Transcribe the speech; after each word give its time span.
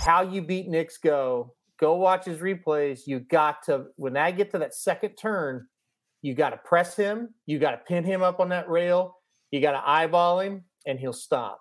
how 0.00 0.22
you 0.22 0.42
beat 0.42 0.68
Knicks 0.68 0.98
go. 0.98 1.54
Go 1.78 1.96
watch 1.96 2.24
his 2.24 2.38
replays. 2.38 3.00
You 3.06 3.20
got 3.20 3.62
to 3.64 3.86
when 3.96 4.16
I 4.16 4.30
get 4.30 4.50
to 4.52 4.58
that 4.58 4.74
second 4.74 5.10
turn, 5.16 5.66
you 6.22 6.34
got 6.34 6.50
to 6.50 6.56
press 6.58 6.96
him. 6.96 7.34
You 7.44 7.58
got 7.58 7.72
to 7.72 7.78
pin 7.78 8.04
him 8.04 8.22
up 8.22 8.40
on 8.40 8.48
that 8.48 8.68
rail. 8.68 9.16
You 9.50 9.60
got 9.60 9.72
to 9.72 9.88
eyeball 9.88 10.40
him, 10.40 10.64
and 10.86 10.98
he'll 10.98 11.12
stop. 11.12 11.60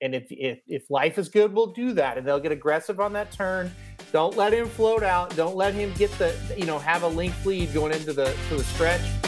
And 0.00 0.14
if, 0.14 0.26
if 0.30 0.58
if 0.66 0.90
life 0.90 1.18
is 1.18 1.28
good, 1.28 1.52
we'll 1.52 1.72
do 1.72 1.92
that, 1.92 2.18
and 2.18 2.26
they'll 2.26 2.40
get 2.40 2.52
aggressive 2.52 3.00
on 3.00 3.12
that 3.12 3.30
turn. 3.30 3.72
Don't 4.12 4.36
let 4.36 4.52
him 4.52 4.68
float 4.68 5.02
out. 5.02 5.34
Don't 5.36 5.56
let 5.56 5.72
him 5.74 5.92
get 5.94 6.10
the 6.18 6.36
you 6.56 6.66
know 6.66 6.78
have 6.78 7.04
a 7.04 7.08
length 7.08 7.46
lead 7.46 7.72
going 7.72 7.92
into 7.92 8.12
the 8.12 8.36
to 8.48 8.56
the 8.56 8.64
stretch 8.64 9.23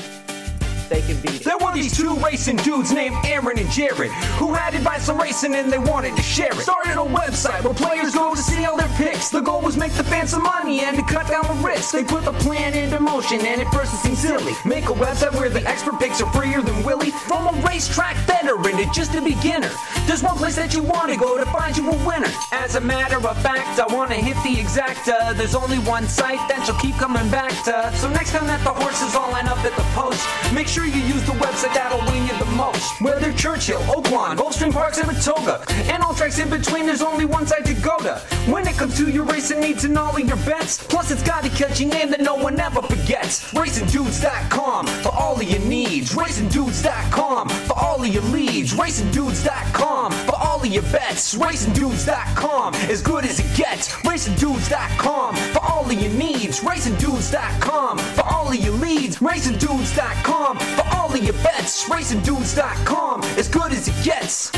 they 0.88 1.02
can 1.02 1.20
beat 1.20 1.40
it. 1.40 1.44
There 1.44 1.58
were 1.58 1.72
these 1.72 1.96
two 1.96 2.14
racing 2.16 2.56
dudes 2.56 2.92
named 2.92 3.16
Aaron 3.24 3.58
and 3.58 3.70
Jared 3.70 4.12
who 4.38 4.54
had 4.54 4.74
advice 4.74 5.08
on 5.08 5.18
racing 5.18 5.54
and 5.54 5.72
they 5.72 5.78
wanted 5.78 6.16
to 6.16 6.22
share 6.22 6.52
it. 6.52 6.60
Started 6.60 7.00
a 7.00 7.04
website 7.04 7.62
where 7.62 7.74
players 7.74 8.14
go 8.14 8.34
to 8.34 8.40
see 8.40 8.64
all 8.64 8.76
their 8.76 8.88
picks. 8.96 9.30
The 9.30 9.40
goal 9.40 9.60
was 9.60 9.76
make 9.76 9.92
the 9.92 10.04
fans 10.04 10.30
some 10.30 10.42
money 10.42 10.80
and 10.80 10.96
to 10.96 11.02
cut 11.04 11.28
down 11.28 11.44
the 11.46 11.66
risk. 11.66 11.92
They 11.92 12.04
put 12.04 12.24
the 12.24 12.32
plan 12.32 12.74
into 12.74 13.00
motion 13.00 13.40
and 13.44 13.60
at 13.60 13.72
first 13.72 13.94
it 13.94 13.98
seemed 13.98 14.18
silly. 14.18 14.52
Make 14.64 14.84
a 14.84 14.94
website 14.94 15.34
where 15.34 15.48
the 15.48 15.66
expert 15.68 15.98
picks 15.98 16.20
are 16.20 16.30
freer 16.32 16.62
than 16.62 16.82
Willie. 16.82 17.10
From 17.10 17.46
a 17.46 17.66
racetrack 17.66 18.16
veteran 18.26 18.76
to 18.76 18.86
just 18.92 19.14
a 19.14 19.20
beginner. 19.20 19.70
There's 20.06 20.22
one 20.22 20.36
place 20.36 20.56
that 20.56 20.74
you 20.74 20.82
want 20.82 21.10
to 21.10 21.16
go 21.16 21.36
to 21.36 21.46
find 21.46 21.76
you 21.76 21.90
a 21.90 22.06
winner. 22.06 22.30
As 22.52 22.76
a 22.76 22.80
matter 22.80 23.16
of 23.16 23.42
fact, 23.42 23.78
I 23.78 23.92
want 23.92 24.10
to 24.10 24.16
hit 24.16 24.36
the 24.44 24.60
exacta. 24.60 25.36
There's 25.36 25.54
only 25.54 25.78
one 25.80 26.06
site 26.08 26.42
that 26.48 26.64
you'll 26.66 26.78
keep 26.78 26.94
coming 26.96 27.28
back 27.30 27.52
to. 27.64 27.92
So 27.96 28.08
next 28.10 28.32
time 28.32 28.46
that 28.46 28.62
the 28.62 28.72
horses 28.72 29.14
all 29.14 29.30
line 29.32 29.48
up 29.48 29.58
at 29.58 29.74
the 29.74 29.86
post, 29.94 30.22
make 30.54 30.68
sure 30.68 30.75
you 30.84 31.00
use 31.00 31.24
the 31.24 31.32
website 31.32 31.72
that'll 31.74 32.04
win 32.12 32.26
you 32.26 32.36
the 32.38 32.50
most. 32.56 33.00
Whether 33.00 33.32
Churchill, 33.32 33.80
Oaklawn, 33.82 34.36
Gulfstream 34.36 34.72
Park, 34.72 34.94
Saratoga, 34.94 35.64
and 35.90 36.02
all 36.02 36.14
tracks 36.14 36.38
in 36.38 36.50
between, 36.50 36.86
there's 36.86 37.02
only 37.02 37.24
one 37.24 37.46
site 37.46 37.64
to 37.66 37.74
go 37.74 37.96
to. 37.98 38.18
When 38.50 38.66
it 38.66 38.76
comes 38.76 38.96
to 38.98 39.10
your 39.10 39.24
racing 39.24 39.60
needs 39.60 39.84
and 39.84 39.96
all 39.96 40.16
of 40.16 40.26
your 40.26 40.36
bets, 40.38 40.82
plus 40.84 41.10
it's 41.10 41.22
got 41.22 41.44
a 41.46 41.50
catchy 41.50 41.84
name 41.84 42.10
that 42.10 42.20
no 42.20 42.34
one 42.34 42.58
ever 42.58 42.82
forgets. 42.82 43.52
RacingDudes.com 43.52 44.86
for 44.86 45.14
all 45.14 45.36
of 45.36 45.42
your 45.42 45.60
needs. 45.60 46.14
RacingDudes.com 46.14 47.48
for 47.48 47.78
all 47.78 48.02
of 48.02 48.08
your 48.08 48.22
leads. 48.24 48.74
RacingDudes.com 48.74 50.12
for 50.12 50.36
all 50.36 50.60
of 50.60 50.66
your 50.66 50.82
bets. 50.84 51.34
RacingDudes.com 51.34 52.74
as 52.74 53.02
good 53.02 53.24
as 53.24 53.40
it 53.40 53.56
gets. 53.56 53.92
RacingDudes.com 54.02 55.36
for 55.36 55.62
all 55.64 55.84
of 55.84 55.92
your 55.92 56.12
needs. 56.12 56.60
RacingDudes.com 56.60 57.98
for 57.98 58.24
all 58.24 58.48
of 58.48 58.56
your 58.56 58.74
leads. 58.74 59.18
RacingDudes.com 59.18 60.58
for 60.74 60.84
all 60.94 61.12
of 61.12 61.22
your 61.22 61.32
bets. 61.34 61.88
RacingDudes.com 61.88 63.22
as 63.38 63.48
good 63.48 63.72
as 63.72 63.88
it 63.88 64.04
gets. 64.04 64.50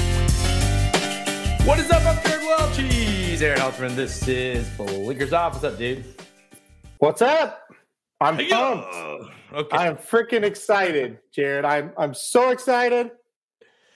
What 1.66 1.78
is 1.78 1.90
up, 1.90 2.04
up 2.06 2.22
there, 2.24 2.38
well, 2.40 2.72
cheese? 2.74 3.42
Aaron 3.42 3.60
Halterman. 3.60 3.94
This 3.94 4.26
is 4.26 4.66
Blinkers 4.76 5.32
Off. 5.32 5.52
What's 5.54 5.64
up, 5.64 5.76
dude? 5.78 6.04
What's 6.98 7.20
up? 7.22 7.62
I'm 8.20 8.36
Hey, 8.36 8.48
pumped. 8.48 8.92
yo. 8.94 9.28
Okay. 9.52 9.76
I'm 9.76 9.96
freaking 9.96 10.42
excited, 10.42 11.18
Jared. 11.32 11.64
I'm 11.64 11.92
I'm 11.96 12.12
so 12.14 12.50
excited 12.50 13.10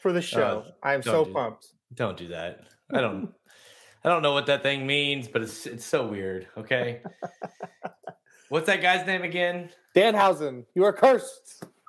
for 0.00 0.12
the 0.12 0.22
show. 0.22 0.64
Uh, 0.66 0.86
I'm 0.86 1.02
so 1.02 1.24
do- 1.24 1.33
pumped. 1.33 1.66
Don't 1.94 2.16
do 2.16 2.28
that. 2.28 2.60
I 2.92 3.00
don't. 3.00 3.33
I 4.05 4.08
don't 4.08 4.22
know 4.22 4.33
what 4.33 4.46
that 4.46 4.62
thing 4.62 4.86
means, 4.86 5.27
but 5.28 5.42
it's 5.42 5.66
it's 5.66 5.84
so 5.84 6.06
weird. 6.06 6.46
Okay. 6.56 7.00
What's 8.48 8.66
that 8.66 8.80
guy's 8.83 9.06
name 9.06 9.22
again? 9.22 9.70
Danhausen, 9.96 10.64
you 10.74 10.84
are 10.84 10.92
cursed. 10.92 11.41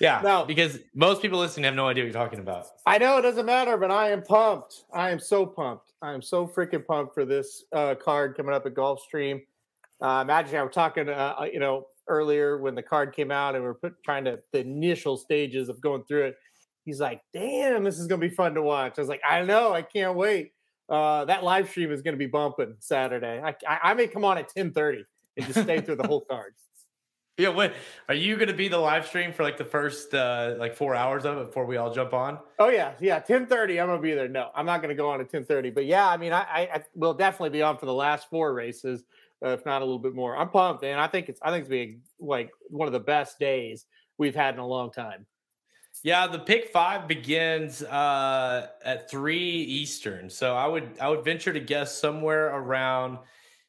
yeah. 0.00 0.20
No. 0.22 0.44
Because 0.46 0.78
most 0.94 1.22
people 1.22 1.38
listening 1.38 1.64
have 1.64 1.74
no 1.74 1.88
idea 1.88 2.04
what 2.04 2.12
you're 2.12 2.22
talking 2.22 2.40
about. 2.40 2.66
I 2.86 2.98
know 2.98 3.18
it 3.18 3.22
doesn't 3.22 3.46
matter, 3.46 3.76
but 3.76 3.90
I 3.90 4.10
am 4.10 4.22
pumped. 4.22 4.84
I 4.92 5.10
am 5.10 5.18
so 5.18 5.46
pumped. 5.46 5.92
I 6.02 6.12
am 6.12 6.22
so 6.22 6.46
freaking 6.46 6.84
pumped 6.84 7.14
for 7.14 7.24
this 7.24 7.64
uh, 7.72 7.94
card 7.94 8.36
coming 8.36 8.54
up 8.54 8.66
at 8.66 8.74
Gulfstream. 8.74 9.42
Uh, 10.00 10.20
imagine 10.22 10.56
I 10.56 10.62
was 10.64 10.74
talking, 10.74 11.08
uh, 11.08 11.34
uh, 11.38 11.44
you 11.44 11.60
know, 11.60 11.86
earlier 12.08 12.58
when 12.58 12.74
the 12.74 12.82
card 12.82 13.14
came 13.14 13.30
out 13.30 13.54
and 13.54 13.62
we 13.62 13.70
are 13.70 13.74
put, 13.74 13.94
trying 14.04 14.24
to 14.24 14.40
the 14.52 14.60
initial 14.60 15.16
stages 15.16 15.68
of 15.68 15.80
going 15.80 16.04
through 16.04 16.24
it. 16.26 16.36
He's 16.84 17.00
like, 17.00 17.22
"Damn, 17.32 17.84
this 17.84 18.00
is 18.00 18.08
gonna 18.08 18.20
be 18.20 18.28
fun 18.28 18.54
to 18.54 18.62
watch." 18.62 18.94
I 18.98 19.00
was 19.00 19.08
like, 19.08 19.20
"I 19.24 19.42
know, 19.42 19.72
I 19.72 19.82
can't 19.82 20.16
wait." 20.16 20.52
Uh, 20.88 21.24
that 21.26 21.44
live 21.44 21.68
stream 21.70 21.92
is 21.92 22.02
gonna 22.02 22.16
be 22.16 22.26
bumping 22.26 22.74
Saturday. 22.80 23.40
I, 23.40 23.54
I, 23.66 23.78
I 23.84 23.94
may 23.94 24.08
come 24.08 24.24
on 24.24 24.38
at 24.38 24.48
ten 24.48 24.72
thirty 24.72 25.04
and 25.36 25.46
just 25.46 25.62
stay 25.62 25.80
through 25.80 25.96
the 25.96 26.06
whole 26.08 26.22
card. 26.22 26.54
Yeah. 27.38 27.48
What 27.48 27.74
are 28.08 28.14
you 28.14 28.36
going 28.36 28.48
to 28.48 28.54
be 28.54 28.68
the 28.68 28.78
live 28.78 29.06
stream 29.06 29.32
for 29.32 29.42
like 29.42 29.56
the 29.56 29.64
first 29.64 30.12
uh 30.14 30.54
like 30.58 30.76
four 30.76 30.94
hours 30.94 31.24
of 31.24 31.38
it 31.38 31.46
before 31.46 31.64
we 31.64 31.76
all 31.76 31.92
jump 31.92 32.12
on? 32.12 32.38
Oh 32.58 32.68
yeah, 32.68 32.92
yeah. 33.00 33.18
Ten 33.18 33.46
thirty. 33.46 33.80
I'm 33.80 33.88
gonna 33.88 34.00
be 34.02 34.12
there. 34.14 34.28
No, 34.28 34.50
I'm 34.54 34.66
not 34.66 34.82
gonna 34.82 34.94
go 34.94 35.08
on 35.08 35.20
at 35.20 35.30
ten 35.30 35.44
thirty. 35.44 35.70
But 35.70 35.86
yeah, 35.86 36.08
I 36.08 36.16
mean, 36.16 36.32
I, 36.32 36.42
I, 36.42 36.60
I 36.74 36.84
will 36.94 37.14
definitely 37.14 37.50
be 37.50 37.62
on 37.62 37.78
for 37.78 37.86
the 37.86 37.94
last 37.94 38.28
four 38.28 38.52
races, 38.52 39.04
uh, 39.44 39.48
if 39.48 39.64
not 39.64 39.82
a 39.82 39.84
little 39.84 39.98
bit 39.98 40.14
more. 40.14 40.36
I'm 40.36 40.50
pumped, 40.50 40.84
and 40.84 41.00
I 41.00 41.06
think 41.06 41.28
it's 41.28 41.40
I 41.42 41.50
think 41.50 41.62
it's 41.62 41.70
being 41.70 42.02
like 42.20 42.50
one 42.68 42.86
of 42.86 42.92
the 42.92 43.00
best 43.00 43.38
days 43.38 43.86
we've 44.18 44.34
had 44.34 44.54
in 44.54 44.60
a 44.60 44.66
long 44.66 44.92
time. 44.92 45.26
Yeah, 46.02 46.26
the 46.26 46.38
pick 46.38 46.68
five 46.68 47.06
begins 47.06 47.82
uh, 47.82 48.68
at 48.84 49.10
three 49.10 49.38
Eastern, 49.40 50.28
so 50.28 50.54
I 50.54 50.66
would 50.66 50.98
I 51.00 51.08
would 51.08 51.24
venture 51.24 51.52
to 51.52 51.60
guess 51.60 51.98
somewhere 51.98 52.48
around 52.48 53.18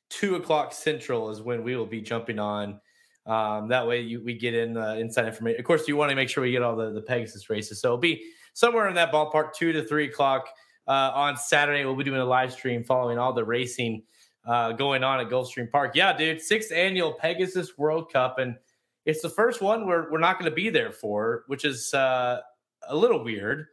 two 0.10 0.36
o'clock 0.36 0.74
Central 0.74 1.30
is 1.30 1.42
when 1.42 1.64
we 1.64 1.76
will 1.76 1.86
be 1.86 2.02
jumping 2.02 2.40
on. 2.40 2.80
Um, 3.26 3.70
that 3.70 3.88
way, 3.88 4.02
you, 4.02 4.22
we 4.22 4.38
get 4.38 4.54
in 4.54 4.76
uh, 4.76 4.96
inside 4.96 5.28
information. 5.28 5.60
Of 5.60 5.66
course, 5.66 5.88
you 5.88 5.96
want 5.96 6.10
to 6.10 6.16
make 6.16 6.30
sure 6.30 6.44
we 6.44 6.52
get 6.52 6.62
all 6.62 6.76
the, 6.76 6.92
the 6.92 7.02
Pegasus 7.02 7.50
races, 7.50 7.80
so 7.80 7.90
it'll 7.90 7.98
be 7.98 8.24
somewhere 8.54 8.88
in 8.88 8.96
that 8.96 9.12
ballpark, 9.12 9.54
two 9.54 9.72
to 9.72 9.84
three 9.84 10.06
o'clock 10.06 10.48
uh, 10.88 11.12
on 11.14 11.38
Saturday. 11.38 11.86
We'll 11.86 11.96
be 11.96 12.04
doing 12.04 12.20
a 12.20 12.26
live 12.26 12.52
stream 12.52 12.84
following 12.84 13.18
all 13.18 13.34
the 13.34 13.46
racing 13.46 14.04
uh, 14.46 14.74
going 14.74 15.04
on 15.04 15.20
at 15.20 15.30
Gulfstream 15.30 15.72
Park. 15.72 15.96
Yeah, 15.96 16.16
dude, 16.16 16.42
sixth 16.42 16.72
annual 16.72 17.14
Pegasus 17.14 17.78
World 17.78 18.12
Cup, 18.12 18.40
and 18.40 18.58
it's 19.06 19.22
the 19.22 19.30
first 19.30 19.62
one 19.62 19.88
we're 19.88 20.12
we're 20.12 20.20
not 20.20 20.38
going 20.38 20.50
to 20.50 20.56
be 20.56 20.70
there 20.70 20.92
for, 20.92 21.44
which 21.48 21.66
is 21.66 21.94
uh, 21.94 22.42
a 22.88 22.96
little 22.96 23.24
weird. 23.24 23.68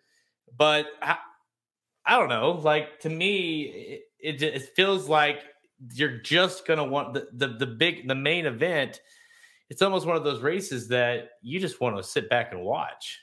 But 0.56 0.86
I, 1.02 1.16
I 2.04 2.18
don't 2.18 2.28
know. 2.28 2.52
Like 2.52 3.00
to 3.00 3.08
me, 3.08 3.62
it, 3.62 4.02
it, 4.20 4.42
it 4.42 4.62
feels 4.76 5.08
like 5.08 5.42
you're 5.94 6.18
just 6.18 6.66
going 6.66 6.78
to 6.78 6.84
want 6.84 7.14
the, 7.14 7.28
the 7.32 7.48
the 7.48 7.66
big 7.66 8.06
the 8.06 8.14
main 8.14 8.46
event. 8.46 9.00
It's 9.70 9.82
almost 9.82 10.04
one 10.04 10.16
of 10.16 10.24
those 10.24 10.42
races 10.42 10.88
that 10.88 11.30
you 11.42 11.60
just 11.60 11.80
want 11.80 11.96
to 11.96 12.02
sit 12.02 12.28
back 12.28 12.52
and 12.52 12.62
watch. 12.62 13.20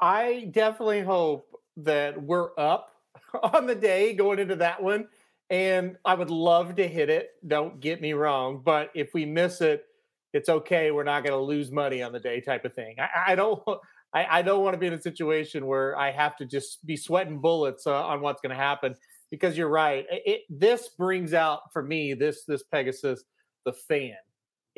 I 0.00 0.48
definitely 0.52 1.00
hope 1.00 1.48
that 1.78 2.20
we're 2.22 2.50
up 2.56 2.92
on 3.52 3.66
the 3.66 3.74
day 3.74 4.14
going 4.14 4.38
into 4.38 4.54
that 4.56 4.80
one, 4.80 5.08
and 5.50 5.96
I 6.04 6.14
would 6.14 6.30
love 6.30 6.76
to 6.76 6.86
hit 6.86 7.10
it. 7.10 7.30
Don't 7.46 7.80
get 7.80 8.00
me 8.00 8.12
wrong, 8.12 8.62
but 8.64 8.90
if 8.94 9.12
we 9.12 9.26
miss 9.26 9.60
it, 9.60 9.84
it's 10.32 10.48
okay. 10.48 10.92
We're 10.92 11.04
not 11.04 11.24
going 11.24 11.32
to 11.32 11.44
lose 11.44 11.72
money 11.72 12.00
on 12.00 12.12
the 12.12 12.20
day, 12.20 12.40
type 12.40 12.64
of 12.64 12.74
thing. 12.74 12.96
I, 12.98 13.32
I 13.32 13.34
don't. 13.34 13.60
I, 14.14 14.38
I 14.38 14.42
don't 14.42 14.64
want 14.64 14.72
to 14.72 14.78
be 14.78 14.86
in 14.86 14.94
a 14.94 15.02
situation 15.02 15.66
where 15.66 15.94
I 15.98 16.10
have 16.10 16.34
to 16.36 16.46
just 16.46 16.86
be 16.86 16.96
sweating 16.96 17.42
bullets 17.42 17.86
uh, 17.86 18.06
on 18.06 18.22
what's 18.22 18.40
going 18.40 18.56
to 18.56 18.56
happen 18.56 18.94
because 19.30 19.58
you're 19.58 19.68
right. 19.68 20.06
It 20.10 20.44
this 20.48 20.88
brings 20.88 21.34
out 21.34 21.70
for 21.74 21.82
me 21.82 22.14
this 22.14 22.44
this 22.44 22.62
Pegasus 22.62 23.24
the 23.66 23.74
fan 23.74 24.16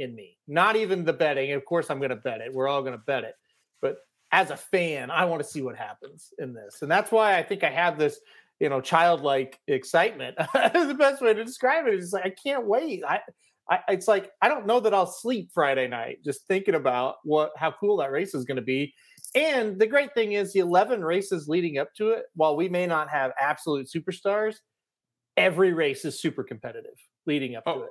in 0.01 0.15
me. 0.15 0.39
Not 0.49 0.77
even 0.77 1.05
the 1.05 1.13
betting. 1.13 1.53
Of 1.53 1.65
course, 1.65 1.91
I'm 1.91 1.99
going 1.99 2.11
to 2.11 2.17
bet 2.17 2.41
it. 2.41 2.53
We're 2.53 2.69
all 2.69 2.83
going 2.83 2.95
to 2.95 3.05
bet 3.07 3.25
it. 3.25 3.35
But 3.81 3.97
as 4.33 4.51
a 4.51 4.57
fan, 4.57 5.11
I 5.11 5.25
want 5.25 5.43
to 5.43 5.49
see 5.49 5.63
what 5.63 5.77
happens 5.77 6.33
in 6.39 6.53
this, 6.55 6.83
and 6.83 6.91
that's 6.91 7.11
why 7.11 7.37
I 7.37 7.43
think 7.43 7.65
I 7.65 7.71
have 7.71 7.99
this, 7.99 8.21
you 8.61 8.69
know, 8.69 8.81
childlike 8.81 9.59
excitement. 9.69 10.37
is 10.75 10.87
the 10.89 10.95
best 10.95 11.23
way 11.23 11.35
to 11.35 11.45
describe 11.45 11.87
it. 11.87 11.95
It's 11.95 12.13
like 12.13 12.27
I 12.27 12.31
can't 12.31 12.67
wait. 12.67 13.03
I, 13.07 13.21
I, 13.69 13.81
it's 13.89 14.09
like 14.09 14.31
I 14.43 14.49
don't 14.49 14.67
know 14.67 14.81
that 14.81 14.95
I'll 14.95 15.07
sleep 15.07 15.51
Friday 15.53 15.89
night 15.89 16.19
just 16.25 16.47
thinking 16.47 16.75
about 16.75 17.17
what 17.25 17.53
how 17.57 17.73
cool 17.73 17.97
that 17.99 18.13
race 18.13 18.35
is 18.35 18.45
going 18.45 18.57
to 18.57 18.63
be. 18.63 18.95
And 19.35 19.79
the 19.79 19.87
great 19.87 20.13
thing 20.15 20.33
is 20.33 20.53
the 20.53 20.59
11 20.59 21.05
races 21.05 21.47
leading 21.49 21.79
up 21.79 21.95
to 21.95 22.11
it, 22.11 22.25
while 22.35 22.57
we 22.57 22.69
may 22.69 22.87
not 22.87 23.09
have 23.11 23.31
absolute 23.41 23.89
superstars, 23.89 24.57
every 25.37 25.73
race 25.73 26.05
is 26.05 26.21
super 26.21 26.43
competitive 26.43 26.97
leading 27.27 27.55
up 27.55 27.65
to 27.65 27.71
Oh, 27.71 27.83
it. 27.83 27.91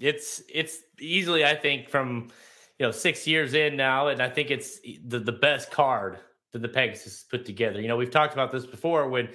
It's 0.00 0.42
it's 0.52 0.78
easily 1.00 1.44
I 1.44 1.54
think 1.54 1.88
from 1.88 2.28
you 2.78 2.86
know 2.86 2.92
six 2.92 3.26
years 3.26 3.54
in 3.54 3.76
now, 3.76 4.08
and 4.08 4.22
I 4.22 4.28
think 4.28 4.50
it's 4.50 4.80
the 5.06 5.18
the 5.18 5.32
best 5.32 5.70
card 5.70 6.18
that 6.52 6.62
the 6.62 6.68
Pegasus 6.68 7.24
put 7.24 7.44
together. 7.44 7.80
You 7.80 7.88
know, 7.88 7.96
we've 7.96 8.10
talked 8.10 8.32
about 8.32 8.52
this 8.52 8.66
before 8.66 9.08
when 9.08 9.28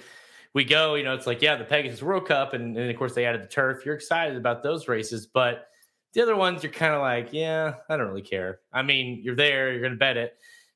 we 0.54 0.66
go. 0.66 0.96
You 0.96 1.04
know, 1.04 1.14
it's 1.14 1.28
like 1.28 1.42
yeah, 1.42 1.56
the 1.56 1.64
Pegasus 1.64 2.02
World 2.02 2.28
Cup, 2.28 2.54
and, 2.54 2.78
and 2.78 2.90
of 2.90 2.98
course 2.98 3.14
they 3.14 3.26
added 3.26 3.44
the 3.44 3.48
turf. 3.48 3.86
You're 3.86 3.96
excited 3.96 4.38
about 4.38 4.64
those 4.64 4.88
races, 4.88 5.28
but 5.28 5.68
the 6.14 6.22
other 6.22 6.36
ones 6.36 6.64
you're 6.64 6.72
kind 6.72 6.94
of 6.94 7.02
like, 7.02 7.30
yeah, 7.32 7.76
I 7.90 7.98
don't 7.98 8.08
really 8.08 8.22
care. 8.22 8.60
I 8.74 8.82
mean, 8.82 9.22
you're 9.24 9.36
there, 9.36 9.72
you're 9.74 9.88
to 9.88 9.96
bet 9.96 10.18
it. 10.18 10.34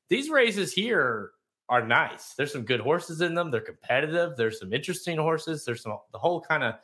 These 0.08 0.30
races 0.30 0.72
here 0.72 1.32
are 1.68 1.86
nice. 1.86 2.34
There's 2.34 2.52
some 2.52 2.62
good 2.62 2.80
horses 2.80 3.20
in 3.20 3.34
them. 3.34 3.50
They're 3.50 3.60
competitive. 3.60 4.36
There's 4.36 4.58
some 4.58 4.72
interesting 4.72 5.18
horses. 5.18 5.64
There's 5.64 5.82
some 5.82 5.98
the 6.12 6.18
whole 6.18 6.40
kind 6.40 6.62
of 6.62 6.74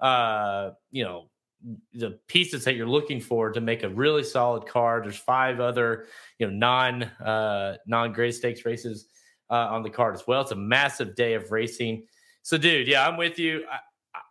uh, 0.00 0.70
you 0.90 1.04
know 1.04 1.28
the 1.94 2.18
pieces 2.26 2.64
that 2.64 2.74
you're 2.74 2.88
looking 2.88 3.20
for 3.20 3.50
to 3.50 3.60
make 3.60 3.82
a 3.82 3.88
really 3.88 4.24
solid 4.24 4.66
card. 4.66 5.04
There's 5.04 5.16
five 5.16 5.60
other, 5.60 6.06
you 6.38 6.46
know, 6.46 6.52
non 6.52 7.02
uh, 7.02 7.76
non 7.86 8.12
grade 8.12 8.34
stakes 8.34 8.64
races 8.64 9.06
uh, 9.50 9.68
on 9.70 9.82
the 9.82 9.90
card 9.90 10.14
as 10.14 10.26
well. 10.26 10.40
It's 10.40 10.52
a 10.52 10.56
massive 10.56 11.14
day 11.14 11.34
of 11.34 11.50
racing. 11.52 12.06
So, 12.42 12.58
dude, 12.58 12.88
yeah, 12.88 13.06
I'm 13.06 13.16
with 13.16 13.38
you. 13.38 13.64
I, 13.70 13.78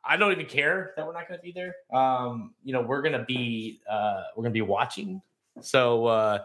I 0.03 0.17
don't 0.17 0.31
even 0.31 0.45
care 0.45 0.93
that 0.95 1.05
we're 1.05 1.13
not 1.13 1.27
going 1.27 1.39
to 1.39 1.43
be 1.43 1.51
there. 1.51 1.75
Um, 1.93 2.53
you 2.63 2.73
know, 2.73 2.81
we're 2.81 3.01
going 3.01 3.17
to 3.17 3.23
be 3.23 3.81
uh, 3.89 4.23
we're 4.35 4.43
going 4.43 4.53
to 4.53 4.57
be 4.57 4.61
watching. 4.61 5.21
So 5.61 6.07
uh, 6.07 6.39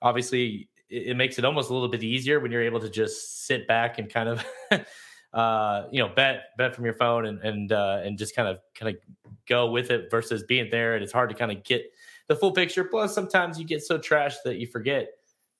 obviously, 0.00 0.68
it, 0.88 1.08
it, 1.08 1.16
makes 1.16 1.38
it 1.38 1.44
almost 1.44 1.70
a 1.70 1.72
little 1.72 1.88
bit 1.88 2.02
easier 2.02 2.40
when 2.40 2.50
you're 2.50 2.62
able 2.62 2.80
to 2.80 2.88
just 2.88 3.46
sit 3.46 3.66
back 3.66 3.98
and 3.98 4.10
kind 4.10 4.28
of, 4.28 4.44
uh, 5.32 5.84
you 5.90 6.02
know, 6.02 6.08
bet 6.08 6.56
bet 6.56 6.74
from 6.74 6.84
your 6.84 6.94
phone 6.94 7.26
and 7.26 7.38
and 7.40 7.72
uh, 7.72 8.00
and 8.02 8.18
just 8.18 8.34
kind 8.34 8.48
of 8.48 8.60
kind 8.74 8.96
of 8.96 9.21
go 9.48 9.70
with 9.70 9.90
it 9.90 10.10
versus 10.10 10.42
being 10.42 10.68
there. 10.70 10.94
And 10.94 11.02
it's 11.02 11.12
hard 11.12 11.30
to 11.30 11.34
kind 11.34 11.52
of 11.52 11.62
get 11.64 11.84
the 12.28 12.36
full 12.36 12.52
picture. 12.52 12.84
Plus, 12.84 13.14
sometimes 13.14 13.58
you 13.58 13.64
get 13.64 13.82
so 13.82 13.98
trashed 13.98 14.42
that 14.44 14.56
you 14.56 14.66
forget 14.66 15.08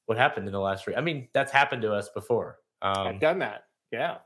what 0.06 0.18
happened 0.18 0.46
in 0.46 0.52
the 0.52 0.60
last 0.60 0.84
three. 0.84 0.94
I 0.94 1.00
mean, 1.00 1.28
that's 1.32 1.52
happened 1.52 1.82
to 1.82 1.92
us 1.92 2.08
before. 2.14 2.58
Um, 2.80 3.06
I've 3.06 3.20
done 3.20 3.38
that. 3.40 3.64
Yeah. 3.90 4.18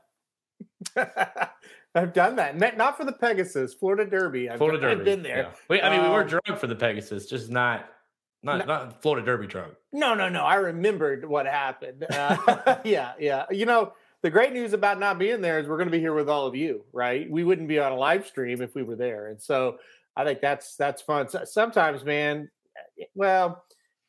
I've 1.95 2.13
done 2.13 2.35
that. 2.35 2.77
Not 2.77 2.97
for 2.97 3.05
the 3.05 3.11
Pegasus, 3.11 3.73
Florida 3.73 4.09
Derby. 4.09 4.49
I've, 4.49 4.57
Florida 4.57 4.79
Derby. 4.79 4.99
I've 4.99 5.05
been 5.05 5.23
there. 5.23 5.37
Yeah. 5.37 5.51
We, 5.69 5.81
I 5.81 5.89
mean, 5.89 5.99
um, 6.01 6.07
we 6.07 6.11
were 6.13 6.21
um, 6.21 6.27
drunk 6.27 6.59
for 6.59 6.67
the 6.67 6.75
Pegasus, 6.75 7.25
just 7.25 7.49
not 7.49 7.89
not 8.43 8.59
no, 8.59 8.65
not 8.65 9.01
Florida 9.01 9.25
Derby 9.25 9.47
drunk. 9.47 9.73
No, 9.91 10.13
no, 10.13 10.29
no. 10.29 10.43
I 10.43 10.55
remembered 10.55 11.25
what 11.25 11.45
happened. 11.45 12.05
Uh, 12.09 12.77
yeah, 12.85 13.13
yeah. 13.19 13.45
You 13.49 13.65
know, 13.65 13.93
the 14.23 14.29
great 14.29 14.53
news 14.53 14.73
about 14.73 14.99
not 14.99 15.19
being 15.19 15.41
there 15.41 15.59
is 15.59 15.67
we're 15.67 15.77
going 15.77 15.87
to 15.87 15.91
be 15.91 15.99
here 15.99 16.13
with 16.13 16.29
all 16.29 16.47
of 16.47 16.55
you, 16.55 16.83
right? 16.91 17.29
We 17.29 17.43
wouldn't 17.43 17.67
be 17.67 17.79
on 17.79 17.91
a 17.91 17.95
live 17.95 18.25
stream 18.25 18.61
if 18.61 18.73
we 18.75 18.83
were 18.83 18.95
there, 18.95 19.27
and 19.27 19.41
so 19.41 19.77
I 20.15 20.23
think 20.23 20.41
that's 20.41 20.75
that's 20.75 21.01
fun. 21.01 21.29
So, 21.29 21.43
sometimes, 21.45 22.03
man. 22.03 22.49
Eh, 22.99 23.05
well, 23.15 23.63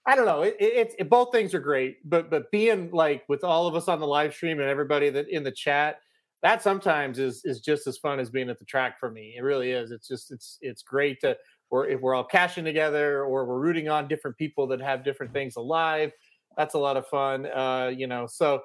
I 0.07 0.17
don't 0.17 0.25
know. 0.25 0.43
It, 0.43 0.57
it, 0.59 0.95
it, 0.99 1.11
both 1.11 1.33
things 1.33 1.55
are 1.55 1.61
great, 1.61 1.99
but 2.09 2.31
but 2.31 2.51
being 2.51 2.91
like 2.91 3.25
with 3.29 3.45
all 3.45 3.67
of 3.67 3.75
us 3.75 3.89
on 3.89 4.01
the 4.01 4.07
live 4.07 4.35
stream 4.35 4.59
and 4.59 4.69
everybody 4.69 5.11
that 5.11 5.29
in 5.29 5.45
the 5.45 5.53
chat, 5.53 5.99
that 6.43 6.63
sometimes 6.63 7.19
is 7.19 7.43
is 7.45 7.61
just 7.61 7.87
as 7.87 7.99
fun 7.99 8.19
as 8.19 8.31
being 8.31 8.49
at 8.49 8.59
the 8.59 8.65
track 8.65 8.99
for 8.99 9.11
me. 9.11 9.35
It 9.37 9.43
really 9.43 9.71
is. 9.71 9.91
It's 9.91 10.09
just 10.09 10.31
it's 10.31 10.59
it's 10.63 10.83
great 10.83 11.21
to 11.21 11.37
or 11.71 11.87
if 11.87 12.01
we're 12.01 12.15
all 12.15 12.25
cashing 12.25 12.65
together 12.65 13.23
or 13.23 13.45
we're 13.47 13.59
rooting 13.59 13.91
on 13.91 14.09
different 14.09 14.39
people 14.39 14.67
that 14.69 14.81
have 14.81 15.05
different 15.05 15.35
things 15.35 15.57
alive. 15.57 16.13
That's 16.57 16.75
a 16.75 16.79
lot 16.79 16.97
of 16.97 17.07
fun. 17.07 17.45
Uh, 17.45 17.93
you 17.95 18.07
know, 18.07 18.27
so 18.27 18.63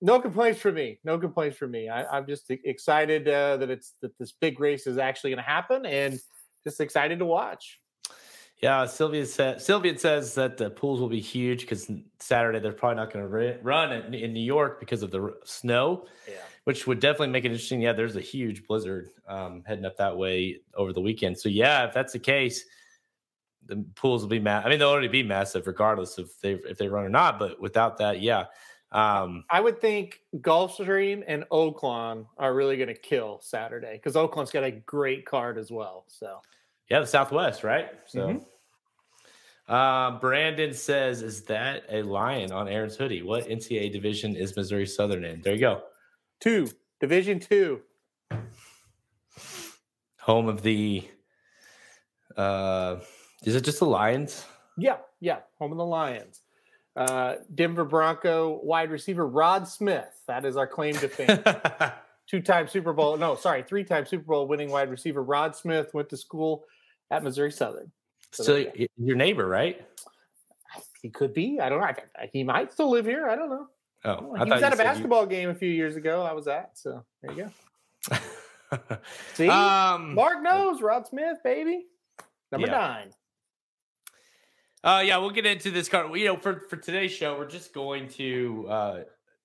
no 0.00 0.20
complaints 0.20 0.60
for 0.60 0.72
me. 0.72 0.98
No 1.04 1.18
complaints 1.18 1.56
for 1.56 1.68
me. 1.68 1.88
I, 1.88 2.18
am 2.18 2.26
just 2.26 2.50
excited 2.50 3.28
uh, 3.28 3.56
that 3.58 3.70
it's 3.70 3.94
that 4.00 4.16
this 4.18 4.32
big 4.32 4.60
race 4.60 4.86
is 4.86 4.98
actually 4.98 5.30
going 5.30 5.44
to 5.44 5.50
happen, 5.50 5.86
and 5.86 6.18
just 6.64 6.80
excited 6.80 7.18
to 7.18 7.26
watch. 7.26 7.78
Yeah, 8.62 8.84
Sylvia 8.84 9.24
said. 9.24 9.62
Sylvia 9.62 9.98
says 9.98 10.34
that 10.34 10.58
the 10.58 10.70
pools 10.70 11.00
will 11.00 11.08
be 11.08 11.20
huge 11.20 11.62
because 11.62 11.90
Saturday 12.18 12.60
they're 12.60 12.72
probably 12.72 12.96
not 12.96 13.12
going 13.12 13.24
to 13.24 13.58
run 13.62 13.92
in, 13.92 14.12
in, 14.12 14.34
New 14.34 14.40
York 14.40 14.80
because 14.80 15.02
of 15.02 15.10
the 15.10 15.34
snow. 15.44 16.06
Yeah 16.28 16.34
which 16.64 16.86
would 16.86 17.00
definitely 17.00 17.28
make 17.28 17.44
it 17.44 17.48
interesting. 17.48 17.80
Yeah, 17.80 17.92
there's 17.92 18.16
a 18.16 18.20
huge 18.20 18.66
blizzard 18.66 19.10
um, 19.26 19.62
heading 19.66 19.84
up 19.84 19.96
that 19.96 20.16
way 20.16 20.60
over 20.74 20.92
the 20.92 21.00
weekend. 21.00 21.38
So 21.38 21.48
yeah, 21.48 21.86
if 21.86 21.94
that's 21.94 22.12
the 22.12 22.18
case, 22.18 22.64
the 23.66 23.84
pools 23.94 24.22
will 24.22 24.28
be 24.28 24.38
massive. 24.38 24.66
I 24.66 24.70
mean, 24.70 24.78
they'll 24.78 24.88
already 24.88 25.08
be 25.08 25.22
massive 25.22 25.66
regardless 25.66 26.18
if 26.18 26.38
they 26.40 26.52
if 26.52 26.78
they 26.78 26.88
run 26.88 27.04
or 27.04 27.08
not. 27.08 27.38
But 27.38 27.60
without 27.60 27.98
that, 27.98 28.20
yeah. 28.20 28.46
Um, 28.92 29.44
I 29.48 29.60
would 29.60 29.80
think 29.80 30.20
Gulfstream 30.38 31.22
and 31.26 31.44
Oaklawn 31.50 32.26
are 32.38 32.52
really 32.52 32.76
going 32.76 32.88
to 32.88 32.94
kill 32.94 33.38
Saturday 33.40 33.92
because 33.92 34.14
Oaklawn's 34.14 34.50
got 34.50 34.64
a 34.64 34.72
great 34.72 35.24
card 35.26 35.58
as 35.58 35.70
well. 35.70 36.04
So 36.08 36.40
yeah, 36.90 37.00
the 37.00 37.06
Southwest, 37.06 37.64
right? 37.64 37.88
So. 38.06 38.20
Mm-hmm. 38.26 38.38
Uh, 39.72 40.18
Brandon 40.18 40.74
says, 40.74 41.22
"Is 41.22 41.44
that 41.44 41.84
a 41.88 42.02
lion 42.02 42.50
on 42.50 42.66
Aaron's 42.66 42.96
hoodie? 42.96 43.22
What 43.22 43.48
NCAA 43.48 43.92
division 43.92 44.34
is 44.34 44.56
Missouri 44.56 44.84
Southern 44.84 45.24
in?" 45.24 45.42
There 45.42 45.54
you 45.54 45.60
go. 45.60 45.82
Two, 46.40 46.68
Division 46.98 47.38
Two. 47.38 47.82
Home 50.22 50.48
of 50.48 50.62
the. 50.62 51.08
Uh, 52.36 52.96
is 53.44 53.54
it 53.54 53.62
just 53.62 53.78
the 53.78 53.86
Lions? 53.86 54.44
Yeah, 54.76 54.96
yeah, 55.20 55.38
home 55.60 55.70
of 55.70 55.78
the 55.78 55.86
Lions. 55.86 56.40
Uh, 56.96 57.36
Denver 57.54 57.84
Bronco 57.84 58.60
wide 58.62 58.90
receiver 58.90 59.26
Rod 59.26 59.68
Smith. 59.68 60.22
That 60.26 60.44
is 60.44 60.56
our 60.56 60.66
claim 60.66 60.94
to 60.94 61.08
fame. 61.08 61.42
Two-time 62.26 62.68
Super 62.68 62.92
Bowl, 62.92 63.16
no, 63.16 63.34
sorry, 63.34 63.62
three-time 63.62 64.06
Super 64.06 64.24
Bowl 64.24 64.46
winning 64.46 64.70
wide 64.70 64.90
receiver 64.90 65.22
Rod 65.22 65.56
Smith 65.56 65.92
went 65.94 66.08
to 66.10 66.16
school 66.16 66.64
at 67.10 67.24
Missouri 67.24 67.50
Southern. 67.50 67.90
So, 68.32 68.44
so 68.44 68.64
your 68.96 69.16
neighbor, 69.16 69.48
right? 69.48 69.84
He 71.02 71.08
could 71.08 71.34
be. 71.34 71.58
I 71.60 71.68
don't 71.68 71.80
know. 71.80 71.92
He 72.32 72.44
might 72.44 72.72
still 72.72 72.90
live 72.90 73.06
here. 73.06 73.28
I 73.28 73.34
don't 73.34 73.50
know. 73.50 73.66
Oh, 74.04 74.34
he 74.34 74.50
was 74.50 74.62
at 74.62 74.72
a 74.72 74.76
basketball 74.76 75.22
you... 75.22 75.28
game 75.28 75.50
a 75.50 75.54
few 75.54 75.70
years 75.70 75.96
ago. 75.96 76.22
I 76.22 76.32
was 76.32 76.46
at, 76.46 76.70
so 76.74 77.04
there 77.22 77.32
you 77.32 77.50
go. 78.10 78.16
See, 79.34 79.48
um, 79.48 80.14
Mark 80.14 80.42
knows 80.42 80.80
Rod 80.80 81.06
Smith, 81.06 81.38
baby, 81.42 81.86
number 82.52 82.68
yeah. 82.68 82.72
nine. 82.72 83.10
Uh, 84.82 85.02
yeah, 85.04 85.18
we'll 85.18 85.30
get 85.30 85.46
into 85.46 85.70
this 85.70 85.88
card. 85.88 86.14
You 86.16 86.26
know, 86.26 86.36
for 86.36 86.60
for 86.68 86.76
today's 86.76 87.12
show, 87.12 87.36
we're 87.36 87.48
just 87.48 87.74
going 87.74 88.08
to 88.10 88.66
uh 88.68 89.00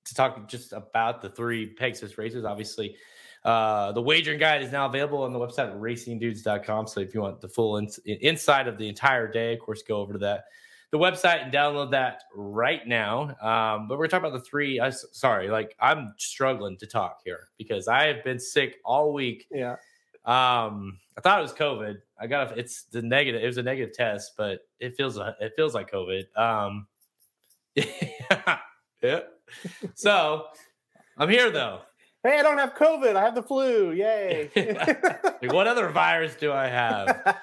to 0.06 0.16
talk 0.16 0.48
just 0.48 0.72
about 0.72 1.22
the 1.22 1.30
three 1.30 1.68
Pegasus 1.68 2.18
races. 2.18 2.46
Obviously, 2.46 2.96
uh, 3.44 3.92
the 3.92 4.02
wagering 4.02 4.40
guide 4.40 4.62
is 4.62 4.72
now 4.72 4.86
available 4.86 5.24
on 5.24 5.34
the 5.34 5.40
website 5.40 5.76
racingdudes.com. 5.78 6.88
So 6.88 7.00
if 7.00 7.14
you 7.14 7.22
want 7.22 7.42
the 7.42 7.50
full 7.50 7.78
in- 7.78 7.90
inside 8.06 8.68
of 8.68 8.78
the 8.78 8.88
entire 8.88 9.32
day, 9.32 9.54
of 9.54 9.60
course, 9.60 9.82
go 9.82 9.98
over 9.98 10.14
to 10.14 10.20
that 10.20 10.46
the 10.92 11.00
website 11.00 11.44
and 11.44 11.52
download 11.52 11.92
that 11.92 12.24
right 12.34 12.88
now. 12.88 13.36
Um, 13.42 13.88
but 13.88 13.98
we're 13.98 14.08
talking 14.08 14.28
about 14.28 14.38
the 14.38 14.46
three. 14.46 14.80
Uh, 14.80 14.92
sorry, 14.92 15.50
like 15.50 15.76
I'm 15.80 16.14
struggling 16.18 16.78
to 16.78 16.88
talk 16.88 17.20
here 17.26 17.50
because 17.58 17.88
I 17.88 18.06
have 18.06 18.24
been 18.24 18.40
sick 18.40 18.78
all 18.86 19.12
week. 19.12 19.46
Yeah. 19.52 19.76
Um, 20.26 21.00
I 21.18 21.22
thought 21.22 21.40
it 21.40 21.44
was 21.44 21.54
COVID. 21.54 21.98
I 22.20 22.28
got 22.28 22.52
a, 22.52 22.60
it's 22.60 22.84
the 22.84 23.02
negative. 23.02 23.44
It 23.44 23.48
was 23.48 23.58
a 23.58 23.64
negative 23.64 23.94
test, 23.94 24.34
but 24.38 24.62
it 24.80 24.96
feels 24.98 25.18
it 25.18 25.54
feels 25.56 25.74
like 25.74 25.92
COVID. 25.92 26.24
Um, 26.36 26.88
yeah. 27.76 28.58
yeah. 29.04 29.20
So 29.94 30.46
I'm 31.18 31.30
here 31.30 31.52
though. 31.52 31.82
Hey, 32.24 32.40
I 32.40 32.42
don't 32.42 32.58
have 32.58 32.74
COVID. 32.74 33.16
I 33.16 33.22
have 33.22 33.36
the 33.36 33.44
flu. 33.44 33.92
Yay! 33.92 34.50
like, 35.42 35.54
what 35.54 35.68
other 35.68 35.90
virus 35.90 36.36
do 36.36 36.52
I 36.52 36.68
have? 36.68 37.36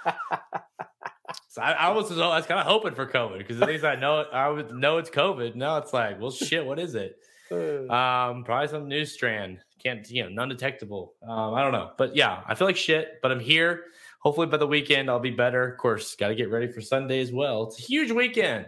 So 1.52 1.61
I, 1.61 1.73
I 1.73 1.90
was, 1.90 2.11
I 2.11 2.17
was 2.17 2.46
kind 2.46 2.58
of 2.58 2.67
hoping 2.67 2.94
for 2.94 3.06
COVID 3.06 3.38
because 3.38 3.61
at 3.61 3.69
least 3.69 3.85
I 3.85 3.94
know 3.94 4.23
I 4.32 4.49
would 4.49 4.73
know 4.73 4.99
it's 4.99 5.11
COVID. 5.11 5.55
Now 5.55 5.76
it's 5.76 5.93
like, 5.93 6.19
well, 6.20 6.31
shit, 6.31 6.64
what 6.64 6.78
is 6.78 6.94
it? 6.94 7.17
Um, 7.52 8.44
probably 8.44 8.69
some 8.69 8.88
new 8.88 9.04
strand. 9.04 9.58
Can't 9.82 10.08
you 10.10 10.25
know, 10.25 10.28
non-detectable. 10.28 11.14
Um, 11.26 11.54
I 11.54 11.62
don't 11.62 11.73
know, 11.73 11.90
but 11.99 12.14
yeah, 12.14 12.42
I 12.47 12.54
feel 12.54 12.66
like 12.66 12.76
shit. 12.76 13.18
But 13.23 13.32
I'm 13.32 13.40
here. 13.40 13.85
Hopefully 14.21 14.47
by 14.47 14.56
the 14.56 14.66
weekend 14.66 15.11
I'll 15.11 15.18
be 15.18 15.30
better. 15.30 15.73
Of 15.73 15.78
course, 15.78 16.14
got 16.14 16.28
to 16.28 16.35
get 16.35 16.50
ready 16.50 16.68
for 16.71 16.80
Sunday 16.80 17.21
as 17.21 17.32
well. 17.32 17.64
It's 17.64 17.78
a 17.78 17.82
huge 17.82 18.12
weekend. 18.12 18.66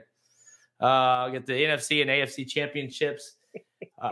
Uh, 0.80 0.86
I'll 0.86 1.30
get 1.30 1.46
the 1.46 1.52
NFC 1.52 2.02
and 2.02 2.10
AFC 2.10 2.48
championships. 2.48 3.36
Uh, 4.00 4.10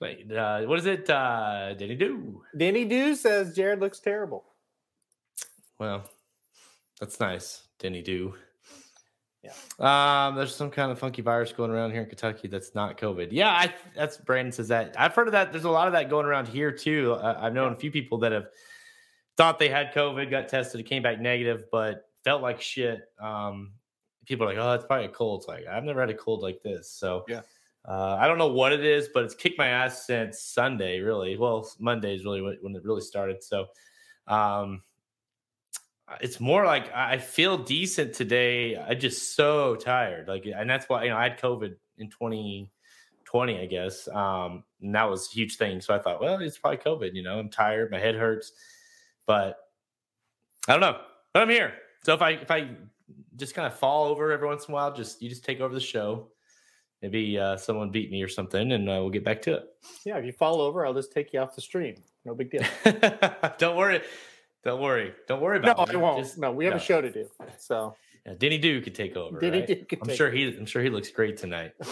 wait, 0.00 0.32
uh, 0.32 0.62
what 0.62 0.78
is 0.78 0.86
it? 0.86 1.08
Uh, 1.08 1.74
Denny 1.74 1.94
Do. 1.94 2.42
Denny 2.56 2.86
Do 2.86 3.14
says 3.14 3.54
Jared 3.54 3.80
looks 3.80 4.00
terrible. 4.00 4.44
Well, 5.78 6.04
that's 6.98 7.20
nice, 7.20 7.64
Denny 7.78 8.02
Do. 8.02 8.34
Yeah. 9.42 10.28
Um, 10.28 10.36
there's 10.36 10.54
some 10.54 10.70
kind 10.70 10.92
of 10.92 10.98
funky 10.98 11.20
virus 11.20 11.52
going 11.52 11.70
around 11.70 11.90
here 11.90 12.02
in 12.02 12.08
Kentucky 12.08 12.46
that's 12.46 12.74
not 12.74 12.96
COVID. 12.96 13.28
Yeah, 13.32 13.48
I 13.48 13.74
that's 13.94 14.16
Brandon 14.16 14.52
says 14.52 14.68
that. 14.68 14.94
I've 14.96 15.14
heard 15.14 15.26
of 15.26 15.32
that. 15.32 15.52
There's 15.52 15.64
a 15.64 15.70
lot 15.70 15.88
of 15.88 15.94
that 15.94 16.08
going 16.08 16.26
around 16.26 16.46
here 16.46 16.70
too. 16.70 17.16
I, 17.20 17.44
have 17.44 17.52
known 17.52 17.72
a 17.72 17.76
few 17.76 17.90
people 17.90 18.18
that 18.18 18.30
have 18.30 18.46
thought 19.36 19.58
they 19.58 19.68
had 19.68 19.92
COVID, 19.92 20.30
got 20.30 20.48
tested, 20.48 20.80
it 20.80 20.84
came 20.84 21.02
back 21.02 21.20
negative, 21.20 21.64
but 21.72 22.08
felt 22.22 22.40
like 22.40 22.60
shit. 22.60 23.00
Um, 23.20 23.72
people 24.26 24.46
are 24.46 24.54
like, 24.54 24.58
oh, 24.58 24.72
it's 24.74 24.86
probably 24.86 25.06
a 25.06 25.08
cold. 25.08 25.40
It's 25.40 25.48
like 25.48 25.66
I've 25.66 25.84
never 25.84 26.00
had 26.00 26.10
a 26.10 26.14
cold 26.14 26.42
like 26.42 26.62
this. 26.62 26.90
So 26.90 27.24
yeah. 27.28 27.40
Uh, 27.84 28.16
I 28.20 28.28
don't 28.28 28.38
know 28.38 28.48
what 28.48 28.72
it 28.72 28.84
is, 28.84 29.08
but 29.12 29.24
it's 29.24 29.34
kicked 29.34 29.58
my 29.58 29.66
ass 29.66 30.06
since 30.06 30.40
Sunday, 30.40 31.00
really. 31.00 31.36
Well, 31.36 31.68
Monday 31.80 32.14
is 32.14 32.24
really 32.24 32.40
when 32.40 32.76
it 32.76 32.84
really 32.84 33.00
started. 33.00 33.42
So, 33.42 33.66
um, 34.28 34.82
it's 36.20 36.40
more 36.40 36.64
like 36.64 36.92
I 36.94 37.18
feel 37.18 37.58
decent 37.58 38.14
today. 38.14 38.76
I'm 38.76 38.98
just 38.98 39.36
so 39.36 39.76
tired. 39.76 40.28
Like, 40.28 40.46
and 40.46 40.68
that's 40.68 40.88
why 40.88 41.04
you 41.04 41.10
know 41.10 41.16
I 41.16 41.24
had 41.24 41.40
COVID 41.40 41.74
in 41.98 42.08
2020, 42.10 43.60
I 43.60 43.66
guess. 43.66 44.08
Um, 44.08 44.64
and 44.80 44.94
that 44.94 45.08
was 45.08 45.28
a 45.28 45.34
huge 45.34 45.56
thing. 45.56 45.80
So 45.80 45.94
I 45.94 45.98
thought, 45.98 46.20
well, 46.20 46.40
it's 46.40 46.58
probably 46.58 46.78
COVID. 46.78 47.14
You 47.14 47.22
know, 47.22 47.38
I'm 47.38 47.48
tired, 47.48 47.90
my 47.90 47.98
head 47.98 48.14
hurts, 48.14 48.52
but 49.26 49.58
I 50.68 50.72
don't 50.72 50.80
know. 50.80 51.00
But 51.32 51.42
I'm 51.42 51.50
here. 51.50 51.74
So 52.04 52.14
if 52.14 52.22
I 52.22 52.30
if 52.30 52.50
I 52.50 52.70
just 53.36 53.54
kind 53.54 53.66
of 53.66 53.78
fall 53.78 54.06
over 54.06 54.32
every 54.32 54.48
once 54.48 54.66
in 54.66 54.72
a 54.72 54.74
while, 54.74 54.92
just 54.92 55.22
you 55.22 55.28
just 55.28 55.44
take 55.44 55.60
over 55.60 55.74
the 55.74 55.80
show. 55.80 56.28
Maybe 57.00 57.36
uh, 57.36 57.56
someone 57.56 57.90
beat 57.90 58.12
me 58.12 58.22
or 58.22 58.28
something, 58.28 58.72
and 58.72 58.88
uh, 58.88 58.92
we'll 59.00 59.10
get 59.10 59.24
back 59.24 59.42
to 59.42 59.54
it. 59.54 59.64
Yeah, 60.04 60.18
if 60.18 60.24
you 60.24 60.32
fall 60.32 60.60
over, 60.60 60.86
I'll 60.86 60.94
just 60.94 61.12
take 61.12 61.32
you 61.32 61.40
off 61.40 61.54
the 61.54 61.60
stream. 61.60 61.96
No 62.24 62.34
big 62.34 62.52
deal. 62.52 62.62
don't 63.58 63.76
worry. 63.76 64.02
Don't 64.64 64.80
worry. 64.80 65.12
Don't 65.26 65.40
worry 65.40 65.58
about 65.58 65.76
no, 65.76 65.84
it. 65.84 65.92
No, 65.92 65.98
I 65.98 66.02
won't. 66.02 66.24
Just, 66.24 66.38
no, 66.38 66.52
we 66.52 66.64
have 66.66 66.74
no. 66.74 66.78
a 66.78 66.80
show 66.80 67.00
to 67.00 67.10
do. 67.10 67.28
So 67.58 67.96
yeah, 68.24 68.34
Denny 68.38 68.58
Do 68.58 68.80
could 68.80 68.94
take 68.94 69.16
over. 69.16 69.40
Denny 69.40 69.60
right? 69.60 69.66
Do 69.66 69.84
could 69.84 69.98
I'm 70.02 70.14
sure 70.14 70.30
he. 70.30 70.56
I'm 70.56 70.66
sure 70.66 70.82
he 70.82 70.90
looks 70.90 71.10
great 71.10 71.36
tonight. 71.36 71.72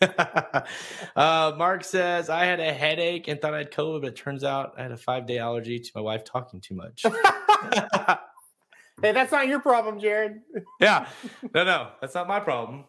uh, 1.16 1.52
Mark 1.56 1.84
says, 1.84 2.28
I 2.28 2.44
had 2.44 2.60
a 2.60 2.72
headache 2.72 3.28
and 3.28 3.40
thought 3.40 3.54
I 3.54 3.58
had 3.58 3.70
COVID, 3.70 4.02
but 4.02 4.08
it 4.08 4.16
turns 4.16 4.44
out 4.44 4.74
I 4.76 4.82
had 4.82 4.92
a 4.92 4.96
five 4.96 5.26
day 5.26 5.38
allergy 5.38 5.78
to 5.78 5.90
my 5.94 6.00
wife 6.00 6.24
talking 6.24 6.60
too 6.60 6.74
much. 6.74 7.02
hey, 9.02 9.12
that's 9.12 9.32
not 9.32 9.48
your 9.48 9.60
problem, 9.60 10.00
Jared. 10.00 10.40
yeah. 10.80 11.08
No, 11.54 11.64
no, 11.64 11.90
that's 12.00 12.14
not 12.14 12.28
my 12.28 12.40
problem. 12.40 12.84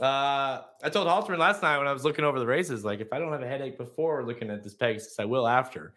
Uh, 0.00 0.62
I 0.82 0.88
told 0.90 1.06
Halterman 1.06 1.38
last 1.38 1.62
night 1.62 1.78
when 1.78 1.86
I 1.86 1.92
was 1.92 2.04
looking 2.04 2.24
over 2.24 2.38
the 2.38 2.46
races, 2.46 2.84
like 2.84 3.00
if 3.00 3.12
I 3.12 3.18
don't 3.18 3.32
have 3.32 3.42
a 3.42 3.48
headache 3.48 3.76
before 3.76 4.24
looking 4.24 4.50
at 4.50 4.62
this 4.62 4.74
Pegasus, 4.74 5.16
I 5.18 5.26
will 5.26 5.46
after. 5.46 5.94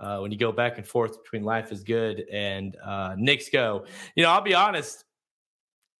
Uh, 0.00 0.18
when 0.18 0.30
you 0.30 0.38
go 0.38 0.52
back 0.52 0.78
and 0.78 0.86
forth 0.86 1.22
between 1.22 1.42
Life 1.42 1.72
is 1.72 1.82
Good 1.82 2.24
and 2.32 2.76
uh, 2.84 3.16
Knicks 3.18 3.48
Go, 3.48 3.84
you 4.14 4.22
know, 4.22 4.30
I'll 4.30 4.40
be 4.40 4.54
honest, 4.54 5.04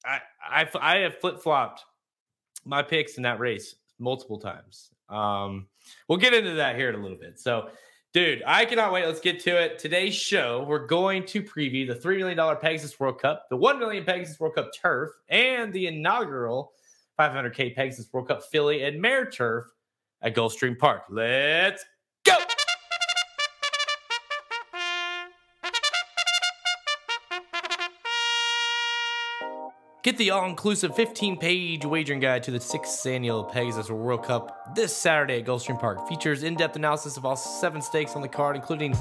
I 0.05 0.21
I, 0.49 0.69
I 0.81 0.97
have 0.99 1.19
flip 1.19 1.41
flopped 1.41 1.85
my 2.65 2.83
picks 2.83 3.17
in 3.17 3.23
that 3.25 3.41
race 3.41 3.75
multiple 3.99 4.39
times. 4.39 4.91
Um, 5.09 5.67
we'll 6.07 6.19
get 6.19 6.35
into 6.35 6.55
that 6.55 6.77
here 6.77 6.91
in 6.91 6.95
a 6.95 7.03
little 7.03 7.19
bit. 7.19 7.41
So, 7.41 7.71
dude, 8.13 8.43
I 8.47 8.65
cannot 8.65 8.93
wait. 8.93 9.07
Let's 9.07 9.21
get 9.21 9.41
to 9.41 9.51
it. 9.51 9.79
Today's 9.79 10.15
show, 10.15 10.65
we're 10.69 10.87
going 10.87 11.25
to 11.27 11.43
preview 11.43 11.87
the 11.87 11.95
$3 11.95 12.19
million 12.19 12.57
Pegasus 12.59 12.99
World 13.01 13.21
Cup, 13.21 13.49
the 13.49 13.57
1 13.57 13.79
million 13.79 14.05
Pegasus 14.05 14.39
World 14.39 14.55
Cup 14.55 14.71
Turf, 14.75 15.11
and 15.29 15.73
the 15.73 15.87
inaugural 15.87 16.73
500K 17.19 17.75
Pegasus 17.75 18.09
World 18.13 18.29
Cup 18.29 18.43
Filly 18.45 18.85
and 18.85 19.01
Mare 19.01 19.29
Turf 19.31 19.65
at 20.23 20.35
Gulfstream 20.35 20.79
Park. 20.79 21.05
Let's 21.11 21.85
go. 22.25 22.37
Get 30.09 30.17
the 30.17 30.31
all 30.31 30.49
inclusive 30.49 30.97
15 30.97 31.37
page 31.37 31.85
wagering 31.85 32.19
guide 32.19 32.43
to 32.45 32.51
the 32.51 32.59
sixth 32.59 33.05
annual 33.05 33.45
Pegasus 33.45 33.91
World 33.91 34.25
Cup 34.25 34.75
this 34.75 34.97
Saturday 34.97 35.41
at 35.41 35.45
Gulfstream 35.45 35.79
Park. 35.79 36.09
Features 36.09 36.45
in 36.45 36.55
depth 36.55 36.77
analysis 36.77 37.19
of 37.19 37.27
all 37.27 37.37
seven 37.37 37.83
stakes 37.83 38.17
on 38.17 38.23
the 38.23 38.29
card, 38.29 38.57
including 38.57 38.97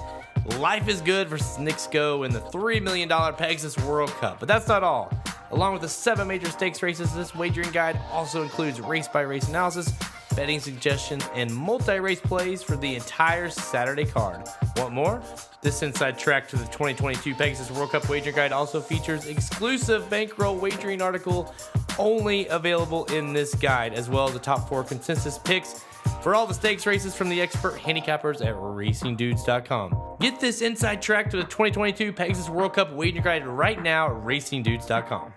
Life 0.59 0.89
is 0.89 0.99
Good 0.99 1.29
versus 1.29 1.87
Go 1.91 2.23
in 2.23 2.33
the 2.33 2.41
$3 2.41 2.81
million 2.81 3.07
Pegasus 3.07 3.77
World 3.85 4.09
Cup. 4.19 4.37
But 4.37 4.49
that's 4.49 4.67
not 4.67 4.83
all. 4.83 5.09
Along 5.51 5.71
with 5.71 5.81
the 5.81 5.87
seven 5.87 6.27
major 6.27 6.49
stakes 6.49 6.83
races, 6.83 7.15
this 7.15 7.33
wagering 7.33 7.71
guide 7.71 7.97
also 8.11 8.43
includes 8.43 8.81
race 8.81 9.07
by 9.07 9.21
race 9.21 9.47
analysis, 9.47 9.93
betting 10.37 10.59
suggestions, 10.59 11.27
and 11.33 11.53
multi 11.53 11.99
race 11.99 12.21
plays 12.21 12.61
for 12.61 12.77
the 12.77 12.95
entire 12.95 13.49
Saturday 13.49 14.05
card. 14.05 14.47
Want 14.77 14.93
more? 14.93 15.21
This 15.63 15.81
inside 15.81 16.19
track 16.19 16.47
to 16.49 16.55
the 16.55 16.65
2022 16.65 17.33
Pegasus 17.33 17.71
World 17.71 17.91
Cup 17.91 18.07
Wagering 18.07 18.35
Guide 18.35 18.51
also 18.51 18.79
features 18.79 19.25
exclusive 19.25 20.07
bankroll 20.11 20.55
wagering 20.55 21.01
article 21.01 21.53
only 21.97 22.47
available 22.49 23.05
in 23.05 23.33
this 23.33 23.55
guide, 23.55 23.95
as 23.95 24.09
well 24.09 24.27
as 24.27 24.33
the 24.33 24.39
top 24.39 24.69
four 24.69 24.83
consensus 24.83 25.39
picks 25.39 25.83
for 26.21 26.35
all 26.35 26.45
the 26.45 26.53
stakes 26.53 26.85
races 26.85 27.15
from 27.15 27.29
the 27.29 27.41
expert 27.41 27.73
handicappers 27.79 28.45
at 28.45 28.53
racingdudes.com. 28.53 30.17
Get 30.19 30.39
this 30.39 30.61
inside 30.61 31.01
track 31.01 31.31
to 31.31 31.37
the 31.37 31.45
2022 31.45 32.13
Pegasus 32.13 32.47
World 32.47 32.75
Cup 32.75 32.91
Wagering 32.93 33.23
Guide 33.23 33.47
right 33.47 33.81
now 33.81 34.15
at 34.15 34.23
racingdudes.com. 34.23 35.33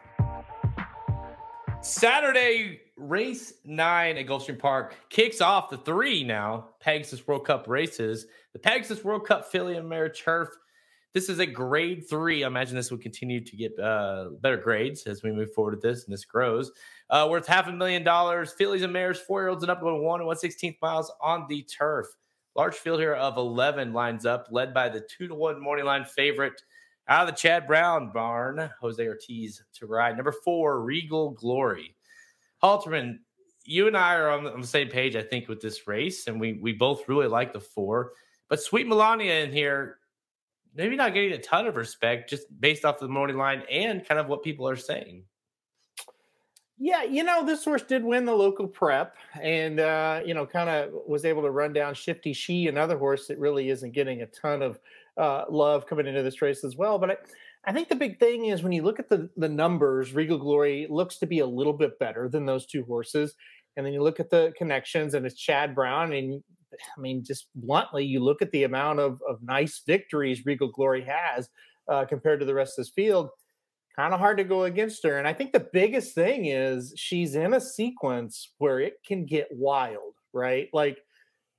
Saturday 1.81 2.81
race 3.01 3.55
nine 3.65 4.17
at 4.17 4.27
Gulfstream 4.27 4.59
Park 4.59 4.95
kicks 5.09 5.41
off 5.41 5.71
the 5.71 5.79
three 5.79 6.23
now 6.23 6.69
Pegasus 6.81 7.27
World 7.27 7.47
Cup 7.47 7.67
races. 7.69 8.27
The 8.53 8.59
Pegasus 8.59 9.05
World 9.05 9.27
Cup 9.27 9.51
Filly 9.51 9.77
and 9.77 9.89
Mare 9.89 10.09
Turf. 10.09 10.49
This 11.13 11.29
is 11.29 11.41
a 11.41 11.47
grade 11.47 12.09
three. 12.09 12.45
I 12.45 12.47
imagine 12.47 12.77
this 12.77 12.91
will 12.91 12.99
continue 12.99 13.45
to 13.45 13.57
get 13.57 13.77
uh, 13.79 14.31
better 14.41 14.57
grades 14.57 15.07
as 15.07 15.23
we 15.23 15.33
move 15.33 15.53
forward 15.53 15.75
with 15.75 15.83
this 15.83 16.05
and 16.05 16.13
this 16.13 16.25
grows. 16.25 16.71
Uh, 17.09 17.27
worth 17.29 17.47
half 17.47 17.67
a 17.67 17.73
million 17.73 18.05
dollars. 18.05 18.53
Fillies 18.53 18.83
and 18.83 18.93
mares, 18.93 19.19
four 19.19 19.41
year 19.41 19.49
olds 19.49 19.65
and 19.65 19.71
up 19.71 19.81
to 19.81 19.87
one 19.87 20.21
and 20.21 20.27
one 20.27 20.37
sixteenth 20.37 20.77
miles 20.81 21.11
on 21.21 21.47
the 21.49 21.63
turf. 21.63 22.07
Large 22.57 22.75
field 22.75 23.01
here 23.01 23.15
of 23.15 23.37
11 23.37 23.93
lines 23.93 24.27
up, 24.27 24.49
led 24.51 24.75
by 24.75 24.89
the 24.89 25.01
two 25.01 25.29
to 25.29 25.35
one 25.35 25.63
morning 25.63 25.85
line 25.85 26.05
favorite 26.05 26.61
out 27.09 27.29
of 27.29 27.35
the 27.35 27.41
Chad 27.41 27.67
Brown 27.67 28.13
barn, 28.13 28.71
Jose 28.81 29.07
Ortiz 29.07 29.63
to 29.75 29.87
ride. 29.87 30.17
Number 30.17 30.33
four, 30.33 30.81
Regal 30.83 31.31
Glory. 31.31 31.97
Halterman, 32.63 33.19
you 33.65 33.87
and 33.87 33.97
I 33.97 34.15
are 34.15 34.31
on 34.31 34.45
the, 34.45 34.67
same 34.67 34.89
page, 34.89 35.17
I 35.17 35.23
think, 35.23 35.49
with 35.49 35.61
this 35.61 35.87
race, 35.87 36.27
and 36.27 36.41
we 36.41 36.55
we 36.55 36.73
both 36.73 37.09
really 37.09 37.27
like 37.27 37.53
the 37.53 37.61
four. 37.61 38.13
But 38.49 38.61
Sweet 38.61 38.87
Melania 38.87 39.45
in 39.45 39.53
here, 39.53 39.99
maybe 40.75 40.97
not 40.97 41.15
getting 41.15 41.33
a 41.33 41.39
ton 41.39 41.67
of 41.67 41.77
respect 41.77 42.31
just 42.31 42.47
based 42.61 42.85
off 42.85 42.99
the 42.99 43.09
morning 43.09 43.37
line 43.37 43.63
and 43.71 44.07
kind 44.07 44.21
of 44.21 44.27
what 44.27 44.43
people 44.43 44.69
are 44.69 44.77
saying. 44.77 45.25
Yeah, 46.83 47.03
you 47.03 47.25
know, 47.25 47.45
this 47.45 47.63
horse 47.63 47.83
did 47.83 48.03
win 48.03 48.25
the 48.25 48.33
local 48.33 48.67
prep 48.67 49.15
and, 49.41 49.81
uh, 49.81 50.23
you 50.25 50.33
know, 50.33 50.47
kind 50.47 50.71
of 50.71 50.91
was 51.07 51.27
able 51.27 51.43
to 51.43 51.51
run 51.51 51.75
down 51.75 51.93
Shifty 51.93 52.33
She, 52.33 52.69
another 52.69 52.97
horse 52.97 53.27
that 53.27 53.39
really 53.39 53.69
isn't 53.69 53.93
getting 53.93 54.23
a 54.23 54.27
ton 54.27 54.63
of 54.63 54.81
uh, 55.19 55.45
love 55.51 55.87
coming 55.87 56.07
into 56.07 56.23
this 56.23 56.41
race 56.41 56.65
as 56.65 56.77
well. 56.77 56.99
But 56.99 57.11
I, 57.11 57.17
I 57.67 57.73
think 57.73 57.89
the 57.89 57.95
big 57.95 58.19
thing 58.19 58.47
is 58.47 58.63
when 58.63 58.73
you 58.73 58.83
look 58.83 58.99
at 58.99 59.09
the, 59.09 59.29
the 59.37 59.49
numbers, 59.49 60.15
Regal 60.15 60.39
Glory 60.39 60.87
looks 60.89 61.19
to 61.19 61.27
be 61.27 61.41
a 61.41 61.47
little 61.47 61.75
bit 61.75 61.99
better 61.99 62.29
than 62.29 62.47
those 62.47 62.67
two 62.67 62.85
horses. 62.85 63.35
And 63.77 63.85
then 63.85 63.93
you 63.93 64.03
look 64.03 64.19
at 64.19 64.31
the 64.31 64.53
connections 64.57 65.15
and 65.15 65.27
it's 65.27 65.39
Chad 65.39 65.75
Brown. 65.75 66.13
And 66.13 66.43
I 66.73 67.01
mean, 67.01 67.23
just 67.23 67.47
bluntly, 67.55 68.05
you 68.05 68.21
look 68.21 68.41
at 68.41 68.51
the 68.51 68.65
amount 68.65 69.01
of, 69.01 69.21
of 69.29 69.43
nice 69.43 69.83
victories 69.87 70.47
Regal 70.47 70.69
Glory 70.69 71.05
has 71.05 71.51
uh, 71.87 72.07
compared 72.07 72.41
to 72.41 72.47
the 72.47 72.55
rest 72.55 72.79
of 72.79 72.85
this 72.85 72.93
field 72.95 73.29
kind 73.97 74.15
of 74.15 74.21
hard 74.21 74.39
to 74.39 74.45
go 74.45 74.65
against 74.65 75.05
her. 75.05 75.19
And 75.19 75.29
I 75.29 75.33
think 75.33 75.53
the 75.53 75.67
biggest 75.73 76.15
thing 76.15 76.47
is 76.47 76.95
she's 76.97 77.35
in 77.35 77.53
a 77.55 77.61
sequence 77.61 78.53
where 78.59 78.81
it 78.81 78.95
can 79.07 79.27
get 79.27 79.49
wild, 79.51 80.15
right? 80.33 80.69
Like, 80.73 80.99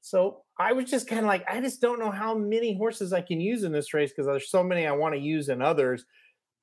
so 0.01 0.41
I 0.60 0.74
was 0.74 0.89
just 0.89 1.08
kind 1.08 1.22
of 1.22 1.27
like, 1.27 1.46
I 1.50 1.62
just 1.62 1.81
don't 1.81 2.00
know 2.00 2.12
how 2.12 2.36
many 2.36 2.75
horses 2.75 3.13
I 3.13 3.22
can 3.22 3.39
use 3.39 3.63
in 3.63 3.72
this 3.72 3.93
race 3.93 4.12
because 4.12 4.25
there's 4.25 4.50
so 4.50 4.63
many 4.63 4.86
I 4.86 4.91
want 4.91 5.15
to 5.15 5.22
use 5.22 5.50
in 5.50 5.62
others. 5.62 6.05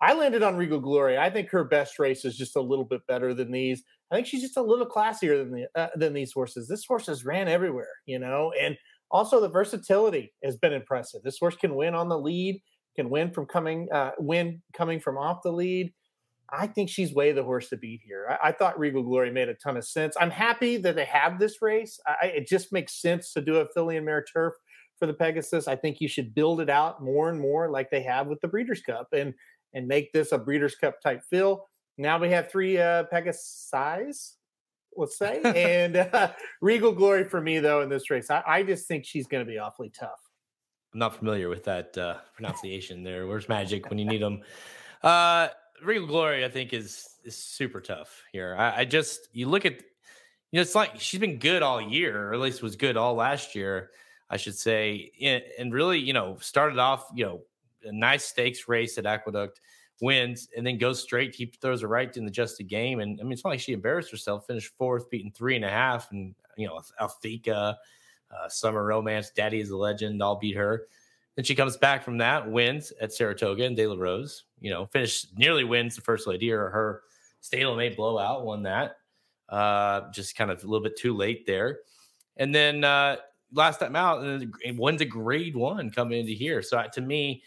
I 0.01 0.15
landed 0.15 0.43
on 0.43 0.57
Regal 0.57 0.81
Glory. 0.81 1.19
I 1.19 1.31
think 1.31 1.49
her 1.51 1.65
best 1.65 1.99
race 1.99 2.25
is 2.25 2.37
just 2.37 2.57
a 2.57 2.61
little 2.61 2.85
bit 2.85 3.01
better 3.09 3.35
than 3.35 3.51
these. 3.51 3.83
I 4.11 4.15
think 4.15 4.27
she's 4.27 4.43
just 4.43 4.57
a 4.57 4.63
little 4.63 4.87
classier 4.87 5.39
than 5.39 5.53
the 5.53 5.67
uh, 5.75 5.89
than 5.97 6.13
these 6.13 6.33
horses. 6.33 6.69
This 6.69 6.85
horse 6.87 7.07
has 7.07 7.25
ran 7.25 7.49
everywhere, 7.49 7.91
you 8.07 8.19
know, 8.19 8.53
and 8.61 8.77
also 9.11 9.41
the 9.41 9.49
versatility 9.49 10.33
has 10.45 10.57
been 10.57 10.73
impressive. 10.73 11.23
This 11.23 11.39
horse 11.39 11.57
can 11.57 11.75
win 11.75 11.95
on 11.95 12.09
the 12.09 12.19
lead 12.19 12.61
can 12.99 13.11
win 13.11 13.31
from 13.31 13.47
coming 13.47 13.89
uh, 13.93 14.11
win 14.19 14.61
coming 14.77 14.99
from 14.99 15.17
off 15.17 15.39
the 15.45 15.53
lead. 15.53 15.93
I 16.51 16.67
think 16.67 16.89
she's 16.89 17.13
way 17.13 17.33
the 17.33 17.43
horse 17.43 17.69
to 17.69 17.77
beat 17.77 18.01
here. 18.05 18.27
I, 18.43 18.49
I, 18.49 18.53
thought 18.53 18.79
Regal 18.79 19.03
Glory 19.03 19.31
made 19.31 19.49
a 19.49 19.55
ton 19.55 19.77
of 19.77 19.85
sense. 19.85 20.17
I'm 20.19 20.31
happy 20.31 20.79
that 20.79 20.95
they 20.95 21.05
have 21.05 21.39
this 21.39 21.61
race. 21.61 22.01
I, 22.07 22.27
it 22.27 22.49
just 22.49 22.73
makes 22.73 23.01
sense 23.01 23.33
to 23.35 23.43
do 23.43 23.57
a 23.57 23.67
filly 23.75 23.97
and 23.97 24.07
mare 24.07 24.25
turf 24.25 24.55
for 24.99 25.07
the 25.07 25.15
Pegasus. 25.15 25.69
I 25.69 25.77
think 25.77 26.01
you 26.01 26.09
should 26.09 26.35
build 26.35 26.61
it 26.61 26.71
out 26.71 27.03
more 27.03 27.29
and 27.29 27.41
more 27.41 27.71
like 27.71 27.91
they 27.91 28.03
have 28.03 28.27
with 28.27 28.41
the 28.41 28.49
Breeders' 28.49 28.83
Cup 28.83 29.09
and 29.13 29.35
and 29.75 29.87
make 29.87 30.13
this 30.13 30.33
a 30.33 30.39
Breeders' 30.39 30.75
Cup 30.75 31.01
type 31.01 31.21
fill. 31.29 31.67
Now 31.99 32.19
we 32.19 32.31
have 32.31 32.51
three 32.51 32.79
uh, 32.79 33.05
Pegasus, 33.05 34.37
let's 34.97 35.19
say, 35.19 35.41
and 35.45 35.97
uh, 35.97 36.33
Regal 36.63 36.93
Glory 36.93 37.25
for 37.25 37.41
me 37.41 37.59
though 37.59 37.83
in 37.83 37.89
this 37.89 38.11
race. 38.11 38.31
I, 38.31 38.43
I 38.47 38.63
just 38.63 38.89
think 38.89 39.05
she's 39.05 39.27
going 39.27 39.45
to 39.45 39.51
be 39.51 39.59
awfully 39.59 39.91
tough. 39.91 40.21
I'm 40.95 41.01
not 41.01 41.17
familiar 41.17 41.51
with 41.51 41.65
that 41.65 41.99
uh, 41.99 42.17
pronunciation 42.35 43.03
there. 43.03 43.27
Where's 43.27 43.49
magic 43.49 43.91
when 43.91 43.99
you 43.99 44.07
need 44.07 44.23
them? 44.23 44.41
Uh, 45.03 45.49
Regal 45.85 46.07
Glory, 46.07 46.45
I 46.45 46.49
think, 46.49 46.73
is 46.73 47.09
is 47.25 47.37
super 47.37 47.81
tough 47.81 48.23
here. 48.33 48.57
I, 48.59 48.81
I, 48.81 48.85
just 48.85 49.29
you 49.33 49.49
look 49.49 49.67
at, 49.67 49.73
you 49.73 49.81
know, 50.55 50.61
it's 50.61 50.75
like 50.75 50.99
she's 51.01 51.21
been 51.21 51.39
good 51.39 51.63
all 51.63 51.81
year, 51.81 52.29
or 52.29 52.35
at 52.35 52.41
least 52.41 52.63
was 52.63 52.77
good 52.77 52.97
all 52.97 53.15
last 53.15 53.55
year, 53.55 53.91
I 54.31 54.37
should 54.37 54.57
say, 54.57 55.13
and, 55.21 55.43
and 55.59 55.73
really, 55.73 55.99
you 55.99 56.13
know, 56.13 56.39
started 56.41 56.79
off, 56.79 57.07
you 57.15 57.25
know, 57.25 57.41
a 57.85 57.93
nice 57.93 58.25
stakes 58.25 58.69
race 58.69 58.99
at 58.99 59.07
Aqueduct, 59.07 59.61
wins, 60.01 60.49
and 60.57 60.67
then 60.67 60.79
goes 60.79 61.03
straight. 61.03 61.35
He 61.35 61.47
throws 61.61 61.83
her 61.83 61.89
right 61.89 62.15
in 62.17 62.25
the 62.25 62.31
just 62.31 62.61
a 62.61 62.65
game, 62.65 63.01
and 63.01 63.21
I 63.21 63.25
mean, 63.25 63.33
it's 63.33 63.45
not 63.45 63.51
like 63.51 63.61
she 63.61 63.73
embarrassed 63.73 64.11
herself. 64.11 64.47
Finished 64.47 64.73
fourth, 64.79 65.11
beating 65.11 65.33
three 65.33 65.57
and 65.57 65.65
a 65.65 65.71
half, 65.71 66.11
and 66.13 66.35
you 66.57 66.67
know, 66.67 66.81
Althiqa 67.01 67.77
uh, 68.31 68.49
Summer 68.49 68.85
Romance, 68.85 69.31
Daddy 69.31 69.61
is 69.61 69.71
a 69.71 69.77
Legend, 69.77 70.23
all 70.23 70.37
beat 70.37 70.57
her. 70.57 70.87
Then 71.37 71.45
she 71.45 71.55
comes 71.55 71.77
back 71.77 72.03
from 72.03 72.19
that, 72.19 72.51
wins 72.51 72.93
at 73.01 73.13
Saratoga 73.13 73.65
and 73.65 73.77
De 73.77 73.87
La 73.87 73.97
Rose. 73.97 74.45
You 74.61 74.71
know, 74.71 74.87
finished 74.87 75.37
nearly 75.37 75.65
wins 75.65 75.97
the 75.97 76.03
first 76.03 76.27
lady 76.27 76.53
or 76.53 76.69
her 76.71 77.03
stablemate 77.43 77.97
blowout, 77.97 78.45
won 78.45 78.63
that. 78.65 78.97
Uh, 79.49 80.11
just 80.11 80.37
kind 80.37 80.51
of 80.51 80.63
a 80.63 80.67
little 80.67 80.83
bit 80.83 80.99
too 80.99 81.17
late 81.17 81.47
there. 81.47 81.79
And 82.37 82.55
then 82.55 82.85
uh, 82.85 83.17
last 83.53 83.81
time 83.81 83.97
out, 83.97 84.23
and 84.23 84.79
wins 84.79 85.01
a 85.01 85.05
grade 85.05 85.57
one 85.57 85.91
coming 85.91 86.21
into 86.21 86.33
here. 86.33 86.63
So 86.63 86.83
to 86.93 87.01
me, 87.01 87.43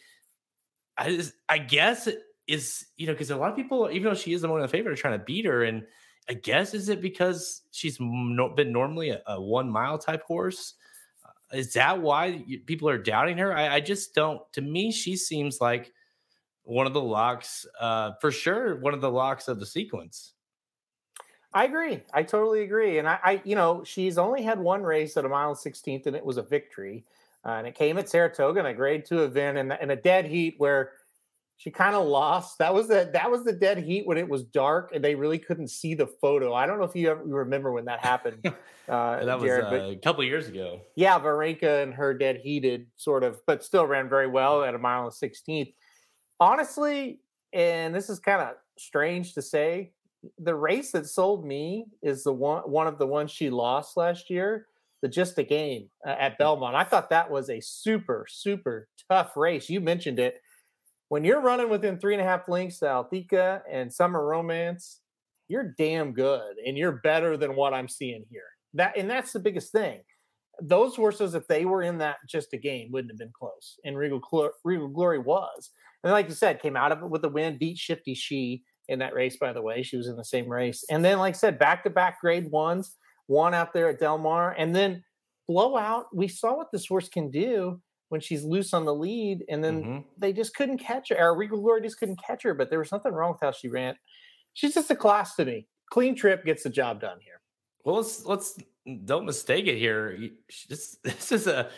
I 0.97 1.09
just, 1.09 1.33
I 1.47 1.57
guess 1.57 2.07
is, 2.47 2.85
you 2.97 3.07
know, 3.07 3.13
because 3.13 3.31
a 3.31 3.37
lot 3.37 3.49
of 3.49 3.55
people, 3.55 3.89
even 3.91 4.11
though 4.11 4.19
she 4.19 4.33
is 4.33 4.41
the 4.41 4.49
one 4.49 4.61
of 4.61 4.69
the 4.69 4.75
favorite, 4.75 4.93
are 4.93 5.01
trying 5.01 5.17
to 5.17 5.25
beat 5.25 5.45
her. 5.45 5.63
And 5.63 5.83
I 6.29 6.33
guess 6.33 6.73
is 6.73 6.89
it 6.89 7.01
because 7.01 7.61
she's 7.71 7.97
no, 7.99 8.49
been 8.49 8.71
normally 8.71 9.11
a, 9.11 9.21
a, 9.27 9.41
one 9.41 9.69
mile 9.69 9.97
type 9.97 10.23
horse? 10.23 10.75
Uh, 11.25 11.57
is 11.57 11.73
that 11.73 12.01
why 12.01 12.43
people 12.65 12.89
are 12.89 12.97
doubting 12.97 13.37
her? 13.37 13.55
I, 13.55 13.75
I, 13.75 13.79
just 13.79 14.13
don't. 14.13 14.41
To 14.53 14.61
me, 14.61 14.91
she 14.91 15.15
seems 15.15 15.61
like 15.61 15.93
one 16.63 16.87
of 16.87 16.93
the 16.93 17.01
locks, 17.01 17.65
uh, 17.79 18.11
for 18.21 18.31
sure, 18.31 18.79
one 18.79 18.93
of 18.93 19.01
the 19.01 19.11
locks 19.11 19.47
of 19.47 19.59
the 19.59 19.65
sequence. 19.65 20.33
I 21.53 21.65
agree. 21.65 22.01
I 22.13 22.23
totally 22.23 22.61
agree. 22.61 22.97
And 22.99 23.07
I, 23.07 23.19
I, 23.23 23.41
you 23.43 23.55
know, 23.55 23.83
she's 23.83 24.17
only 24.17 24.41
had 24.41 24.59
one 24.59 24.83
race 24.83 25.17
at 25.17 25.25
a 25.25 25.29
mile 25.29 25.49
and 25.49 25.57
16th, 25.57 26.05
and 26.05 26.15
it 26.15 26.25
was 26.25 26.37
a 26.37 26.43
victory. 26.43 27.05
Uh, 27.45 27.49
and 27.53 27.67
it 27.67 27.75
came 27.75 27.97
at 27.97 28.07
Saratoga 28.07 28.61
in 28.61 28.65
a 28.67 28.73
grade 28.73 29.05
two 29.05 29.23
event 29.23 29.57
in, 29.57 29.71
in 29.71 29.91
a 29.91 29.95
dead 29.95 30.25
heat 30.25 30.55
where 30.59 30.93
she 31.61 31.69
kind 31.69 31.95
of 31.95 32.07
lost. 32.07 32.57
That 32.57 32.73
was 32.73 32.87
the 32.87 33.09
that 33.13 33.29
was 33.29 33.43
the 33.43 33.53
dead 33.53 33.77
heat 33.77 34.07
when 34.07 34.17
it 34.17 34.27
was 34.27 34.43
dark 34.43 34.91
and 34.95 35.03
they 35.03 35.13
really 35.13 35.37
couldn't 35.37 35.67
see 35.67 35.93
the 35.93 36.07
photo. 36.07 36.55
I 36.55 36.65
don't 36.65 36.79
know 36.79 36.85
if 36.85 36.95
you 36.95 37.09
ever 37.09 37.23
remember 37.23 37.71
when 37.71 37.85
that 37.85 37.99
happened. 37.99 38.43
Uh, 38.89 39.23
that 39.23 39.39
was 39.39 39.45
Jared, 39.45 39.65
uh, 39.65 39.85
a 39.91 39.95
couple 39.95 40.21
years 40.23 40.49
ago. 40.49 40.81
Yeah, 40.95 41.17
Wawrinka 41.17 41.83
and 41.83 41.93
her 41.93 42.13
dead 42.13 42.41
heated 42.43 42.87
sort 42.97 43.23
of, 43.23 43.39
but 43.45 43.63
still 43.63 43.85
ran 43.85 44.09
very 44.09 44.27
well 44.27 44.63
at 44.63 44.73
a 44.73 44.77
mile 44.77 45.05
and 45.05 45.13
sixteenth. 45.13 45.69
Honestly, 46.41 47.19
and 47.53 47.93
this 47.93 48.09
is 48.09 48.19
kind 48.19 48.41
of 48.41 48.55
strange 48.77 49.35
to 49.35 49.41
say, 49.41 49.91
the 50.39 50.55
race 50.55 50.91
that 50.91 51.07
sold 51.07 51.45
me 51.45 51.85
is 52.01 52.23
the 52.23 52.33
one 52.33 52.63
one 52.63 52.87
of 52.87 52.97
the 52.97 53.07
ones 53.07 53.31
she 53.31 53.49
lost 53.49 53.95
last 53.95 54.29
year. 54.29 54.67
The 55.01 55.07
just 55.07 55.37
a 55.37 55.43
game 55.43 55.89
uh, 56.05 56.15
at 56.19 56.37
Belmont. 56.37 56.75
I 56.75 56.83
thought 56.83 57.09
that 57.09 57.29
was 57.29 57.49
a 57.49 57.59
super 57.59 58.25
super 58.29 58.87
tough 59.09 59.37
race. 59.37 59.69
You 59.69 59.81
mentioned 59.81 60.19
it 60.19 60.41
when 61.09 61.23
you're 61.23 61.41
running 61.41 61.69
within 61.69 61.97
three 61.97 62.13
and 62.13 62.21
a 62.21 62.25
half 62.25 62.47
links 62.47 62.79
to 62.79 62.85
Althiqa 62.85 63.61
and 63.69 63.91
Summer 63.91 64.25
Romance, 64.25 65.01
you're 65.49 65.75
damn 65.77 66.13
good 66.13 66.55
and 66.65 66.77
you're 66.77 67.01
better 67.03 67.35
than 67.35 67.55
what 67.55 67.73
I'm 67.73 67.89
seeing 67.89 68.23
here. 68.29 68.43
That 68.75 68.97
and 68.97 69.09
that's 69.09 69.33
the 69.33 69.39
biggest 69.39 69.71
thing. 69.71 70.01
Those 70.61 70.95
horses, 70.95 71.35
if 71.35 71.47
they 71.47 71.65
were 71.65 71.83
in 71.83 71.97
that 71.97 72.17
just 72.29 72.53
a 72.53 72.57
game, 72.57 72.91
wouldn't 72.91 73.11
have 73.11 73.19
been 73.19 73.33
close. 73.37 73.77
And 73.83 73.97
Regal, 73.97 74.21
Regal 74.63 74.87
Glory 74.87 75.19
was. 75.19 75.71
And 76.03 76.13
like 76.13 76.27
you 76.27 76.35
said, 76.35 76.61
came 76.61 76.75
out 76.75 76.91
of 76.91 77.03
it 77.03 77.09
with 77.09 77.23
a 77.25 77.29
win, 77.29 77.57
beat 77.57 77.77
Shifty 77.77 78.13
She 78.13 78.63
in 78.87 78.99
that 78.99 79.13
race, 79.13 79.37
by 79.37 79.53
the 79.53 79.61
way. 79.61 79.83
She 79.83 79.97
was 79.97 80.07
in 80.07 80.15
the 80.15 80.25
same 80.25 80.47
race. 80.47 80.83
And 80.89 81.05
then, 81.05 81.19
like 81.19 81.35
I 81.35 81.37
said, 81.37 81.59
back 81.59 81.83
to 81.83 81.89
back 81.89 82.19
grade 82.21 82.49
ones, 82.49 82.95
one 83.27 83.53
out 83.53 83.73
there 83.73 83.89
at 83.89 83.99
Del 83.99 84.17
Mar, 84.17 84.55
and 84.57 84.75
then 84.75 85.03
blowout. 85.47 86.05
We 86.13 86.27
saw 86.27 86.55
what 86.57 86.71
this 86.71 86.87
horse 86.87 87.09
can 87.09 87.29
do 87.29 87.79
when 88.09 88.19
she's 88.19 88.43
loose 88.43 88.73
on 88.73 88.85
the 88.85 88.93
lead, 88.93 89.45
and 89.47 89.63
then 89.63 89.83
mm-hmm. 89.83 89.99
they 90.17 90.33
just 90.33 90.55
couldn't 90.55 90.79
catch 90.79 91.09
her. 91.09 91.17
Our 91.17 91.35
Regal 91.35 91.61
Glory 91.61 91.81
just 91.81 91.97
couldn't 91.97 92.19
catch 92.21 92.43
her, 92.43 92.53
but 92.53 92.69
there 92.69 92.79
was 92.79 92.91
nothing 92.91 93.13
wrong 93.13 93.31
with 93.31 93.41
how 93.41 93.51
she 93.51 93.69
ran. 93.69 93.95
She's 94.53 94.73
just 94.73 94.91
a 94.91 94.95
class 94.95 95.35
to 95.35 95.45
me. 95.45 95.67
Clean 95.91 96.15
trip 96.15 96.43
gets 96.43 96.63
the 96.63 96.69
job 96.69 96.99
done 96.99 97.19
here. 97.21 97.41
Well, 97.85 97.95
let's 97.97 98.25
let's 98.25 98.59
don't 99.05 99.25
mistake 99.25 99.67
it 99.67 99.77
here. 99.77 100.17
This 100.67 100.97
this 101.03 101.31
is 101.31 101.47
a 101.47 101.69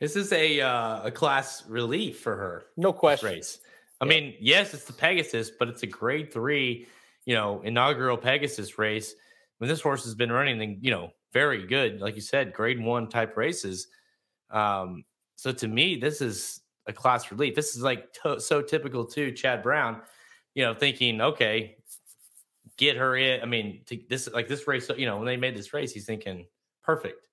this 0.00 0.16
is 0.16 0.32
a 0.32 0.60
uh, 0.60 1.02
a 1.04 1.10
class 1.10 1.66
relief 1.66 2.20
for 2.20 2.36
her. 2.36 2.66
No 2.76 2.92
question. 2.92 3.30
Race. 3.30 3.58
I 4.00 4.06
yeah. 4.06 4.10
mean, 4.10 4.34
yes, 4.40 4.74
it's 4.74 4.84
the 4.84 4.92
Pegasus, 4.92 5.50
but 5.50 5.68
it's 5.68 5.82
a 5.82 5.86
grade 5.86 6.32
three, 6.32 6.86
you 7.24 7.34
know, 7.34 7.60
inaugural 7.62 8.16
Pegasus 8.16 8.78
race. 8.78 9.14
When 9.58 9.68
this 9.68 9.80
horse 9.80 10.04
has 10.04 10.14
been 10.14 10.30
running, 10.30 10.58
then 10.58 10.78
you 10.80 10.90
know, 10.90 11.10
very 11.32 11.66
good, 11.66 12.00
like 12.00 12.14
you 12.14 12.20
said, 12.20 12.52
grade 12.52 12.82
one 12.82 13.08
type 13.08 13.36
races. 13.36 13.88
Um, 14.50 15.04
so 15.36 15.52
to 15.52 15.68
me, 15.68 15.96
this 15.96 16.20
is 16.20 16.60
a 16.86 16.92
class 16.92 17.30
relief. 17.30 17.54
This 17.54 17.76
is 17.76 17.82
like 17.82 18.12
to- 18.22 18.40
so 18.40 18.62
typical 18.62 19.04
to 19.06 19.32
Chad 19.32 19.62
Brown, 19.62 20.00
you 20.54 20.64
know, 20.64 20.74
thinking, 20.74 21.20
okay, 21.20 21.76
get 22.76 22.96
her 22.96 23.16
in. 23.16 23.42
I 23.42 23.46
mean, 23.46 23.82
to, 23.86 23.98
this 24.08 24.28
like 24.32 24.48
this 24.48 24.66
race, 24.66 24.88
you 24.96 25.06
know, 25.06 25.16
when 25.16 25.26
they 25.26 25.36
made 25.36 25.56
this 25.56 25.74
race, 25.74 25.92
he's 25.92 26.06
thinking, 26.06 26.46
perfect. 26.82 27.26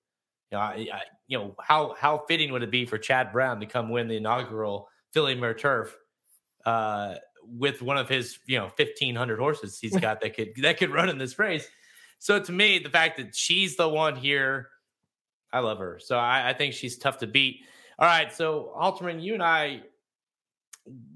You 0.50 0.58
know, 0.58 0.62
I, 0.62 0.88
I, 0.92 1.00
you 1.26 1.38
know 1.38 1.54
how 1.60 1.94
how 1.98 2.24
fitting 2.28 2.52
would 2.52 2.62
it 2.62 2.70
be 2.70 2.86
for 2.86 2.98
Chad 2.98 3.32
Brown 3.32 3.60
to 3.60 3.66
come 3.66 3.88
win 3.88 4.08
the 4.08 4.16
inaugural 4.16 4.88
Filly 5.12 5.34
Mare 5.34 5.54
Turf 5.54 5.96
uh, 6.66 7.14
with 7.48 7.80
one 7.80 7.96
of 7.96 8.08
his 8.08 8.38
you 8.46 8.58
know 8.58 8.68
fifteen 8.68 9.14
hundred 9.14 9.38
horses 9.38 9.78
he's 9.78 9.96
got 9.96 10.20
that 10.20 10.36
could 10.36 10.50
that 10.62 10.78
could 10.78 10.90
run 10.90 11.08
in 11.08 11.16
this 11.16 11.38
race. 11.38 11.66
So 12.18 12.40
to 12.40 12.52
me, 12.52 12.78
the 12.78 12.90
fact 12.90 13.18
that 13.18 13.34
she's 13.34 13.76
the 13.76 13.88
one 13.88 14.16
here, 14.16 14.68
I 15.52 15.60
love 15.60 15.78
her. 15.78 15.98
So 16.02 16.18
I, 16.18 16.50
I 16.50 16.52
think 16.54 16.74
she's 16.74 16.98
tough 16.98 17.18
to 17.18 17.26
beat. 17.26 17.60
All 17.98 18.06
right, 18.06 18.32
so 18.32 18.72
Halterman, 18.76 19.22
you 19.22 19.34
and 19.34 19.42
I, 19.42 19.82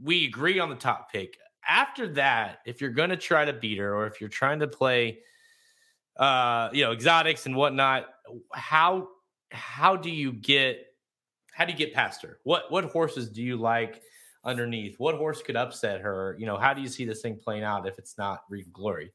we 0.03 0.27
agree 0.27 0.59
on 0.59 0.71
the 0.71 0.77
top 0.77 1.13
pick. 1.13 1.37
After 1.69 2.09
that, 2.15 2.59
if 2.65 2.81
you're 2.81 2.91
going 2.91 3.11
to 3.11 3.17
try 3.17 3.45
to 3.45 3.53
beat 3.53 3.79
her, 3.79 3.95
or 3.95 4.07
if 4.07 4.21
you're 4.21 4.31
trying 4.31 4.61
to 4.61 4.69
play, 4.69 5.19
uh, 6.17 6.71
you 6.73 6.85
know, 6.85 6.93
exotics 6.93 7.47
and 7.47 7.55
whatnot, 7.55 8.07
how 8.53 9.09
how 9.53 9.97
do 9.97 10.11
you 10.11 10.33
get 10.33 10.87
how 11.53 11.65
do 11.65 11.73
you 11.73 11.79
get 11.79 11.93
past 11.93 12.23
her? 12.23 12.39
What 12.45 12.71
what 12.71 12.85
horses 12.85 13.29
do 13.29 13.43
you 13.43 13.57
like 13.57 14.03
underneath? 14.45 14.97
What 14.99 15.17
horse 15.17 15.43
could 15.43 15.57
upset 15.57 16.01
her? 16.01 16.37
You 16.39 16.47
know, 16.47 16.57
how 16.57 16.75
do 16.75 16.81
you 16.81 16.89
see 16.89 17.05
this 17.05 17.21
thing 17.21 17.37
playing 17.37 17.65
out 17.65 17.87
if 17.87 17.99
it's 17.99 18.17
not 18.17 18.45
Regal 18.49 18.73
Glory? 18.73 19.13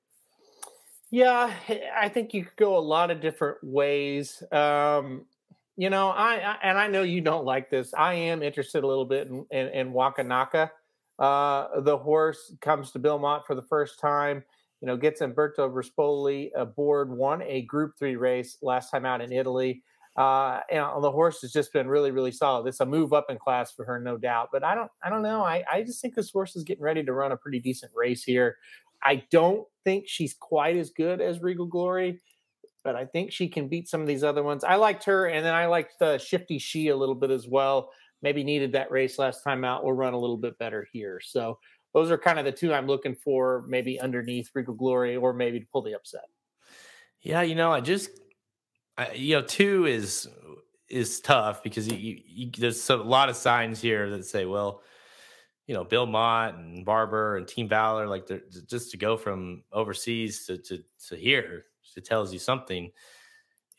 Yeah, 1.11 1.53
I 1.95 2.09
think 2.09 2.33
you 2.33 2.45
could 2.45 2.57
go 2.57 2.77
a 2.77 2.79
lot 2.79 3.11
of 3.11 3.21
different 3.21 3.57
ways. 3.63 4.43
Um, 4.51 5.25
you 5.77 5.89
know, 5.89 6.09
I, 6.09 6.35
I, 6.35 6.57
and 6.63 6.77
I 6.77 6.87
know 6.87 7.03
you 7.03 7.21
don't 7.21 7.45
like 7.45 7.69
this. 7.69 7.93
I 7.93 8.13
am 8.13 8.41
interested 8.41 8.83
a 8.83 8.87
little 8.87 9.05
bit 9.05 9.27
in, 9.27 9.45
in, 9.51 9.67
in 9.67 9.93
Wakanaka. 9.93 10.69
Uh, 11.19 11.81
the 11.81 11.97
horse 11.97 12.53
comes 12.61 12.91
to 12.91 12.99
Belmont 12.99 13.45
for 13.45 13.55
the 13.55 13.61
first 13.61 13.99
time. 13.99 14.43
You 14.81 14.87
know, 14.87 14.97
gets 14.97 15.21
Umberto 15.21 15.69
Rispoli 15.69 16.49
aboard, 16.55 17.09
won 17.09 17.41
a 17.43 17.61
Group 17.61 17.93
Three 17.97 18.17
race 18.17 18.57
last 18.61 18.91
time 18.91 19.05
out 19.05 19.21
in 19.21 19.31
Italy. 19.31 19.81
Uh, 20.15 20.61
and 20.71 21.03
the 21.03 21.11
horse 21.11 21.41
has 21.41 21.51
just 21.51 21.73
been 21.73 21.87
really, 21.87 22.11
really 22.11 22.31
solid. 22.31 22.67
It's 22.67 22.79
a 22.79 22.85
move 22.85 23.11
up 23.11 23.25
in 23.29 23.37
class 23.37 23.71
for 23.73 23.83
her, 23.85 23.99
no 23.99 24.17
doubt. 24.17 24.49
But 24.51 24.63
I 24.63 24.73
don't, 24.73 24.89
I 25.03 25.09
don't 25.09 25.23
know. 25.23 25.41
I, 25.43 25.63
I 25.69 25.83
just 25.83 26.01
think 26.01 26.15
this 26.15 26.31
horse 26.31 26.55
is 26.55 26.63
getting 26.63 26.83
ready 26.83 27.03
to 27.03 27.13
run 27.13 27.33
a 27.33 27.37
pretty 27.37 27.59
decent 27.59 27.91
race 27.93 28.23
here. 28.23 28.57
I 29.03 29.23
don't 29.29 29.67
think 29.83 30.05
she's 30.07 30.33
quite 30.33 30.77
as 30.77 30.89
good 30.91 31.19
as 31.19 31.41
Regal 31.41 31.65
Glory 31.65 32.21
but 32.85 32.95
I 32.95 33.03
think 33.03 33.31
she 33.31 33.49
can 33.49 33.67
beat 33.67 33.89
some 33.89 33.99
of 33.99 34.07
these 34.07 34.23
other 34.23 34.43
ones. 34.43 34.63
I 34.63 34.75
liked 34.75 35.03
her, 35.05 35.25
and 35.25 35.43
then 35.43 35.55
I 35.55 35.65
liked 35.65 35.97
the 35.99 36.19
Shifty 36.19 36.59
She 36.59 36.89
a 36.89 36.95
little 36.95 37.15
bit 37.15 37.31
as 37.31 37.47
well. 37.47 37.89
Maybe 38.21 38.43
needed 38.43 38.71
that 38.73 38.91
race 38.91 39.17
last 39.17 39.43
time 39.43 39.65
out. 39.65 39.83
Will 39.83 39.93
run 39.93 40.13
a 40.13 40.19
little 40.19 40.37
bit 40.37 40.57
better 40.59 40.87
here. 40.93 41.19
So 41.21 41.57
those 41.95 42.11
are 42.11 42.17
kind 42.17 42.37
of 42.37 42.45
the 42.45 42.51
two 42.51 42.73
I'm 42.73 42.85
looking 42.85 43.15
for, 43.15 43.65
maybe 43.67 43.99
underneath 43.99 44.51
Regal 44.53 44.75
Glory, 44.75 45.15
or 45.15 45.33
maybe 45.33 45.59
to 45.59 45.65
pull 45.73 45.81
the 45.81 45.95
upset. 45.95 46.25
Yeah, 47.23 47.41
you 47.41 47.55
know, 47.55 47.71
I 47.71 47.81
just, 47.81 48.11
I, 48.97 49.11
you 49.13 49.35
know, 49.35 49.41
two 49.41 49.85
is 49.85 50.27
is 50.89 51.19
tough 51.19 51.63
because 51.63 51.87
you, 51.87 51.97
you, 51.97 52.21
you, 52.25 52.51
there's 52.57 52.89
a 52.89 52.95
lot 52.95 53.29
of 53.29 53.35
signs 53.35 53.81
here 53.81 54.09
that 54.11 54.25
say, 54.25 54.45
well, 54.45 54.81
you 55.67 55.73
know, 55.73 55.83
Bill 55.83 56.05
Mott 56.05 56.55
and 56.55 56.85
Barber 56.85 57.37
and 57.37 57.47
Team 57.47 57.67
Valor, 57.67 58.07
like 58.07 58.29
just 58.67 58.91
to 58.91 58.97
go 58.97 59.17
from 59.17 59.63
overseas 59.71 60.45
to 60.45 60.57
to 60.57 60.83
to 61.09 61.15
here 61.15 61.65
it 61.95 62.05
tells 62.05 62.33
you 62.33 62.39
something. 62.39 62.91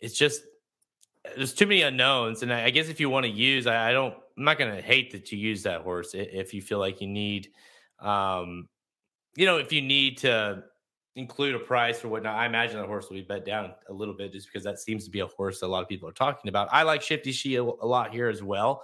It's 0.00 0.16
just 0.16 0.42
there's 1.36 1.54
too 1.54 1.66
many 1.66 1.82
unknowns, 1.82 2.42
and 2.42 2.52
I, 2.52 2.70
guess 2.70 2.88
if 2.88 3.00
you 3.00 3.10
want 3.10 3.24
to 3.24 3.32
use, 3.32 3.66
I, 3.66 3.90
I 3.90 3.92
don't. 3.92 4.14
I'm 4.38 4.44
not 4.44 4.58
going 4.58 4.74
to 4.74 4.82
hate 4.82 5.12
that 5.12 5.32
you 5.32 5.38
use 5.38 5.62
that 5.62 5.80
horse 5.80 6.10
if 6.12 6.52
you 6.52 6.60
feel 6.60 6.78
like 6.78 7.00
you 7.00 7.08
need, 7.08 7.48
um, 8.00 8.68
you 9.34 9.46
know, 9.46 9.56
if 9.56 9.72
you 9.72 9.80
need 9.80 10.18
to 10.18 10.62
include 11.16 11.54
a 11.54 11.58
price 11.58 12.04
or 12.04 12.08
whatnot. 12.08 12.36
I 12.36 12.46
imagine 12.46 12.76
that 12.76 12.86
horse 12.86 13.08
will 13.08 13.16
be 13.16 13.22
bet 13.22 13.44
down 13.44 13.72
a 13.88 13.92
little 13.92 14.14
bit 14.14 14.32
just 14.32 14.46
because 14.46 14.62
that 14.64 14.78
seems 14.78 15.04
to 15.06 15.10
be 15.10 15.20
a 15.20 15.26
horse 15.26 15.60
that 15.60 15.66
a 15.66 15.68
lot 15.68 15.82
of 15.82 15.88
people 15.88 16.08
are 16.08 16.12
talking 16.12 16.48
about. 16.48 16.68
I 16.70 16.82
like 16.82 17.02
Shifty 17.02 17.32
She 17.32 17.56
a, 17.56 17.62
a 17.62 17.64
lot 17.64 18.12
here 18.12 18.28
as 18.28 18.42
well. 18.42 18.82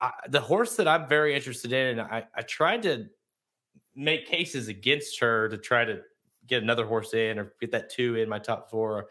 I, 0.00 0.12
the 0.28 0.40
horse 0.40 0.76
that 0.76 0.88
I'm 0.88 1.08
very 1.08 1.34
interested 1.34 1.72
in, 1.72 1.98
and 1.98 2.00
I, 2.00 2.24
I 2.34 2.42
tried 2.42 2.82
to 2.84 3.06
make 3.94 4.26
cases 4.26 4.68
against 4.68 5.18
her 5.20 5.48
to 5.48 5.58
try 5.58 5.84
to 5.84 6.00
get 6.46 6.62
another 6.62 6.86
horse 6.86 7.12
in 7.12 7.38
or 7.38 7.52
get 7.60 7.72
that 7.72 7.90
two 7.90 8.16
in 8.16 8.28
my 8.28 8.38
top 8.38 8.70
four. 8.70 9.08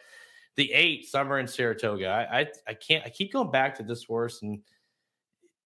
The 0.55 0.71
eight, 0.71 1.07
Summer 1.07 1.39
in 1.39 1.47
Saratoga. 1.47 2.07
I, 2.07 2.39
I, 2.39 2.47
I 2.67 2.73
can't. 2.73 3.05
I 3.05 3.09
keep 3.09 3.33
going 3.33 3.51
back 3.51 3.75
to 3.75 3.83
this 3.83 4.03
horse, 4.05 4.41
and 4.41 4.59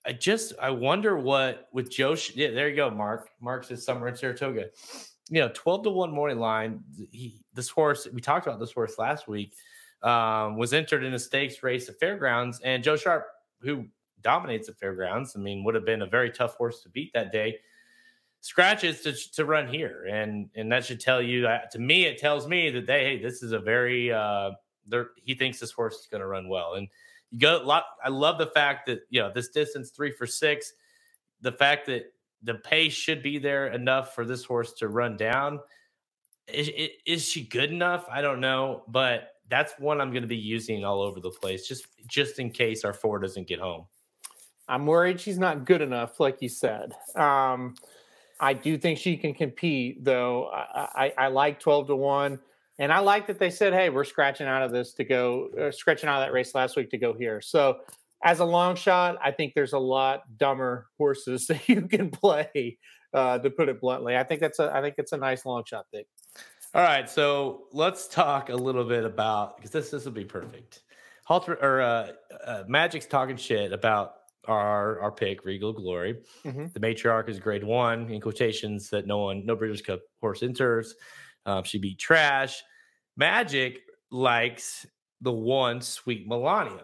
I 0.05 0.13
just 0.13 0.53
I 0.61 0.71
wonder 0.71 1.17
what 1.17 1.69
with 1.73 1.91
Joe. 1.91 2.15
Yeah, 2.33 2.51
there 2.51 2.69
you 2.69 2.75
go, 2.75 2.89
Mark. 2.91 3.29
Mark 3.39 3.63
says 3.63 3.83
Summer 3.83 4.07
in 4.07 4.15
Saratoga. 4.15 4.67
You 5.29 5.41
know, 5.41 5.51
twelve 5.53 5.83
to 5.83 5.89
one 5.89 6.11
morning 6.11 6.39
line. 6.39 6.83
He, 7.11 7.41
this 7.53 7.69
horse. 7.69 8.07
We 8.13 8.21
talked 8.21 8.47
about 8.47 8.59
this 8.59 8.73
horse 8.73 8.97
last 8.97 9.27
week. 9.27 9.53
Um, 10.03 10.57
was 10.57 10.73
entered 10.73 11.03
in 11.03 11.13
a 11.13 11.19
stakes 11.19 11.63
race 11.63 11.89
at 11.89 11.99
Fairgrounds, 11.99 12.59
and 12.63 12.83
Joe 12.83 12.95
Sharp, 12.95 13.25
who 13.61 13.85
dominates 14.21 14.69
at 14.69 14.77
Fairgrounds, 14.77 15.35
I 15.35 15.39
mean, 15.39 15.63
would 15.63 15.73
have 15.73 15.85
been 15.85 16.03
a 16.03 16.07
very 16.07 16.29
tough 16.29 16.55
horse 16.55 16.81
to 16.83 16.89
beat 16.89 17.11
that 17.13 17.31
day 17.31 17.57
scratches 18.45 19.01
to, 19.01 19.11
to 19.31 19.43
run 19.43 19.67
here 19.67 20.05
and 20.07 20.47
and 20.53 20.71
that 20.71 20.85
should 20.85 20.99
tell 20.99 21.19
you 21.19 21.41
that 21.41 21.71
to 21.71 21.79
me 21.79 22.05
it 22.05 22.19
tells 22.19 22.47
me 22.47 22.69
that 22.69 22.85
they 22.85 23.03
hey 23.03 23.19
this 23.19 23.41
is 23.41 23.53
a 23.53 23.59
very 23.59 24.13
uh 24.13 24.51
he 25.15 25.33
thinks 25.33 25.59
this 25.59 25.71
horse 25.71 25.95
is 25.95 26.07
going 26.11 26.21
to 26.21 26.27
run 26.27 26.47
well 26.47 26.75
and 26.75 26.87
you 27.31 27.39
go 27.39 27.59
lot 27.65 27.85
i 28.03 28.07
love 28.07 28.37
the 28.37 28.45
fact 28.45 28.85
that 28.85 28.99
you 29.09 29.19
know 29.19 29.31
this 29.33 29.47
distance 29.47 29.89
three 29.89 30.11
for 30.11 30.27
six 30.27 30.73
the 31.41 31.51
fact 31.51 31.87
that 31.87 32.13
the 32.45 32.55
pace 32.55 32.93
should 32.93 33.21
be 33.21 33.37
there 33.37 33.67
enough 33.67 34.15
for 34.15 34.25
this 34.25 34.43
horse 34.43 34.73
to 34.73 34.87
run 34.87 35.17
down 35.17 35.59
is, 36.47 36.69
is 37.05 37.27
she 37.27 37.43
good 37.43 37.71
enough 37.71 38.05
i 38.09 38.21
don't 38.21 38.39
know 38.39 38.83
but 38.87 39.33
that's 39.49 39.73
one 39.79 39.99
i'm 39.99 40.11
going 40.11 40.23
to 40.23 40.27
be 40.27 40.37
using 40.37 40.85
all 40.85 41.01
over 41.01 41.19
the 41.19 41.29
place 41.29 41.67
just 41.67 41.87
just 42.07 42.39
in 42.39 42.49
case 42.49 42.85
our 42.85 42.93
four 42.93 43.19
doesn't 43.19 43.47
get 43.47 43.59
home 43.59 43.85
i'm 44.67 44.85
worried 44.85 45.19
she's 45.19 45.39
not 45.39 45.65
good 45.65 45.81
enough 45.81 46.19
like 46.19 46.41
you 46.41 46.49
said 46.49 46.93
um 47.15 47.75
I 48.39 48.53
do 48.53 48.77
think 48.77 48.99
she 48.99 49.15
can 49.17 49.33
compete, 49.33 50.03
though. 50.03 50.47
I, 50.47 51.13
I, 51.17 51.25
I 51.25 51.27
like 51.27 51.59
12 51.59 51.87
to 51.87 51.95
1. 51.95 52.39
And 52.77 52.91
I 52.91 52.99
like 52.99 53.27
that 53.27 53.39
they 53.39 53.49
said, 53.49 53.71
"Hey, 53.71 53.89
we're 53.89 54.03
scratching 54.03 54.47
out 54.47 54.61
of 54.61 54.71
this 54.71 54.91
to 54.95 55.05
go, 55.05 55.47
uh, 55.57 55.71
scratching 55.71 56.09
out 56.09 56.21
of 56.21 56.27
that 56.27 56.33
race 56.33 56.53
last 56.53 56.75
week 56.75 56.89
to 56.89 56.97
go 56.97 57.13
here." 57.13 57.39
So, 57.39 57.79
as 58.25 58.39
a 58.39 58.45
long 58.45 58.75
shot, 58.75 59.17
I 59.23 59.31
think 59.31 59.53
there's 59.53 59.73
a 59.73 59.79
lot 59.79 60.23
dumber 60.37 60.87
horses 60.97 61.47
that 61.47 61.69
you 61.69 61.83
can 61.83 62.09
play. 62.09 62.77
Uh, 63.13 63.39
to 63.39 63.49
put 63.49 63.69
it 63.69 63.79
bluntly, 63.79 64.17
I 64.17 64.23
think 64.23 64.41
that's 64.41 64.59
a, 64.59 64.69
I 64.75 64.81
think 64.81 64.95
it's 64.97 65.13
a 65.13 65.17
nice 65.17 65.45
long 65.45 65.63
shot 65.65 65.85
pick. 65.93 66.05
All 66.73 66.81
right, 66.81 67.09
so 67.09 67.67
let's 67.71 68.09
talk 68.09 68.49
a 68.49 68.55
little 68.55 68.83
bit 68.83 69.05
about 69.05 69.55
because 69.55 69.71
this 69.71 69.89
this 69.89 70.03
will 70.03 70.11
be 70.11 70.25
perfect. 70.25 70.81
Halter 71.23 71.53
or 71.53 71.81
uh, 71.81 72.11
uh, 72.45 72.63
Magic's 72.67 73.05
talking 73.05 73.37
shit 73.37 73.71
about 73.71 74.15
our 74.49 74.99
our 74.99 75.13
pick, 75.13 75.45
Regal 75.45 75.71
Glory. 75.71 76.23
Mhm. 76.43 76.73
The 76.73 76.79
matriarch 76.81 77.29
is 77.29 77.39
grade 77.39 77.63
one 77.63 78.09
in 78.09 78.19
quotations 78.19 78.89
that 78.89 79.07
no 79.07 79.19
one, 79.19 79.45
no 79.45 79.55
Breeders' 79.55 79.81
Cup 79.81 80.01
horse 80.19 80.43
enters. 80.43 80.93
Um, 81.45 81.63
she 81.63 81.77
beat 81.77 81.97
trash. 81.99 82.61
Magic 83.15 83.79
likes 84.11 84.85
the 85.21 85.31
one 85.31 85.79
Sweet 85.79 86.27
Melania. 86.27 86.83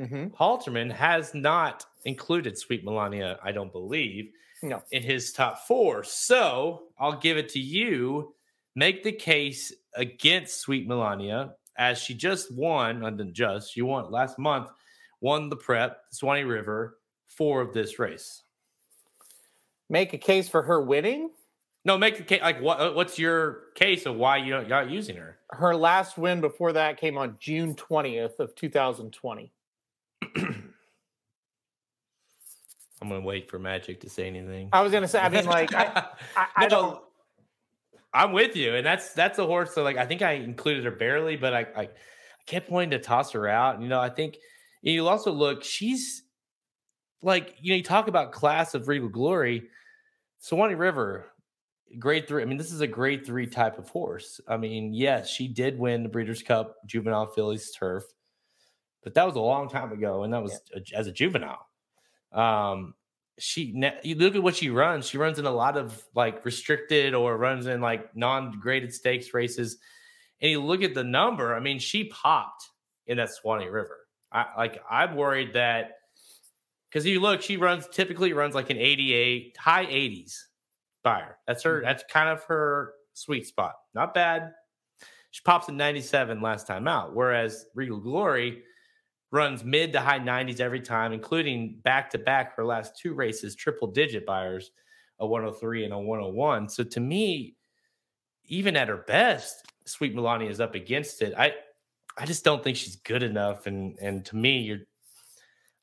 Mm-hmm. 0.00 0.26
Halterman 0.40 0.92
has 0.92 1.34
not 1.34 1.84
included 2.04 2.56
Sweet 2.56 2.84
Melania, 2.84 3.38
I 3.42 3.52
don't 3.52 3.72
believe, 3.72 4.30
No. 4.62 4.82
in 4.92 5.02
his 5.02 5.32
top 5.32 5.66
four. 5.66 6.04
So 6.04 6.84
I'll 6.98 7.18
give 7.18 7.36
it 7.36 7.48
to 7.50 7.58
you. 7.60 8.32
Make 8.76 9.02
the 9.02 9.12
case 9.12 9.72
against 9.94 10.60
Sweet 10.60 10.86
Melania 10.86 11.54
as 11.76 11.98
she 11.98 12.14
just 12.14 12.52
won, 12.52 13.04
and 13.04 13.18
then 13.18 13.32
just 13.32 13.72
she 13.72 13.82
won 13.82 14.10
last 14.10 14.38
month, 14.38 14.68
won 15.20 15.48
the 15.48 15.56
prep, 15.56 16.02
Swanee 16.10 16.44
River, 16.44 16.98
for 17.26 17.70
this 17.72 17.98
race. 17.98 18.42
Make 19.88 20.12
a 20.12 20.18
case 20.18 20.48
for 20.48 20.62
her 20.62 20.80
winning. 20.80 21.30
No, 21.84 21.96
make 21.96 22.18
the 22.18 22.22
case. 22.22 22.42
Like, 22.42 22.60
what? 22.60 22.94
What's 22.94 23.18
your 23.18 23.60
case 23.74 24.06
of 24.06 24.16
why 24.16 24.36
you 24.36 24.50
don't, 24.52 24.68
you're 24.68 24.82
not 24.82 24.90
using 24.90 25.16
her? 25.16 25.38
Her 25.50 25.74
last 25.74 26.18
win 26.18 26.40
before 26.40 26.72
that 26.74 26.98
came 27.00 27.16
on 27.16 27.36
June 27.40 27.74
20th 27.74 28.38
of 28.38 28.54
2020. 28.54 29.50
I'm 33.00 33.08
gonna 33.08 33.20
wait 33.20 33.48
for 33.48 33.58
Magic 33.58 34.00
to 34.00 34.10
say 34.10 34.26
anything. 34.26 34.70
I 34.72 34.82
was 34.82 34.92
gonna 34.92 35.08
say, 35.08 35.20
I 35.20 35.28
mean, 35.28 35.46
like, 35.46 35.72
I, 35.74 36.04
I, 36.36 36.46
I 36.56 36.62
No, 36.64 36.68
don't. 36.68 37.00
I'm 38.12 38.32
with 38.32 38.56
you, 38.56 38.74
and 38.74 38.84
that's 38.84 39.12
that's 39.12 39.38
a 39.38 39.46
horse. 39.46 39.74
So 39.74 39.82
like, 39.82 39.96
I 39.96 40.06
think 40.06 40.22
I 40.22 40.32
included 40.32 40.84
her 40.84 40.90
barely, 40.90 41.36
but 41.36 41.54
I 41.54 41.60
I, 41.76 41.82
I 41.82 41.88
kept 42.46 42.70
wanting 42.70 42.90
to 42.90 42.98
toss 42.98 43.32
her 43.32 43.46
out. 43.46 43.74
And, 43.74 43.82
you 43.82 43.88
know, 43.88 44.00
I 44.00 44.08
think 44.08 44.38
you 44.82 45.06
also 45.06 45.30
look. 45.30 45.62
She's 45.62 46.24
like 47.22 47.54
you 47.60 47.72
know, 47.72 47.76
you 47.76 47.82
talk 47.82 48.08
about 48.08 48.32
class 48.32 48.74
of 48.74 48.88
Regal 48.88 49.08
Glory, 49.08 49.68
Swanee 50.40 50.74
River, 50.74 51.26
grade 51.98 52.26
three. 52.26 52.42
I 52.42 52.46
mean, 52.46 52.58
this 52.58 52.72
is 52.72 52.80
a 52.80 52.86
grade 52.86 53.24
three 53.24 53.46
type 53.46 53.78
of 53.78 53.88
horse. 53.90 54.40
I 54.48 54.56
mean, 54.56 54.92
yes, 54.92 55.28
she 55.30 55.46
did 55.46 55.78
win 55.78 56.02
the 56.02 56.08
Breeders' 56.08 56.42
Cup 56.42 56.76
Juvenile 56.86 57.26
Phillies 57.26 57.70
Turf, 57.70 58.04
but 59.02 59.14
that 59.14 59.24
was 59.26 59.36
a 59.36 59.40
long 59.40 59.68
time 59.68 59.92
ago, 59.92 60.22
and 60.24 60.32
that 60.32 60.42
was 60.42 60.60
a- 60.74 60.96
as 60.96 61.06
a 61.06 61.12
juvenile. 61.12 61.66
Um, 62.32 62.94
she 63.38 63.74
you 64.02 64.16
look 64.16 64.34
at 64.34 64.42
what 64.42 64.56
she 64.56 64.68
runs. 64.70 65.08
She 65.08 65.18
runs 65.18 65.38
in 65.38 65.46
a 65.46 65.50
lot 65.50 65.76
of 65.76 66.02
like 66.14 66.44
restricted 66.44 67.14
or 67.14 67.36
runs 67.36 67.66
in 67.66 67.80
like 67.80 68.14
non-graded 68.16 68.92
stakes 68.92 69.32
races. 69.32 69.78
And 70.40 70.50
you 70.50 70.62
look 70.62 70.82
at 70.82 70.94
the 70.94 71.04
number. 71.04 71.54
I 71.54 71.60
mean, 71.60 71.78
she 71.78 72.04
popped 72.04 72.64
in 73.06 73.16
that 73.18 73.30
Swanee 73.30 73.68
River. 73.68 74.06
I 74.32 74.46
like. 74.56 74.82
I'm 74.90 75.14
worried 75.14 75.54
that 75.54 75.92
because 76.88 77.06
you 77.06 77.20
look, 77.20 77.42
she 77.42 77.56
runs 77.56 77.86
typically 77.88 78.32
runs 78.32 78.54
like 78.54 78.70
an 78.70 78.78
88, 78.78 79.56
high 79.58 79.86
80s 79.86 80.34
Beyer. 81.02 81.38
That's 81.46 81.62
her. 81.62 81.80
That's 81.82 82.04
kind 82.10 82.28
of 82.28 82.42
her 82.44 82.92
sweet 83.14 83.46
spot. 83.46 83.74
Not 83.94 84.14
bad. 84.14 84.52
She 85.30 85.42
pops 85.44 85.68
in 85.68 85.76
97 85.76 86.40
last 86.40 86.66
time 86.66 86.88
out, 86.88 87.14
whereas 87.14 87.66
Regal 87.74 88.00
Glory 88.00 88.62
runs 89.30 89.64
mid 89.64 89.92
to 89.92 90.00
high 90.00 90.18
90s 90.18 90.60
every 90.60 90.80
time, 90.80 91.12
including 91.12 91.78
back 91.82 92.10
to 92.10 92.18
back 92.18 92.56
her 92.56 92.64
last 92.64 92.96
two 92.96 93.14
races, 93.14 93.54
triple 93.54 93.88
digit 93.88 94.24
Beyers, 94.26 94.70
a 95.18 95.26
103 95.26 95.84
and 95.84 95.92
a 95.92 95.98
101. 95.98 96.68
So 96.68 96.84
to 96.84 97.00
me, 97.00 97.54
even 98.46 98.76
at 98.76 98.88
her 98.88 99.04
best, 99.06 99.66
Sweet 99.84 100.14
Melania 100.14 100.50
is 100.50 100.60
up 100.60 100.74
against 100.74 101.22
it. 101.22 101.34
I 101.36 101.52
I 102.16 102.26
just 102.26 102.44
don't 102.44 102.64
think 102.64 102.76
she's 102.76 102.96
good 102.96 103.22
enough. 103.22 103.66
And 103.66 103.98
and 104.00 104.24
to 104.26 104.36
me, 104.36 104.58
you're 104.60 104.80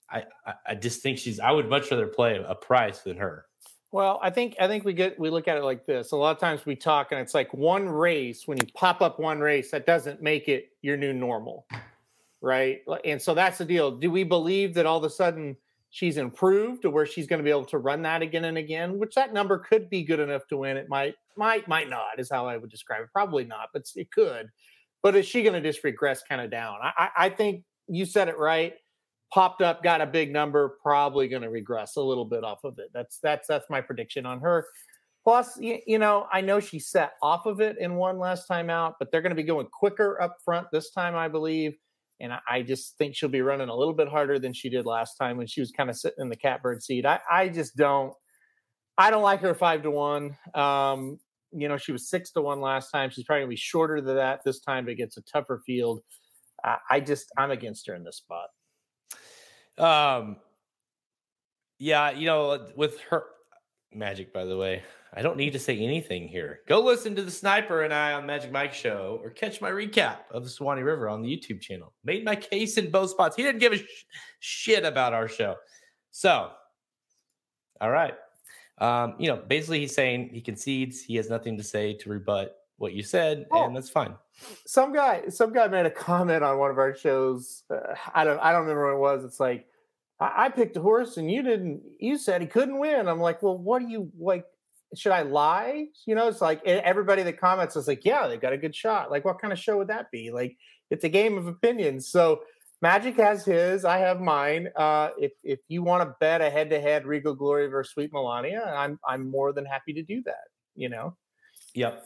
I 0.10 0.25
I, 0.45 0.53
I 0.67 0.75
just 0.75 1.01
think 1.01 1.17
she's 1.17 1.39
I 1.39 1.51
would 1.51 1.69
much 1.69 1.91
rather 1.91 2.08
play 2.08 2.43
a 2.45 2.55
price 2.55 2.99
than 3.01 3.17
her. 3.17 3.45
Well, 3.91 4.19
I 4.21 4.29
think 4.29 4.55
I 4.60 4.67
think 4.67 4.84
we 4.84 4.93
get 4.93 5.19
we 5.19 5.29
look 5.29 5.47
at 5.47 5.58
it 5.58 5.63
like 5.63 5.86
this. 5.86 6.12
A 6.12 6.17
lot 6.17 6.31
of 6.31 6.39
times 6.39 6.65
we 6.65 6.75
talk 6.75 7.12
and 7.12 7.21
it's 7.21 7.34
like 7.34 7.53
one 7.53 7.88
race. 7.88 8.47
When 8.47 8.58
you 8.58 8.67
pop 8.73 9.01
up 9.01 9.19
one 9.19 9.39
race, 9.39 9.71
that 9.71 9.86
doesn't 9.86 10.21
make 10.21 10.49
it 10.49 10.69
your 10.81 10.97
new 10.97 11.13
normal, 11.13 11.65
right? 12.41 12.79
And 13.03 13.21
so 13.21 13.33
that's 13.33 13.57
the 13.57 13.65
deal. 13.65 13.91
Do 13.91 14.11
we 14.11 14.23
believe 14.23 14.73
that 14.75 14.85
all 14.85 14.97
of 14.97 15.03
a 15.03 15.09
sudden 15.09 15.55
she's 15.89 16.17
improved 16.17 16.81
to 16.83 16.89
where 16.89 17.05
she's 17.05 17.27
going 17.27 17.39
to 17.39 17.43
be 17.43 17.49
able 17.49 17.65
to 17.65 17.77
run 17.77 18.01
that 18.03 18.21
again 18.21 18.45
and 18.45 18.57
again? 18.57 18.97
Which 18.99 19.15
that 19.15 19.33
number 19.33 19.59
could 19.59 19.89
be 19.89 20.03
good 20.03 20.19
enough 20.19 20.47
to 20.47 20.57
win. 20.57 20.77
It 20.77 20.89
might 20.89 21.15
might 21.37 21.67
might 21.67 21.89
not 21.89 22.19
is 22.19 22.29
how 22.31 22.47
I 22.47 22.57
would 22.57 22.69
describe 22.69 23.01
it. 23.01 23.09
Probably 23.13 23.45
not, 23.45 23.69
but 23.73 23.83
it 23.95 24.11
could. 24.11 24.49
But 25.03 25.15
is 25.15 25.25
she 25.25 25.43
going 25.43 25.61
to 25.61 25.61
just 25.61 25.83
regress 25.83 26.23
kind 26.27 26.41
of 26.41 26.49
down? 26.49 26.77
I, 26.81 27.09
I 27.17 27.29
think 27.29 27.63
you 27.87 28.05
said 28.05 28.27
it 28.27 28.37
right 28.37 28.73
popped 29.33 29.61
up, 29.61 29.83
got 29.83 30.01
a 30.01 30.05
big 30.05 30.31
number, 30.31 30.77
probably 30.81 31.27
going 31.27 31.41
to 31.41 31.49
regress 31.49 31.97
a 31.97 32.01
little 32.01 32.25
bit 32.25 32.43
off 32.43 32.63
of 32.63 32.79
it. 32.79 32.89
That's 32.93 33.19
that's 33.19 33.47
that's 33.47 33.69
my 33.69 33.81
prediction 33.81 34.25
on 34.25 34.39
her. 34.39 34.65
Plus, 35.23 35.57
you 35.59 35.97
know, 35.97 36.27
I 36.31 36.41
know 36.41 36.59
she 36.59 36.77
set 36.77 37.13
off 37.21 37.47
of 37.47 37.59
it 37.59 37.77
in 37.79 37.95
one 37.95 38.19
last 38.19 38.45
time 38.45 38.69
out, 38.69 38.95
but 38.99 39.11
they're 39.11 39.23
going 39.23 39.31
to 39.31 39.35
be 39.35 39.43
going 39.43 39.65
quicker 39.65 40.21
up 40.21 40.37
front 40.45 40.67
this 40.71 40.91
time, 40.91 41.15
I 41.15 41.27
believe. 41.27 41.75
And 42.19 42.32
I, 42.49 42.62
just 42.62 42.97
think 42.97 43.15
she'll 43.15 43.30
be 43.30 43.41
running 43.41 43.69
a 43.69 43.75
little 43.75 43.93
bit 43.93 44.08
harder 44.08 44.39
than 44.39 44.54
she 44.54 44.69
did 44.69 44.86
last 44.86 45.15
time 45.15 45.38
when 45.38 45.47
she 45.47 45.60
was 45.60 45.71
kind 45.71 45.89
of 45.89 45.97
sitting 45.97 46.21
in 46.21 46.30
the 46.30 46.36
catbird 46.36 46.82
seat. 46.82 47.06
I, 47.06 47.19
I 47.30 47.49
just 47.49 47.75
don't, 47.75 48.13
I 48.97 49.12
don't 49.12 49.23
like 49.23 49.41
her 49.41 49.54
five 49.54 49.84
to 49.84 49.91
one. 49.91 50.38
Um, 50.54 51.19
you 51.51 51.67
know, 51.67 51.78
she 51.78 51.91
was 51.91 52.10
six 52.10 52.32
to 52.32 52.41
one 52.41 52.62
last 52.62 52.89
time. 52.91 53.10
She's 53.10 53.25
probably 53.25 53.41
to 53.49 53.49
be 53.49 53.56
shorter 53.58 54.01
than 54.01 54.15
that 54.15 54.41
this 54.45 54.60
time 54.60 54.86
But 54.86 54.91
against 54.91 55.17
a 55.17 55.21
tougher 55.21 55.62
field. 55.65 56.01
I, 56.63 56.78
I 56.89 56.99
just, 57.01 57.32
I'm 57.38 57.51
against 57.51 57.88
her 57.88 57.95
in 57.95 58.04
this 58.04 58.17
spot. 58.17 58.49
Um, 59.78 60.38
yeah, 61.78 62.12
you 62.12 62.25
know, 62.25 62.67
with 62.75 62.99
her 63.10 63.23
magic, 63.93 64.34
by 64.34 64.45
the 64.45 64.58
way, 64.58 64.84
I 65.13 65.21
don't 65.21 65.37
need 65.37 65.53
to 65.53 65.59
say 65.59 65.77
anything 65.77 66.27
here. 66.27 66.59
Go 66.67 66.81
listen 66.81 67.15
to 67.15 67.21
the 67.21 67.31
Sniper 67.31 67.83
and 67.83 67.93
I 67.93 68.13
on 68.13 68.25
Magic 68.25 68.51
Mike 68.51 68.73
show, 68.73 69.19
or 69.23 69.29
catch 69.29 69.61
my 69.61 69.69
recap 69.71 70.17
of 70.31 70.43
the 70.43 70.49
Swanee 70.49 70.81
River 70.81 71.07
on 71.07 71.21
the 71.21 71.29
YouTube 71.29 71.61
channel. 71.61 71.93
Made 72.03 72.25
my 72.25 72.35
case 72.35 72.77
in 72.77 72.91
both 72.91 73.11
spots. 73.11 73.35
He 73.35 73.43
didn't 73.43 73.59
give 73.59 73.73
a 73.73 73.77
sh- 73.77 74.05
shit 74.39 74.83
about 74.83 75.13
our 75.13 75.27
show. 75.29 75.55
So, 76.11 76.49
all 77.81 77.91
right. 77.91 78.13
Um, 78.79 79.15
you 79.17 79.27
know, 79.29 79.37
basically, 79.37 79.79
he's 79.79 79.95
saying 79.95 80.29
he 80.33 80.41
concedes. 80.41 81.01
He 81.01 81.15
has 81.15 81.29
nothing 81.29 81.57
to 81.57 81.63
say 81.63 81.93
to 81.93 82.09
rebut 82.09 82.55
what 82.77 82.91
you 82.93 83.03
said, 83.03 83.45
Oh. 83.51 83.65
and 83.65 83.75
that's 83.75 83.89
fine. 83.89 84.15
some 84.65 84.91
guy 84.91 85.23
some 85.29 85.53
guy 85.53 85.65
made 85.69 85.85
a 85.85 85.89
comment 85.89 86.43
on 86.43 86.57
one 86.57 86.69
of 86.69 86.77
our 86.77 86.93
shows 86.93 87.63
uh, 87.69 87.95
i 88.13 88.25
don't 88.25 88.37
i 88.39 88.51
don't 88.51 88.63
remember 88.63 88.85
what 88.99 89.13
it 89.13 89.15
was 89.15 89.23
it's 89.23 89.39
like 89.39 89.65
I, 90.19 90.47
I 90.47 90.49
picked 90.49 90.75
a 90.75 90.81
horse 90.81 91.15
and 91.15 91.31
you 91.31 91.41
didn't 91.41 91.81
you 92.01 92.17
said 92.17 92.41
he 92.41 92.47
couldn't 92.47 92.77
win 92.77 93.07
i'm 93.07 93.21
like 93.21 93.41
well 93.41 93.57
what 93.57 93.79
do 93.81 93.87
you 93.87 94.11
like 94.19 94.43
should 94.95 95.11
i 95.11 95.21
lie? 95.21 95.85
You 96.05 96.15
know 96.15 96.27
it's 96.27 96.41
like 96.41 96.61
e- 96.65 96.71
everybody 96.71 97.23
that 97.23 97.39
comments 97.39 97.75
is 97.75 97.87
like 97.87 98.05
yeah 98.05 98.27
they 98.27 98.37
got 98.37 98.53
a 98.53 98.57
good 98.57 98.75
shot. 98.75 99.11
Like 99.11 99.25
what 99.25 99.39
kind 99.39 99.53
of 99.53 99.59
show 99.59 99.77
would 99.77 99.87
that 99.87 100.11
be? 100.11 100.31
Like 100.31 100.57
it's 100.89 101.03
a 101.03 101.09
game 101.09 101.37
of 101.37 101.47
opinions. 101.47 102.07
So 102.07 102.41
magic 102.81 103.15
has 103.15 103.45
his 103.45 103.85
i 103.85 103.97
have 103.97 104.19
mine. 104.19 104.69
Uh 104.75 105.09
if 105.17 105.31
if 105.43 105.59
you 105.67 105.81
want 105.83 106.07
to 106.07 106.15
bet 106.19 106.41
a 106.41 106.49
head-to-head 106.49 107.05
regal 107.05 107.33
glory 107.33 107.67
versus 107.67 107.93
sweet 107.93 108.11
melania 108.11 108.73
i'm 108.77 108.99
i'm 109.07 109.31
more 109.31 109.53
than 109.53 109.65
happy 109.65 109.93
to 109.93 110.03
do 110.03 110.21
that 110.25 110.49
you 110.75 110.89
know? 110.89 111.15
Yep. 111.73 112.05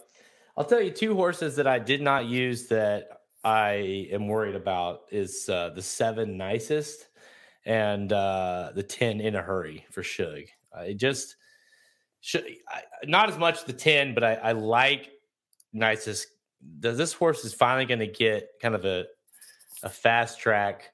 I'll 0.58 0.66
tell 0.66 0.82
you 0.82 0.92
two 0.92 1.16
horses 1.16 1.56
that 1.56 1.68
I 1.68 1.80
did 1.80 2.02
not 2.02 2.26
use 2.26 2.68
that 2.68 3.08
I 3.44 4.08
am 4.12 4.28
worried 4.28 4.56
about 4.56 5.02
is 5.12 5.48
uh, 5.50 5.70
the 5.70 5.82
seven 5.82 6.38
nicest 6.38 7.08
and 7.66 8.12
uh, 8.12 8.72
the 8.76 8.84
10 8.84 9.22
in 9.22 9.36
a 9.36 9.42
hurry 9.42 9.86
for 9.92 10.04
Shug. 10.04 10.44
I 10.76 10.94
just 10.94 11.36
should 12.22 12.46
I, 12.68 12.82
not 13.06 13.30
as 13.30 13.38
much 13.38 13.66
the 13.66 13.74
10, 13.74 14.14
but 14.14 14.24
I, 14.24 14.34
I 14.36 14.52
like 14.54 15.12
nicest. 15.74 16.28
Does 16.80 16.98
this 16.98 17.14
horse 17.14 17.46
is 17.46 17.54
finally 17.54 17.86
going 17.86 18.00
to 18.00 18.08
get 18.08 18.50
kind 18.62 18.76
of 18.76 18.86
a 18.86 19.06
a 19.84 19.90
fast 19.90 20.40
track 20.40 20.92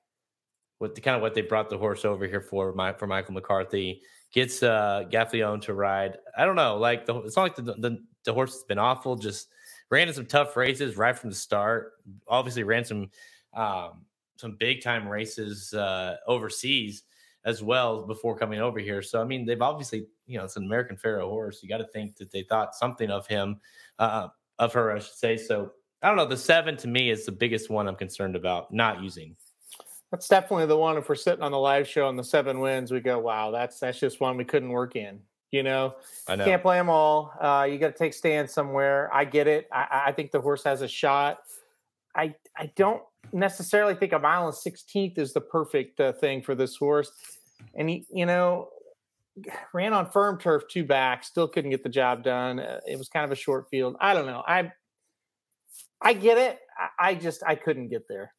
with 0.79 0.93
the 0.93 1.01
kind 1.01 1.15
of 1.15 1.21
what 1.21 1.33
they 1.33 1.41
brought 1.41 1.69
the 1.69 1.77
horse 1.77 2.05
over 2.05 2.27
here 2.27 2.41
for 2.41 2.73
my 2.73 2.93
for 2.93 3.07
Michael 3.07 3.33
McCarthy 3.33 4.01
gets 4.31 4.61
uh 4.61 5.05
Gaffalione 5.09 5.61
to 5.61 5.73
ride. 5.73 6.17
I 6.38 6.45
don't 6.45 6.55
know, 6.55 6.77
like 6.77 7.05
the 7.05 7.15
it's 7.21 7.35
not 7.35 7.43
like 7.43 7.55
the 7.55 7.63
the, 7.63 8.03
the 8.23 8.33
horse 8.33 8.53
has 8.53 8.63
been 8.63 8.77
awful. 8.77 9.15
Just 9.15 9.47
ran 9.89 10.07
in 10.07 10.13
some 10.13 10.25
tough 10.25 10.55
races 10.55 10.97
right 10.97 11.17
from 11.17 11.29
the 11.29 11.35
start. 11.35 11.93
Obviously 12.27 12.63
ran 12.63 12.85
some 12.85 13.09
um 13.53 14.05
some 14.38 14.57
big 14.59 14.83
time 14.83 15.07
races 15.07 15.73
uh 15.73 16.17
overseas 16.27 17.03
as 17.45 17.62
well 17.62 18.01
before 18.05 18.38
coming 18.38 18.60
over 18.60 18.79
here. 18.79 19.01
So 19.01 19.21
I 19.21 19.23
mean, 19.23 19.45
they've 19.45 19.62
obviously 19.62 20.08
you 20.27 20.38
know 20.38 20.43
it's 20.43 20.58
an 20.58 20.65
American 20.65 20.97
Pharoah 20.97 21.29
horse. 21.29 21.62
You 21.62 21.69
got 21.69 21.77
to 21.77 21.88
think 21.88 22.17
that 22.17 22.31
they 22.31 22.43
thought 22.43 22.75
something 22.75 23.10
of 23.10 23.27
him, 23.27 23.60
uh, 23.99 24.27
of 24.60 24.73
her, 24.73 24.91
I 24.91 24.99
should 24.99 25.15
say. 25.15 25.38
So 25.38 25.71
I 26.01 26.08
don't 26.08 26.17
know. 26.17 26.25
The 26.25 26.38
seven 26.38 26.75
to 26.77 26.88
me 26.88 27.10
is 27.10 27.25
the 27.25 27.31
biggest 27.31 27.69
one 27.69 27.88
I'm 27.88 27.95
concerned 27.95 28.36
about 28.36 28.73
not 28.73 29.01
using. 29.01 29.36
That's 30.12 30.27
definitely 30.27 30.67
the 30.67 30.77
one. 30.77 30.97
If 30.97 31.10
we're 31.10 31.15
sitting 31.15 31.43
on 31.43 31.51
the 31.51 31.60
live 31.60 31.88
show 31.88 32.08
and 32.10 32.17
the 32.17 32.23
seven 32.23 32.60
wins, 32.60 32.91
we 32.91 32.99
go, 32.99 33.19
"Wow, 33.19 33.51
that's 33.51 33.79
that's 33.79 33.99
just 33.99 34.19
one 34.19 34.38
we 34.38 34.45
couldn't 34.45 34.69
work 34.69 34.95
in." 34.95 35.19
You 35.51 35.63
know, 35.63 35.95
I 36.27 36.36
know. 36.36 36.45
can't 36.45 36.62
play 36.62 36.77
them 36.77 36.89
all. 36.89 37.34
Uh, 37.39 37.67
you 37.69 37.77
got 37.77 37.93
to 37.93 37.97
take 37.97 38.13
stands 38.13 38.53
somewhere. 38.53 39.10
I 39.13 39.25
get 39.25 39.47
it. 39.47 39.67
I, 39.71 40.03
I 40.08 40.12
think 40.12 40.31
the 40.31 40.41
horse 40.41 40.63
has 40.63 40.81
a 40.81 40.88
shot. 40.88 41.39
I 42.15 42.36
I 42.58 42.71
don't 42.75 43.01
necessarily 43.34 43.95
think 43.95 44.13
a 44.13 44.19
mile 44.19 44.47
and 44.47 44.55
sixteenth 44.55 45.17
is 45.17 45.34
the 45.34 45.41
perfect 45.41 45.99
uh, 45.99 46.13
thing 46.13 46.41
for 46.41 46.55
this 46.55 46.75
horse. 46.75 47.12
And 47.73 47.89
he, 47.89 48.06
you 48.12 48.25
know, 48.25 48.69
ran 49.73 49.93
on 49.93 50.10
firm 50.10 50.39
turf 50.39 50.63
two 50.69 50.84
back, 50.84 51.23
still 51.23 51.47
couldn't 51.47 51.71
get 51.71 51.84
the 51.84 51.89
job 51.89 52.23
done. 52.23 52.60
Uh, 52.60 52.80
it 52.88 52.97
was 52.97 53.10
kind 53.10 53.25
of 53.25 53.32
a 53.32 53.36
short 53.36 53.67
field. 53.69 53.95
I 53.99 54.13
don't 54.13 54.28
know. 54.28 54.43
I 54.47 54.71
I 56.01 56.13
get 56.13 56.38
it. 56.38 56.60
I, 56.78 57.10
I 57.10 57.15
just 57.15 57.43
I 57.45 57.56
couldn't 57.56 57.89
get 57.89 58.08
there. 58.08 58.34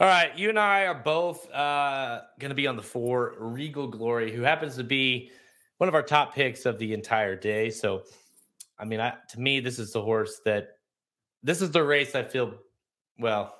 All 0.00 0.08
right, 0.08 0.36
you 0.36 0.48
and 0.48 0.58
I 0.58 0.86
are 0.86 0.94
both 0.94 1.48
uh, 1.52 2.22
going 2.40 2.48
to 2.48 2.56
be 2.56 2.66
on 2.66 2.76
the 2.76 2.82
four 2.82 3.34
Regal 3.38 3.86
Glory, 3.86 4.32
who 4.32 4.42
happens 4.42 4.74
to 4.76 4.84
be 4.84 5.30
one 5.78 5.86
of 5.86 5.94
our 5.94 6.02
top 6.02 6.34
picks 6.34 6.66
of 6.66 6.78
the 6.78 6.92
entire 6.92 7.36
day. 7.36 7.70
So, 7.70 8.02
I 8.78 8.84
mean, 8.84 9.00
I, 9.00 9.14
to 9.30 9.40
me, 9.40 9.60
this 9.60 9.78
is 9.78 9.92
the 9.92 10.02
horse 10.02 10.40
that 10.44 10.70
this 11.42 11.60
is 11.62 11.70
the 11.70 11.84
race 11.84 12.14
I 12.14 12.22
feel 12.22 12.54
well. 13.18 13.54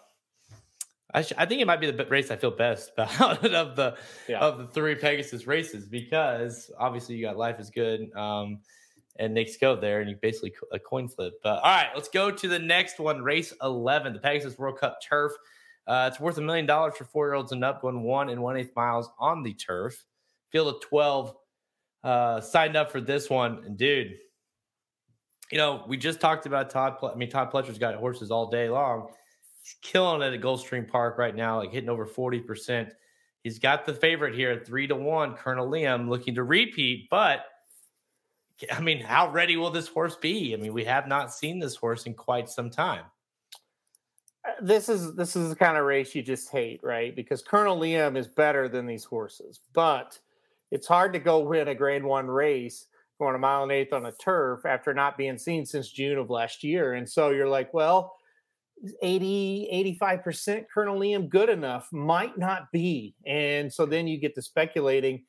I, 1.14 1.22
sh- 1.22 1.32
I 1.36 1.46
think 1.46 1.60
it 1.60 1.66
might 1.66 1.80
be 1.80 1.90
the 1.90 2.04
race 2.06 2.30
I 2.30 2.36
feel 2.36 2.50
best 2.50 2.92
about 2.96 3.44
of 3.44 3.76
the 3.76 3.96
yeah. 4.28 4.40
of 4.40 4.58
the 4.58 4.66
three 4.66 4.94
Pegasus 4.94 5.46
races 5.46 5.86
because 5.86 6.70
obviously 6.78 7.16
you 7.16 7.22
got 7.24 7.36
Life 7.36 7.60
is 7.60 7.70
Good 7.70 8.10
um, 8.16 8.60
and 9.18 9.34
Knicks 9.34 9.56
Go 9.56 9.76
there, 9.76 10.00
and 10.00 10.08
you 10.08 10.16
basically 10.20 10.54
a 10.72 10.78
coin 10.78 11.08
flip. 11.08 11.34
But 11.42 11.56
all 11.56 11.62
right, 11.64 11.88
let's 11.94 12.08
go 12.08 12.30
to 12.30 12.48
the 12.48 12.58
next 12.58 12.98
one, 12.98 13.22
race 13.22 13.52
eleven, 13.62 14.12
the 14.12 14.20
Pegasus 14.20 14.58
World 14.58 14.78
Cup 14.78 14.98
Turf. 15.06 15.32
Uh, 15.86 16.08
it's 16.10 16.20
worth 16.20 16.38
a 16.38 16.40
million 16.40 16.64
dollars 16.64 16.94
for 16.96 17.04
four 17.04 17.26
year 17.26 17.34
olds 17.34 17.52
and 17.52 17.64
up, 17.64 17.82
going 17.82 18.02
one 18.02 18.30
and 18.30 18.40
one 18.40 18.56
eighth 18.56 18.74
miles 18.74 19.10
on 19.18 19.42
the 19.42 19.52
turf. 19.54 20.04
Field 20.50 20.68
of 20.68 20.80
twelve 20.80 21.34
uh, 22.04 22.40
signed 22.40 22.76
up 22.76 22.90
for 22.90 23.00
this 23.00 23.28
one, 23.28 23.62
and 23.66 23.76
dude, 23.76 24.14
you 25.50 25.58
know 25.58 25.84
we 25.86 25.98
just 25.98 26.20
talked 26.20 26.46
about 26.46 26.70
Todd. 26.70 26.96
I 27.02 27.14
mean, 27.16 27.28
Todd 27.28 27.52
Pletcher's 27.52 27.78
got 27.78 27.94
horses 27.96 28.30
all 28.30 28.48
day 28.48 28.70
long 28.70 29.08
killing 29.82 30.22
it 30.22 30.34
at 30.34 30.40
Gulfstream 30.40 30.88
Park 30.88 31.18
right 31.18 31.34
now, 31.34 31.58
like 31.58 31.72
hitting 31.72 31.90
over 31.90 32.06
40%. 32.06 32.90
He's 33.42 33.58
got 33.58 33.84
the 33.84 33.94
favorite 33.94 34.34
here 34.34 34.52
at 34.52 34.66
three 34.66 34.86
to 34.86 34.94
one, 34.94 35.34
Colonel 35.34 35.68
Liam, 35.68 36.08
looking 36.08 36.34
to 36.36 36.44
repeat. 36.44 37.08
But 37.10 37.44
I 38.70 38.80
mean, 38.80 39.00
how 39.00 39.30
ready 39.30 39.56
will 39.56 39.70
this 39.70 39.88
horse 39.88 40.16
be? 40.16 40.54
I 40.54 40.56
mean, 40.56 40.72
we 40.72 40.84
have 40.84 41.08
not 41.08 41.32
seen 41.32 41.58
this 41.58 41.74
horse 41.74 42.06
in 42.06 42.14
quite 42.14 42.48
some 42.48 42.70
time. 42.70 43.04
Uh, 44.46 44.52
this 44.60 44.88
is 44.88 45.14
this 45.14 45.34
is 45.36 45.48
the 45.48 45.56
kind 45.56 45.76
of 45.76 45.84
race 45.84 46.14
you 46.14 46.22
just 46.22 46.50
hate, 46.50 46.80
right? 46.82 47.14
Because 47.14 47.42
Colonel 47.42 47.78
Liam 47.78 48.16
is 48.16 48.28
better 48.28 48.68
than 48.68 48.86
these 48.86 49.04
horses, 49.04 49.60
but 49.72 50.18
it's 50.70 50.86
hard 50.86 51.12
to 51.12 51.18
go 51.18 51.40
win 51.40 51.68
a 51.68 51.74
Grade 51.74 52.04
One 52.04 52.28
race 52.28 52.86
going 53.18 53.34
a 53.34 53.38
mile 53.38 53.62
and 53.62 53.70
eighth 53.70 53.92
on 53.92 54.06
a 54.06 54.12
turf 54.12 54.66
after 54.66 54.92
not 54.92 55.16
being 55.16 55.38
seen 55.38 55.64
since 55.64 55.90
June 55.90 56.18
of 56.18 56.30
last 56.30 56.64
year. 56.64 56.94
And 56.94 57.08
so 57.08 57.30
you're 57.30 57.48
like, 57.48 57.72
well, 57.72 58.16
80 59.02 59.96
85% 60.00 60.64
colonel 60.72 60.98
liam 60.98 61.28
good 61.28 61.48
enough 61.48 61.88
might 61.92 62.36
not 62.36 62.70
be. 62.72 63.14
And 63.26 63.72
so 63.72 63.86
then 63.86 64.06
you 64.06 64.18
get 64.18 64.34
to 64.34 64.42
speculating. 64.42 65.24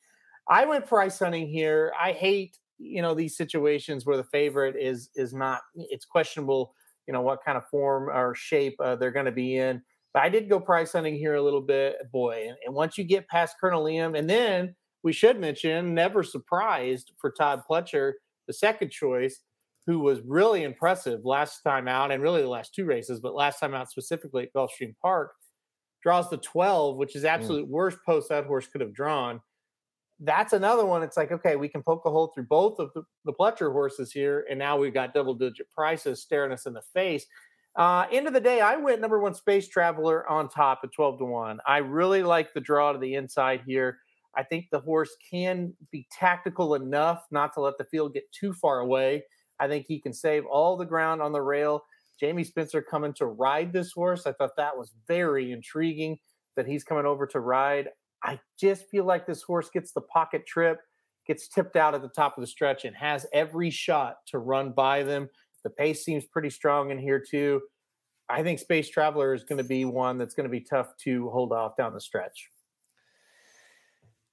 I 0.48 0.64
went 0.64 0.86
price 0.86 1.18
hunting 1.18 1.48
here. 1.48 1.92
I 2.00 2.12
hate 2.12 2.58
you 2.78 3.02
know 3.02 3.14
these 3.14 3.36
situations 3.36 4.04
where 4.04 4.16
the 4.16 4.24
favorite 4.24 4.76
is 4.78 5.10
is 5.14 5.32
not 5.32 5.62
it's 5.76 6.04
questionable 6.04 6.74
you 7.06 7.12
know 7.12 7.20
what 7.20 7.44
kind 7.44 7.56
of 7.56 7.66
form 7.68 8.08
or 8.08 8.34
shape 8.34 8.74
uh, 8.80 8.96
they're 8.96 9.12
going 9.12 9.26
to 9.26 9.32
be 9.32 9.56
in. 9.56 9.82
But 10.12 10.22
i 10.22 10.28
did 10.28 10.48
go 10.48 10.60
price 10.60 10.92
hunting 10.92 11.16
here 11.16 11.34
a 11.34 11.42
little 11.42 11.60
bit 11.60 11.96
boy 12.12 12.46
and, 12.48 12.56
and 12.66 12.74
once 12.74 12.98
you 12.98 13.04
get 13.04 13.28
past 13.28 13.56
colonel 13.60 13.84
liam 13.84 14.18
and 14.18 14.28
then 14.28 14.74
we 15.02 15.12
should 15.12 15.38
mention 15.38 15.94
never 15.94 16.22
surprised 16.22 17.12
for 17.20 17.30
todd 17.30 17.62
pletcher 17.68 18.12
the 18.46 18.52
second 18.52 18.90
choice 18.90 19.40
who 19.86 20.00
was 20.00 20.20
really 20.26 20.62
impressive 20.62 21.24
last 21.24 21.60
time 21.62 21.88
out 21.88 22.10
and 22.10 22.22
really 22.22 22.42
the 22.42 22.48
last 22.48 22.74
two 22.74 22.84
races, 22.84 23.20
but 23.20 23.34
last 23.34 23.60
time 23.60 23.74
out 23.74 23.90
specifically 23.90 24.44
at 24.44 24.52
Gulfstream 24.52 24.94
Park, 25.00 25.32
draws 26.02 26.28
the 26.30 26.38
12, 26.38 26.96
which 26.96 27.16
is 27.16 27.24
mm. 27.24 27.28
absolute 27.28 27.66
mm. 27.66 27.70
worst 27.70 27.98
post 28.06 28.28
that 28.28 28.46
horse 28.46 28.66
could 28.66 28.80
have 28.80 28.94
drawn. 28.94 29.40
That's 30.20 30.52
another 30.52 30.86
one. 30.86 31.02
It's 31.02 31.16
like, 31.16 31.32
okay, 31.32 31.56
we 31.56 31.68
can 31.68 31.82
poke 31.82 32.02
a 32.06 32.10
hole 32.10 32.30
through 32.34 32.44
both 32.44 32.78
of 32.78 32.90
the, 32.94 33.02
the 33.24 33.32
Pletcher 33.32 33.72
horses 33.72 34.12
here, 34.12 34.46
and 34.48 34.58
now 34.58 34.78
we've 34.78 34.94
got 34.94 35.12
double 35.12 35.34
digit 35.34 35.70
prices 35.70 36.22
staring 36.22 36.52
us 36.52 36.66
in 36.66 36.72
the 36.72 36.82
face. 36.94 37.26
Uh, 37.76 38.06
end 38.12 38.28
of 38.28 38.32
the 38.32 38.40
day, 38.40 38.60
I 38.60 38.76
went 38.76 39.00
number 39.00 39.18
one 39.18 39.34
Space 39.34 39.66
Traveler 39.66 40.28
on 40.30 40.48
top 40.48 40.80
at 40.84 40.92
12 40.92 41.18
to 41.18 41.24
1. 41.24 41.58
I 41.66 41.78
really 41.78 42.22
like 42.22 42.54
the 42.54 42.60
draw 42.60 42.92
to 42.92 42.98
the 42.98 43.14
inside 43.14 43.62
here. 43.66 43.98
I 44.36 44.44
think 44.44 44.66
the 44.70 44.80
horse 44.80 45.16
can 45.28 45.74
be 45.90 46.06
tactical 46.10 46.76
enough 46.76 47.24
not 47.30 47.52
to 47.54 47.60
let 47.60 47.76
the 47.78 47.84
field 47.84 48.14
get 48.14 48.30
too 48.32 48.52
far 48.52 48.80
away. 48.80 49.24
I 49.60 49.68
think 49.68 49.86
he 49.86 50.00
can 50.00 50.12
save 50.12 50.44
all 50.46 50.76
the 50.76 50.84
ground 50.84 51.22
on 51.22 51.32
the 51.32 51.42
rail. 51.42 51.84
Jamie 52.18 52.44
Spencer 52.44 52.82
coming 52.82 53.12
to 53.14 53.26
ride 53.26 53.72
this 53.72 53.92
horse. 53.92 54.26
I 54.26 54.32
thought 54.32 54.56
that 54.56 54.76
was 54.76 54.92
very 55.08 55.52
intriguing 55.52 56.18
that 56.56 56.66
he's 56.66 56.84
coming 56.84 57.06
over 57.06 57.26
to 57.28 57.40
ride. 57.40 57.88
I 58.22 58.40
just 58.58 58.88
feel 58.88 59.04
like 59.04 59.26
this 59.26 59.42
horse 59.42 59.68
gets 59.70 59.92
the 59.92 60.00
pocket 60.00 60.46
trip, 60.46 60.78
gets 61.26 61.48
tipped 61.48 61.76
out 61.76 61.94
at 61.94 62.02
the 62.02 62.08
top 62.08 62.38
of 62.38 62.40
the 62.40 62.46
stretch, 62.46 62.84
and 62.84 62.94
has 62.96 63.26
every 63.32 63.70
shot 63.70 64.18
to 64.28 64.38
run 64.38 64.72
by 64.72 65.02
them. 65.02 65.28
The 65.64 65.70
pace 65.70 66.04
seems 66.04 66.24
pretty 66.24 66.50
strong 66.50 66.90
in 66.90 66.98
here, 66.98 67.20
too. 67.20 67.60
I 68.28 68.42
think 68.42 68.58
Space 68.58 68.88
Traveler 68.88 69.34
is 69.34 69.44
going 69.44 69.58
to 69.58 69.68
be 69.68 69.84
one 69.84 70.16
that's 70.16 70.34
going 70.34 70.44
to 70.44 70.50
be 70.50 70.60
tough 70.60 70.96
to 71.04 71.28
hold 71.30 71.52
off 71.52 71.76
down 71.76 71.92
the 71.92 72.00
stretch. 72.00 72.48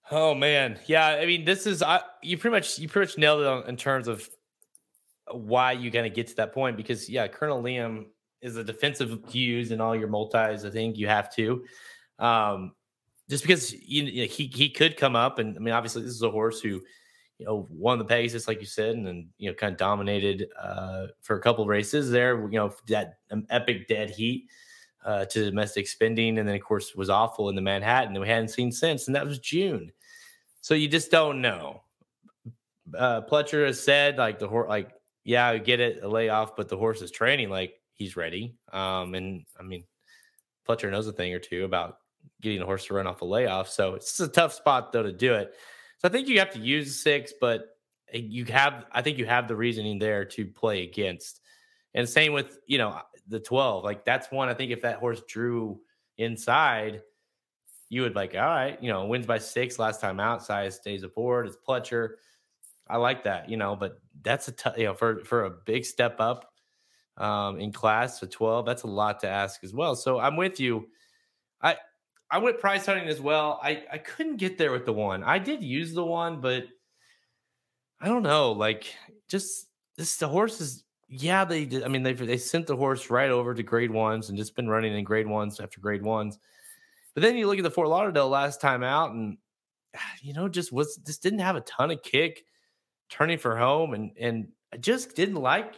Oh 0.09 0.33
man, 0.33 0.79
yeah. 0.87 1.07
I 1.07 1.25
mean, 1.25 1.45
this 1.45 1.65
is 1.65 1.81
I, 1.81 2.01
you 2.21 2.37
pretty 2.37 2.55
much 2.55 2.79
you 2.79 2.89
pretty 2.89 3.11
much 3.11 3.17
nailed 3.17 3.41
it 3.41 3.47
on, 3.47 3.67
in 3.67 3.77
terms 3.77 4.07
of 4.07 4.29
why 5.33 5.71
you 5.71 5.91
kind 5.91 6.05
of 6.05 6.13
get 6.13 6.27
to 6.27 6.35
that 6.35 6.53
point 6.53 6.77
because 6.77 7.09
yeah, 7.09 7.27
Colonel 7.27 7.61
Liam 7.61 8.05
is 8.41 8.57
a 8.57 8.63
defensive 8.63 9.19
use 9.33 9.71
in 9.71 9.81
all 9.81 9.95
your 9.95 10.07
multis. 10.07 10.65
I 10.65 10.69
think 10.69 10.97
you 10.97 11.07
have 11.07 11.33
to, 11.35 11.63
um, 12.19 12.73
just 13.29 13.43
because 13.43 13.73
you, 13.73 14.03
you 14.03 14.21
know, 14.23 14.27
he 14.27 14.47
he 14.47 14.69
could 14.69 14.97
come 14.97 15.15
up 15.15 15.39
and 15.39 15.55
I 15.55 15.59
mean 15.59 15.73
obviously 15.73 16.01
this 16.01 16.11
is 16.11 16.23
a 16.23 16.31
horse 16.31 16.59
who 16.59 16.81
you 17.37 17.45
know 17.45 17.67
won 17.69 17.99
the 17.99 18.05
Pegasus 18.05 18.47
like 18.47 18.59
you 18.59 18.65
said 18.65 18.95
and 18.95 19.05
then 19.05 19.29
you 19.37 19.49
know 19.49 19.55
kind 19.55 19.71
of 19.71 19.77
dominated 19.77 20.47
uh, 20.59 21.07
for 21.21 21.37
a 21.37 21.41
couple 21.41 21.65
races 21.65 22.11
there. 22.11 22.39
You 22.49 22.59
know 22.59 22.73
that 22.87 23.19
um, 23.31 23.45
epic 23.49 23.87
dead 23.87 24.09
heat. 24.09 24.47
Uh, 25.03 25.25
to 25.25 25.45
domestic 25.45 25.87
spending, 25.87 26.37
and 26.37 26.47
then 26.47 26.53
of 26.53 26.61
course 26.61 26.93
was 26.93 27.09
awful 27.09 27.49
in 27.49 27.55
the 27.55 27.61
Manhattan 27.61 28.13
that 28.13 28.19
we 28.19 28.27
hadn't 28.27 28.49
seen 28.49 28.71
since, 28.71 29.07
and 29.07 29.15
that 29.15 29.25
was 29.25 29.39
June. 29.39 29.91
So 30.61 30.75
you 30.75 30.87
just 30.87 31.09
don't 31.09 31.41
know. 31.41 31.81
Uh, 32.95 33.21
Pletcher 33.21 33.65
has 33.65 33.81
said 33.81 34.17
like 34.17 34.37
the 34.37 34.47
horse, 34.47 34.69
like 34.69 34.91
yeah, 35.23 35.47
I 35.47 35.57
get 35.57 35.79
it, 35.79 36.03
a 36.03 36.07
layoff, 36.07 36.55
but 36.55 36.69
the 36.69 36.77
horse 36.77 37.01
is 37.01 37.11
training 37.11 37.49
like 37.49 37.75
he's 37.93 38.15
ready. 38.15 38.55
Um, 38.71 39.13
and 39.13 39.45
I 39.59 39.63
mean, 39.63 39.83
Pletcher 40.67 40.91
knows 40.91 41.07
a 41.07 41.13
thing 41.13 41.33
or 41.33 41.39
two 41.39 41.65
about 41.65 41.97
getting 42.41 42.61
a 42.61 42.65
horse 42.65 42.85
to 42.85 42.93
run 42.93 43.07
off 43.07 43.21
a 43.21 43.25
layoff. 43.25 43.69
So 43.69 43.95
it's 43.95 44.19
a 44.19 44.27
tough 44.27 44.53
spot 44.53 44.91
though 44.91 45.03
to 45.03 45.11
do 45.11 45.33
it. 45.33 45.53
So 45.99 46.07
I 46.07 46.11
think 46.11 46.27
you 46.27 46.39
have 46.39 46.51
to 46.53 46.59
use 46.59 47.01
six, 47.01 47.33
but 47.39 47.77
eh, 48.11 48.19
you 48.23 48.45
have, 48.45 48.85
I 48.91 49.01
think 49.01 49.17
you 49.17 49.25
have 49.25 49.47
the 49.47 49.55
reasoning 49.55 49.99
there 49.99 50.25
to 50.25 50.45
play 50.45 50.83
against. 50.83 51.41
And 51.93 52.07
same 52.07 52.33
with, 52.33 52.59
you 52.65 52.77
know, 52.77 52.99
the 53.27 53.39
12. 53.39 53.83
Like 53.83 54.05
that's 54.05 54.31
one, 54.31 54.49
I 54.49 54.53
think 54.53 54.71
if 54.71 54.81
that 54.81 54.97
horse 54.97 55.21
drew 55.27 55.79
inside, 56.17 57.01
you 57.89 58.01
would 58.01 58.15
like, 58.15 58.33
all 58.33 58.41
right, 58.41 58.81
you 58.81 58.89
know, 58.89 59.05
wins 59.05 59.25
by 59.25 59.37
six 59.37 59.77
last 59.77 59.99
time 59.99 60.19
out, 60.19 60.41
Saez 60.41 60.73
stays 60.73 61.03
aboard. 61.03 61.45
It's 61.45 61.57
Pletcher. 61.67 62.11
I 62.91 62.97
like 62.97 63.23
that, 63.23 63.49
you 63.49 63.57
know, 63.57 63.75
but 63.75 63.99
that's 64.21 64.49
a 64.49 64.51
t- 64.51 64.69
you 64.77 64.83
know 64.85 64.93
for 64.93 65.23
for 65.23 65.45
a 65.45 65.49
big 65.49 65.85
step 65.85 66.19
up 66.19 66.51
um, 67.17 67.59
in 67.59 67.71
class 67.71 68.19
to 68.19 68.27
12 68.27 68.65
that's 68.65 68.83
a 68.83 68.87
lot 68.87 69.19
to 69.21 69.29
ask 69.29 69.63
as 69.63 69.73
well. 69.73 69.95
So 69.95 70.19
i'm 70.19 70.35
with 70.35 70.59
you. 70.59 70.89
I 71.61 71.77
i 72.29 72.37
went 72.37 72.59
price 72.59 72.85
hunting 72.85 73.07
as 73.07 73.21
well. 73.21 73.59
I 73.63 73.83
i 73.91 73.97
couldn't 73.97 74.37
get 74.37 74.57
there 74.57 74.71
with 74.71 74.85
the 74.85 74.93
one. 74.93 75.23
I 75.23 75.39
did 75.39 75.63
use 75.63 75.93
the 75.93 76.05
one 76.05 76.41
but 76.41 76.65
i 78.03 78.07
don't 78.07 78.23
know 78.23 78.51
like 78.51 78.95
just 79.27 79.67
this 79.95 80.15
the 80.17 80.27
horses 80.27 80.83
yeah 81.07 81.45
they 81.45 81.65
did 81.65 81.83
i 81.83 81.87
mean 81.87 82.01
they 82.01 82.13
they 82.13 82.37
sent 82.37 82.65
the 82.65 82.75
horse 82.75 83.11
right 83.11 83.29
over 83.29 83.53
to 83.53 83.61
grade 83.61 83.91
ones 83.91 84.29
and 84.29 84.37
just 84.37 84.55
been 84.55 84.67
running 84.67 84.93
in 84.97 85.03
grade 85.03 85.27
ones 85.27 85.59
after 85.59 85.79
grade 85.79 86.01
ones. 86.01 86.39
But 87.13 87.23
then 87.23 87.35
you 87.35 87.45
look 87.47 87.57
at 87.57 87.63
the 87.63 87.71
fort 87.71 87.89
lauderdale 87.89 88.29
last 88.29 88.61
time 88.61 88.83
out 88.83 89.11
and 89.11 89.37
you 90.21 90.33
know 90.33 90.49
just 90.49 90.71
was 90.71 90.97
just 91.05 91.23
didn't 91.23 91.39
have 91.39 91.55
a 91.55 91.61
ton 91.61 91.91
of 91.91 92.01
kick 92.03 92.43
turning 93.11 93.37
for 93.37 93.55
home 93.55 93.93
and 93.93 94.11
and 94.19 94.47
I 94.73 94.77
just 94.77 95.15
didn't 95.15 95.35
like 95.35 95.75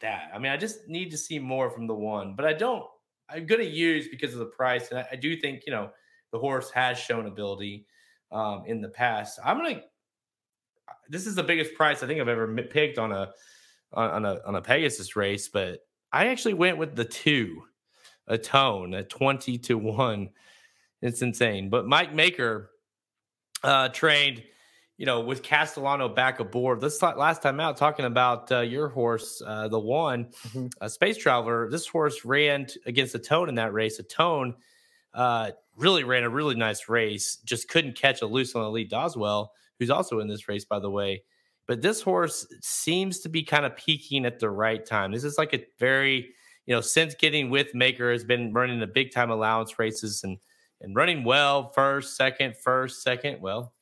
that. 0.00 0.30
I 0.34 0.38
mean, 0.38 0.52
I 0.52 0.56
just 0.56 0.88
need 0.88 1.10
to 1.12 1.16
see 1.16 1.38
more 1.38 1.70
from 1.70 1.86
the 1.86 1.94
one, 1.94 2.34
but 2.36 2.44
I 2.44 2.52
don't. 2.52 2.84
I'm 3.30 3.46
going 3.46 3.60
to 3.60 3.66
use 3.66 4.08
because 4.08 4.34
of 4.34 4.40
the 4.40 4.46
price, 4.46 4.90
and 4.90 4.98
I, 4.98 5.06
I, 5.12 5.16
do 5.16 5.34
think 5.36 5.62
you 5.66 5.72
know 5.72 5.90
the 6.30 6.38
horse 6.38 6.70
has 6.72 6.98
shown 6.98 7.26
ability 7.26 7.86
um, 8.30 8.64
in 8.66 8.82
the 8.82 8.88
past. 8.88 9.38
I'm 9.42 9.58
going 9.58 9.76
to. 9.76 9.82
This 11.08 11.26
is 11.26 11.34
the 11.34 11.42
biggest 11.42 11.74
price 11.74 12.02
I 12.02 12.06
think 12.06 12.20
I've 12.20 12.28
ever 12.28 12.52
picked 12.70 12.98
on 12.98 13.12
a 13.12 13.30
on, 13.92 14.24
a 14.24 14.40
on 14.44 14.56
a 14.56 14.60
Pegasus 14.60 15.16
race, 15.16 15.48
but 15.48 15.80
I 16.12 16.28
actually 16.28 16.54
went 16.54 16.78
with 16.78 16.94
the 16.94 17.04
two, 17.04 17.62
Atone, 18.28 18.94
at 18.94 19.08
20 19.08 19.58
to 19.58 19.78
1. 19.78 20.30
It's 21.02 21.22
insane. 21.22 21.70
But 21.70 21.86
Mike 21.86 22.14
Maker 22.14 22.70
uh, 23.62 23.88
trained, 23.88 24.42
you 24.96 25.06
know, 25.06 25.20
with 25.20 25.42
Castellano 25.42 26.08
back 26.08 26.38
aboard. 26.40 26.80
This 26.80 27.02
last 27.02 27.42
time 27.42 27.58
out, 27.58 27.76
talking 27.76 28.04
about 28.04 28.50
uh, 28.52 28.60
your 28.60 28.88
horse, 28.88 29.42
uh, 29.44 29.68
the 29.68 29.78
one, 29.78 30.26
mm-hmm. 30.26 30.66
uh, 30.80 30.88
Space 30.88 31.16
Traveler. 31.16 31.68
This 31.68 31.86
horse 31.86 32.24
ran 32.24 32.66
t- 32.66 32.78
against 32.86 33.16
tone 33.24 33.48
in 33.48 33.56
that 33.56 33.72
race. 33.72 33.98
Atone 33.98 34.54
uh, 35.12 35.50
really 35.76 36.04
ran 36.04 36.22
a 36.22 36.28
really 36.28 36.54
nice 36.54 36.88
race, 36.88 37.38
just 37.44 37.68
couldn't 37.68 37.96
catch 37.96 38.22
a 38.22 38.26
loose 38.26 38.54
on 38.54 38.62
the 38.62 38.70
lead 38.70 38.90
Doswell, 38.90 39.48
who's 39.78 39.90
also 39.90 40.20
in 40.20 40.28
this 40.28 40.48
race, 40.48 40.64
by 40.64 40.78
the 40.78 40.90
way. 40.90 41.22
But 41.66 41.82
this 41.82 42.02
horse 42.02 42.46
seems 42.60 43.20
to 43.20 43.28
be 43.28 43.42
kind 43.42 43.64
of 43.64 43.76
peaking 43.76 44.26
at 44.26 44.38
the 44.38 44.50
right 44.50 44.84
time. 44.84 45.12
This 45.12 45.24
is 45.24 45.38
like 45.38 45.54
a 45.54 45.64
very, 45.78 46.28
you 46.66 46.74
know, 46.74 46.80
since 46.80 47.14
getting 47.14 47.50
with 47.50 47.74
Maker 47.74 48.12
has 48.12 48.24
been 48.24 48.52
running 48.52 48.80
the 48.80 48.86
big 48.86 49.12
time 49.12 49.30
allowance 49.30 49.78
races 49.78 50.22
and 50.22 50.38
and 50.80 50.94
running 50.94 51.24
well 51.24 51.72
first, 51.72 52.16
second, 52.16 52.56
first, 52.56 53.02
second. 53.02 53.40
Well, 53.40 53.72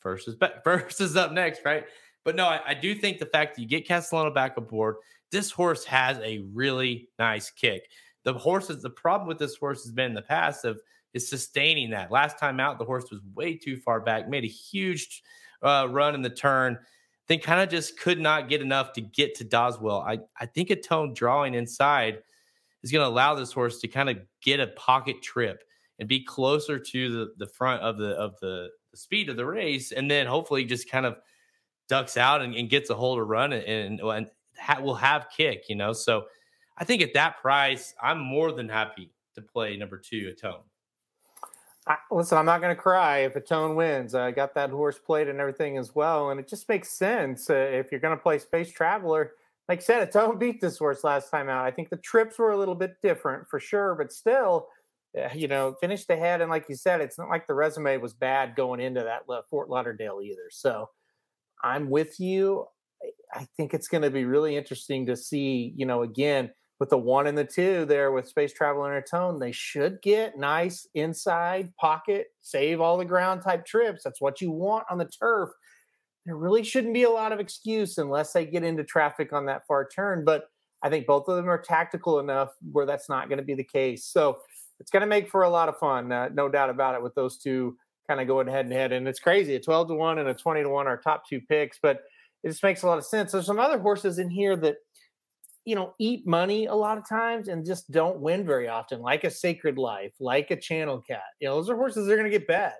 first 0.00 0.28
is 0.28 0.34
back, 0.34 0.64
first 0.64 1.00
is 1.00 1.16
up 1.16 1.32
next, 1.32 1.64
right? 1.64 1.84
But 2.24 2.36
no, 2.36 2.46
I, 2.46 2.60
I 2.68 2.74
do 2.74 2.94
think 2.94 3.18
the 3.18 3.26
fact 3.26 3.56
that 3.56 3.62
you 3.62 3.68
get 3.68 3.88
Castellano 3.88 4.30
back 4.30 4.56
aboard, 4.56 4.96
this 5.30 5.50
horse 5.50 5.84
has 5.84 6.18
a 6.18 6.44
really 6.52 7.08
nice 7.18 7.50
kick. 7.50 7.82
The 8.24 8.34
horses, 8.34 8.82
the 8.82 8.90
problem 8.90 9.28
with 9.28 9.38
this 9.38 9.56
horse 9.56 9.82
has 9.84 9.92
been 9.92 10.06
in 10.06 10.14
the 10.14 10.22
past 10.22 10.64
of 10.64 10.80
is 11.14 11.28
sustaining 11.28 11.90
that. 11.90 12.10
Last 12.10 12.38
time 12.38 12.60
out, 12.60 12.78
the 12.78 12.84
horse 12.84 13.10
was 13.10 13.20
way 13.34 13.56
too 13.56 13.76
far 13.76 14.00
back, 14.00 14.28
made 14.28 14.44
a 14.44 14.48
huge 14.48 15.22
uh, 15.62 15.88
run 15.90 16.14
in 16.14 16.22
the 16.22 16.30
turn, 16.30 16.78
then 17.26 17.38
kind 17.38 17.60
of 17.60 17.68
just 17.68 17.98
could 17.98 18.20
not 18.20 18.48
get 18.48 18.60
enough 18.60 18.92
to 18.92 19.00
get 19.00 19.34
to 19.36 19.44
Doswell. 19.44 20.06
I, 20.06 20.20
I 20.38 20.46
think 20.46 20.70
Atone 20.70 21.14
drawing 21.14 21.54
inside 21.54 22.18
is 22.82 22.92
going 22.92 23.04
to 23.04 23.08
allow 23.08 23.34
this 23.34 23.52
horse 23.52 23.80
to 23.80 23.88
kind 23.88 24.08
of 24.08 24.18
get 24.42 24.60
a 24.60 24.68
pocket 24.68 25.22
trip 25.22 25.62
and 25.98 26.08
be 26.08 26.24
closer 26.24 26.78
to 26.78 27.12
the, 27.12 27.44
the 27.44 27.46
front 27.46 27.82
of 27.82 27.98
the 27.98 28.10
of 28.12 28.34
the, 28.40 28.70
the 28.90 28.96
speed 28.96 29.28
of 29.28 29.36
the 29.36 29.46
race, 29.46 29.92
and 29.92 30.10
then 30.10 30.26
hopefully 30.26 30.64
just 30.64 30.90
kind 30.90 31.06
of 31.06 31.16
ducks 31.88 32.16
out 32.16 32.42
and, 32.42 32.54
and 32.54 32.70
gets 32.70 32.90
a 32.90 32.94
hold 32.94 33.18
of 33.18 33.28
run 33.28 33.52
and, 33.52 34.00
and, 34.00 34.30
ha- 34.58 34.80
will 34.80 34.94
have 34.94 35.26
kick, 35.36 35.64
you 35.68 35.76
know. 35.76 35.92
So 35.92 36.24
I 36.78 36.84
think 36.84 37.02
at 37.02 37.14
that 37.14 37.40
price, 37.40 37.94
I'm 38.00 38.20
more 38.20 38.52
than 38.52 38.68
happy 38.68 39.10
to 39.34 39.42
play 39.42 39.76
number 39.76 39.98
two 39.98 40.32
Atone. 40.32 40.62
Listen, 42.10 42.38
I'm 42.38 42.46
not 42.46 42.60
going 42.60 42.74
to 42.74 42.80
cry 42.80 43.18
if 43.20 43.34
Atone 43.34 43.74
wins. 43.74 44.14
I 44.14 44.30
got 44.30 44.54
that 44.54 44.70
horse 44.70 44.98
played 44.98 45.28
and 45.28 45.40
everything 45.40 45.76
as 45.76 45.94
well, 45.94 46.30
and 46.30 46.38
it 46.38 46.46
just 46.46 46.68
makes 46.68 46.90
sense 46.90 47.50
uh, 47.50 47.54
if 47.54 47.90
you're 47.90 48.00
going 48.00 48.16
to 48.16 48.22
play 48.22 48.38
Space 48.38 48.70
Traveler. 48.70 49.32
Like 49.68 49.80
I 49.80 49.82
said, 49.82 50.02
Atone 50.08 50.38
beat 50.38 50.60
this 50.60 50.78
horse 50.78 51.02
last 51.04 51.30
time 51.30 51.48
out. 51.48 51.64
I 51.64 51.70
think 51.70 51.88
the 51.88 51.96
trips 51.96 52.38
were 52.38 52.50
a 52.50 52.58
little 52.58 52.74
bit 52.74 53.00
different 53.02 53.48
for 53.48 53.58
sure, 53.58 53.94
but 53.94 54.12
still, 54.12 54.68
Eh, 55.16 55.34
you 55.34 55.48
know, 55.48 55.74
finished 55.80 56.08
ahead. 56.10 56.40
And 56.40 56.50
like 56.50 56.66
you 56.68 56.76
said, 56.76 57.00
it's 57.00 57.18
not 57.18 57.28
like 57.28 57.46
the 57.46 57.54
resume 57.54 57.96
was 57.96 58.14
bad 58.14 58.54
going 58.54 58.80
into 58.80 59.02
that 59.02 59.22
Fort 59.48 59.68
Lauderdale 59.68 60.20
either. 60.22 60.48
So 60.50 60.88
I'm 61.62 61.90
with 61.90 62.20
you. 62.20 62.66
I 63.34 63.46
think 63.56 63.74
it's 63.74 63.88
going 63.88 64.02
to 64.02 64.10
be 64.10 64.24
really 64.24 64.56
interesting 64.56 65.06
to 65.06 65.16
see, 65.16 65.72
you 65.76 65.86
know, 65.86 66.02
again, 66.02 66.50
with 66.78 66.90
the 66.90 66.98
one 66.98 67.26
and 67.26 67.36
the 67.36 67.44
two 67.44 67.84
there 67.84 68.10
with 68.10 68.28
Space 68.28 68.52
Travel 68.52 68.84
and 68.84 69.04
Tone, 69.06 69.38
they 69.38 69.52
should 69.52 70.00
get 70.00 70.38
nice 70.38 70.86
inside 70.94 71.72
pocket, 71.76 72.28
save 72.40 72.80
all 72.80 72.96
the 72.96 73.04
ground 73.04 73.42
type 73.42 73.66
trips. 73.66 74.02
That's 74.02 74.20
what 74.20 74.40
you 74.40 74.50
want 74.50 74.84
on 74.90 74.98
the 74.98 75.04
turf. 75.04 75.50
There 76.24 76.36
really 76.36 76.62
shouldn't 76.62 76.94
be 76.94 77.02
a 77.02 77.10
lot 77.10 77.32
of 77.32 77.40
excuse 77.40 77.98
unless 77.98 78.32
they 78.32 78.46
get 78.46 78.64
into 78.64 78.84
traffic 78.84 79.32
on 79.32 79.46
that 79.46 79.66
far 79.66 79.86
turn. 79.88 80.24
But 80.24 80.44
I 80.82 80.88
think 80.88 81.06
both 81.06 81.28
of 81.28 81.36
them 81.36 81.50
are 81.50 81.60
tactical 81.60 82.18
enough 82.18 82.50
where 82.72 82.86
that's 82.86 83.08
not 83.08 83.28
going 83.28 83.38
to 83.38 83.44
be 83.44 83.54
the 83.54 83.64
case. 83.64 84.06
So 84.06 84.38
it's 84.80 84.90
going 84.90 85.02
to 85.02 85.06
make 85.06 85.28
for 85.28 85.42
a 85.42 85.50
lot 85.50 85.68
of 85.68 85.78
fun, 85.78 86.10
uh, 86.10 86.30
no 86.32 86.48
doubt 86.48 86.70
about 86.70 86.94
it, 86.94 87.02
with 87.02 87.14
those 87.14 87.38
two 87.38 87.76
kind 88.08 88.20
of 88.20 88.26
going 88.26 88.48
head 88.48 88.64
and 88.64 88.74
head. 88.74 88.92
And 88.92 89.06
it's 89.06 89.20
crazy. 89.20 89.54
A 89.54 89.60
12 89.60 89.88
to 89.88 89.94
1 89.94 90.18
and 90.18 90.28
a 90.28 90.34
20 90.34 90.62
to 90.62 90.68
1 90.68 90.86
are 90.86 90.96
top 90.96 91.28
two 91.28 91.40
picks, 91.40 91.78
but 91.80 92.00
it 92.42 92.48
just 92.48 92.62
makes 92.62 92.82
a 92.82 92.86
lot 92.86 92.98
of 92.98 93.04
sense. 93.04 93.32
There's 93.32 93.46
some 93.46 93.60
other 93.60 93.78
horses 93.78 94.18
in 94.18 94.30
here 94.30 94.56
that 94.56 94.76
you 95.64 95.74
know, 95.74 95.94
eat 95.98 96.26
money 96.26 96.66
a 96.66 96.74
lot 96.74 96.98
of 96.98 97.08
times 97.08 97.48
and 97.48 97.66
just 97.66 97.90
don't 97.90 98.20
win 98.20 98.46
very 98.46 98.68
often, 98.68 99.00
like 99.00 99.24
a 99.24 99.30
Sacred 99.30 99.78
Life, 99.78 100.12
like 100.18 100.50
a 100.50 100.56
Channel 100.56 101.02
Cat. 101.02 101.22
You 101.38 101.48
know, 101.48 101.56
those 101.56 101.68
are 101.68 101.76
horses 101.76 102.06
that 102.06 102.12
are 102.12 102.16
going 102.16 102.30
to 102.30 102.38
get 102.38 102.48
bad. 102.48 102.74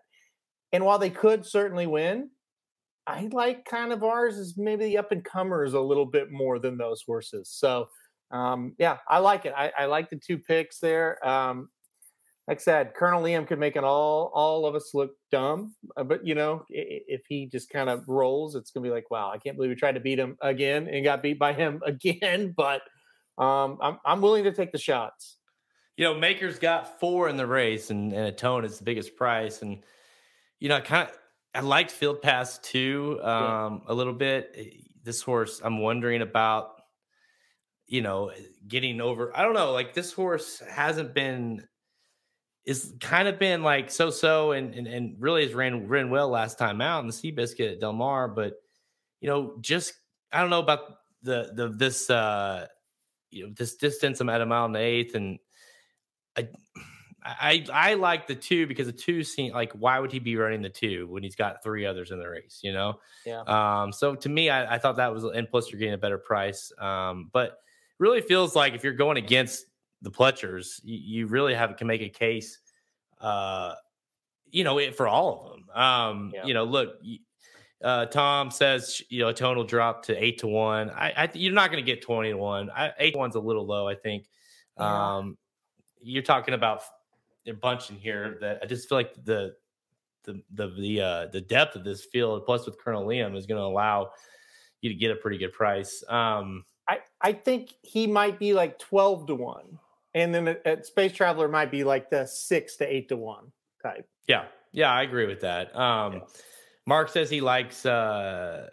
And 0.73 0.85
while 0.85 0.99
they 0.99 1.11
could 1.11 1.45
certainly 1.45 1.87
win, 1.87 2.31
I 3.07 3.29
like 3.33 3.65
kind 3.65 3.93
of 3.93 4.03
ours 4.03 4.39
is 4.39 4.57
maybe 4.57 4.85
the 4.85 4.99
up 4.99 5.13
and 5.13 5.25
comers 5.25 5.75
a 5.75 5.81
little 5.81 6.07
bit 6.07 6.31
more 6.31 6.59
than 6.59 6.79
those 6.79 7.03
horses. 7.03 7.49
So, 7.49 7.89
um, 8.31 8.75
yeah, 8.79 8.99
I 9.09 9.19
like 9.19 9.47
it. 9.47 9.53
I, 9.57 9.73
I, 9.77 9.87
like 9.87 10.09
the 10.09 10.17
two 10.17 10.39
picks 10.39 10.79
there. 10.79 11.27
Um, 11.27 11.69
like 12.51 12.59
I 12.59 12.63
said, 12.63 12.95
Colonel 12.95 13.23
Liam 13.23 13.47
could 13.47 13.61
make 13.61 13.77
it 13.77 13.85
all 13.85 14.33
all 14.35 14.67
of 14.67 14.75
us 14.75 14.91
look 14.93 15.13
dumb, 15.31 15.73
uh, 15.97 16.03
but 16.03 16.27
you 16.27 16.35
know, 16.35 16.65
if 16.69 17.21
he 17.29 17.47
just 17.47 17.71
kind 17.71 17.89
of 17.89 18.09
rolls, 18.09 18.57
it's 18.57 18.73
gonna 18.73 18.83
be 18.83 18.91
like, 18.91 19.09
wow, 19.09 19.31
I 19.33 19.39
can't 19.39 19.55
believe 19.55 19.69
we 19.69 19.77
tried 19.77 19.95
to 19.95 20.01
beat 20.01 20.19
him 20.19 20.37
again 20.43 20.89
and 20.89 21.05
got 21.05 21.23
beat 21.23 21.39
by 21.39 21.53
him 21.53 21.81
again. 21.87 22.53
But 22.57 22.83
um, 23.39 23.79
I'm 23.81 23.99
I'm 24.05 24.21
willing 24.21 24.43
to 24.45 24.53
take 24.53 24.73
the 24.73 24.79
shots. 24.79 25.37
You 25.97 26.03
know, 26.07 26.15
Maker's 26.15 26.59
got 26.59 26.99
four 26.99 27.29
in 27.29 27.37
the 27.37 27.47
race, 27.47 27.91
and, 27.91 28.13
and 28.13 28.27
Atone 28.27 28.65
is 28.65 28.79
the 28.79 28.85
biggest 28.85 29.15
price, 29.15 29.63
and 29.63 29.85
you 30.59 30.69
know, 30.69 30.75
I 30.75 30.81
kind 30.81 31.09
of 31.09 31.17
I 31.55 31.61
liked 31.61 31.93
Field 31.93 32.21
Pass 32.21 32.59
too 32.59 33.21
um, 33.23 33.83
yeah. 33.87 33.93
a 33.93 33.95
little 33.95 34.13
bit. 34.13 34.57
This 35.05 35.23
horse, 35.23 35.61
I'm 35.63 35.79
wondering 35.79 36.21
about. 36.21 36.73
You 37.87 38.03
know, 38.03 38.31
getting 38.69 39.01
over. 39.01 39.37
I 39.37 39.43
don't 39.43 39.53
know. 39.53 39.73
Like 39.73 39.95
this 39.95 40.13
horse 40.13 40.63
hasn't 40.71 41.13
been 41.13 41.67
is 42.65 42.95
kind 43.01 43.27
of 43.27 43.39
been 43.39 43.63
like 43.63 43.91
so 43.91 44.11
so 44.11 44.53
and, 44.53 44.75
and 44.75 44.87
and 44.87 45.17
really 45.19 45.45
has 45.45 45.55
ran 45.55 45.89
ran 45.89 46.11
well 46.11 46.29
last 46.29 46.59
time 46.59 46.81
out 46.81 47.01
in 47.01 47.07
the 47.07 47.13
Seabiscuit 47.13 47.73
at 47.73 47.81
Del 47.81 47.93
Mar, 47.93 48.29
but 48.29 48.55
you 49.21 49.29
know, 49.29 49.55
just 49.61 49.95
I 50.33 50.41
don't 50.41 50.51
know 50.51 50.61
about 50.61 50.81
the 51.23 51.53
the 51.55 51.69
this 51.69 52.11
uh 52.11 52.67
you 53.31 53.47
know 53.47 53.53
this 53.57 53.77
distance 53.77 54.21
I'm 54.21 54.29
at 54.29 54.41
a 54.41 54.47
mile 54.47 54.67
and 54.67 54.77
eighth 54.77 55.15
and 55.15 55.39
I 56.37 56.49
I 57.23 57.67
I 57.73 57.95
like 57.95 58.27
the 58.27 58.35
two 58.35 58.67
because 58.67 58.87
the 58.87 58.93
two 58.93 59.23
seem 59.23 59.53
like 59.53 59.73
why 59.73 59.99
would 59.99 60.13
he 60.13 60.19
be 60.19 60.37
running 60.37 60.63
the 60.63 60.71
two 60.71 61.07
when 61.09 61.23
he's 61.23 61.37
got 61.37 61.63
three 61.63 61.87
others 61.87 62.11
in 62.11 62.19
the 62.19 62.29
race, 62.29 62.61
you 62.63 62.73
know? 62.73 63.01
Yeah. 63.27 63.43
Um 63.43 63.93
so 63.93 64.15
to 64.15 64.29
me 64.29 64.51
I, 64.51 64.75
I 64.75 64.79
thought 64.79 64.97
that 64.97 65.13
was 65.13 65.25
and 65.25 65.49
plus 65.49 65.71
you're 65.71 65.79
getting 65.79 65.95
a 65.95 65.99
better 65.99 66.19
price. 66.19 66.73
Um 66.79 67.31
but 67.33 67.59
really 67.99 68.23
feels 68.23 68.57
like 68.57 68.75
if 68.75 68.83
you're 68.83 68.95
going 68.95 69.19
against 69.19 69.67
the 70.03 70.11
Pletchers, 70.11 70.81
you, 70.83 70.99
you 71.21 71.27
really 71.27 71.55
have 71.55 71.77
can 71.77 71.87
make 71.87 72.03
a 72.03 72.09
case, 72.09 72.59
uh, 73.21 73.75
you 74.51 74.65
know, 74.65 74.79
it, 74.79 74.97
for 74.97 75.07
all 75.07 75.45
of 75.45 75.53
them. 75.53 75.83
Um, 75.83 76.33
yeah. 76.35 76.47
You 76.47 76.55
know, 76.55 76.65
look, 76.65 76.95
uh, 77.83 78.07
Tom 78.07 78.51
says 78.51 79.03
you 79.09 79.21
know 79.21 79.29
Atone 79.29 79.57
will 79.57 79.65
drop 79.65 80.05
to 80.05 80.23
eight 80.23 80.39
to 80.39 80.47
one. 80.47 80.91
I, 80.91 81.13
I 81.17 81.31
you're 81.35 81.53
not 81.53 81.71
going 81.71 81.83
to 81.83 81.87
get 81.87 82.03
twenty 82.03 82.31
to 82.31 82.37
one. 82.37 82.71
I, 82.71 82.93
eight 82.99 83.13
to 83.13 83.19
one's 83.19 83.37
a 83.37 83.41
little 83.41 83.67
low, 83.67 83.89
I 83.89 83.95
think. 83.95 84.27
Yeah. 84.79 85.17
Um, 85.17 85.39
you're 86.03 86.23
talking 86.23 86.55
about 86.55 86.83
a 87.47 87.53
bunch 87.53 87.91
in 87.91 87.97
here 87.97 88.39
that 88.41 88.61
I 88.63 88.67
just 88.67 88.89
feel 88.89 88.99
like 88.99 89.15
the 89.25 89.55
the 90.25 90.43
the 90.53 90.69
the 90.69 91.01
uh, 91.01 91.27
the 91.27 91.41
depth 91.41 91.77
of 91.77 91.85
this 91.85 92.05
field, 92.05 92.45
plus 92.45 92.67
with 92.67 92.79
Colonel 92.79 93.07
Liam, 93.07 93.37
is 93.37 93.47
going 93.47 93.61
to 93.61 93.65
allow 93.65 94.11
you 94.81 94.91
to 94.91 94.95
get 94.95 95.11
a 95.11 95.17
pretty 95.17 95.39
good 95.39 95.53
price. 95.53 96.03
Um, 96.09 96.65
I 96.89 97.01
I 97.21 97.33
think 97.33 97.75
he 97.83 98.07
might 98.07 98.39
be 98.39 98.53
like 98.53 98.79
twelve 98.79 99.27
to 99.29 99.35
one 99.35 99.79
and 100.15 100.35
then 100.35 100.57
at 100.65 100.87
Space 100.87 101.13
Traveler 101.13 101.49
might 101.49 101.71
be 101.71 101.85
like 101.85 102.11
the 102.11 102.27
six 102.27 102.77
to 102.77 102.87
eight 102.87 103.09
to 103.09 103.17
one 103.17 103.53
type. 103.83 104.09
Yeah, 104.27 104.47
yeah, 104.73 104.93
I 104.93 105.03
agree 105.03 105.27
with 105.27 105.41
that. 105.41 105.75
Um, 105.77 106.15
yeah. 106.15 106.21
Mark 106.87 107.09
says 107.09 107.31
he 107.31 107.41
likes 107.41 107.87
uh, 107.87 108.71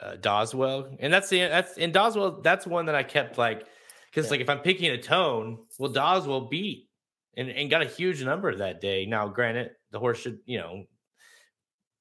uh, 0.00 0.16
Doswell, 0.16 0.96
and 1.00 1.12
that's 1.12 1.28
the 1.28 1.40
that's 1.40 1.76
in 1.76 1.92
Doswell. 1.92 2.42
That's 2.42 2.66
one 2.66 2.86
that 2.86 2.94
I 2.94 3.02
kept 3.02 3.38
like 3.38 3.66
because 4.10 4.26
yeah. 4.26 4.32
like 4.32 4.40
if 4.40 4.48
I'm 4.48 4.60
picking 4.60 4.90
Atone, 4.90 5.58
well, 5.78 5.92
Doswell 5.92 6.48
beat 6.48 6.88
and 7.36 7.50
and 7.50 7.70
got 7.70 7.82
a 7.82 7.86
huge 7.86 8.22
number 8.22 8.54
that 8.54 8.80
day. 8.80 9.06
Now, 9.06 9.28
granted, 9.28 9.72
the 9.90 9.98
horse 9.98 10.18
should 10.18 10.38
you 10.46 10.58
know 10.58 10.84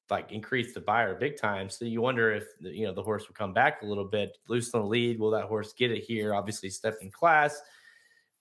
like 0.09 0.31
increase 0.31 0.73
the 0.73 0.79
Beyer 0.79 1.15
big 1.15 1.37
time. 1.37 1.69
So 1.69 1.85
you 1.85 2.01
wonder 2.01 2.33
if 2.33 2.43
you 2.59 2.85
know 2.85 2.93
the 2.93 3.03
horse 3.03 3.27
will 3.27 3.35
come 3.35 3.53
back 3.53 3.81
a 3.81 3.85
little 3.85 4.07
bit, 4.07 4.37
loose 4.47 4.73
on 4.73 4.81
the 4.81 4.87
lead. 4.87 5.19
Will 5.19 5.31
that 5.31 5.45
horse 5.45 5.73
get 5.73 5.91
it 5.91 6.03
here? 6.03 6.33
Obviously, 6.33 6.69
step 6.69 6.97
in 7.01 7.11
class. 7.11 7.61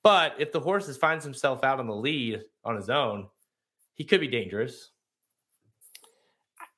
But 0.06 0.36
if 0.38 0.52
the 0.52 0.60
horse 0.60 0.96
finds 0.98 1.24
himself 1.24 1.64
out 1.64 1.80
on 1.80 1.88
the 1.88 1.96
lead 1.96 2.42
on 2.64 2.76
his 2.76 2.88
own, 2.88 3.26
he 3.94 4.04
could 4.04 4.20
be 4.20 4.28
dangerous. 4.28 4.90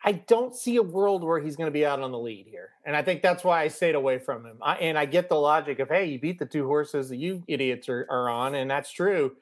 I 0.02 0.12
don't 0.12 0.56
see 0.56 0.76
a 0.76 0.82
world 0.82 1.22
where 1.22 1.38
he's 1.38 1.54
going 1.54 1.66
to 1.66 1.70
be 1.70 1.84
out 1.84 2.00
on 2.00 2.10
the 2.10 2.18
lead 2.18 2.46
here. 2.46 2.70
And 2.86 2.96
I 2.96 3.02
think 3.02 3.20
that's 3.20 3.44
why 3.44 3.60
I 3.60 3.68
stayed 3.68 3.96
away 3.96 4.18
from 4.18 4.46
him. 4.46 4.56
I, 4.62 4.76
and 4.76 4.96
I 4.96 5.04
get 5.04 5.28
the 5.28 5.34
logic 5.34 5.78
of, 5.78 5.90
hey, 5.90 6.06
you 6.06 6.18
beat 6.18 6.38
the 6.38 6.46
two 6.46 6.66
horses 6.66 7.10
that 7.10 7.18
you 7.18 7.44
idiots 7.46 7.90
are, 7.90 8.06
are 8.08 8.30
on. 8.30 8.54
And 8.54 8.70
that's 8.70 8.90
true. 8.90 9.32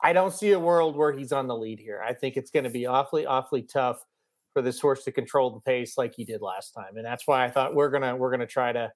I 0.00 0.12
don't 0.12 0.32
see 0.32 0.52
a 0.52 0.60
world 0.60 0.94
where 0.94 1.10
he's 1.10 1.32
on 1.32 1.48
the 1.48 1.56
lead 1.56 1.80
here. 1.80 2.00
I 2.06 2.14
think 2.14 2.36
it's 2.36 2.52
going 2.52 2.62
to 2.62 2.70
be 2.70 2.86
awfully, 2.86 3.26
awfully 3.26 3.62
tough 3.62 4.04
for 4.52 4.62
this 4.62 4.78
horse 4.78 5.02
to 5.02 5.10
control 5.10 5.50
the 5.50 5.58
pace 5.58 5.98
like 5.98 6.14
he 6.14 6.24
did 6.24 6.40
last 6.40 6.70
time. 6.70 6.96
And 6.98 7.04
that's 7.04 7.26
why 7.26 7.44
I 7.44 7.50
thought 7.50 7.74
we're 7.74 7.90
gonna 7.90 8.14
we're 8.14 8.30
gonna 8.30 8.46
try 8.46 8.72
to 8.72 8.92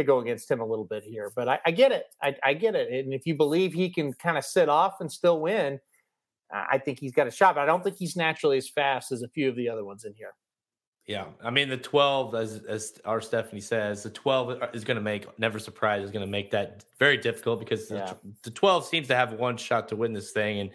to 0.00 0.06
go 0.06 0.20
against 0.20 0.50
him 0.50 0.60
a 0.60 0.66
little 0.66 0.84
bit 0.84 1.04
here. 1.04 1.32
But 1.34 1.48
I, 1.48 1.60
I 1.66 1.70
get 1.70 1.92
it. 1.92 2.06
I, 2.22 2.36
I, 2.42 2.54
get 2.54 2.74
it. 2.74 2.92
And 2.92 3.12
if 3.12 3.26
you 3.26 3.34
believe 3.34 3.72
he 3.72 3.90
can 3.90 4.12
kind 4.14 4.36
of 4.36 4.44
sit 4.44 4.68
off 4.68 5.00
and 5.00 5.10
still 5.10 5.40
win, 5.40 5.80
I 6.52 6.78
think 6.78 6.98
he's 6.98 7.12
got 7.12 7.26
a 7.26 7.30
shot. 7.30 7.54
But 7.54 7.62
I 7.62 7.66
don't 7.66 7.84
think 7.84 7.96
he's 7.96 8.16
naturally 8.16 8.58
as 8.58 8.68
fast 8.68 9.12
as 9.12 9.22
a 9.22 9.28
few 9.28 9.48
of 9.48 9.56
the 9.56 9.68
other 9.68 9.84
ones 9.84 10.04
in 10.04 10.14
here. 10.14 10.34
Yeah, 11.06 11.24
I 11.42 11.50
mean 11.50 11.68
the 11.68 11.76
twelve, 11.76 12.34
as 12.34 12.62
as 12.68 13.00
our 13.04 13.20
Stephanie 13.20 13.60
says, 13.60 14.02
the 14.02 14.10
twelve 14.10 14.62
is 14.72 14.84
going 14.84 14.96
to 14.96 15.02
make 15.02 15.26
never 15.40 15.58
surprise 15.58 16.04
is 16.04 16.10
going 16.10 16.24
to 16.24 16.30
make 16.30 16.50
that 16.52 16.84
very 16.98 17.16
difficult 17.16 17.58
because 17.58 17.90
yeah. 17.90 18.12
the, 18.22 18.32
the, 18.44 18.50
twelve 18.50 18.86
seems 18.86 19.08
to 19.08 19.16
have 19.16 19.32
one 19.32 19.56
shot 19.56 19.88
to 19.88 19.96
win 19.96 20.12
this 20.12 20.30
thing, 20.30 20.60
and 20.60 20.70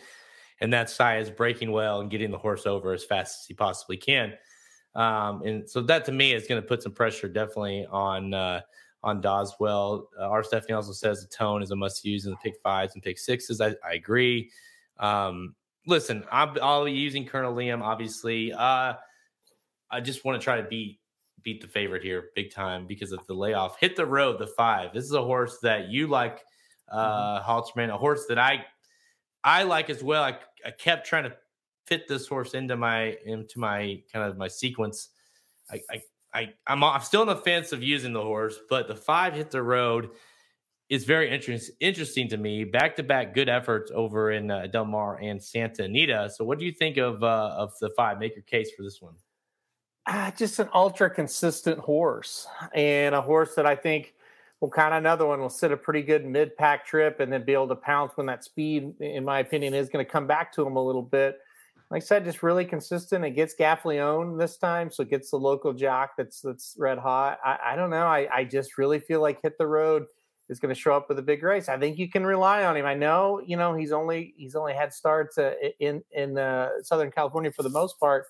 and 0.59 0.73
that 0.73 0.87
Saez 0.87 1.21
is 1.21 1.29
breaking 1.29 1.71
well 1.71 2.01
and 2.01 2.09
getting 2.09 2.31
the 2.31 2.37
horse 2.37 2.65
over 2.65 2.91
as 2.91 3.03
fast 3.03 3.41
as 3.41 3.47
he 3.47 3.53
possibly 3.53 3.97
can. 3.97 4.33
Um, 4.95 5.41
and 5.43 5.69
so 5.69 5.81
that 5.83 6.05
to 6.05 6.11
me 6.11 6.33
is 6.33 6.47
going 6.47 6.61
to 6.61 6.67
put 6.67 6.81
some 6.81 6.93
pressure 6.93 7.27
definitely 7.27 7.85
on 7.89 8.33
uh, 8.33 8.61
on 9.05 9.21
Doswell. 9.21 10.07
Uh, 10.19 10.23
our 10.23 10.43
Stephanie 10.43 10.73
also 10.73 10.91
says 10.91 11.21
the 11.21 11.27
tone 11.27 11.61
is 11.61 11.71
a 11.71 11.75
must 11.75 12.03
use 12.03 12.25
in 12.25 12.31
the 12.31 12.37
pick 12.37 12.59
fives 12.61 12.95
and 12.95 13.03
pick 13.03 13.17
sixes. 13.17 13.61
I, 13.61 13.75
I 13.87 13.93
agree. 13.93 14.49
Um, 14.97 15.55
listen, 15.85 16.25
I'm, 16.31 16.57
I'll 16.61 16.83
be 16.83 16.91
using 16.91 17.25
Colonel 17.25 17.53
Liam, 17.53 17.81
obviously. 17.81 18.51
Uh, 18.51 18.95
I 19.91 20.01
just 20.01 20.25
want 20.25 20.41
to 20.41 20.43
try 20.43 20.57
to 20.57 20.67
beat 20.67 20.99
beat 21.43 21.61
the 21.61 21.67
favorite 21.67 22.01
here 22.01 22.29
big 22.35 22.51
time 22.51 22.87
because 22.87 23.11
of 23.11 23.25
the 23.27 23.33
layoff. 23.33 23.79
Hit 23.79 23.95
the 23.95 24.05
road, 24.05 24.39
the 24.39 24.47
five. 24.47 24.91
This 24.91 25.03
is 25.03 25.13
a 25.13 25.21
horse 25.21 25.59
that 25.61 25.89
you 25.89 26.07
like, 26.07 26.41
uh, 26.91 27.39
mm-hmm. 27.39 27.49
Halterman, 27.49 27.93
a 27.93 27.97
horse 27.97 28.25
that 28.27 28.39
I 28.39 28.65
I 29.43 29.61
like 29.61 29.91
as 29.91 30.03
well. 30.03 30.23
I, 30.23 30.39
I 30.65 30.71
kept 30.71 31.05
trying 31.05 31.25
to 31.25 31.35
fit 31.85 32.07
this 32.07 32.27
horse 32.27 32.55
into 32.55 32.75
my 32.75 33.15
into 33.25 33.59
my 33.59 34.01
kind 34.11 34.27
of 34.27 34.37
my 34.37 34.47
sequence. 34.47 35.09
I, 35.69 35.79
I 35.91 36.01
I 36.35 36.53
I'm, 36.67 36.83
I'm 36.83 37.01
still 37.01 37.21
on 37.21 37.27
the 37.27 37.35
fence 37.37 37.71
of 37.71 37.81
using 37.81 38.13
the 38.13 38.21
horse, 38.21 38.59
but 38.69 38.87
the 38.87 38.95
five 38.95 39.33
hit 39.33 39.51
the 39.51 39.63
road 39.63 40.09
is 40.89 41.05
very 41.05 41.31
interesting 41.31 41.75
interesting 41.79 42.27
to 42.29 42.37
me. 42.37 42.63
Back 42.63 42.95
to 42.97 43.03
back 43.03 43.33
good 43.33 43.49
efforts 43.49 43.91
over 43.95 44.31
in 44.31 44.51
uh, 44.51 44.67
Del 44.67 44.85
Mar 44.85 45.19
and 45.21 45.41
Santa 45.41 45.85
Anita. 45.85 46.29
So, 46.33 46.45
what 46.45 46.59
do 46.59 46.65
you 46.65 46.71
think 46.71 46.97
of 46.97 47.23
uh, 47.23 47.55
of 47.57 47.73
the 47.81 47.89
five? 47.97 48.19
Make 48.19 48.35
your 48.35 48.43
case 48.43 48.69
for 48.75 48.83
this 48.83 49.01
one 49.01 49.15
uh, 50.07 50.31
just 50.31 50.59
an 50.59 50.69
ultra 50.73 51.09
consistent 51.09 51.79
horse 51.79 52.47
and 52.73 53.15
a 53.15 53.21
horse 53.21 53.55
that 53.55 53.65
I 53.65 53.75
think 53.75 54.13
will 54.61 54.69
kind 54.69 54.93
of 54.93 54.99
another 54.99 55.25
one 55.25 55.39
will 55.39 55.49
sit 55.49 55.71
a 55.71 55.77
pretty 55.77 56.01
good 56.01 56.25
mid 56.25 56.55
pack 56.57 56.85
trip 56.85 57.19
and 57.19 57.31
then 57.31 57.43
be 57.43 57.53
able 57.53 57.67
to 57.69 57.75
pounce 57.75 58.13
when 58.15 58.27
that 58.27 58.43
speed, 58.43 58.93
in 58.99 59.25
my 59.25 59.39
opinion, 59.39 59.73
is 59.73 59.89
going 59.89 60.05
to 60.05 60.09
come 60.09 60.27
back 60.27 60.53
to 60.53 60.65
him 60.65 60.75
a 60.75 60.83
little 60.83 61.01
bit. 61.01 61.39
Like 61.95 62.03
I 62.03 62.05
said, 62.07 62.25
just 62.25 62.43
really 62.43 62.65
consistent. 62.65 63.23
It 63.23 63.31
gets 63.31 63.55
Gaffalione 63.55 64.37
this 64.37 64.57
time, 64.57 64.91
so 64.91 65.03
it 65.03 65.09
gets 65.09 65.31
the 65.31 65.37
local 65.37 65.71
jock 65.71 66.17
that's 66.17 66.41
that's 66.41 66.75
red 66.77 66.97
hot. 66.97 67.39
I, 67.41 67.57
I 67.67 67.75
don't 67.77 67.89
know. 67.89 68.05
I, 68.05 68.27
I 68.29 68.43
just 68.43 68.77
really 68.77 68.99
feel 68.99 69.21
like 69.21 69.41
hit 69.41 69.57
the 69.57 69.65
road 69.65 70.03
is 70.49 70.59
going 70.59 70.75
to 70.75 70.79
show 70.79 70.93
up 70.93 71.07
with 71.07 71.19
a 71.19 71.21
big 71.21 71.41
race. 71.41 71.69
I 71.69 71.77
think 71.77 71.97
you 71.97 72.09
can 72.09 72.25
rely 72.25 72.65
on 72.65 72.75
him. 72.75 72.85
I 72.85 72.95
know, 72.95 73.41
you 73.45 73.55
know, 73.55 73.73
he's 73.73 73.93
only 73.93 74.33
he's 74.35 74.55
only 74.55 74.73
had 74.73 74.93
starts 74.93 75.37
uh, 75.37 75.53
in 75.79 76.03
in 76.11 76.37
uh, 76.37 76.71
Southern 76.83 77.11
California 77.11 77.53
for 77.53 77.63
the 77.63 77.69
most 77.69 77.97
part 77.97 78.25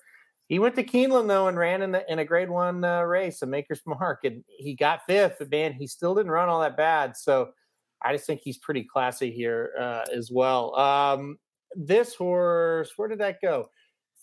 he 0.48 0.60
went 0.60 0.76
to 0.76 0.84
Keeneland 0.84 1.26
though 1.26 1.48
and 1.48 1.58
ran 1.58 1.82
in, 1.82 1.90
the, 1.90 2.08
in 2.08 2.20
a 2.20 2.24
Grade 2.24 2.50
One 2.50 2.84
uh, 2.84 3.02
race, 3.02 3.42
a 3.42 3.46
Maker's 3.46 3.82
Mark, 3.86 4.20
and 4.22 4.44
he 4.46 4.74
got 4.74 5.00
fifth. 5.08 5.36
But 5.40 5.50
man, 5.50 5.72
he 5.72 5.88
still 5.88 6.14
didn't 6.14 6.30
run 6.30 6.48
all 6.48 6.60
that 6.60 6.76
bad. 6.76 7.16
So 7.16 7.50
I 8.00 8.12
just 8.12 8.26
think 8.26 8.42
he's 8.44 8.58
pretty 8.58 8.84
classy 8.84 9.32
here 9.32 9.72
uh, 9.76 10.04
as 10.14 10.30
well. 10.30 10.72
Um, 10.76 11.38
this 11.74 12.14
horse, 12.14 12.92
where 12.96 13.08
did 13.08 13.18
that 13.18 13.40
go? 13.40 13.70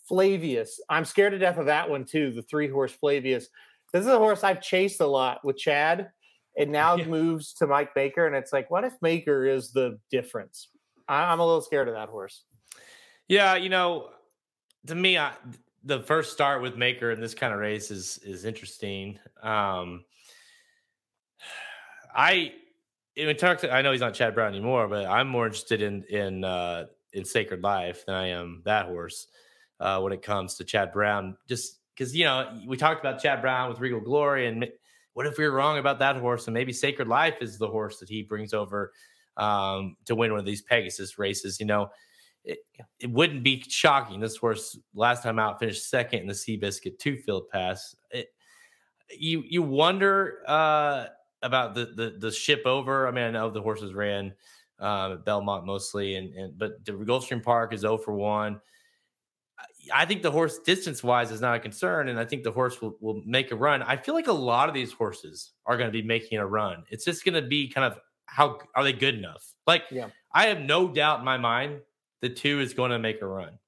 Flavius. 0.08 0.80
I'm 0.88 1.04
scared 1.04 1.32
to 1.32 1.38
death 1.38 1.58
of 1.58 1.66
that 1.66 1.88
one 1.88 2.04
too. 2.04 2.30
The 2.30 2.42
three 2.42 2.68
horse 2.68 2.92
Flavius. 2.92 3.48
This 3.92 4.02
is 4.02 4.10
a 4.12 4.18
horse 4.18 4.44
I've 4.44 4.60
chased 4.60 5.00
a 5.00 5.06
lot 5.06 5.44
with 5.44 5.56
Chad, 5.56 6.10
and 6.58 6.70
now 6.72 6.96
yeah. 6.96 7.06
moves 7.06 7.54
to 7.54 7.66
Mike 7.66 7.94
Maker, 7.96 8.26
and 8.26 8.36
it's 8.36 8.52
like, 8.52 8.70
what 8.70 8.84
if 8.84 8.94
Maker 9.00 9.46
is 9.46 9.72
the 9.72 9.98
difference? 10.10 10.68
I, 11.08 11.24
I'm 11.24 11.40
a 11.40 11.46
little 11.46 11.62
scared 11.62 11.88
of 11.88 11.94
that 11.94 12.08
horse. 12.08 12.44
Yeah, 13.28 13.56
you 13.56 13.70
know, 13.70 14.10
to 14.86 14.94
me, 14.94 15.16
I, 15.16 15.32
the 15.84 16.00
first 16.00 16.32
start 16.32 16.62
with 16.62 16.76
Maker 16.76 17.10
in 17.10 17.20
this 17.20 17.34
kind 17.34 17.52
of 17.52 17.60
race 17.60 17.90
is 17.90 18.18
is 18.18 18.44
interesting. 18.44 19.18
Um, 19.42 20.04
I 22.14 22.52
we 23.16 23.32
talked. 23.34 23.64
I 23.64 23.82
know 23.82 23.92
he's 23.92 24.00
not 24.00 24.14
Chad 24.14 24.34
Brown 24.34 24.48
anymore, 24.48 24.88
but 24.88 25.06
I'm 25.06 25.28
more 25.28 25.46
interested 25.46 25.82
in 25.82 26.04
in 26.04 26.44
uh, 26.44 26.86
in 27.14 27.24
Sacred 27.24 27.62
Life 27.62 28.04
than 28.06 28.14
I 28.14 28.28
am 28.28 28.62
that 28.64 28.86
horse 28.86 29.28
uh, 29.80 30.00
when 30.00 30.12
it 30.12 30.22
comes 30.22 30.54
to 30.56 30.64
Chad 30.64 30.92
Brown. 30.92 31.36
Just 31.48 31.78
because 31.94 32.14
you 32.14 32.24
know 32.24 32.60
we 32.66 32.76
talked 32.76 33.00
about 33.00 33.22
Chad 33.22 33.40
Brown 33.40 33.68
with 33.70 33.80
Regal 33.80 34.00
Glory, 34.00 34.46
and 34.46 34.68
what 35.14 35.26
if 35.26 35.38
we 35.38 35.44
were 35.44 35.52
wrong 35.52 35.78
about 35.78 35.98
that 36.00 36.16
horse? 36.16 36.46
And 36.46 36.54
maybe 36.54 36.72
Sacred 36.72 37.08
Life 37.08 37.40
is 37.40 37.58
the 37.58 37.68
horse 37.68 37.98
that 37.98 38.08
he 38.08 38.22
brings 38.22 38.52
over 38.52 38.92
um, 39.36 39.96
to 40.04 40.14
win 40.14 40.30
one 40.30 40.40
of 40.40 40.46
these 40.46 40.62
Pegasus 40.62 41.18
races. 41.18 41.58
You 41.58 41.66
know, 41.66 41.90
it, 42.44 42.58
it 43.00 43.10
wouldn't 43.10 43.42
be 43.42 43.64
shocking. 43.68 44.20
This 44.20 44.36
horse 44.36 44.78
last 44.94 45.22
time 45.22 45.38
out 45.38 45.58
finished 45.58 45.88
second 45.88 46.20
in 46.20 46.26
the 46.26 46.34
Seabiscuit 46.34 46.98
two 46.98 47.16
field 47.16 47.48
pass. 47.48 47.94
It, 48.10 48.28
you 49.16 49.44
you 49.46 49.62
wonder 49.62 50.42
uh, 50.46 51.06
about 51.42 51.74
the, 51.74 51.86
the 51.86 52.16
the 52.18 52.32
ship 52.32 52.62
over. 52.66 53.06
I 53.06 53.10
mean, 53.10 53.24
I 53.24 53.30
know 53.30 53.50
the 53.50 53.62
horses 53.62 53.94
ran 53.94 54.32
um, 54.84 55.22
Belmont 55.24 55.64
mostly, 55.64 56.16
and 56.16 56.34
and 56.34 56.58
but 56.58 56.84
the 56.84 56.92
Gulfstream 56.92 57.42
Park 57.42 57.72
is 57.72 57.80
0 57.80 57.98
for 57.98 58.14
one. 58.14 58.60
I 59.92 60.04
think 60.06 60.22
the 60.22 60.30
horse 60.30 60.58
distance 60.60 61.02
wise 61.02 61.30
is 61.30 61.40
not 61.40 61.56
a 61.56 61.60
concern, 61.60 62.08
and 62.08 62.18
I 62.18 62.24
think 62.24 62.42
the 62.42 62.52
horse 62.52 62.80
will, 62.80 62.96
will 63.00 63.22
make 63.26 63.50
a 63.50 63.56
run. 63.56 63.82
I 63.82 63.96
feel 63.96 64.14
like 64.14 64.26
a 64.26 64.32
lot 64.32 64.68
of 64.68 64.74
these 64.74 64.92
horses 64.92 65.52
are 65.66 65.76
going 65.76 65.88
to 65.88 65.92
be 65.92 66.02
making 66.02 66.38
a 66.38 66.46
run. 66.46 66.84
It's 66.90 67.04
just 67.04 67.24
going 67.24 67.34
to 67.34 67.46
be 67.46 67.68
kind 67.68 67.92
of 67.92 68.00
how 68.26 68.58
are 68.74 68.82
they 68.82 68.92
good 68.92 69.14
enough? 69.14 69.52
Like, 69.66 69.84
yeah. 69.90 70.08
I 70.32 70.46
have 70.46 70.60
no 70.60 70.88
doubt 70.88 71.20
in 71.20 71.24
my 71.24 71.36
mind 71.36 71.80
the 72.20 72.30
two 72.30 72.60
is 72.60 72.72
going 72.72 72.90
to 72.90 72.98
make 72.98 73.20
a 73.20 73.26
run. 73.26 73.58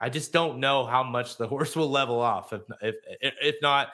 I 0.00 0.10
just 0.10 0.32
don't 0.32 0.58
know 0.58 0.84
how 0.84 1.02
much 1.02 1.36
the 1.36 1.46
horse 1.54 1.76
will 1.76 1.90
level 1.90 2.20
off 2.20 2.52
if 2.52 2.62
if 2.82 2.96
if 3.40 3.56
not 3.62 3.88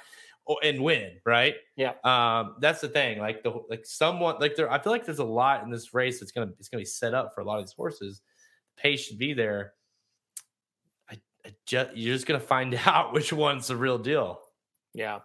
and 0.62 0.82
win, 0.82 1.12
right? 1.24 1.56
Yeah. 1.76 1.92
Um, 2.04 2.56
that's 2.60 2.80
the 2.80 2.88
thing. 2.88 3.18
Like 3.18 3.42
the 3.42 3.62
like 3.68 3.84
someone 3.84 4.36
like 4.40 4.56
there, 4.56 4.70
I 4.70 4.78
feel 4.78 4.92
like 4.92 5.04
there's 5.04 5.18
a 5.18 5.24
lot 5.24 5.62
in 5.62 5.70
this 5.70 5.94
race 5.94 6.20
that's 6.20 6.32
gonna 6.32 6.50
it's 6.58 6.68
gonna 6.68 6.80
be 6.80 6.86
set 6.86 7.14
up 7.14 7.34
for 7.34 7.40
a 7.40 7.44
lot 7.44 7.58
of 7.58 7.64
these 7.64 7.72
horses. 7.72 8.22
The 8.76 8.82
pace 8.82 9.00
should 9.00 9.18
be 9.18 9.32
there. 9.32 9.74
I, 11.10 11.18
I 11.44 11.52
just 11.66 11.96
you're 11.96 12.14
just 12.14 12.26
gonna 12.26 12.40
find 12.40 12.74
out 12.86 13.12
which 13.12 13.32
one's 13.32 13.68
the 13.68 13.76
real 13.76 13.98
deal. 13.98 14.40
Yeah, 14.94 15.20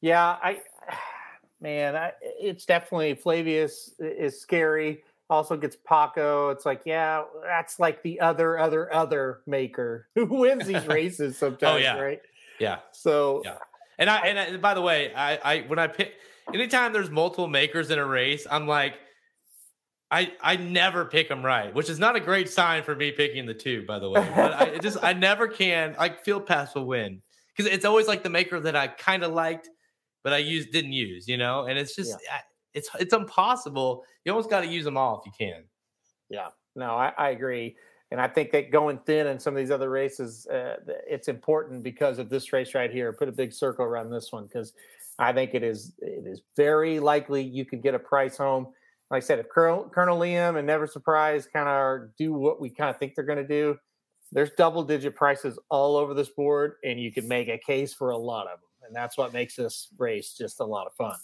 yeah. 0.00 0.36
I 0.42 0.60
man, 1.60 1.96
I, 1.96 2.12
it's 2.20 2.66
definitely 2.66 3.14
Flavius 3.14 3.94
is 3.98 4.40
scary 4.40 5.02
also 5.28 5.56
gets 5.56 5.76
Paco. 5.76 6.50
It's 6.50 6.66
like, 6.66 6.82
yeah, 6.84 7.24
that's 7.42 7.78
like 7.78 8.02
the 8.02 8.20
other, 8.20 8.58
other, 8.58 8.92
other 8.92 9.40
maker 9.46 10.08
who 10.14 10.26
wins 10.26 10.66
these 10.66 10.86
races 10.86 11.34
oh, 11.36 11.48
sometimes, 11.48 11.74
oh, 11.74 11.78
yeah. 11.78 11.98
right? 11.98 12.20
Yeah. 12.58 12.78
So, 12.92 13.42
yeah. 13.44 13.58
And 13.98 14.10
I, 14.10 14.18
and 14.26 14.38
I, 14.38 14.56
by 14.58 14.74
the 14.74 14.82
way, 14.82 15.12
I, 15.14 15.36
I, 15.36 15.60
when 15.62 15.78
I 15.78 15.86
pick, 15.86 16.14
anytime 16.52 16.92
there's 16.92 17.10
multiple 17.10 17.48
makers 17.48 17.90
in 17.90 17.98
a 17.98 18.04
race, 18.04 18.46
I'm 18.50 18.66
like, 18.66 18.94
I, 20.10 20.32
I 20.40 20.56
never 20.56 21.04
pick 21.04 21.28
them 21.28 21.44
right, 21.44 21.74
which 21.74 21.88
is 21.88 21.98
not 21.98 22.14
a 22.14 22.20
great 22.20 22.48
sign 22.48 22.82
for 22.82 22.94
me 22.94 23.10
picking 23.10 23.46
the 23.46 23.54
two, 23.54 23.84
by 23.86 23.98
the 23.98 24.08
way. 24.08 24.26
But 24.36 24.52
I 24.54 24.78
just, 24.78 24.98
I 25.02 25.12
never 25.14 25.48
can. 25.48 25.96
Like, 25.98 26.24
field 26.24 26.46
pass 26.46 26.74
will 26.74 26.86
win 26.86 27.22
because 27.56 27.72
it's 27.72 27.84
always 27.84 28.06
like 28.06 28.22
the 28.22 28.30
maker 28.30 28.60
that 28.60 28.76
I 28.76 28.86
kind 28.86 29.24
of 29.24 29.32
liked, 29.32 29.68
but 30.22 30.32
I 30.32 30.38
used 30.38 30.70
didn't 30.70 30.92
use, 30.92 31.26
you 31.26 31.38
know. 31.38 31.64
And 31.64 31.78
it's 31.78 31.96
just, 31.96 32.16
yeah 32.24 32.38
it's 32.76 32.90
it's 33.00 33.14
impossible. 33.14 34.04
You 34.24 34.32
almost 34.32 34.50
got 34.50 34.60
to 34.60 34.66
use 34.66 34.84
them 34.84 34.96
all 34.96 35.18
if 35.18 35.26
you 35.26 35.32
can. 35.36 35.64
Yeah, 36.28 36.48
no, 36.76 36.94
I, 36.94 37.12
I, 37.16 37.30
agree, 37.30 37.74
and 38.10 38.20
I 38.20 38.28
think 38.28 38.52
that 38.52 38.70
going 38.70 38.98
thin 39.04 39.26
in 39.26 39.38
some 39.38 39.54
of 39.54 39.58
these 39.58 39.70
other 39.70 39.90
races, 39.90 40.46
uh, 40.46 40.76
it's 41.08 41.28
important 41.28 41.82
because 41.82 42.18
of 42.18 42.28
this 42.28 42.52
race 42.52 42.74
right 42.74 42.90
here. 42.90 43.12
Put 43.12 43.28
a 43.28 43.32
big 43.32 43.52
circle 43.52 43.84
around 43.84 44.10
this 44.10 44.30
one 44.30 44.46
because 44.46 44.74
I 45.18 45.32
think 45.32 45.54
it 45.54 45.62
is 45.62 45.92
it 45.98 46.26
is 46.26 46.42
very 46.56 47.00
likely 47.00 47.42
you 47.42 47.64
could 47.64 47.82
get 47.82 47.94
a 47.94 47.98
price 47.98 48.36
home. 48.36 48.68
Like 49.10 49.22
I 49.22 49.26
said, 49.26 49.38
if 49.38 49.48
Colonel, 49.48 49.88
Colonel 49.92 50.18
Liam 50.18 50.58
and 50.58 50.66
Never 50.66 50.86
Surprise 50.86 51.46
kind 51.52 51.68
of 51.68 52.14
do 52.16 52.32
what 52.32 52.60
we 52.60 52.70
kind 52.70 52.90
of 52.90 52.98
think 52.98 53.14
they're 53.14 53.24
going 53.24 53.38
to 53.38 53.46
do, 53.46 53.78
there's 54.32 54.50
double 54.58 54.82
digit 54.82 55.14
prices 55.14 55.58
all 55.68 55.96
over 55.96 56.12
this 56.12 56.28
board, 56.28 56.74
and 56.84 57.00
you 57.00 57.12
can 57.12 57.26
make 57.28 57.48
a 57.48 57.58
case 57.58 57.94
for 57.94 58.10
a 58.10 58.18
lot 58.18 58.46
of 58.48 58.58
them, 58.58 58.86
and 58.86 58.94
that's 58.94 59.16
what 59.16 59.32
makes 59.32 59.54
this 59.56 59.88
race 59.96 60.34
just 60.36 60.60
a 60.60 60.64
lot 60.64 60.86
of 60.86 60.92
fun. 60.94 61.16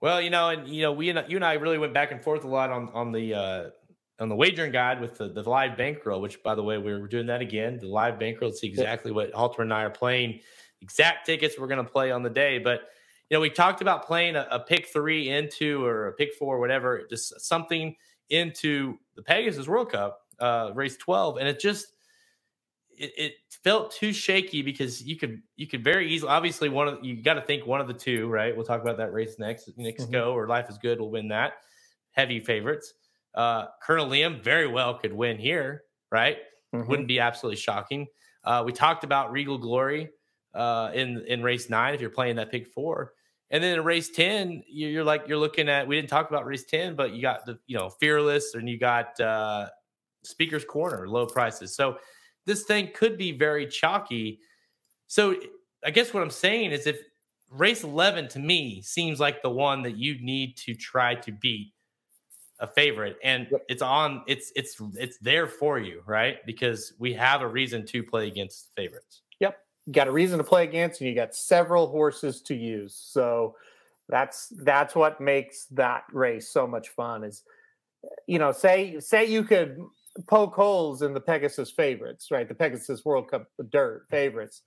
Well, 0.00 0.20
you 0.20 0.30
know, 0.30 0.50
and 0.50 0.68
you 0.68 0.82
know, 0.82 0.92
we 0.92 1.08
and 1.08 1.24
you 1.28 1.36
and 1.36 1.44
I 1.44 1.54
really 1.54 1.78
went 1.78 1.94
back 1.94 2.12
and 2.12 2.22
forth 2.22 2.44
a 2.44 2.48
lot 2.48 2.70
on 2.70 2.90
on 2.90 3.12
the 3.12 3.34
uh, 3.34 3.70
on 4.18 4.28
the 4.28 4.36
wagering 4.36 4.72
guide 4.72 5.00
with 5.00 5.18
the, 5.18 5.28
the 5.28 5.42
live 5.42 5.76
bankroll. 5.76 6.20
Which, 6.20 6.42
by 6.42 6.54
the 6.54 6.62
way, 6.62 6.78
we 6.78 6.92
are 6.92 7.06
doing 7.06 7.26
that 7.26 7.40
again. 7.40 7.78
The 7.78 7.88
live 7.88 8.18
bankroll 8.18 8.50
to 8.50 8.56
see 8.56 8.66
exactly 8.66 9.12
what 9.12 9.32
Halter 9.32 9.62
and 9.62 9.72
I 9.72 9.82
are 9.82 9.90
playing. 9.90 10.40
Exact 10.82 11.26
tickets 11.26 11.58
we're 11.58 11.68
going 11.68 11.84
to 11.84 11.90
play 11.90 12.10
on 12.10 12.22
the 12.22 12.30
day, 12.30 12.58
but 12.58 12.82
you 13.30 13.36
know, 13.36 13.40
we 13.40 13.50
talked 13.50 13.80
about 13.80 14.06
playing 14.06 14.36
a, 14.36 14.46
a, 14.50 14.60
pick 14.60 14.86
three 14.86 15.30
into 15.30 15.84
or 15.84 16.08
a 16.08 16.12
pick 16.12 16.34
four, 16.34 16.60
whatever, 16.60 17.02
just 17.10 17.40
something 17.40 17.96
into 18.30 18.96
the 19.16 19.22
Pegasus 19.22 19.66
World 19.66 19.90
Cup, 19.90 20.20
uh, 20.38 20.70
race 20.74 20.96
12. 20.96 21.38
And 21.38 21.48
it 21.48 21.58
just, 21.58 21.88
it, 22.96 23.12
it, 23.16 23.32
felt 23.64 23.90
too 23.90 24.12
shaky 24.12 24.62
because 24.62 25.02
you 25.02 25.16
could 25.16 25.42
you 25.56 25.66
could 25.66 25.82
very 25.82 26.08
easily 26.08 26.30
obviously 26.30 26.68
one 26.68 26.86
of 26.86 26.98
you 27.02 27.20
got 27.20 27.34
to 27.34 27.40
think 27.40 27.66
one 27.66 27.80
of 27.80 27.88
the 27.88 27.94
two 27.94 28.28
right 28.28 28.54
we'll 28.54 28.64
talk 28.64 28.80
about 28.80 28.96
that 28.96 29.12
race 29.12 29.40
next 29.40 29.68
next 29.76 30.04
mm-hmm. 30.04 30.12
go 30.12 30.34
or 30.34 30.46
life 30.46 30.70
is 30.70 30.78
good 30.78 31.00
will 31.00 31.10
win 31.10 31.26
that 31.26 31.54
heavy 32.12 32.38
favorites 32.38 32.94
uh 33.36 33.66
colonel 33.82 34.06
liam 34.06 34.42
very 34.42 34.66
well 34.66 34.94
could 34.94 35.12
win 35.12 35.38
here 35.38 35.84
right 36.10 36.38
mm-hmm. 36.74 36.88
wouldn't 36.88 37.08
be 37.08 37.20
absolutely 37.20 37.56
shocking 37.56 38.06
uh 38.44 38.62
we 38.64 38.72
talked 38.72 39.04
about 39.04 39.32
regal 39.32 39.58
glory 39.58 40.08
uh 40.54 40.90
in 40.94 41.24
in 41.26 41.42
race 41.42 41.68
nine 41.70 41.94
if 41.94 42.00
you're 42.00 42.10
playing 42.10 42.36
that 42.36 42.50
pick 42.50 42.66
four 42.66 43.12
and 43.50 43.62
then 43.62 43.78
in 43.78 43.84
race 43.84 44.10
10 44.10 44.62
you're 44.68 45.04
like 45.04 45.24
you're 45.28 45.38
looking 45.38 45.68
at 45.68 45.86
we 45.86 45.94
didn't 45.94 46.08
talk 46.10 46.28
about 46.28 46.46
race 46.46 46.64
10 46.64 46.96
but 46.96 47.12
you 47.12 47.22
got 47.22 47.44
the 47.46 47.58
you 47.66 47.76
know 47.76 47.90
fearless 47.90 48.54
and 48.54 48.68
you 48.68 48.78
got 48.78 49.18
uh 49.20 49.68
speaker's 50.24 50.64
corner 50.64 51.06
low 51.06 51.26
prices 51.26 51.74
so 51.76 51.96
this 52.46 52.62
thing 52.62 52.90
could 52.94 53.18
be 53.18 53.32
very 53.32 53.66
chalky. 53.66 54.40
So 55.08 55.36
I 55.84 55.90
guess 55.90 56.14
what 56.14 56.22
I'm 56.22 56.30
saying 56.30 56.70
is 56.70 56.86
if 56.86 56.98
race 57.50 57.84
11 57.84 58.28
to 58.28 58.38
me 58.38 58.80
seems 58.82 59.20
like 59.20 59.42
the 59.42 59.50
one 59.50 59.82
that 59.82 59.96
you 59.96 60.16
need 60.24 60.56
to 60.58 60.74
try 60.74 61.14
to 61.16 61.32
beat 61.32 61.72
a 62.60 62.66
favorite 62.66 63.16
and 63.22 63.48
yep. 63.50 63.62
it's 63.68 63.82
on 63.82 64.22
it's 64.26 64.52
it's 64.56 64.76
it's 64.94 65.18
there 65.18 65.46
for 65.46 65.78
you 65.78 66.02
right 66.06 66.44
because 66.46 66.94
we 66.98 67.12
have 67.12 67.42
a 67.42 67.46
reason 67.46 67.84
to 67.84 68.02
play 68.02 68.26
against 68.28 68.70
favorites 68.74 69.22
yep 69.40 69.58
you 69.84 69.92
got 69.92 70.08
a 70.08 70.12
reason 70.12 70.38
to 70.38 70.44
play 70.44 70.64
against 70.64 71.00
and 71.00 71.08
you 71.08 71.14
got 71.14 71.34
several 71.34 71.86
horses 71.86 72.40
to 72.40 72.54
use 72.54 72.94
so 72.94 73.54
that's 74.08 74.52
that's 74.62 74.94
what 74.94 75.20
makes 75.20 75.66
that 75.66 76.04
race 76.12 76.48
so 76.48 76.66
much 76.66 76.88
fun 76.88 77.24
is 77.24 77.42
you 78.26 78.38
know 78.38 78.52
say 78.52 78.98
say 79.00 79.26
you 79.26 79.44
could 79.44 79.78
poke 80.26 80.54
holes 80.54 81.02
in 81.02 81.12
the 81.12 81.20
Pegasus 81.20 81.70
favorites, 81.70 82.30
right? 82.30 82.48
The 82.48 82.54
Pegasus 82.54 83.04
World 83.04 83.30
Cup 83.30 83.48
dirt 83.70 84.06
favorites. 84.10 84.62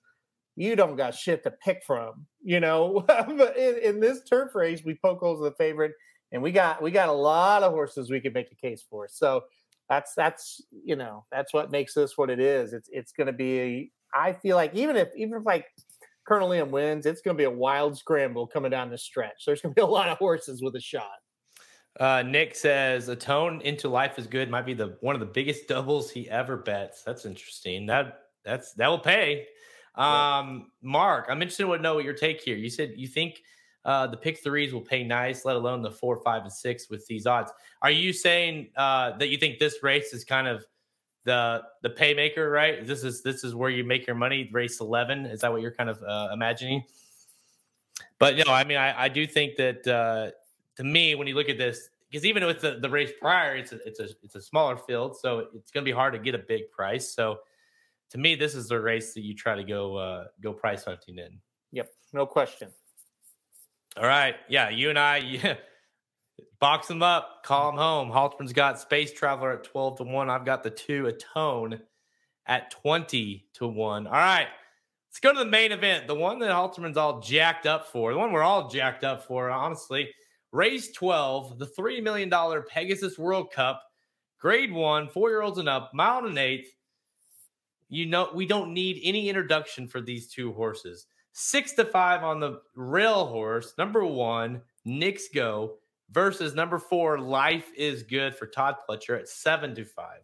You 0.55 0.75
don't 0.75 0.95
got 0.95 1.15
shit 1.15 1.43
to 1.43 1.51
pick 1.51 1.83
from, 1.85 2.25
you 2.43 2.59
know. 2.59 3.03
but 3.07 3.57
in, 3.57 3.77
in, 3.77 3.99
this 3.99 4.23
turf 4.23 4.55
race, 4.55 4.83
we 4.83 4.95
poke 4.95 5.19
holes 5.19 5.39
in 5.39 5.45
the 5.45 5.51
favorite, 5.51 5.93
and 6.31 6.41
we 6.41 6.51
got 6.51 6.81
we 6.81 6.91
got 6.91 7.09
a 7.09 7.13
lot 7.13 7.63
of 7.63 7.71
horses 7.71 8.09
we 8.09 8.19
could 8.19 8.33
make 8.33 8.51
a 8.51 8.55
case 8.55 8.83
for. 8.89 9.07
So 9.07 9.43
that's 9.89 10.13
that's 10.13 10.61
you 10.71 10.95
know 10.95 11.25
that's 11.31 11.53
what 11.53 11.71
makes 11.71 11.93
this 11.93 12.17
what 12.17 12.29
it 12.29 12.39
is. 12.39 12.73
It's 12.73 12.89
it's 12.91 13.11
going 13.11 13.27
to 13.27 13.33
be. 13.33 13.59
A, 13.59 13.91
I 14.13 14.33
feel 14.33 14.55
like 14.55 14.73
even 14.75 14.95
if 14.95 15.09
even 15.15 15.39
if 15.39 15.45
like 15.45 15.65
Colonel 16.27 16.49
Liam 16.49 16.69
wins, 16.69 17.05
it's 17.05 17.21
going 17.21 17.35
to 17.35 17.41
be 17.41 17.45
a 17.45 17.49
wild 17.49 17.97
scramble 17.97 18.45
coming 18.45 18.71
down 18.71 18.89
the 18.89 18.97
stretch. 18.97 19.45
There's 19.45 19.61
going 19.61 19.73
to 19.73 19.79
be 19.79 19.81
a 19.81 19.87
lot 19.87 20.09
of 20.09 20.17
horses 20.17 20.61
with 20.61 20.75
a 20.75 20.81
shot. 20.81 21.17
Uh, 21.99 22.21
Nick 22.21 22.55
says 22.55 23.09
Atone 23.09 23.61
into 23.61 23.89
life 23.89 24.19
is 24.19 24.27
good 24.27 24.49
might 24.49 24.65
be 24.65 24.75
the 24.75 24.97
one 25.01 25.15
of 25.15 25.19
the 25.19 25.25
biggest 25.25 25.67
doubles 25.67 26.11
he 26.11 26.29
ever 26.29 26.57
bets. 26.57 27.03
That's 27.03 27.25
interesting. 27.25 27.87
That 27.87 28.19
that's 28.45 28.73
that 28.73 28.87
will 28.87 28.99
pay. 28.99 29.47
Um, 29.95 30.71
Mark, 30.81 31.25
I'm 31.29 31.41
interested 31.41 31.65
to 31.65 31.77
know 31.79 31.95
what 31.95 32.05
your 32.05 32.13
take 32.13 32.41
here. 32.41 32.55
You 32.55 32.69
said 32.69 32.93
you 32.95 33.07
think 33.07 33.41
uh, 33.85 34.07
the 34.07 34.17
pick 34.17 34.43
threes 34.43 34.73
will 34.73 34.81
pay 34.81 35.03
nice, 35.03 35.45
let 35.45 35.55
alone 35.55 35.81
the 35.81 35.91
four, 35.91 36.21
five, 36.23 36.43
and 36.43 36.51
six 36.51 36.89
with 36.89 37.05
these 37.07 37.25
odds. 37.25 37.51
Are 37.81 37.91
you 37.91 38.13
saying 38.13 38.69
uh, 38.75 39.17
that 39.17 39.29
you 39.29 39.37
think 39.37 39.59
this 39.59 39.81
race 39.81 40.13
is 40.13 40.23
kind 40.23 40.47
of 40.47 40.65
the 41.25 41.61
the 41.81 41.89
paymaker, 41.89 42.51
right? 42.51 42.85
This 42.85 43.03
is 43.03 43.23
this 43.23 43.43
is 43.43 43.55
where 43.55 43.69
you 43.69 43.83
make 43.83 44.05
your 44.07 44.15
money. 44.15 44.49
Race 44.51 44.79
eleven 44.79 45.25
is 45.25 45.41
that 45.41 45.51
what 45.51 45.61
you're 45.61 45.73
kind 45.73 45.89
of 45.89 46.01
uh, 46.03 46.29
imagining? 46.33 46.83
But 48.19 48.35
you 48.35 48.43
know, 48.43 48.53
I 48.53 48.63
mean, 48.63 48.77
I, 48.77 49.05
I 49.05 49.09
do 49.09 49.25
think 49.25 49.55
that 49.55 49.87
uh, 49.87 50.31
to 50.77 50.83
me, 50.83 51.15
when 51.15 51.27
you 51.27 51.35
look 51.35 51.49
at 51.49 51.57
this, 51.57 51.89
because 52.09 52.25
even 52.25 52.45
with 52.45 52.61
the, 52.61 52.79
the 52.81 52.89
race 52.89 53.11
prior, 53.19 53.55
it's 53.55 53.71
a 53.71 53.87
it's 53.87 53.99
a 53.99 54.09
it's 54.23 54.35
a 54.35 54.41
smaller 54.41 54.77
field, 54.77 55.17
so 55.17 55.47
it's 55.55 55.71
going 55.71 55.83
to 55.83 55.89
be 55.89 55.95
hard 55.95 56.13
to 56.13 56.19
get 56.19 56.35
a 56.35 56.39
big 56.39 56.69
price. 56.71 57.13
So 57.13 57.39
to 58.11 58.17
me, 58.17 58.35
this 58.35 58.55
is 58.55 58.67
the 58.67 58.79
race 58.79 59.13
that 59.13 59.21
you 59.21 59.35
try 59.35 59.55
to 59.55 59.63
go 59.63 59.95
uh, 59.95 60.25
go 60.41 60.51
price 60.51 60.83
hunting 60.83 61.17
in. 61.17 61.39
Yep, 61.71 61.89
no 62.13 62.25
question. 62.25 62.69
All 63.97 64.05
right, 64.05 64.35
yeah, 64.47 64.69
you 64.69 64.89
and 64.89 64.99
I, 64.99 65.17
yeah, 65.17 65.55
box 66.59 66.87
them 66.87 67.03
up, 67.03 67.43
call 67.43 67.71
them 67.71 67.79
home. 67.79 68.09
Halterman's 68.09 68.53
got 68.53 68.79
Space 68.79 69.11
Traveler 69.13 69.53
at 69.53 69.63
twelve 69.63 69.97
to 69.97 70.03
one. 70.03 70.29
I've 70.29 70.45
got 70.45 70.63
the 70.63 70.69
two 70.69 71.07
Atone 71.07 71.81
at 72.45 72.71
twenty 72.71 73.47
to 73.53 73.67
one. 73.67 74.07
All 74.07 74.13
right. 74.13 74.47
Let's 75.09 75.19
go 75.19 75.33
to 75.33 75.39
the 75.39 75.49
main 75.49 75.71
event, 75.71 76.05
the 76.05 76.13
one 76.13 76.37
that 76.37 76.51
Halterman's 76.51 76.95
all 76.95 77.19
jacked 77.19 77.65
up 77.65 77.87
for, 77.87 78.13
the 78.13 78.19
one 78.19 78.31
we're 78.31 78.43
all 78.43 78.69
jacked 78.69 79.03
up 79.03 79.25
for, 79.25 79.49
honestly. 79.49 80.07
Race 80.51 80.91
12, 80.91 81.59
the 81.59 81.65
$3 81.65 82.01
million 82.03 82.31
Pegasus 82.67 83.17
World 83.17 83.51
Cup, 83.51 83.83
grade 84.39 84.71
one, 84.71 85.07
four 85.07 85.29
year 85.29 85.41
olds 85.41 85.57
and 85.57 85.69
up, 85.69 85.91
mile 85.93 86.25
and 86.25 86.37
eighth. 86.37 86.73
You 87.89 88.05
know, 88.05 88.29
we 88.33 88.45
don't 88.45 88.73
need 88.73 89.01
any 89.03 89.29
introduction 89.29 89.87
for 89.87 89.99
these 89.99 90.27
two 90.27 90.53
horses. 90.53 91.07
Six 91.31 91.73
to 91.73 91.85
five 91.85 92.23
on 92.23 92.39
the 92.39 92.61
rail 92.75 93.25
horse, 93.25 93.73
number 93.77 94.05
one, 94.05 94.61
Knicks 94.85 95.29
Go, 95.33 95.75
versus 96.11 96.55
number 96.55 96.77
four, 96.77 97.19
Life 97.19 97.69
is 97.77 98.03
Good 98.03 98.35
for 98.35 98.47
Todd 98.47 98.75
Pletcher 98.87 99.17
at 99.19 99.29
seven 99.29 99.75
to 99.75 99.85
five. 99.85 100.21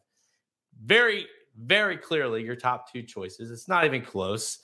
Very, 0.84 1.28
very 1.58 1.98
clearly 1.98 2.44
your 2.44 2.56
top 2.56 2.92
two 2.92 3.04
choices. 3.04 3.52
It's 3.52 3.68
not 3.68 3.86
even 3.86 4.02
close. 4.02 4.60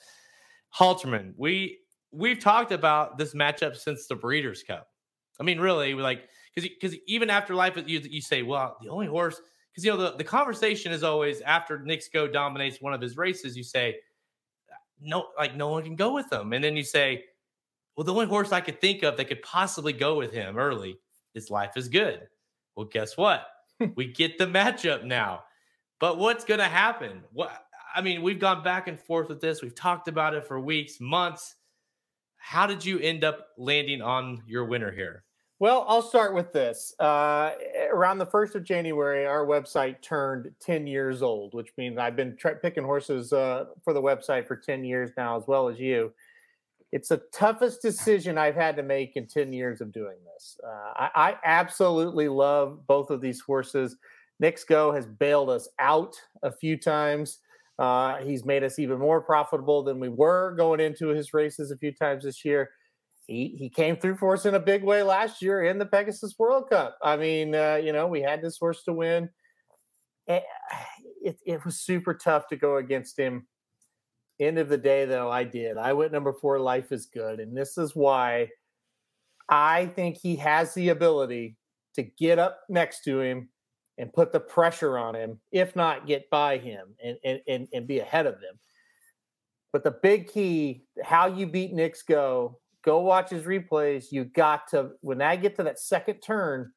Halterman, 0.76 1.34
we 1.36 1.78
we've 2.12 2.38
talked 2.38 2.72
about 2.72 3.18
this 3.18 3.34
matchup 3.34 3.76
since 3.76 4.06
the 4.06 4.16
Breeders' 4.16 4.62
Cup. 4.62 4.88
I 5.40 5.44
mean, 5.44 5.58
really, 5.58 5.94
like 5.94 6.28
because 6.54 6.68
because 6.68 6.96
even 7.06 7.30
after 7.30 7.54
life, 7.54 7.76
you 7.86 8.00
you 8.00 8.20
say, 8.20 8.42
well, 8.42 8.76
the 8.82 8.88
only 8.88 9.06
horse 9.06 9.40
because 9.72 9.84
you 9.84 9.90
know 9.90 9.96
the 9.96 10.16
the 10.16 10.24
conversation 10.24 10.92
is 10.92 11.02
always 11.02 11.40
after 11.42 11.78
Knicks 11.78 12.08
Go 12.08 12.26
dominates 12.26 12.80
one 12.80 12.94
of 12.94 13.00
his 13.00 13.16
races, 13.16 13.56
you 13.56 13.64
say, 13.64 13.96
no, 15.02 15.28
like 15.36 15.56
no 15.56 15.68
one 15.68 15.82
can 15.82 15.96
go 15.96 16.14
with 16.14 16.32
him, 16.32 16.52
and 16.52 16.62
then 16.62 16.76
you 16.76 16.84
say, 16.84 17.24
well, 17.96 18.04
the 18.04 18.12
only 18.12 18.26
horse 18.26 18.52
I 18.52 18.60
could 18.60 18.80
think 18.80 19.02
of 19.02 19.16
that 19.16 19.26
could 19.26 19.42
possibly 19.42 19.92
go 19.92 20.16
with 20.16 20.32
him 20.32 20.56
early 20.56 20.98
is 21.34 21.50
Life 21.50 21.76
is 21.76 21.88
Good. 21.88 22.26
Well, 22.76 22.86
guess 22.86 23.16
what? 23.16 23.46
we 23.96 24.12
get 24.12 24.38
the 24.38 24.46
matchup 24.46 25.04
now. 25.04 25.44
But 26.00 26.18
what's 26.18 26.44
going 26.44 26.58
to 26.58 26.64
happen? 26.64 27.22
What 27.32 27.66
I 27.94 28.00
mean, 28.00 28.22
we've 28.22 28.38
gone 28.38 28.64
back 28.64 28.88
and 28.88 28.98
forth 28.98 29.28
with 29.28 29.40
this. 29.40 29.62
We've 29.62 29.74
talked 29.74 30.08
about 30.08 30.34
it 30.34 30.46
for 30.46 30.58
weeks, 30.58 31.00
months. 31.00 31.56
How 32.38 32.66
did 32.66 32.84
you 32.84 32.98
end 32.98 33.22
up 33.22 33.48
landing 33.58 34.00
on 34.00 34.42
your 34.46 34.64
winner 34.64 34.90
here? 34.90 35.24
Well, 35.62 35.84
I'll 35.86 36.02
start 36.02 36.34
with 36.34 36.52
this. 36.52 36.92
Uh, 36.98 37.52
around 37.92 38.18
the 38.18 38.26
1st 38.26 38.56
of 38.56 38.64
January, 38.64 39.24
our 39.26 39.46
website 39.46 40.02
turned 40.02 40.50
10 40.58 40.88
years 40.88 41.22
old, 41.22 41.54
which 41.54 41.68
means 41.78 41.98
I've 41.98 42.16
been 42.16 42.36
tra- 42.36 42.56
picking 42.56 42.82
horses 42.82 43.32
uh, 43.32 43.66
for 43.84 43.92
the 43.92 44.02
website 44.02 44.48
for 44.48 44.56
10 44.56 44.84
years 44.84 45.12
now, 45.16 45.36
as 45.36 45.44
well 45.46 45.68
as 45.68 45.78
you. 45.78 46.12
It's 46.90 47.10
the 47.10 47.22
toughest 47.32 47.80
decision 47.80 48.38
I've 48.38 48.56
had 48.56 48.74
to 48.74 48.82
make 48.82 49.14
in 49.14 49.28
10 49.28 49.52
years 49.52 49.80
of 49.80 49.92
doing 49.92 50.16
this. 50.34 50.58
Uh, 50.66 50.94
I, 50.96 51.10
I, 51.14 51.36
absolutely 51.44 52.26
love 52.26 52.84
both 52.88 53.10
of 53.10 53.20
these 53.20 53.40
horses. 53.40 53.94
Knicks 54.40 54.64
Go 54.64 54.90
has 54.90 55.06
bailed 55.06 55.48
us 55.48 55.68
out 55.78 56.16
a 56.42 56.50
few 56.50 56.76
times. 56.76 57.38
Uh, 57.78 58.16
he's 58.16 58.44
made 58.44 58.64
us 58.64 58.80
even 58.80 58.98
more 58.98 59.20
profitable 59.20 59.84
than 59.84 60.00
we 60.00 60.08
were 60.08 60.56
going 60.56 60.80
into 60.80 61.10
his 61.10 61.32
races 61.32 61.70
a 61.70 61.76
few 61.76 61.92
times 61.92 62.24
this 62.24 62.44
year. 62.44 62.70
He 63.26 63.54
he 63.58 63.68
came 63.68 63.96
through 63.96 64.16
for 64.16 64.34
us 64.34 64.46
in 64.46 64.54
a 64.54 64.60
big 64.60 64.82
way 64.82 65.02
last 65.02 65.42
year 65.42 65.62
in 65.62 65.78
the 65.78 65.86
Pegasus 65.86 66.34
World 66.38 66.68
Cup. 66.70 66.98
I 67.02 67.16
mean, 67.16 67.54
uh, 67.54 67.76
you 67.82 67.92
know, 67.92 68.06
we 68.06 68.20
had 68.20 68.42
this 68.42 68.58
horse 68.58 68.82
to 68.84 68.92
win. 68.92 69.28
Eh, 70.28 70.40
it, 71.22 71.38
it 71.46 71.64
was 71.64 71.80
super 71.80 72.14
tough 72.14 72.48
to 72.48 72.56
go 72.56 72.76
against 72.76 73.18
him. 73.18 73.46
End 74.40 74.58
of 74.58 74.68
the 74.68 74.78
day, 74.78 75.04
though, 75.04 75.30
I 75.30 75.44
did. 75.44 75.76
I 75.76 75.92
went 75.92 76.12
number 76.12 76.32
four. 76.32 76.58
Life 76.58 76.90
is 76.90 77.06
good, 77.06 77.38
and 77.38 77.56
this 77.56 77.78
is 77.78 77.94
why 77.94 78.48
I 79.48 79.86
think 79.86 80.16
he 80.16 80.36
has 80.36 80.74
the 80.74 80.88
ability 80.88 81.56
to 81.94 82.02
get 82.02 82.38
up 82.38 82.60
next 82.68 83.04
to 83.04 83.20
him 83.20 83.48
and 83.98 84.12
put 84.12 84.32
the 84.32 84.40
pressure 84.40 84.98
on 84.98 85.14
him, 85.14 85.38
if 85.52 85.76
not 85.76 86.06
get 86.06 86.28
by 86.30 86.58
him 86.58 86.94
and, 87.04 87.18
and, 87.24 87.40
and, 87.46 87.68
and 87.72 87.86
be 87.86 88.00
ahead 88.00 88.26
of 88.26 88.34
him. 88.34 88.58
But 89.72 89.84
the 89.84 89.90
big 89.90 90.28
key, 90.28 90.84
how 91.04 91.26
you 91.26 91.46
beat 91.46 91.72
Knicks 91.72 92.02
Go, 92.02 92.58
go 92.84 93.00
watch 93.00 93.30
his 93.30 93.44
replays. 93.44 94.06
You 94.10 94.24
got 94.24 94.68
to, 94.68 94.90
when 95.00 95.22
I 95.22 95.36
get 95.36 95.56
to 95.56 95.62
that 95.64 95.78
second 95.78 96.20
turn, 96.20 96.72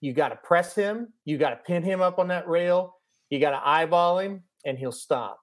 you 0.00 0.12
got 0.12 0.28
to 0.28 0.36
press 0.36 0.74
him. 0.74 1.12
You 1.24 1.38
got 1.38 1.50
to 1.50 1.56
pin 1.56 1.82
him 1.82 2.00
up 2.00 2.18
on 2.18 2.28
that 2.28 2.48
rail. 2.48 2.94
You 3.30 3.40
got 3.40 3.50
to 3.50 3.66
eyeball 3.66 4.18
him 4.18 4.42
and 4.64 4.78
he'll 4.78 4.92
stop. 4.92 5.40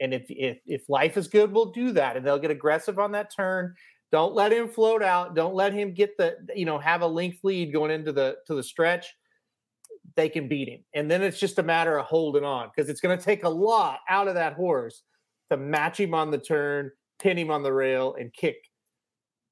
And 0.00 0.12
if, 0.12 0.24
if, 0.28 0.58
if 0.66 0.88
life 0.88 1.16
is 1.16 1.28
good, 1.28 1.52
we'll 1.52 1.72
do 1.72 1.92
that. 1.92 2.16
And 2.16 2.26
they'll 2.26 2.38
get 2.38 2.50
aggressive 2.50 2.98
on 2.98 3.12
that 3.12 3.34
turn. 3.34 3.74
Don't 4.10 4.34
let 4.34 4.52
him 4.52 4.68
float 4.68 5.02
out. 5.02 5.34
Don't 5.34 5.54
let 5.54 5.72
him 5.72 5.94
get 5.94 6.16
the, 6.18 6.36
you 6.54 6.64
know, 6.64 6.78
have 6.78 7.02
a 7.02 7.06
length 7.06 7.38
lead 7.44 7.72
going 7.72 7.90
into 7.90 8.12
the, 8.12 8.36
to 8.46 8.54
the 8.54 8.62
stretch 8.62 9.14
they 10.16 10.28
can 10.28 10.48
beat 10.48 10.68
him. 10.68 10.80
And 10.94 11.10
then 11.10 11.22
it's 11.22 11.40
just 11.40 11.58
a 11.58 11.62
matter 11.62 11.98
of 11.98 12.06
holding 12.06 12.44
on 12.44 12.70
because 12.74 12.88
it's 12.88 13.00
going 13.00 13.18
to 13.18 13.24
take 13.24 13.44
a 13.44 13.48
lot 13.48 14.00
out 14.08 14.28
of 14.28 14.34
that 14.34 14.54
horse 14.54 15.02
to 15.50 15.56
match 15.56 15.98
him 15.98 16.14
on 16.14 16.30
the 16.30 16.38
turn, 16.38 16.90
pin 17.18 17.38
him 17.38 17.50
on 17.50 17.62
the 17.62 17.72
rail, 17.72 18.14
and 18.18 18.32
kick. 18.32 18.56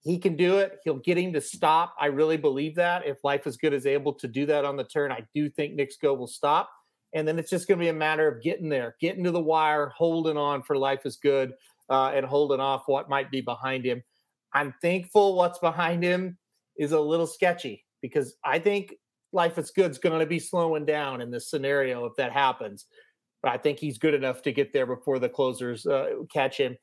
He 0.02 0.18
can 0.18 0.36
do 0.36 0.58
it. 0.58 0.80
He'll 0.84 0.96
get 0.96 1.16
him 1.16 1.32
to 1.32 1.40
stop. 1.40 1.94
I 1.98 2.06
really 2.06 2.36
believe 2.36 2.74
that. 2.74 3.06
If 3.06 3.22
Life 3.22 3.46
is 3.46 3.56
Good 3.56 3.72
is 3.72 3.86
able 3.86 4.12
to 4.14 4.26
do 4.26 4.46
that 4.46 4.64
on 4.64 4.76
the 4.76 4.84
turn, 4.84 5.12
I 5.12 5.24
do 5.34 5.48
think 5.48 5.74
Knicks 5.74 5.96
Go 5.96 6.14
will 6.14 6.26
stop. 6.26 6.70
And 7.14 7.28
then 7.28 7.38
it's 7.38 7.50
just 7.50 7.68
going 7.68 7.78
to 7.78 7.84
be 7.84 7.90
a 7.90 7.94
matter 7.94 8.26
of 8.26 8.42
getting 8.42 8.68
there, 8.68 8.96
getting 9.00 9.22
to 9.24 9.30
the 9.30 9.40
wire, 9.40 9.92
holding 9.96 10.36
on 10.36 10.62
for 10.62 10.76
life 10.76 11.04
is 11.04 11.16
good, 11.16 11.52
uh, 11.88 12.10
and 12.14 12.26
holding 12.26 12.58
off 12.58 12.84
what 12.86 13.08
might 13.08 13.30
be 13.30 13.40
behind 13.40 13.84
him. 13.84 14.02
I'm 14.54 14.74
thankful 14.82 15.36
what's 15.36 15.58
behind 15.58 16.02
him 16.02 16.38
is 16.76 16.92
a 16.92 17.00
little 17.00 17.26
sketchy 17.26 17.84
because 18.00 18.34
I 18.44 18.58
think 18.58 18.94
life 19.32 19.58
is 19.58 19.70
good 19.70 19.90
is 19.90 19.98
going 19.98 20.18
to 20.18 20.26
be 20.26 20.38
slowing 20.38 20.84
down 20.84 21.20
in 21.20 21.30
this 21.30 21.48
scenario 21.48 22.04
if 22.06 22.14
that 22.16 22.32
happens. 22.32 22.86
But 23.42 23.52
I 23.52 23.58
think 23.58 23.78
he's 23.78 23.98
good 23.98 24.14
enough 24.14 24.42
to 24.42 24.52
get 24.52 24.72
there 24.72 24.86
before 24.86 25.18
the 25.18 25.28
closers 25.28 25.86
uh, 25.86 26.10
catch 26.32 26.58
him. 26.58 26.76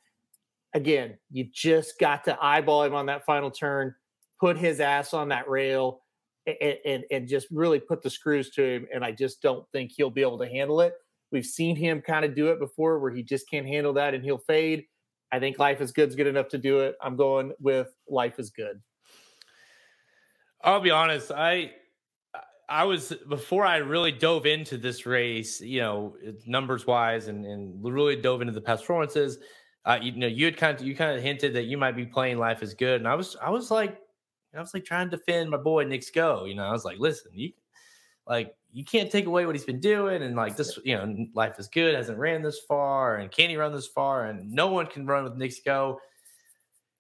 Again, 0.74 1.18
you 1.32 1.48
just 1.52 2.00
got 2.00 2.24
to 2.26 2.38
eyeball 2.42 2.84
him 2.84 2.94
on 2.94 3.08
that 3.08 3.26
final 3.26 3.50
turn, 3.50 3.96
put 4.40 4.58
his 4.58 4.80
ass 4.80 5.14
on 5.14 5.30
that 5.30 5.50
rail, 5.50 6.02
and, 6.46 6.78
and, 6.86 7.04
and 7.12 7.28
just 7.28 7.48
really 7.52 7.80
put 7.80 8.02
the 8.02 8.10
screws 8.10 8.52
to 8.52 8.64
him. 8.64 8.88
And 8.94 9.04
I 9.04 9.12
just 9.12 9.42
don't 9.42 9.66
think 9.72 9.92
he'll 9.96 10.10
be 10.12 10.22
able 10.22 10.40
to 10.40 10.48
handle 10.48 10.82
it. 10.82 10.94
We've 11.32 11.46
seen 11.46 11.76
him 11.76 12.02
kind 12.02 12.26
of 12.26 12.36
do 12.36 12.48
it 12.48 12.60
before 12.60 13.00
where 13.00 13.12
he 13.12 13.24
just 13.24 13.50
can't 13.50 13.68
handle 13.68 13.94
that 13.94 14.14
and 14.14 14.24
he'll 14.24 14.40
fade. 14.40 14.86
I 15.32 15.40
think 15.40 15.60
life 15.60 15.80
is 15.82 15.92
good's 15.92 16.16
good 16.16 16.28
enough 16.28 16.48
to 16.50 16.58
do 16.58 16.80
it. 16.80 16.96
I'm 17.02 17.16
going 17.16 17.54
with 17.60 17.90
life 18.08 18.40
is 18.40 18.50
good. 18.50 18.82
I'll 20.64 20.82
be 20.82 20.92
honest. 20.92 21.32
I 21.32 21.72
I 22.68 22.84
was 22.84 23.14
before 23.28 23.66
I 23.66 23.78
really 23.78 24.12
dove 24.12 24.46
into 24.46 24.78
this 24.78 25.06
race, 25.06 25.62
you 25.62 25.82
know, 25.82 26.16
numbers 26.46 26.86
wise, 26.86 27.28
and 27.28 27.46
and 27.46 27.84
really 27.84 28.16
dove 28.16 28.42
into 28.42 28.54
the 28.54 28.62
past 28.62 28.84
performances. 28.84 29.38
Uh, 29.86 30.00
you 30.02 30.12
know, 30.12 30.28
you 30.28 30.46
had 30.46 30.58
kind 30.58 30.80
of 30.80 30.86
you 30.86 30.96
kind 30.96 31.16
of 31.18 31.24
hinted 31.24 31.54
that 31.54 31.64
you 31.64 31.78
might 31.78 31.96
be 31.96 32.06
playing 32.06 32.38
life 32.38 32.62
is 32.62 32.74
good, 32.74 33.02
and 33.02 33.08
I 33.08 33.16
was 33.16 33.36
I 33.42 33.50
was 33.50 33.72
like 33.72 34.00
I 34.56 34.60
was 34.60 34.74
like 34.74 34.86
trying 34.86 35.10
to 35.10 35.18
defend 35.18 35.50
my 35.50 35.58
boy 35.58 35.86
Knicks 35.86 36.10
Go. 36.10 36.46
You 36.46 36.56
know, 36.56 36.64
I 36.64 36.72
was 36.72 36.86
like, 36.86 37.00
listen, 37.00 37.32
you 37.34 37.54
like 38.28 38.56
you 38.72 38.84
can't 38.84 39.12
take 39.12 39.26
away 39.26 39.46
what 39.46 39.56
he's 39.56 39.66
been 39.66 39.80
doing, 39.80 40.22
and 40.22 40.36
like 40.36 40.56
this, 40.56 40.78
you 40.84 40.96
know, 40.96 41.26
life 41.34 41.60
is 41.60 41.68
good, 41.68 41.96
hasn't 41.96 42.18
ran 42.18 42.42
this 42.42 42.60
far, 42.68 43.18
and 43.18 43.32
can 43.32 43.50
he 43.50 43.58
run 43.58 43.74
this 43.74 43.88
far? 43.88 44.26
And 44.26 44.52
no 44.52 44.68
one 44.68 44.86
can 44.86 45.06
run 45.06 45.24
with 45.24 45.36
Knicks 45.36 45.60
Go. 45.66 46.00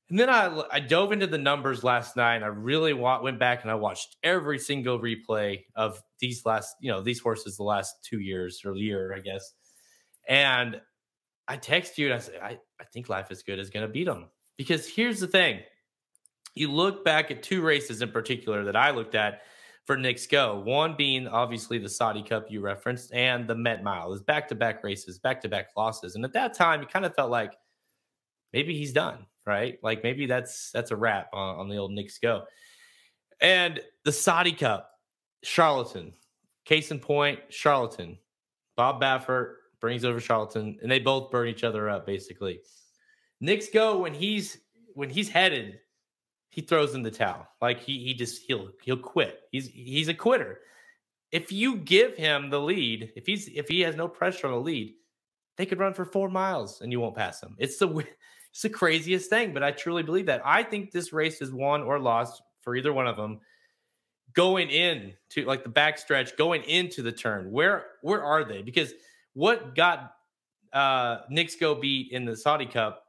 And 0.09 0.17
then 0.17 0.29
I 0.29 0.63
I 0.71 0.79
dove 0.79 1.11
into 1.11 1.27
the 1.27 1.37
numbers 1.37 1.83
last 1.83 2.15
night, 2.15 2.37
and 2.37 2.45
I 2.45 2.47
really 2.47 2.93
wa- 2.93 3.21
went 3.21 3.37
back 3.39 3.61
and 3.61 3.69
I 3.69 3.75
watched 3.75 4.17
every 4.23 4.57
single 4.57 4.99
replay 4.99 5.65
of 5.75 6.01
these 6.19 6.45
last, 6.45 6.75
you 6.79 6.91
know, 6.91 7.01
these 7.01 7.19
horses 7.19 7.57
the 7.57 7.63
last 7.63 8.03
two 8.03 8.19
years 8.19 8.61
or 8.65 8.75
year, 8.75 9.13
I 9.15 9.19
guess. 9.19 9.53
And 10.27 10.81
I 11.49 11.57
text 11.57 11.97
you 11.97 12.05
and 12.05 12.15
I 12.15 12.19
say, 12.19 12.39
I, 12.39 12.59
I 12.79 12.83
think 12.93 13.09
Life 13.09 13.31
is 13.31 13.41
Good 13.41 13.57
is 13.57 13.71
going 13.71 13.85
to 13.85 13.91
beat 13.91 14.05
them 14.05 14.27
because 14.55 14.87
here's 14.87 15.19
the 15.19 15.27
thing: 15.27 15.61
you 16.53 16.71
look 16.71 17.03
back 17.03 17.31
at 17.31 17.41
two 17.41 17.61
races 17.61 18.01
in 18.03 18.11
particular 18.11 18.63
that 18.65 18.75
I 18.75 18.91
looked 18.91 19.15
at 19.15 19.41
for 19.85 19.97
Knicks 19.97 20.27
Go. 20.27 20.61
One 20.63 20.95
being 20.95 21.27
obviously 21.27 21.79
the 21.79 21.89
Saudi 21.89 22.21
Cup 22.21 22.45
you 22.49 22.61
referenced, 22.61 23.11
and 23.11 23.47
the 23.47 23.55
Met 23.55 23.83
Mile. 23.83 24.13
Is 24.13 24.21
back 24.21 24.47
to 24.49 24.55
back 24.55 24.83
races, 24.83 25.17
back 25.17 25.41
to 25.41 25.49
back 25.49 25.69
losses, 25.75 26.15
and 26.15 26.23
at 26.23 26.33
that 26.33 26.53
time, 26.53 26.81
you 26.81 26.87
kind 26.87 27.05
of 27.05 27.15
felt 27.15 27.31
like 27.31 27.57
maybe 28.53 28.77
he's 28.77 28.93
done, 28.93 29.25
right? 29.47 29.79
Like 29.81 30.03
maybe 30.03 30.27
that's 30.27 30.69
that's 30.71 30.91
a 30.91 30.95
wrap 30.95 31.29
on, 31.33 31.59
on 31.61 31.69
the 31.69 31.77
old 31.77 31.91
Knicks 31.91 32.19
Go. 32.19 32.43
And 33.41 33.79
the 34.05 34.11
Saudi 34.11 34.51
Cup, 34.51 34.91
Charlatan. 35.43 36.13
Case 36.65 36.91
in 36.91 36.99
point, 36.99 37.39
Charlatan. 37.49 38.19
Bob 38.75 39.01
Baffert 39.01 39.55
brings 39.79 40.05
over 40.05 40.19
Charlatan, 40.19 40.77
and 40.81 40.91
they 40.91 40.99
both 40.99 41.31
burn 41.31 41.47
each 41.47 41.63
other 41.63 41.89
up 41.89 42.05
basically. 42.05 42.61
Knicks 43.39 43.69
Go 43.69 43.99
when 43.99 44.13
he's 44.13 44.57
when 44.93 45.09
he's 45.09 45.29
headed 45.29 45.79
he 46.49 46.61
throws 46.61 46.95
in 46.95 47.03
the 47.03 47.11
towel. 47.11 47.47
Like 47.61 47.79
he 47.79 47.99
he 47.99 48.13
just 48.13 48.43
he'll 48.43 48.71
he'll 48.83 48.97
quit. 48.97 49.41
He's 49.51 49.67
he's 49.67 50.07
a 50.07 50.13
quitter. 50.13 50.59
If 51.31 51.51
you 51.51 51.77
give 51.77 52.15
him 52.15 52.49
the 52.49 52.59
lead, 52.59 53.13
if 53.15 53.25
he's 53.25 53.47
if 53.49 53.67
he 53.67 53.81
has 53.81 53.95
no 53.95 54.07
pressure 54.07 54.47
on 54.47 54.53
the 54.53 54.59
lead, 54.59 54.95
they 55.57 55.65
could 55.65 55.79
run 55.79 55.93
for 55.93 56.05
four 56.05 56.29
miles 56.29 56.81
and 56.81 56.91
you 56.91 56.99
won't 56.99 57.15
pass 57.15 57.39
them. 57.39 57.55
It's 57.59 57.77
the 57.77 58.05
it's 58.51 58.63
the 58.63 58.69
craziest 58.69 59.29
thing, 59.29 59.53
but 59.53 59.63
I 59.63 59.71
truly 59.71 60.03
believe 60.03 60.25
that. 60.25 60.41
I 60.43 60.63
think 60.63 60.91
this 60.91 61.13
race 61.13 61.41
is 61.41 61.51
won 61.51 61.83
or 61.83 61.99
lost 61.99 62.41
for 62.61 62.75
either 62.75 62.93
one 62.93 63.07
of 63.07 63.15
them. 63.15 63.39
Going 64.33 64.69
in 64.69 65.13
to 65.31 65.45
like 65.45 65.63
the 65.63 65.69
backstretch, 65.69 66.37
going 66.37 66.63
into 66.63 67.01
the 67.01 67.11
turn. 67.11 67.51
Where 67.51 67.85
where 68.01 68.23
are 68.23 68.43
they? 68.43 68.61
Because 68.61 68.93
what 69.39 69.73
got 69.73 70.11
uh 70.73 71.19
Sko 71.31 71.79
beat 71.79 72.11
in 72.11 72.25
the 72.25 72.35
Saudi 72.35 72.65
Cup 72.65 73.05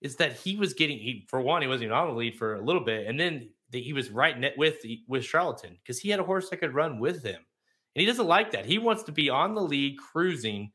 is 0.00 0.14
that 0.16 0.34
he 0.34 0.54
was 0.54 0.72
getting 0.72 0.98
he 0.98 1.26
for 1.28 1.40
one 1.40 1.62
he 1.62 1.68
wasn't 1.68 1.84
even 1.84 1.96
on 1.96 2.08
the 2.08 2.14
lead 2.14 2.36
for 2.36 2.54
a 2.54 2.64
little 2.64 2.84
bit, 2.84 3.08
and 3.08 3.18
then 3.18 3.50
the, 3.70 3.82
he 3.82 3.92
was 3.92 4.08
right 4.10 4.38
net 4.38 4.54
with 4.56 4.76
with 5.08 5.24
Charlatan 5.24 5.76
because 5.82 5.98
he 5.98 6.10
had 6.10 6.20
a 6.20 6.24
horse 6.24 6.48
that 6.48 6.58
could 6.58 6.74
run 6.74 7.00
with 7.00 7.24
him, 7.24 7.40
and 7.96 8.00
he 8.00 8.06
doesn't 8.06 8.28
like 8.28 8.52
that. 8.52 8.66
He 8.66 8.78
wants 8.78 9.02
to 9.04 9.12
be 9.12 9.28
on 9.28 9.56
the 9.56 9.62
lead 9.62 9.98
cruising 9.98 10.70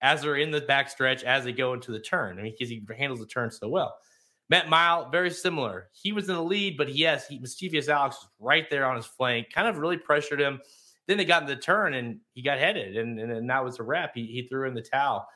as 0.00 0.22
they're 0.22 0.36
in 0.36 0.50
the 0.50 0.62
backstretch 0.62 1.22
as 1.22 1.44
they 1.44 1.52
go 1.52 1.74
into 1.74 1.92
the 1.92 2.00
turn. 2.00 2.38
I 2.38 2.42
mean, 2.42 2.54
because 2.58 2.70
he 2.70 2.82
handles 2.98 3.20
the 3.20 3.26
turn 3.26 3.50
so 3.50 3.68
well. 3.68 3.94
Met 4.48 4.70
Mile, 4.70 5.10
very 5.10 5.30
similar. 5.30 5.90
He 5.92 6.12
was 6.12 6.30
in 6.30 6.34
the 6.34 6.42
lead, 6.42 6.78
but 6.78 6.94
yes, 6.94 7.28
he 7.28 7.38
Mischevious 7.38 7.88
Alex 7.88 8.16
was 8.16 8.30
right 8.40 8.70
there 8.70 8.86
on 8.86 8.96
his 8.96 9.06
flank, 9.06 9.52
kind 9.54 9.68
of 9.68 9.76
really 9.76 9.98
pressured 9.98 10.40
him. 10.40 10.60
Then 11.06 11.16
they 11.16 11.24
got 11.24 11.42
in 11.42 11.48
the 11.48 11.56
turn 11.56 11.94
and 11.94 12.20
he 12.34 12.42
got 12.42 12.58
headed, 12.58 12.96
and, 12.96 13.18
and, 13.18 13.32
and 13.32 13.50
that 13.50 13.64
was 13.64 13.78
a 13.78 13.82
wrap. 13.82 14.12
He, 14.14 14.26
he 14.26 14.46
threw 14.48 14.68
in 14.68 14.74
the 14.74 14.82
towel. 14.82 15.26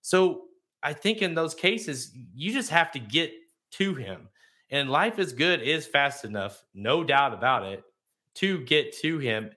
So 0.00 0.44
I 0.82 0.92
think 0.92 1.22
in 1.22 1.34
those 1.34 1.54
cases, 1.54 2.12
you 2.34 2.52
just 2.52 2.70
have 2.70 2.90
to 2.92 2.98
get 2.98 3.32
to 3.72 3.94
him. 3.94 4.28
And 4.70 4.90
life 4.90 5.18
is 5.18 5.32
good 5.32 5.62
is 5.62 5.86
fast 5.86 6.24
enough, 6.24 6.62
no 6.74 7.02
doubt 7.02 7.34
about 7.34 7.64
it, 7.64 7.82
to 8.34 8.60
get 8.64 8.96
to 9.00 9.18
him. 9.18 9.50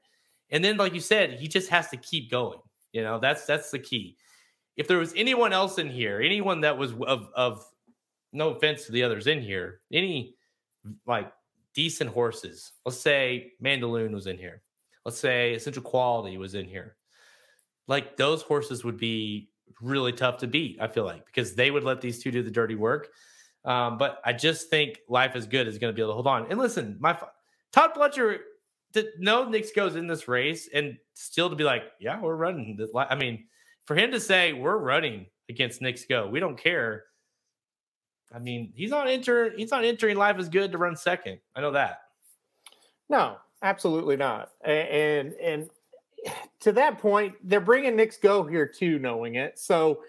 And 0.49 0.63
then, 0.63 0.77
like 0.77 0.93
you 0.93 0.99
said, 0.99 1.33
he 1.33 1.47
just 1.47 1.69
has 1.69 1.89
to 1.89 1.97
keep 1.97 2.31
going. 2.31 2.59
You 2.91 3.03
know, 3.03 3.19
that's 3.19 3.45
that's 3.45 3.71
the 3.71 3.79
key. 3.79 4.17
If 4.77 4.87
there 4.87 4.97
was 4.97 5.13
anyone 5.15 5.53
else 5.53 5.77
in 5.77 5.89
here, 5.89 6.21
anyone 6.21 6.61
that 6.61 6.77
was 6.77 6.93
of 7.07 7.29
of 7.35 7.65
no 8.33 8.49
offense 8.49 8.85
to 8.85 8.91
the 8.91 9.03
others 9.03 9.27
in 9.27 9.41
here, 9.41 9.81
any 9.93 10.35
like 11.05 11.31
decent 11.73 12.09
horses, 12.09 12.73
let's 12.85 12.99
say 12.99 13.51
Mandaloun 13.63 14.13
was 14.13 14.27
in 14.27 14.37
here, 14.37 14.61
let's 15.05 15.19
say 15.19 15.53
Essential 15.53 15.83
Quality 15.83 16.37
was 16.37 16.55
in 16.55 16.65
here, 16.65 16.95
like 17.87 18.17
those 18.17 18.41
horses 18.41 18.83
would 18.83 18.97
be 18.97 19.49
really 19.81 20.13
tough 20.13 20.37
to 20.39 20.47
beat. 20.47 20.77
I 20.81 20.87
feel 20.87 21.05
like 21.05 21.25
because 21.25 21.55
they 21.55 21.71
would 21.71 21.83
let 21.83 22.01
these 22.01 22.21
two 22.21 22.31
do 22.31 22.43
the 22.43 22.51
dirty 22.51 22.75
work. 22.75 23.09
Um, 23.63 23.97
but 23.97 24.19
I 24.25 24.33
just 24.33 24.69
think 24.69 24.99
life 25.07 25.35
is 25.35 25.45
good 25.45 25.67
is 25.67 25.77
going 25.77 25.93
to 25.93 25.95
be 25.95 26.01
able 26.01 26.11
to 26.11 26.15
hold 26.15 26.27
on. 26.27 26.47
And 26.49 26.59
listen, 26.59 26.97
my 26.99 27.17
Todd 27.71 27.91
Pletcher 27.95 28.39
to 28.93 29.07
know 29.19 29.47
Knicks 29.47 29.71
Go's 29.71 29.95
in 29.95 30.07
this 30.07 30.27
race 30.27 30.69
and 30.73 30.97
still 31.13 31.49
to 31.49 31.55
be 31.55 31.63
like, 31.63 31.83
yeah, 31.99 32.19
we're 32.19 32.35
running. 32.35 32.77
I 32.95 33.15
mean, 33.15 33.45
for 33.85 33.95
him 33.95 34.11
to 34.11 34.19
say 34.19 34.53
we're 34.53 34.77
running 34.77 35.27
against 35.49 35.81
Knicks 35.81 36.05
Go, 36.05 36.27
we 36.27 36.39
don't 36.39 36.57
care. 36.57 37.05
I 38.33 38.39
mean, 38.39 38.71
he's 38.75 38.89
not 38.89 39.07
entering. 39.07 39.57
He's 39.57 39.71
not 39.71 39.83
entering 39.83 40.17
life 40.17 40.39
is 40.39 40.49
good 40.49 40.71
to 40.71 40.77
run 40.77 40.95
second. 40.95 41.39
I 41.55 41.61
know 41.61 41.71
that. 41.71 41.99
No, 43.09 43.37
absolutely 43.61 44.17
not. 44.17 44.49
And 44.63 45.33
and 45.33 45.69
to 46.61 46.71
that 46.73 46.99
point, 46.99 47.35
they're 47.43 47.59
bringing 47.59 47.95
Knicks 47.95 48.17
Go 48.17 48.45
here 48.45 48.67
too, 48.67 48.99
knowing 48.99 49.35
it. 49.35 49.57
So, 49.59 50.03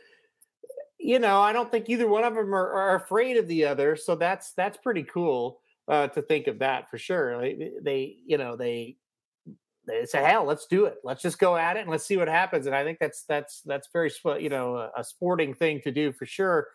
you 0.98 1.18
know, 1.18 1.40
I 1.40 1.52
don't 1.52 1.70
think 1.70 1.88
either 1.88 2.06
one 2.06 2.24
of 2.24 2.34
them 2.34 2.54
are, 2.54 2.72
are 2.72 2.96
afraid 2.96 3.36
of 3.36 3.48
the 3.48 3.64
other. 3.64 3.96
So 3.96 4.14
that's 4.14 4.52
that's 4.52 4.76
pretty 4.76 5.04
cool 5.04 5.60
uh, 5.88 6.08
to 6.08 6.22
think 6.22 6.46
of 6.46 6.58
that 6.60 6.90
for 6.90 6.98
sure. 6.98 7.40
They, 7.40 7.70
they, 7.82 8.16
you 8.26 8.38
know, 8.38 8.56
they 8.56 8.96
they 9.86 10.06
say, 10.06 10.22
"Hell, 10.22 10.44
let's 10.44 10.66
do 10.66 10.84
it. 10.84 10.98
Let's 11.02 11.22
just 11.22 11.38
go 11.38 11.56
at 11.56 11.76
it 11.76 11.80
and 11.80 11.90
let's 11.90 12.04
see 12.04 12.16
what 12.16 12.28
happens." 12.28 12.66
And 12.66 12.74
I 12.74 12.84
think 12.84 12.98
that's 13.00 13.24
that's 13.24 13.62
that's 13.62 13.88
very 13.92 14.10
you 14.38 14.48
know 14.48 14.90
a, 14.96 15.02
sporting 15.02 15.54
thing 15.54 15.80
to 15.82 15.90
do 15.90 16.12
for 16.12 16.26
sure. 16.26 16.68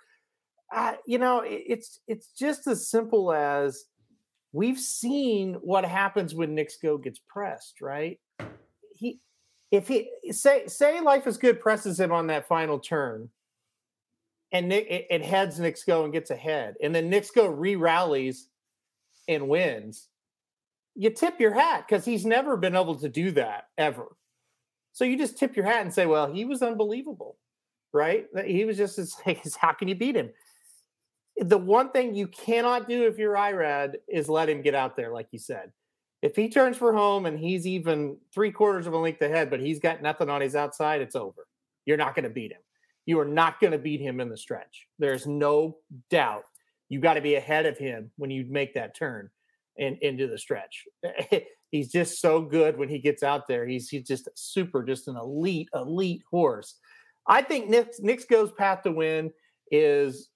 Uh, 0.75 0.93
you 1.05 1.17
know, 1.17 1.41
it, 1.41 1.63
it's 1.67 1.99
it's 2.07 2.31
just 2.31 2.67
as 2.67 2.89
simple 2.89 3.31
as 3.31 3.85
we've 4.51 4.79
seen 4.79 5.55
what 5.55 5.85
happens 5.85 6.33
when 6.33 6.55
Sko 6.55 7.01
gets 7.01 7.19
pressed, 7.27 7.81
right? 7.81 8.19
He 8.95 9.19
if 9.71 9.87
he 9.87 10.09
say 10.31 10.67
say 10.67 11.01
life 11.01 11.27
is 11.27 11.37
good 11.37 11.59
presses 11.59 11.99
him 11.99 12.11
on 12.11 12.27
that 12.27 12.47
final 12.47 12.79
turn 12.79 13.29
and 14.51 14.69
Nick 14.69 14.87
it, 14.89 15.07
it 15.09 15.21
heads 15.23 15.59
Sko 15.59 16.03
and 16.03 16.13
gets 16.13 16.31
ahead, 16.31 16.75
and 16.81 16.93
then 16.93 17.09
Sko 17.09 17.53
re-rallies 17.55 18.47
and 19.27 19.49
wins, 19.49 20.07
you 20.95 21.09
tip 21.09 21.39
your 21.39 21.53
hat 21.53 21.85
because 21.87 22.05
he's 22.05 22.25
never 22.25 22.57
been 22.57 22.75
able 22.75 22.95
to 22.95 23.09
do 23.09 23.31
that 23.31 23.65
ever. 23.77 24.15
So 24.93 25.05
you 25.05 25.17
just 25.17 25.37
tip 25.37 25.55
your 25.55 25.65
hat 25.65 25.81
and 25.81 25.93
say, 25.93 26.05
well, 26.05 26.31
he 26.31 26.45
was 26.45 26.63
unbelievable, 26.63 27.37
right? 27.93 28.25
He 28.45 28.65
was 28.65 28.77
just 28.77 28.97
as 28.97 29.15
how 29.59 29.73
can 29.73 29.87
you 29.87 29.95
beat 29.95 30.15
him? 30.15 30.31
The 31.39 31.57
one 31.57 31.91
thing 31.91 32.15
you 32.15 32.27
cannot 32.27 32.89
do 32.89 33.07
if 33.07 33.17
you're 33.17 33.35
Irad 33.35 33.95
is 34.07 34.27
let 34.27 34.49
him 34.49 34.61
get 34.61 34.75
out 34.75 34.95
there, 34.95 35.11
like 35.11 35.27
you 35.31 35.39
said. 35.39 35.71
If 36.21 36.35
he 36.35 36.49
turns 36.49 36.77
for 36.77 36.93
home 36.93 37.27
and 37.27 37.37
he's 37.37 37.67
even 37.67 38.17
three 38.33 38.51
quarters 38.51 38.87
of 38.87 38.93
a 38.93 38.97
length 38.97 39.21
ahead, 39.21 39.49
but 39.49 39.59
he's 39.59 39.79
got 39.79 40.01
nothing 40.01 40.29
on 40.29 40.41
his 40.41 40.55
outside, 40.55 41.01
it's 41.01 41.15
over. 41.15 41.47
You're 41.85 41.97
not 41.97 42.15
going 42.15 42.23
to 42.23 42.29
beat 42.29 42.51
him. 42.51 42.61
You 43.05 43.19
are 43.19 43.25
not 43.25 43.59
going 43.59 43.71
to 43.71 43.77
beat 43.77 44.01
him 44.01 44.19
in 44.19 44.29
the 44.29 44.37
stretch. 44.37 44.87
There's 44.99 45.27
no 45.27 45.77
doubt. 46.09 46.43
You 46.89 46.99
got 46.99 47.13
to 47.13 47.21
be 47.21 47.35
ahead 47.35 47.65
of 47.65 47.77
him 47.77 48.11
when 48.17 48.31
you 48.31 48.45
make 48.49 48.73
that 48.73 48.95
turn 48.95 49.29
and 49.77 49.97
into 49.99 50.27
the 50.27 50.37
stretch. 50.37 50.85
He's 51.71 51.91
just 51.91 52.19
so 52.19 52.41
good 52.41 52.77
when 52.77 52.89
he 52.89 52.97
gets 52.97 53.23
out 53.23 53.45
there. 53.45 53.67
He's 53.67 53.89
he's 53.89 54.07
just 54.07 54.29
super, 54.35 54.83
just 54.83 55.09
an 55.09 55.17
elite, 55.17 55.67
elite 55.73 56.23
horse. 56.31 56.75
I 57.27 57.41
think 57.41 57.69
Nick's, 57.69 57.99
Knicks 57.99 58.23
Go's 58.23 58.53
path 58.53 58.83
to 58.83 58.91
win 58.91 59.33
is 59.69 60.29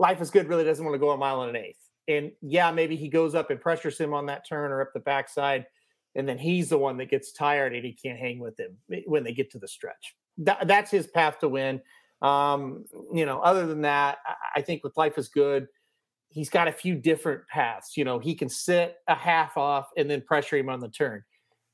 life 0.00 0.20
is 0.20 0.30
good. 0.30 0.48
Really 0.48 0.64
doesn't 0.64 0.84
want 0.84 0.94
to 0.94 0.98
go 0.98 1.10
a 1.10 1.16
mile 1.16 1.42
and 1.42 1.56
an 1.56 1.62
eighth. 1.62 1.88
And 2.08 2.32
yeah, 2.42 2.72
maybe 2.72 2.96
he 2.96 3.08
goes 3.08 3.36
up 3.36 3.50
and 3.50 3.60
pressures 3.60 3.96
him 3.96 4.12
on 4.12 4.26
that 4.26 4.48
turn 4.48 4.72
or 4.72 4.80
up 4.80 4.92
the 4.92 5.00
backside, 5.00 5.66
and 6.16 6.28
then 6.28 6.38
he's 6.38 6.68
the 6.68 6.78
one 6.78 6.96
that 6.96 7.10
gets 7.10 7.32
tired 7.32 7.72
and 7.72 7.84
he 7.84 7.92
can't 7.92 8.18
hang 8.18 8.40
with 8.40 8.58
him 8.58 8.76
when 9.06 9.22
they 9.22 9.32
get 9.32 9.52
to 9.52 9.58
the 9.60 9.68
stretch. 9.68 10.16
That, 10.38 10.66
that's 10.66 10.90
his 10.90 11.06
path 11.06 11.38
to 11.40 11.48
win. 11.48 11.80
Um, 12.20 12.84
you 13.14 13.26
know, 13.26 13.40
other 13.40 13.66
than 13.66 13.82
that, 13.82 14.18
I 14.56 14.62
think 14.62 14.82
with 14.82 14.96
life 14.96 15.18
is 15.18 15.28
good 15.28 15.68
he's 16.30 16.48
got 16.48 16.68
a 16.68 16.72
few 16.72 16.94
different 16.94 17.46
paths. 17.48 17.96
You 17.96 18.04
know, 18.04 18.18
he 18.18 18.34
can 18.34 18.48
sit 18.48 18.96
a 19.08 19.14
half 19.14 19.56
off 19.56 19.88
and 19.96 20.08
then 20.08 20.22
pressure 20.22 20.56
him 20.56 20.68
on 20.68 20.80
the 20.80 20.88
turn. 20.88 21.22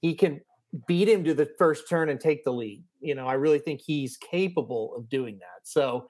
He 0.01 0.15
can 0.15 0.41
beat 0.89 1.09
him 1.09 1.25
to 1.25 1.35
the 1.35 1.51
first 1.59 1.89
turn 1.89 2.09
and 2.09 2.19
take 2.19 2.43
the 2.43 2.53
lead. 2.53 2.83
You 3.01 3.15
know, 3.15 3.27
I 3.27 3.35
really 3.35 3.59
think 3.59 3.81
he's 3.81 4.17
capable 4.17 4.95
of 4.97 5.09
doing 5.09 5.39
that. 5.39 5.69
So 5.69 6.09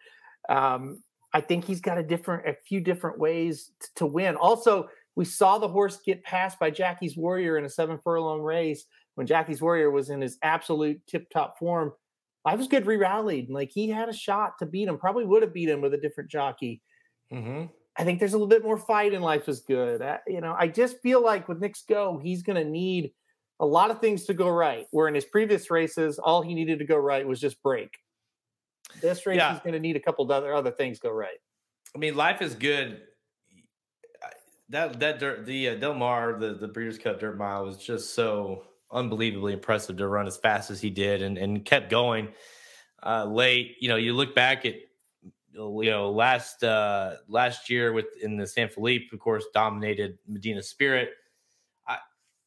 um, 0.49 1.03
I 1.33 1.41
think 1.41 1.65
he's 1.65 1.81
got 1.81 1.99
a 1.99 2.03
different, 2.03 2.47
a 2.49 2.55
few 2.67 2.81
different 2.81 3.19
ways 3.19 3.73
t- 3.81 3.89
to 3.97 4.07
win. 4.07 4.37
Also, 4.37 4.89
we 5.17 5.25
saw 5.25 5.59
the 5.59 5.69
horse 5.69 5.99
get 6.05 6.23
passed 6.23 6.59
by 6.59 6.71
Jackie's 6.71 7.17
Warrior 7.17 7.59
in 7.59 7.65
a 7.65 7.71
seven 7.71 7.99
furlong 8.03 8.41
race 8.41 8.85
when 9.17 9.27
Jackie's 9.27 9.63
Warrior 9.63 9.91
was 9.91 10.11
in 10.11 10.21
his 10.21 10.39
absolute 10.43 11.01
tip 11.07 11.29
top 11.31 11.59
form. 11.59 11.93
I 12.45 12.55
was 12.55 12.69
good 12.69 12.87
re 12.87 12.97
rallied. 12.97 13.51
Like 13.51 13.71
he 13.73 13.89
had 13.89 14.09
a 14.09 14.13
shot 14.13 14.59
to 14.61 14.67
beat 14.67 14.89
him, 14.89 14.99
probably 14.99 15.25
would 15.25 15.43
have 15.43 15.53
beat 15.53 15.69
him 15.69 15.81
with 15.81 15.95
a 15.95 15.99
different 15.99 16.31
jockey. 16.31 16.81
Mm-hmm. 17.33 17.65
I 17.99 18.05
think 18.05 18.19
there's 18.19 18.35
a 18.35 18.37
little 18.37 18.49
bit 18.49 18.63
more 18.63 18.77
fight 18.77 19.15
in 19.15 19.23
life 19.23 19.49
is 19.49 19.61
good. 19.61 20.03
I, 20.03 20.19
you 20.27 20.41
know, 20.41 20.55
I 20.57 20.69
just 20.69 21.01
feel 21.03 21.23
like 21.23 21.49
with 21.49 21.61
Knicks 21.61 21.83
Go, 21.89 22.21
he's 22.23 22.43
going 22.43 22.63
to 22.63 22.71
need 22.71 23.13
a 23.59 23.67
lot 23.67 23.91
of 23.91 24.01
things 24.01 24.27
to 24.27 24.35
go 24.35 24.51
right. 24.51 24.87
Where 24.91 25.09
in 25.09 25.15
his 25.15 25.25
previous 25.25 25.71
races, 25.71 26.19
all 26.19 26.43
he 26.43 26.55
needed 26.55 26.79
to 26.79 26.85
go 26.85 26.99
right 26.99 27.27
was 27.27 27.41
just 27.41 27.63
break. 27.63 27.91
This 29.01 29.27
race, 29.27 29.37
yeah. 29.37 29.53
he's 29.53 29.61
going 29.61 29.75
to 29.75 29.81
need 29.81 29.97
a 29.97 30.01
couple 30.01 30.31
other 30.31 30.55
other 30.55 30.71
things 30.71 30.99
go 30.99 31.11
right. 31.11 31.39
I 31.95 31.99
mean, 31.99 32.15
life 32.15 32.43
is 32.43 32.55
good. 32.55 33.03
That 34.69 34.99
that 35.01 35.21
dirt, 35.21 35.47
the 35.47 35.71
uh, 35.71 35.75
Del 35.77 35.95
Mar, 35.95 36.39
the 36.39 36.55
the 36.55 36.69
Breeders' 36.69 36.99
Cup 36.99 37.21
Dirt 37.21 37.39
Mile 37.39 37.65
was 37.65 37.79
just 37.79 38.15
so 38.15 38.65
unbelievably 38.91 39.53
impressive 39.53 39.97
to 39.97 40.09
run 40.09 40.27
as 40.27 40.37
fast 40.37 40.71
as 40.71 40.81
he 40.81 40.91
did, 40.91 41.23
and 41.23 41.39
and 41.39 41.65
kept 41.65 41.89
going 41.89 42.29
uh, 43.05 43.25
late. 43.25 43.77
You 43.81 43.89
know, 43.89 43.97
you 43.97 44.13
look 44.13 44.35
back 44.35 44.65
at 44.65 44.75
you 45.53 45.91
know 45.91 46.11
last 46.11 46.65
uh 46.65 47.15
last 47.29 47.71
year 47.71 47.93
with 47.93 48.07
in 48.21 48.37
the 48.37 48.47
San 48.47 48.69
Felipe, 48.69 49.13
of 49.13 49.21
course, 49.21 49.45
dominated 49.55 50.19
Medina 50.27 50.63
Spirit. 50.63 51.11
I 51.87 51.99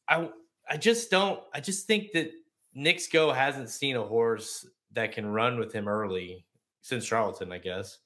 I 0.08 0.28
I 0.68 0.76
just 0.76 1.10
don't. 1.10 1.40
I 1.54 1.60
just 1.60 1.86
think 1.86 2.12
that 2.12 2.30
Knicks 2.74 3.08
Go 3.08 3.32
hasn't 3.32 3.70
seen 3.70 3.96
a 3.96 4.02
horse 4.02 4.66
that 4.92 5.12
can 5.12 5.26
run 5.26 5.58
with 5.58 5.72
him 5.72 5.88
early 5.88 6.44
since 6.80 7.04
Charlatan, 7.04 7.52
I 7.52 7.58
guess. 7.58 7.98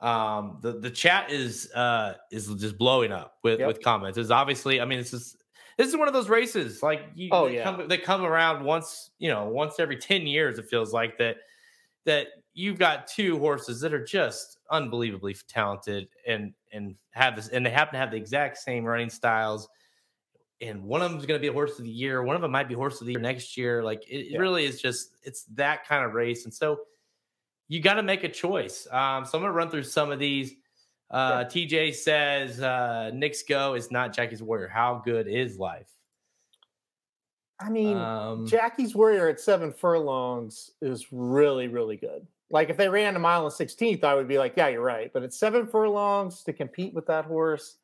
Um, 0.00 0.58
the 0.62 0.78
the 0.78 0.90
chat 0.90 1.30
is 1.30 1.72
uh 1.72 2.14
is 2.30 2.46
just 2.54 2.78
blowing 2.78 3.10
up 3.10 3.34
with 3.42 3.58
yep. 3.58 3.68
with 3.68 3.82
comments. 3.82 4.16
It's 4.16 4.30
obviously, 4.30 4.80
I 4.80 4.84
mean, 4.84 4.98
this 4.98 5.12
is 5.12 5.36
this 5.76 5.88
is 5.88 5.96
one 5.96 6.08
of 6.08 6.14
those 6.14 6.28
races 6.28 6.82
like 6.82 7.02
you, 7.14 7.28
oh, 7.32 7.48
they 7.48 7.56
yeah. 7.56 7.64
come, 7.64 7.88
they 7.88 7.98
come 7.98 8.24
around 8.24 8.64
once, 8.64 9.10
you 9.18 9.28
know, 9.28 9.48
once 9.48 9.78
every 9.78 9.96
10 9.96 10.26
years, 10.26 10.58
it 10.58 10.66
feels 10.68 10.92
like 10.92 11.16
that 11.18 11.36
that 12.04 12.26
you've 12.54 12.78
got 12.78 13.06
two 13.06 13.38
horses 13.38 13.80
that 13.80 13.94
are 13.94 14.04
just 14.04 14.58
unbelievably 14.70 15.36
talented 15.48 16.08
and 16.26 16.52
and 16.72 16.96
have 17.10 17.36
this 17.36 17.48
and 17.48 17.64
they 17.64 17.70
happen 17.70 17.94
to 17.94 17.98
have 17.98 18.10
the 18.10 18.16
exact 18.16 18.58
same 18.58 18.84
running 18.84 19.10
styles 19.10 19.68
and 20.60 20.82
one 20.82 21.02
of 21.02 21.10
them 21.10 21.18
is 21.18 21.26
going 21.26 21.38
to 21.38 21.42
be 21.42 21.48
a 21.48 21.52
horse 21.52 21.78
of 21.78 21.84
the 21.84 21.90
year 21.90 22.22
one 22.22 22.36
of 22.36 22.42
them 22.42 22.50
might 22.50 22.68
be 22.68 22.74
horse 22.74 23.00
of 23.00 23.06
the 23.06 23.12
year 23.12 23.20
next 23.20 23.56
year 23.56 23.82
like 23.82 24.02
it, 24.08 24.32
yeah. 24.32 24.38
really 24.38 24.64
is 24.64 24.80
just 24.80 25.10
it's 25.22 25.44
that 25.44 25.86
kind 25.86 26.04
of 26.04 26.14
race 26.14 26.44
and 26.44 26.52
so 26.52 26.80
you 27.68 27.80
got 27.80 27.94
to 27.94 28.02
make 28.02 28.24
a 28.24 28.28
choice 28.28 28.86
um, 28.90 29.24
so 29.24 29.38
i'm 29.38 29.42
going 29.42 29.52
to 29.52 29.52
run 29.52 29.70
through 29.70 29.82
some 29.82 30.10
of 30.10 30.18
these 30.18 30.54
uh, 31.10 31.44
yeah. 31.54 31.66
tj 31.66 31.94
says 31.94 32.60
uh, 32.60 33.10
Knicks 33.14 33.42
Go 33.42 33.74
is 33.74 33.90
not 33.90 34.12
jackie's 34.12 34.42
warrior 34.42 34.68
how 34.68 35.02
good 35.04 35.28
is 35.28 35.58
life 35.58 35.88
I 37.60 37.70
mean, 37.70 37.96
um, 37.96 38.46
Jackie's 38.46 38.94
Warrior 38.94 39.28
at 39.28 39.40
seven 39.40 39.72
furlongs 39.72 40.70
is 40.80 41.08
really, 41.10 41.66
really 41.66 41.96
good. 41.96 42.26
Like 42.50 42.70
if 42.70 42.76
they 42.76 42.88
ran 42.88 43.16
a 43.16 43.18
mile 43.18 43.44
and 43.44 43.52
16th, 43.52 44.04
I 44.04 44.14
would 44.14 44.28
be 44.28 44.38
like, 44.38 44.54
yeah, 44.56 44.68
you're 44.68 44.80
right. 44.80 45.12
But 45.12 45.24
at 45.24 45.34
seven 45.34 45.66
furlongs 45.66 46.42
to 46.44 46.52
compete 46.52 46.94
with 46.94 47.06
that 47.06 47.24
horse, 47.24 47.76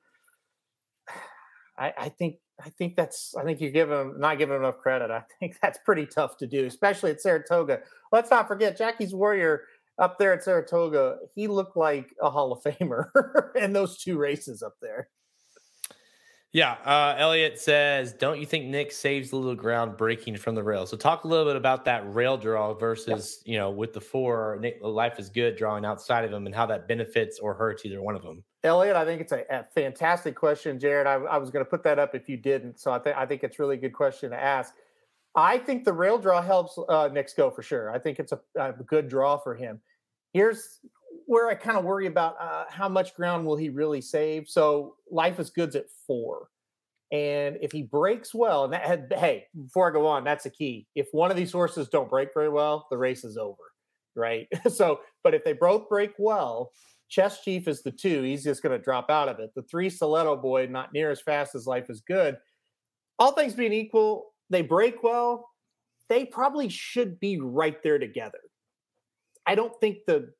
I, 1.79 1.93
I 1.97 2.09
think 2.09 2.37
I 2.64 2.70
think 2.70 2.97
that's 2.97 3.35
I 3.37 3.45
think 3.45 3.61
you 3.61 3.70
give 3.70 3.91
him 3.91 4.14
not 4.18 4.39
giving 4.39 4.57
enough 4.57 4.79
credit. 4.79 5.11
I 5.11 5.22
think 5.41 5.57
that's 5.61 5.79
pretty 5.85 6.07
tough 6.07 6.37
to 6.39 6.47
do, 6.47 6.66
especially 6.66 7.11
at 7.11 7.20
Saratoga. 7.20 7.81
Let's 8.12 8.31
not 8.31 8.49
forget 8.49 8.79
Jackie's 8.79 9.14
Warrior 9.14 9.62
up 9.99 10.18
there 10.18 10.33
at 10.33 10.45
Saratoga. 10.45 11.16
He 11.35 11.49
looked 11.49 11.77
like 11.77 12.14
a 12.20 12.31
Hall 12.31 12.53
of 12.53 12.62
Famer 12.62 13.07
in 13.57 13.72
those 13.72 13.99
two 13.99 14.18
races 14.18 14.62
up 14.62 14.75
there. 14.81 15.09
Yeah, 16.55 16.74
uh, 16.84 17.16
Elliot 17.18 17.59
says, 17.59 18.12
"Don't 18.12 18.38
you 18.38 18.46
think 18.46 18.66
Nick 18.66 18.92
saves 18.92 19.32
a 19.32 19.36
little 19.36 19.57
ground 19.57 19.96
breaking 19.96 20.36
from 20.36 20.55
the 20.55 20.62
rail?" 20.62 20.86
So 20.86 20.96
talk 20.96 21.24
a 21.24 21.26
little 21.26 21.44
bit 21.44 21.57
about 21.57 21.84
that 21.86 22.14
rail 22.14 22.36
draw 22.36 22.72
versus 22.72 23.42
yeah. 23.44 23.52
you 23.52 23.59
know 23.59 23.70
with 23.72 23.92
the 23.92 24.00
four 24.00 24.59
Nick, 24.61 24.78
life 24.80 25.18
is 25.18 25.28
good 25.28 25.57
drawing 25.57 25.84
outside 25.84 26.24
of 26.24 26.32
him 26.32 26.46
and 26.46 26.55
how 26.55 26.64
that 26.66 26.86
benefits 26.86 27.40
or 27.40 27.55
hurts 27.55 27.84
either 27.84 28.00
one 28.00 28.14
of 28.14 28.22
them. 28.22 28.44
Elliot, 28.62 28.94
I 28.94 29.05
think 29.05 29.20
it's 29.20 29.32
a, 29.32 29.44
a 29.50 29.64
fantastic 29.64 30.36
question, 30.36 30.78
Jared. 30.78 31.09
I, 31.09 31.14
I 31.14 31.38
was 31.38 31.50
going 31.50 31.64
to 31.64 31.68
put 31.68 31.82
that 31.82 31.98
up 31.98 32.14
if 32.14 32.28
you 32.28 32.36
didn't, 32.36 32.78
so 32.78 32.92
I 32.92 33.00
think 33.00 33.16
I 33.16 33.26
think 33.26 33.42
it's 33.42 33.59
really 33.59 33.76
good 33.76 33.92
question 33.92 34.30
to 34.30 34.40
ask. 34.40 34.74
I 35.34 35.59
think 35.59 35.84
the 35.84 35.92
rail 35.92 36.18
draw 36.18 36.40
helps 36.40 36.78
uh, 36.88 37.09
Knicks 37.12 37.34
Go 37.34 37.50
for 37.50 37.64
sure. 37.64 37.90
I 37.90 37.98
think 37.98 38.20
it's 38.20 38.30
a, 38.30 38.38
a 38.55 38.72
good 38.74 39.09
draw 39.09 39.38
for 39.38 39.57
him. 39.57 39.80
Here's 40.32 40.78
where 41.27 41.49
I 41.49 41.55
kind 41.55 41.77
of 41.77 41.85
worry 41.85 42.07
about 42.07 42.37
uh, 42.41 42.64
how 42.68 42.89
much 42.89 43.14
ground 43.14 43.47
will 43.47 43.57
he 43.57 43.68
really 43.68 44.01
save. 44.01 44.49
So 44.49 44.97
life 45.11 45.39
is 45.39 45.51
goods 45.51 45.77
at 45.77 45.87
four. 46.07 46.49
And 47.12 47.59
if 47.61 47.70
he 47.70 47.83
breaks 47.83 48.35
well, 48.35 48.64
and 48.64 48.72
that 48.72 48.85
had, 48.85 49.12
hey, 49.16 49.47
before 49.62 49.89
I 49.89 49.93
go 49.93 50.07
on, 50.07 50.25
that's 50.25 50.47
a 50.47 50.51
key. 50.51 50.87
If 50.95 51.09
one 51.12 51.31
of 51.31 51.37
these 51.37 51.53
horses 51.53 51.89
don't 51.89 52.11
break 52.11 52.31
very 52.35 52.49
well, 52.49 52.87
the 52.91 52.99
race 52.99 53.25
is 53.25 53.37
over, 53.37 53.62
right? 54.16 54.49
so, 54.68 55.01
but 55.22 55.35
if 55.35 55.45
they 55.45 55.53
both 55.53 55.89
break 55.89 56.12
well, 56.18 56.72
Chess 57.09 57.43
Chief 57.43 57.68
is 57.68 57.83
the 57.83 57.93
two. 57.93 58.22
He's 58.22 58.43
just 58.43 58.62
going 58.62 58.77
to 58.77 58.83
drop 58.83 59.11
out 59.11 59.29
of 59.29 59.39
it. 59.39 59.51
The 59.55 59.62
three 59.62 59.91
Stiletto 59.91 60.37
Boy, 60.37 60.66
not 60.66 60.93
near 60.93 61.11
as 61.11 61.20
fast 61.20 61.55
as 61.55 61.66
Life 61.66 61.89
is 61.89 62.01
Good. 62.01 62.37
All 63.18 63.33
things 63.33 63.55
being 63.55 63.72
equal, 63.72 64.33
they 64.51 64.62
break 64.62 65.03
well. 65.03 65.49
They 66.09 66.25
probably 66.25 66.68
should 66.68 67.20
be 67.20 67.39
right 67.39 67.81
there 67.83 67.99
together. 67.99 68.41
I 69.47 69.55
don't 69.55 69.79
think 69.81 69.99
the 70.07 70.31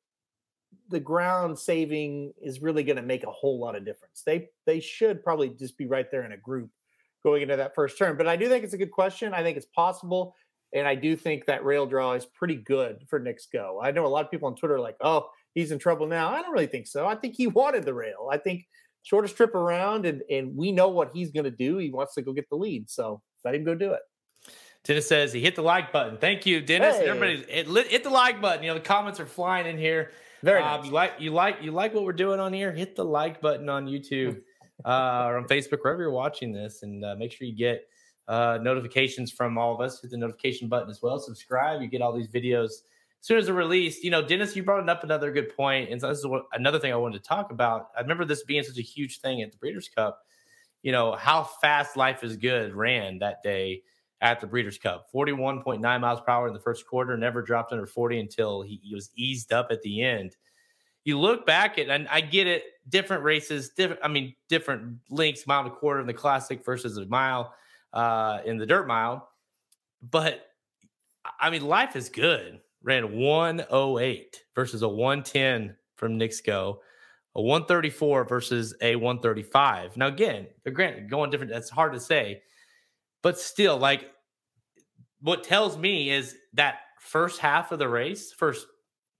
the 0.89 0.99
ground 0.99 1.57
saving 1.57 2.33
is 2.41 2.61
really 2.61 2.83
going 2.83 2.95
to 2.95 3.01
make 3.01 3.23
a 3.23 3.31
whole 3.31 3.59
lot 3.59 3.75
of 3.75 3.85
difference. 3.85 4.23
They 4.25 4.49
they 4.65 4.79
should 4.79 5.23
probably 5.23 5.49
just 5.49 5.77
be 5.77 5.87
right 5.87 6.09
there 6.11 6.23
in 6.23 6.31
a 6.31 6.37
group 6.37 6.69
going 7.23 7.41
into 7.41 7.55
that 7.55 7.75
first 7.75 7.97
turn. 7.97 8.17
But 8.17 8.27
I 8.27 8.35
do 8.35 8.47
think 8.47 8.63
it's 8.63 8.73
a 8.73 8.77
good 8.77 8.91
question. 8.91 9.33
I 9.33 9.41
think 9.41 9.57
it's 9.57 9.65
possible. 9.67 10.35
And 10.73 10.87
I 10.87 10.95
do 10.95 11.15
think 11.15 11.45
that 11.45 11.63
rail 11.63 11.85
draw 11.85 12.13
is 12.13 12.25
pretty 12.25 12.55
good 12.55 13.05
for 13.07 13.19
Knicks 13.19 13.47
Go. 13.51 13.79
I 13.81 13.91
know 13.91 14.05
a 14.05 14.07
lot 14.07 14.25
of 14.25 14.31
people 14.31 14.47
on 14.47 14.55
Twitter 14.55 14.75
are 14.75 14.79
like, 14.79 14.97
oh, 15.01 15.29
he's 15.53 15.71
in 15.71 15.79
trouble 15.79 16.05
now. 16.05 16.29
I 16.29 16.41
don't 16.41 16.51
really 16.51 16.67
think 16.67 16.85
so. 16.87 17.07
I 17.07 17.15
think 17.15 17.35
he 17.35 17.47
wanted 17.61 17.83
the 17.83 17.93
rail. 17.93 18.29
I 18.31 18.37
think 18.37 18.65
shortest 19.03 19.37
trip 19.37 19.55
around, 19.55 20.05
and, 20.05 20.21
and 20.29 20.55
we 20.55 20.71
know 20.71 20.89
what 20.89 21.11
he's 21.13 21.31
going 21.31 21.45
to 21.45 21.51
do. 21.51 21.77
He 21.77 21.91
wants 21.91 22.13
to 22.15 22.21
go 22.21 22.33
get 22.33 22.49
the 22.49 22.55
lead. 22.57 22.89
So 22.89 23.21
let 23.43 23.55
him 23.55 23.63
go 23.63 23.73
do 23.73 23.93
it. 23.93 24.01
Dennis 24.83 25.07
says 25.07 25.33
he 25.33 25.41
hit 25.41 25.55
the 25.55 25.63
like 25.63 25.91
button. 25.91 26.17
Thank 26.17 26.45
you, 26.45 26.61
Dennis. 26.61 26.97
Hey. 26.97 27.07
Everybody, 27.07 27.43
hit, 27.49 27.87
hit 27.87 28.03
the 28.03 28.09
like 28.09 28.39
button. 28.39 28.63
You 28.63 28.69
know, 28.69 28.75
the 28.75 28.81
comments 28.81 29.19
are 29.19 29.25
flying 29.25 29.65
in 29.65 29.79
here. 29.79 30.11
Very 30.45 30.61
um, 30.61 30.81
nice. 30.81 30.85
you 30.85 30.91
like 30.91 31.13
you 31.17 31.31
like 31.31 31.57
you 31.61 31.71
like 31.71 31.93
what 31.95 32.03
we're 32.03 32.13
doing 32.13 32.39
on 32.39 32.53
here? 32.53 32.71
Hit 32.71 32.95
the 32.95 33.03
like 33.03 33.41
button 33.41 33.67
on 33.67 33.87
YouTube 33.87 34.41
uh, 34.85 35.25
or 35.25 35.37
on 35.37 35.45
Facebook, 35.45 35.79
wherever 35.81 36.03
you're 36.03 36.11
watching 36.11 36.53
this, 36.53 36.83
and 36.83 37.03
uh, 37.03 37.15
make 37.17 37.31
sure 37.31 37.47
you 37.47 37.55
get 37.55 37.87
uh, 38.27 38.59
notifications 38.61 39.31
from 39.31 39.57
all 39.57 39.73
of 39.73 39.81
us. 39.81 39.99
Hit 39.99 40.11
the 40.11 40.17
notification 40.17 40.69
button 40.69 40.87
as 40.87 41.01
well. 41.01 41.17
Subscribe. 41.17 41.81
You 41.81 41.87
get 41.87 42.03
all 42.03 42.13
these 42.13 42.27
videos 42.27 42.65
as 42.65 42.83
soon 43.21 43.39
as 43.39 43.47
they're 43.47 43.55
released. 43.55 44.03
You 44.03 44.11
know, 44.11 44.21
Dennis, 44.21 44.55
you 44.55 44.61
brought 44.61 44.87
up 44.87 45.03
another 45.03 45.31
good 45.31 45.55
point, 45.55 45.89
and 45.89 45.99
so 45.99 46.09
this 46.09 46.19
is 46.19 46.27
what, 46.27 46.43
another 46.53 46.77
thing 46.77 46.93
I 46.93 46.97
wanted 46.97 47.23
to 47.23 47.27
talk 47.27 47.51
about. 47.51 47.87
I 47.97 48.01
remember 48.01 48.23
this 48.23 48.43
being 48.43 48.61
such 48.61 48.77
a 48.77 48.83
huge 48.83 49.21
thing 49.21 49.41
at 49.41 49.51
the 49.51 49.57
Breeders' 49.57 49.89
Cup. 49.89 50.21
You 50.83 50.91
know 50.91 51.13
how 51.13 51.43
fast 51.43 51.97
Life 51.97 52.23
is 52.23 52.37
Good 52.37 52.75
ran 52.75 53.17
that 53.17 53.41
day 53.41 53.81
at 54.31 54.41
the 54.41 54.47
Breeders' 54.47 54.79
Cup. 54.79 55.07
41.9 55.13 55.79
miles 55.81 56.21
per 56.21 56.31
hour 56.31 56.47
in 56.47 56.53
the 56.53 56.59
first 56.59 56.87
quarter, 56.87 57.15
never 57.15 57.43
dropped 57.43 57.71
under 57.71 57.85
40 57.85 58.19
until 58.19 58.61
he, 58.63 58.79
he, 58.83 58.95
was 58.95 59.11
eased 59.15 59.53
up 59.53 59.67
at 59.69 59.81
the 59.83 60.01
end. 60.01 60.35
You 61.03 61.19
look 61.19 61.45
back 61.45 61.77
at, 61.77 61.89
and 61.89 62.07
I 62.07 62.21
get 62.21 62.47
it, 62.47 62.63
different 62.89 63.23
races, 63.23 63.69
different, 63.69 64.01
I 64.03 64.07
mean, 64.07 64.33
different 64.49 64.97
lengths, 65.11 65.45
mile 65.45 65.61
and 65.61 65.71
a 65.71 65.75
quarter 65.75 65.99
in 65.99 66.07
the 66.07 66.13
classic 66.13 66.65
versus 66.65 66.97
a 66.97 67.05
mile 67.05 67.53
uh, 67.93 68.39
in 68.45 68.57
the 68.57 68.65
dirt 68.65 68.87
mile. 68.87 69.29
But 70.01 70.47
I 71.39 71.51
mean, 71.51 71.63
life 71.63 71.95
is 71.95 72.09
good. 72.09 72.59
Ran 72.81 73.15
108 73.15 74.43
versus 74.55 74.81
a 74.81 74.89
110 74.89 75.75
from 75.95 76.17
Knicks 76.17 76.41
Go, 76.41 76.81
a 77.35 77.41
134 77.41 78.23
versus 78.25 78.75
a 78.81 78.95
135. 78.95 79.97
Now, 79.97 80.07
again, 80.07 80.47
granted 80.73 81.09
going 81.09 81.29
different. 81.29 81.51
That's 81.51 81.69
hard 81.69 81.93
to 81.93 81.99
say 81.99 82.41
but 83.25 83.39
still, 83.39 83.79
like 83.79 84.11
what 85.25 85.43
tells 85.43 85.75
me 85.75 86.11
is 86.11 86.37
that 86.53 86.75
first 86.99 87.39
half 87.39 87.71
of 87.71 87.79
the 87.79 87.89
race, 87.89 88.31
first 88.31 88.67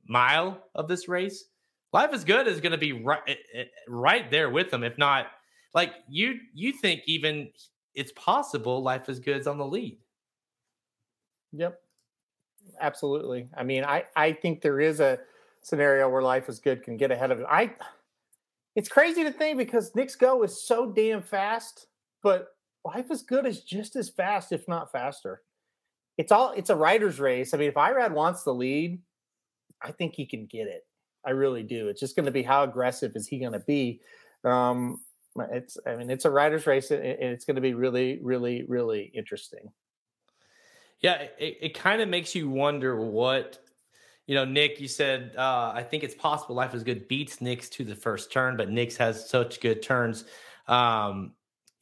mile 0.07 0.61
of 0.75 0.87
this 0.87 1.07
race, 1.07 1.45
life 1.93 2.13
is 2.13 2.23
good 2.23 2.47
is 2.47 2.61
going 2.61 2.73
to 2.73 2.77
be 2.77 2.93
right 2.93 3.21
eh, 3.27 3.33
eh, 3.55 3.63
right 3.87 4.29
there 4.29 4.51
with 4.51 4.69
them. 4.69 4.83
If 4.83 4.99
not, 4.99 5.25
like 5.73 5.93
you 6.07 6.35
you 6.53 6.73
think 6.73 7.01
even 7.07 7.49
it's 7.95 8.11
possible 8.11 8.83
life 8.83 9.09
is 9.09 9.19
good's 9.19 9.47
on 9.47 9.57
the 9.57 9.65
lead. 9.65 9.97
Yep, 11.53 11.81
absolutely. 12.79 13.49
I 13.57 13.63
mean, 13.63 13.83
I 13.83 14.03
I 14.15 14.31
think 14.31 14.61
there 14.61 14.79
is 14.79 14.99
a 14.99 15.17
scenario 15.61 16.07
where 16.07 16.21
life 16.21 16.47
is 16.49 16.59
good 16.59 16.83
can 16.83 16.97
get 16.97 17.09
ahead 17.09 17.31
of 17.31 17.39
it. 17.39 17.47
I 17.49 17.73
it's 18.75 18.89
crazy 18.89 19.23
to 19.23 19.31
think 19.31 19.57
because 19.57 19.95
Knicks 19.95 20.15
Go 20.15 20.43
is 20.43 20.61
so 20.61 20.91
damn 20.91 21.23
fast, 21.23 21.87
but 22.21 22.49
life 22.83 23.09
is 23.09 23.23
good 23.23 23.47
is 23.47 23.61
just 23.61 23.95
as 23.95 24.07
fast, 24.07 24.51
if 24.51 24.67
not 24.67 24.91
faster. 24.91 25.41
It's 26.18 26.32
all 26.32 26.51
it's 26.51 26.70
a 26.70 26.76
rider's 26.76 27.20
race. 27.20 27.53
I 27.53 27.57
mean, 27.57 27.70
if 27.70 27.76
Irad 27.76 28.11
wants 28.11 28.43
the 28.43 28.53
lead, 28.53 28.99
I 29.82 29.91
think 29.91 30.16
he 30.16 30.26
can 30.26 30.45
get 30.45 30.68
it. 30.68 30.86
I 31.26 31.32
really 31.32 31.63
do. 31.63 31.88
It's 31.88 31.99
just 31.99 32.16
going 32.16 32.26
to 32.26 32.32
be 32.32 32.43
how 32.43 32.63
aggressive 32.63 33.13
is 33.16 33.28
he 33.28 33.39
going 33.39 33.53
to 33.53 33.59
be. 33.59 34.01
Um, 34.43 35.01
it's 35.51 35.78
I 35.86 35.95
mean, 35.95 36.09
it's 36.09 36.26
a 36.26 36.30
rider's 36.30 36.68
race, 36.68 36.91
and 36.91 37.03
it's 37.03 37.45
going 37.45 37.55
to 37.55 37.61
be 37.61 37.74
really, 37.74 38.20
really, 38.22 38.63
really 38.68 39.11
interesting. 39.13 39.72
Yeah, 41.01 41.28
it, 41.38 41.57
it 41.61 41.74
kind 41.74 42.01
of 42.01 42.07
makes 42.07 42.34
you 42.36 42.49
wonder 42.49 42.99
what 42.99 43.59
you 44.28 44.34
know, 44.34 44.45
Nick, 44.45 44.80
you 44.80 44.88
said 44.88 45.36
uh, 45.38 45.72
I 45.76 45.84
think 45.84 46.03
it's 46.03 46.16
possible 46.16 46.55
Life 46.55 46.74
is 46.74 46.84
Good 46.84 47.07
beats 47.07 47.41
Knicks 47.41 47.70
to 47.70 47.84
the 47.84 47.95
first 47.95 48.32
turn, 48.32 48.57
but 48.57 48.72
Knicks 48.72 48.97
has 48.97 49.30
such 49.30 49.61
good 49.61 49.84
turns 49.84 50.26
um, 50.68 51.34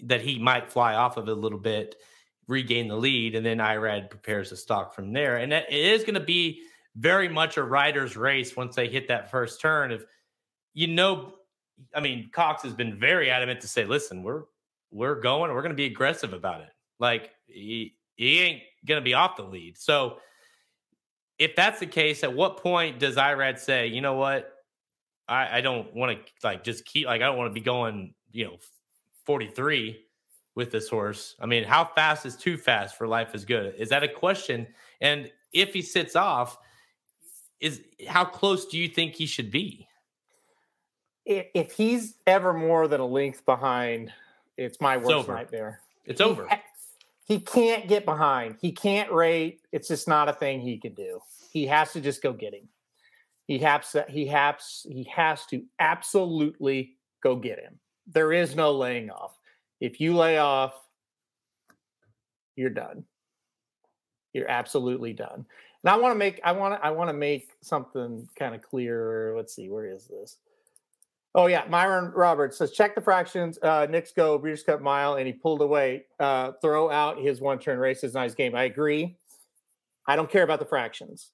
that 0.01 0.21
he 0.21 0.39
might 0.39 0.71
fly 0.71 0.95
off 0.95 1.15
of 1.15 1.29
it 1.29 1.31
a 1.31 1.35
little 1.35 1.59
bit, 1.59 1.95
regain 2.47 2.87
the 2.87 2.95
lead, 2.95 3.35
and 3.35 3.45
then 3.45 3.57
Irad 3.57 4.09
prepares 4.09 4.49
the 4.49 4.57
stock 4.57 4.93
from 4.93 5.13
there. 5.13 5.37
And 5.37 5.53
it 5.53 5.71
is 5.71 6.01
going 6.01 6.15
to 6.15 6.19
be 6.19 6.61
very 6.95 7.27
much 7.27 7.57
a 7.57 7.63
rider's 7.63 8.15
race 8.15 8.55
once 8.55 8.75
they 8.75 8.87
hit 8.87 9.07
that 9.07 9.31
first 9.31 9.61
turn. 9.61 9.91
If 9.91 10.03
you 10.73 10.87
know, 10.87 11.35
I 11.95 11.99
mean, 11.99 12.29
Cox 12.31 12.63
has 12.63 12.73
been 12.73 12.99
very 12.99 13.29
adamant 13.29 13.61
to 13.61 13.67
say, 13.67 13.85
"Listen, 13.85 14.23
we're 14.23 14.43
we're 14.91 15.19
going, 15.19 15.51
we're 15.51 15.61
going 15.61 15.71
to 15.71 15.75
be 15.75 15.85
aggressive 15.85 16.33
about 16.33 16.61
it. 16.61 16.69
Like 16.99 17.31
he 17.47 17.95
he 18.15 18.39
ain't 18.39 18.61
going 18.85 19.01
to 19.01 19.05
be 19.05 19.13
off 19.13 19.37
the 19.37 19.43
lead." 19.43 19.77
So 19.77 20.17
if 21.39 21.55
that's 21.55 21.79
the 21.79 21.87
case, 21.87 22.23
at 22.23 22.33
what 22.33 22.57
point 22.57 22.99
does 22.99 23.15
Irad 23.15 23.59
say, 23.59 23.87
you 23.87 24.01
know 24.01 24.13
what? 24.13 24.49
I, 25.27 25.57
I 25.57 25.61
don't 25.61 25.93
want 25.95 26.17
to 26.17 26.47
like 26.47 26.63
just 26.63 26.85
keep 26.85 27.07
like 27.07 27.21
I 27.21 27.25
don't 27.25 27.37
want 27.37 27.49
to 27.49 27.53
be 27.53 27.63
going, 27.63 28.13
you 28.31 28.45
know, 28.45 28.57
43 29.25 29.97
with 30.55 30.71
this 30.71 30.89
horse. 30.89 31.35
I 31.39 31.45
mean, 31.45 31.63
how 31.63 31.85
fast 31.85 32.25
is 32.25 32.35
too 32.35 32.57
fast 32.57 32.97
for 32.97 33.07
life 33.07 33.33
is 33.33 33.45
good? 33.45 33.75
Is 33.77 33.89
that 33.89 34.03
a 34.03 34.07
question? 34.07 34.67
And 35.01 35.31
if 35.51 35.73
he 35.73 35.81
sits 35.81 36.15
off, 36.15 36.57
is 37.59 37.81
how 38.07 38.25
close 38.25 38.65
do 38.65 38.77
you 38.77 38.87
think 38.87 39.15
he 39.15 39.25
should 39.25 39.51
be? 39.51 39.87
If 41.25 41.71
he's 41.71 42.15
ever 42.27 42.53
more 42.53 42.87
than 42.87 42.99
a 42.99 43.05
length 43.05 43.45
behind, 43.45 44.11
it's 44.57 44.81
my 44.81 44.97
worst 44.97 45.11
it's 45.11 45.27
nightmare. 45.27 45.79
It's 46.05 46.19
he, 46.19 46.27
over 46.27 46.47
he 47.25 47.39
can't 47.39 47.87
get 47.87 48.05
behind. 48.05 48.57
He 48.59 48.71
can't 48.71 49.11
rate. 49.11 49.61
It's 49.71 49.87
just 49.87 50.07
not 50.07 50.29
a 50.29 50.33
thing 50.33 50.59
he 50.59 50.77
can 50.77 50.93
do. 50.93 51.19
He 51.51 51.65
has 51.67 51.93
to 51.93 52.01
just 52.01 52.21
go 52.21 52.33
get 52.33 52.53
him. 52.53 52.67
He 53.45 53.59
has 53.59 53.91
to, 53.91 54.05
he 54.09 54.27
has 54.27 54.85
he 54.85 55.07
has 55.13 55.45
to 55.47 55.63
absolutely 55.79 56.97
go 57.21 57.35
get 57.35 57.59
him. 57.59 57.79
There 58.07 58.33
is 58.33 58.55
no 58.55 58.71
laying 58.71 59.09
off. 59.09 59.37
If 59.83 59.99
you 59.99 60.15
lay 60.15 60.37
off, 60.37 60.75
you're 62.55 62.69
done. 62.69 63.03
You're 64.31 64.49
absolutely 64.49 65.11
done. 65.11 65.45
And 65.83 65.89
I 65.89 65.97
want 65.97 66.13
to 66.13 66.17
make 66.17 66.39
I 66.41 66.53
want 66.53 66.79
to 66.79 66.85
I 66.85 66.89
want 66.91 67.09
to 67.09 67.13
make 67.13 67.49
something 67.59 68.25
kind 68.39 68.55
of 68.55 68.61
clear. 68.61 69.33
Let's 69.35 69.53
see, 69.53 69.67
where 69.67 69.87
is 69.87 70.05
this? 70.07 70.37
Oh 71.35 71.47
yeah, 71.47 71.65
Myron 71.67 72.13
Roberts 72.15 72.59
says 72.59 72.71
check 72.71 72.95
the 72.95 73.01
fractions. 73.01 73.59
Uh, 73.61 73.85
Knicks 73.89 74.13
Go 74.13 74.37
Breeders' 74.37 74.63
Cup 74.63 74.81
mile, 74.81 75.15
and 75.15 75.27
he 75.27 75.33
pulled 75.33 75.61
away. 75.61 76.05
Uh, 76.17 76.53
throw 76.61 76.89
out 76.89 77.21
his 77.21 77.41
one 77.41 77.59
turn 77.59 77.77
race 77.77 78.05
is 78.05 78.13
nice 78.13 78.33
game. 78.33 78.55
I 78.55 78.63
agree. 78.63 79.17
I 80.07 80.15
don't 80.15 80.31
care 80.31 80.43
about 80.43 80.59
the 80.59 80.65
fractions. 80.65 81.31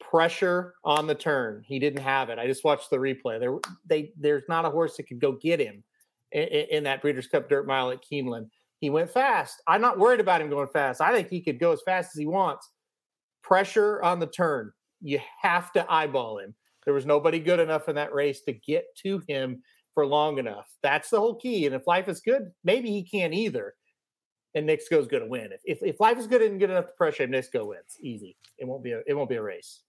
Pressure 0.00 0.74
on 0.84 1.06
the 1.06 1.14
turn. 1.14 1.64
He 1.66 1.78
didn't 1.78 2.02
have 2.02 2.28
it. 2.28 2.38
I 2.38 2.46
just 2.46 2.62
watched 2.62 2.90
the 2.90 2.98
replay. 2.98 3.40
There, 3.40 3.56
they 3.86 4.12
there's 4.20 4.44
not 4.50 4.66
a 4.66 4.70
horse 4.70 4.98
that 4.98 5.04
could 5.04 5.18
go 5.18 5.32
get 5.32 5.60
him 5.60 5.82
in, 6.32 6.66
in 6.70 6.84
that 6.84 7.02
Breeders' 7.02 7.26
Cup 7.26 7.48
Dirt 7.48 7.66
Mile 7.66 7.90
at 7.90 8.02
Keeneland. 8.02 8.48
He 8.78 8.90
went 8.90 9.10
fast. 9.10 9.62
I'm 9.66 9.80
not 9.80 9.98
worried 9.98 10.20
about 10.20 10.40
him 10.40 10.50
going 10.50 10.68
fast. 10.68 11.00
I 11.00 11.12
think 11.12 11.28
he 11.28 11.40
could 11.40 11.58
go 11.58 11.72
as 11.72 11.80
fast 11.84 12.10
as 12.14 12.18
he 12.18 12.26
wants. 12.26 12.70
Pressure 13.42 14.02
on 14.02 14.20
the 14.20 14.26
turn. 14.26 14.72
You 15.00 15.20
have 15.40 15.72
to 15.72 15.90
eyeball 15.90 16.38
him. 16.38 16.54
There 16.84 16.94
was 16.94 17.06
nobody 17.06 17.40
good 17.40 17.60
enough 17.60 17.88
in 17.88 17.96
that 17.96 18.14
race 18.14 18.42
to 18.42 18.52
get 18.52 18.84
to 19.02 19.22
him 19.28 19.62
for 19.94 20.06
long 20.06 20.38
enough. 20.38 20.68
That's 20.82 21.10
the 21.10 21.18
whole 21.18 21.34
key. 21.34 21.66
And 21.66 21.74
if 21.74 21.86
life 21.86 22.08
is 22.08 22.20
good, 22.20 22.50
maybe 22.64 22.90
he 22.90 23.02
can't 23.02 23.34
either. 23.34 23.74
And 24.54 24.68
goes 24.90 25.06
going 25.08 25.22
to 25.22 25.28
win. 25.28 25.50
If, 25.52 25.60
if, 25.64 25.82
if 25.82 26.00
life 26.00 26.16
is 26.18 26.26
good 26.26 26.42
and 26.42 26.58
good 26.58 26.70
enough 26.70 26.86
to 26.86 26.92
pressure 26.96 27.24
him, 27.24 27.30
go 27.52 27.66
wins. 27.66 27.96
Easy. 28.00 28.36
It 28.58 28.66
won't 28.66 28.82
be 28.82 28.92
a 28.92 29.00
it 29.06 29.14
won't 29.14 29.28
be 29.28 29.36
a 29.36 29.42
race. 29.42 29.82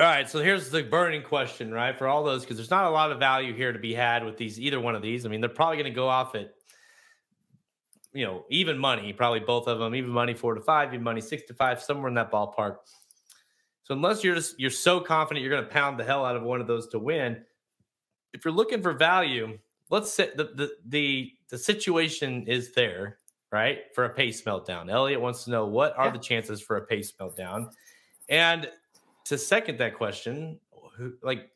All 0.00 0.06
right, 0.06 0.26
so 0.26 0.42
here's 0.42 0.70
the 0.70 0.82
burning 0.82 1.22
question, 1.22 1.70
right? 1.70 1.94
For 1.94 2.08
all 2.08 2.24
those, 2.24 2.40
because 2.40 2.56
there's 2.56 2.70
not 2.70 2.86
a 2.86 2.90
lot 2.90 3.12
of 3.12 3.18
value 3.18 3.52
here 3.52 3.70
to 3.70 3.78
be 3.78 3.92
had 3.92 4.24
with 4.24 4.38
these 4.38 4.58
either 4.58 4.80
one 4.80 4.94
of 4.94 5.02
these. 5.02 5.26
I 5.26 5.28
mean, 5.28 5.42
they're 5.42 5.50
probably 5.50 5.76
going 5.76 5.92
to 5.92 5.94
go 5.94 6.08
off 6.08 6.34
at 6.34 6.54
you 8.14 8.24
know 8.24 8.46
even 8.48 8.78
money, 8.78 9.12
probably 9.12 9.40
both 9.40 9.68
of 9.68 9.78
them, 9.78 9.94
even 9.94 10.10
money 10.10 10.32
four 10.32 10.54
to 10.54 10.62
five, 10.62 10.94
even 10.94 11.04
money 11.04 11.20
six 11.20 11.42
to 11.48 11.54
five, 11.54 11.82
somewhere 11.82 12.08
in 12.08 12.14
that 12.14 12.32
ballpark. 12.32 12.76
So 13.82 13.92
unless 13.92 14.24
you're 14.24 14.36
just 14.36 14.58
you're 14.58 14.70
so 14.70 15.00
confident 15.00 15.44
you're 15.44 15.52
going 15.52 15.64
to 15.64 15.70
pound 15.70 16.00
the 16.00 16.04
hell 16.04 16.24
out 16.24 16.34
of 16.34 16.44
one 16.44 16.62
of 16.62 16.66
those 16.66 16.88
to 16.88 16.98
win, 16.98 17.44
if 18.32 18.42
you're 18.42 18.54
looking 18.54 18.80
for 18.80 18.94
value, 18.94 19.58
let's 19.90 20.10
say 20.10 20.30
the 20.34 20.44
the 20.44 20.70
the, 20.86 21.32
the 21.50 21.58
situation 21.58 22.46
is 22.46 22.72
there, 22.72 23.18
right? 23.52 23.80
For 23.94 24.06
a 24.06 24.14
pace 24.14 24.40
meltdown. 24.40 24.90
Elliot 24.90 25.20
wants 25.20 25.44
to 25.44 25.50
know 25.50 25.66
what 25.66 25.94
are 25.98 26.06
yeah. 26.06 26.12
the 26.12 26.18
chances 26.20 26.62
for 26.62 26.78
a 26.78 26.86
pace 26.86 27.12
meltdown? 27.20 27.70
And 28.30 28.70
to 29.30 29.38
second 29.38 29.78
that 29.78 29.94
question, 29.94 30.58
who 30.96 31.12
like 31.22 31.50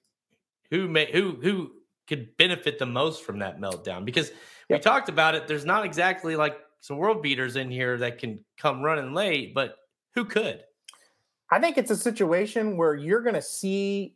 who 0.70 0.89
may 0.89 1.11
who 1.11 1.37
who 1.43 1.72
could 2.07 2.37
benefit 2.37 2.79
the 2.79 2.87
most 2.87 3.25
from 3.25 3.41
that 3.41 3.59
meltdown? 3.59 4.05
Because 4.05 4.31
yep. 4.68 4.79
we 4.79 4.79
talked 4.79 5.09
about 5.09 5.35
it, 5.35 5.49
there's 5.49 5.64
not 5.64 5.85
exactly 5.85 6.37
like 6.37 6.57
some 6.81 6.99
world 6.99 7.20
beaters 7.20 7.57
in 7.57 7.68
here 7.68 7.99
that 7.99 8.18
can 8.18 8.39
come 8.59 8.81
running 8.81 9.12
late, 9.12 9.55
but 9.55 9.75
who 10.14 10.25
could? 10.25 10.62
I 11.51 11.59
think 11.59 11.77
it's 11.77 11.91
a 11.91 11.97
situation 11.97 12.77
where 12.77 12.95
you're 12.95 13.22
going 13.22 13.35
to 13.35 13.43
see. 13.43 14.14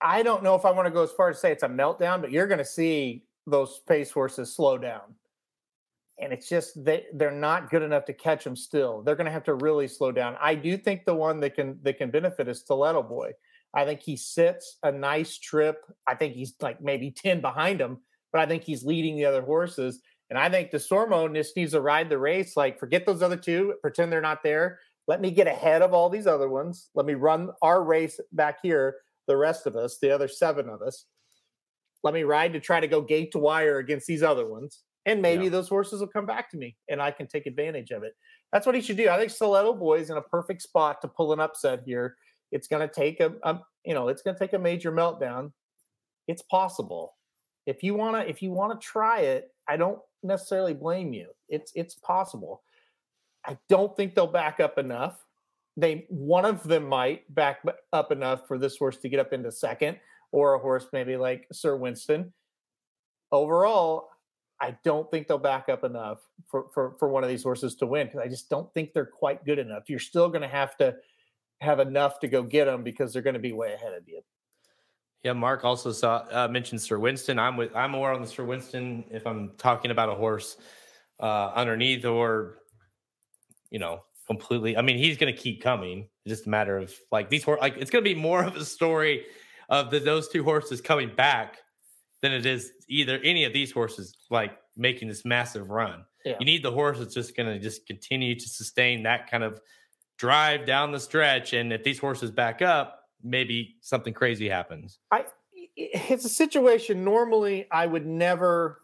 I 0.00 0.22
don't 0.22 0.44
know 0.44 0.54
if 0.54 0.64
I 0.64 0.70
want 0.70 0.86
to 0.86 0.92
go 0.92 1.02
as 1.02 1.10
far 1.10 1.30
as 1.30 1.40
say 1.40 1.50
it's 1.50 1.64
a 1.64 1.68
meltdown, 1.68 2.20
but 2.20 2.30
you're 2.30 2.46
going 2.46 2.58
to 2.58 2.64
see 2.64 3.24
those 3.44 3.80
pace 3.88 4.12
horses 4.12 4.54
slow 4.54 4.78
down. 4.78 5.16
And 6.20 6.32
it's 6.32 6.48
just 6.48 6.84
they 6.84 7.06
they're 7.14 7.30
not 7.30 7.70
good 7.70 7.82
enough 7.82 8.04
to 8.04 8.12
catch 8.12 8.44
them 8.44 8.54
still. 8.54 9.02
They're 9.02 9.16
going 9.16 9.26
to 9.26 9.32
have 9.32 9.44
to 9.44 9.54
really 9.54 9.88
slow 9.88 10.12
down. 10.12 10.36
I 10.40 10.54
do 10.54 10.76
think 10.76 11.04
the 11.04 11.14
one 11.14 11.40
that 11.40 11.54
can 11.54 11.78
that 11.82 11.98
can 11.98 12.10
benefit 12.10 12.48
is 12.48 12.60
Stiletto 12.60 13.02
Boy. 13.02 13.32
I 13.74 13.84
think 13.84 14.00
he 14.00 14.16
sits 14.16 14.76
a 14.82 14.92
nice 14.92 15.38
trip. 15.38 15.78
I 16.06 16.14
think 16.14 16.34
he's 16.34 16.54
like 16.60 16.82
maybe 16.82 17.10
10 17.10 17.40
behind 17.40 17.80
him, 17.80 17.98
but 18.30 18.40
I 18.40 18.46
think 18.46 18.64
he's 18.64 18.84
leading 18.84 19.16
the 19.16 19.24
other 19.24 19.42
horses. 19.42 20.00
And 20.28 20.38
I 20.38 20.48
think 20.48 20.70
Desormeaux 20.70 21.34
just 21.34 21.56
needs 21.56 21.72
to 21.72 21.80
ride 21.80 22.08
the 22.08 22.18
race. 22.18 22.56
Like, 22.56 22.78
forget 22.78 23.06
those 23.06 23.22
other 23.22 23.36
two, 23.36 23.74
pretend 23.82 24.12
they're 24.12 24.20
not 24.20 24.42
there. 24.42 24.78
Let 25.08 25.20
me 25.20 25.30
get 25.30 25.46
ahead 25.46 25.82
of 25.82 25.92
all 25.92 26.08
these 26.08 26.26
other 26.26 26.48
ones. 26.48 26.90
Let 26.94 27.06
me 27.06 27.14
run 27.14 27.50
our 27.60 27.82
race 27.82 28.20
back 28.32 28.58
here, 28.62 28.96
the 29.26 29.36
rest 29.36 29.66
of 29.66 29.76
us, 29.76 29.98
the 29.98 30.10
other 30.10 30.28
seven 30.28 30.68
of 30.68 30.80
us. 30.80 31.06
Let 32.02 32.14
me 32.14 32.22
ride 32.22 32.52
to 32.52 32.60
try 32.60 32.80
to 32.80 32.86
go 32.86 33.00
gate 33.00 33.32
to 33.32 33.38
wire 33.38 33.78
against 33.78 34.06
these 34.06 34.22
other 34.22 34.46
ones. 34.46 34.80
And 35.04 35.20
maybe 35.20 35.44
yeah. 35.44 35.50
those 35.50 35.68
horses 35.68 36.00
will 36.00 36.08
come 36.08 36.26
back 36.26 36.50
to 36.52 36.56
me 36.56 36.76
and 36.88 37.02
I 37.02 37.10
can 37.10 37.26
take 37.26 37.46
advantage 37.46 37.90
of 37.90 38.02
it. 38.04 38.14
That's 38.52 38.66
what 38.66 38.74
he 38.74 38.80
should 38.80 38.96
do. 38.96 39.08
I 39.08 39.18
think 39.18 39.30
Stiletto 39.30 39.74
Boy 39.74 39.98
is 39.98 40.10
in 40.10 40.16
a 40.16 40.22
perfect 40.22 40.62
spot 40.62 41.00
to 41.02 41.08
pull 41.08 41.32
an 41.32 41.40
upset 41.40 41.82
here. 41.84 42.16
It's 42.52 42.68
going 42.68 42.86
to 42.86 42.94
take 42.94 43.18
a, 43.20 43.32
a 43.42 43.60
you 43.84 43.94
know, 43.94 44.08
it's 44.08 44.22
going 44.22 44.36
to 44.36 44.38
take 44.38 44.52
a 44.52 44.58
major 44.58 44.92
meltdown. 44.92 45.52
It's 46.28 46.42
possible. 46.42 47.16
If 47.66 47.82
you 47.82 47.94
want 47.94 48.16
to 48.16 48.28
if 48.28 48.42
you 48.42 48.52
want 48.52 48.78
to 48.78 48.84
try 48.84 49.20
it, 49.20 49.50
I 49.68 49.76
don't 49.76 49.98
necessarily 50.22 50.74
blame 50.74 51.12
you. 51.12 51.28
It's 51.48 51.72
it's 51.74 51.94
possible. 51.94 52.62
I 53.46 53.56
don't 53.68 53.96
think 53.96 54.14
they'll 54.14 54.26
back 54.26 54.60
up 54.60 54.78
enough. 54.78 55.24
They 55.76 56.06
one 56.08 56.44
of 56.44 56.62
them 56.62 56.88
might 56.88 57.32
back 57.34 57.64
up 57.92 58.12
enough 58.12 58.46
for 58.46 58.58
this 58.58 58.76
horse 58.76 58.98
to 58.98 59.08
get 59.08 59.20
up 59.20 59.32
into 59.32 59.50
second, 59.50 59.98
or 60.30 60.54
a 60.54 60.58
horse 60.58 60.86
maybe 60.92 61.16
like 61.16 61.46
Sir 61.52 61.76
Winston. 61.76 62.32
Overall, 63.30 64.10
I 64.60 64.76
don't 64.84 65.10
think 65.10 65.26
they'll 65.26 65.38
back 65.38 65.68
up 65.68 65.84
enough 65.84 66.20
for 66.46 66.66
for, 66.72 66.94
for 66.98 67.08
one 67.08 67.22
of 67.22 67.28
these 67.28 67.42
horses 67.42 67.74
to 67.76 67.86
win 67.86 68.06
because 68.06 68.20
I 68.20 68.28
just 68.28 68.48
don't 68.48 68.72
think 68.74 68.92
they're 68.92 69.06
quite 69.06 69.44
good 69.44 69.58
enough. 69.58 69.88
You're 69.88 69.98
still 69.98 70.28
going 70.28 70.42
to 70.42 70.48
have 70.48 70.76
to 70.78 70.94
have 71.60 71.80
enough 71.80 72.20
to 72.20 72.28
go 72.28 72.42
get 72.42 72.66
them 72.66 72.82
because 72.82 73.12
they're 73.12 73.22
going 73.22 73.34
to 73.34 73.40
be 73.40 73.52
way 73.52 73.72
ahead 73.72 73.94
of 73.94 74.08
you. 74.08 74.20
Yeah, 75.22 75.34
Mark 75.34 75.64
also 75.64 75.92
saw 75.92 76.24
uh, 76.30 76.48
mentioned 76.48 76.80
Sir 76.80 76.98
Winston. 76.98 77.38
I'm 77.38 77.56
with 77.56 77.74
I'm 77.74 77.92
more 77.92 78.12
on 78.12 78.20
the 78.20 78.26
Sir 78.26 78.44
Winston 78.44 79.04
if 79.10 79.26
I'm 79.26 79.52
talking 79.58 79.90
about 79.90 80.08
a 80.08 80.14
horse 80.14 80.56
uh, 81.20 81.52
underneath 81.54 82.04
or 82.04 82.58
you 83.72 83.78
know, 83.78 84.00
completely. 84.26 84.76
I 84.76 84.82
mean, 84.82 84.98
he's 84.98 85.16
going 85.16 85.34
to 85.34 85.38
keep 85.38 85.62
coming. 85.62 86.06
It's 86.24 86.36
just 86.36 86.46
a 86.46 86.50
matter 86.50 86.76
of 86.76 86.94
like 87.10 87.30
these 87.30 87.42
horse. 87.42 87.60
Like 87.60 87.76
it's 87.78 87.90
going 87.90 88.04
to 88.04 88.08
be 88.08 88.14
more 88.14 88.44
of 88.44 88.54
a 88.54 88.64
story 88.64 89.24
of 89.68 89.90
the, 89.90 89.98
those 89.98 90.28
two 90.28 90.44
horses 90.44 90.80
coming 90.80 91.10
back 91.16 91.58
than 92.22 92.32
it 92.32 92.46
is 92.46 92.72
either 92.88 93.18
any 93.22 93.44
of 93.44 93.52
these 93.52 93.72
horses 93.72 94.16
like 94.30 94.56
making 94.76 95.08
this 95.08 95.24
massive 95.24 95.70
run. 95.70 96.04
Yeah. 96.24 96.36
You 96.38 96.46
need 96.46 96.62
the 96.62 96.70
horse 96.70 96.98
that's 96.98 97.14
just 97.14 97.36
going 97.36 97.48
to 97.48 97.58
just 97.58 97.86
continue 97.86 98.34
to 98.38 98.48
sustain 98.48 99.02
that 99.02 99.30
kind 99.30 99.42
of 99.42 99.60
drive 100.18 100.64
down 100.64 100.92
the 100.92 101.00
stretch. 101.00 101.52
And 101.52 101.72
if 101.72 101.82
these 101.82 101.98
horses 101.98 102.30
back 102.30 102.62
up, 102.62 103.00
maybe 103.22 103.76
something 103.80 104.14
crazy 104.14 104.48
happens. 104.48 104.98
I 105.10 105.24
it's 105.74 106.24
a 106.24 106.28
situation 106.28 107.02
normally 107.02 107.66
I 107.70 107.86
would 107.86 108.06
never 108.06 108.82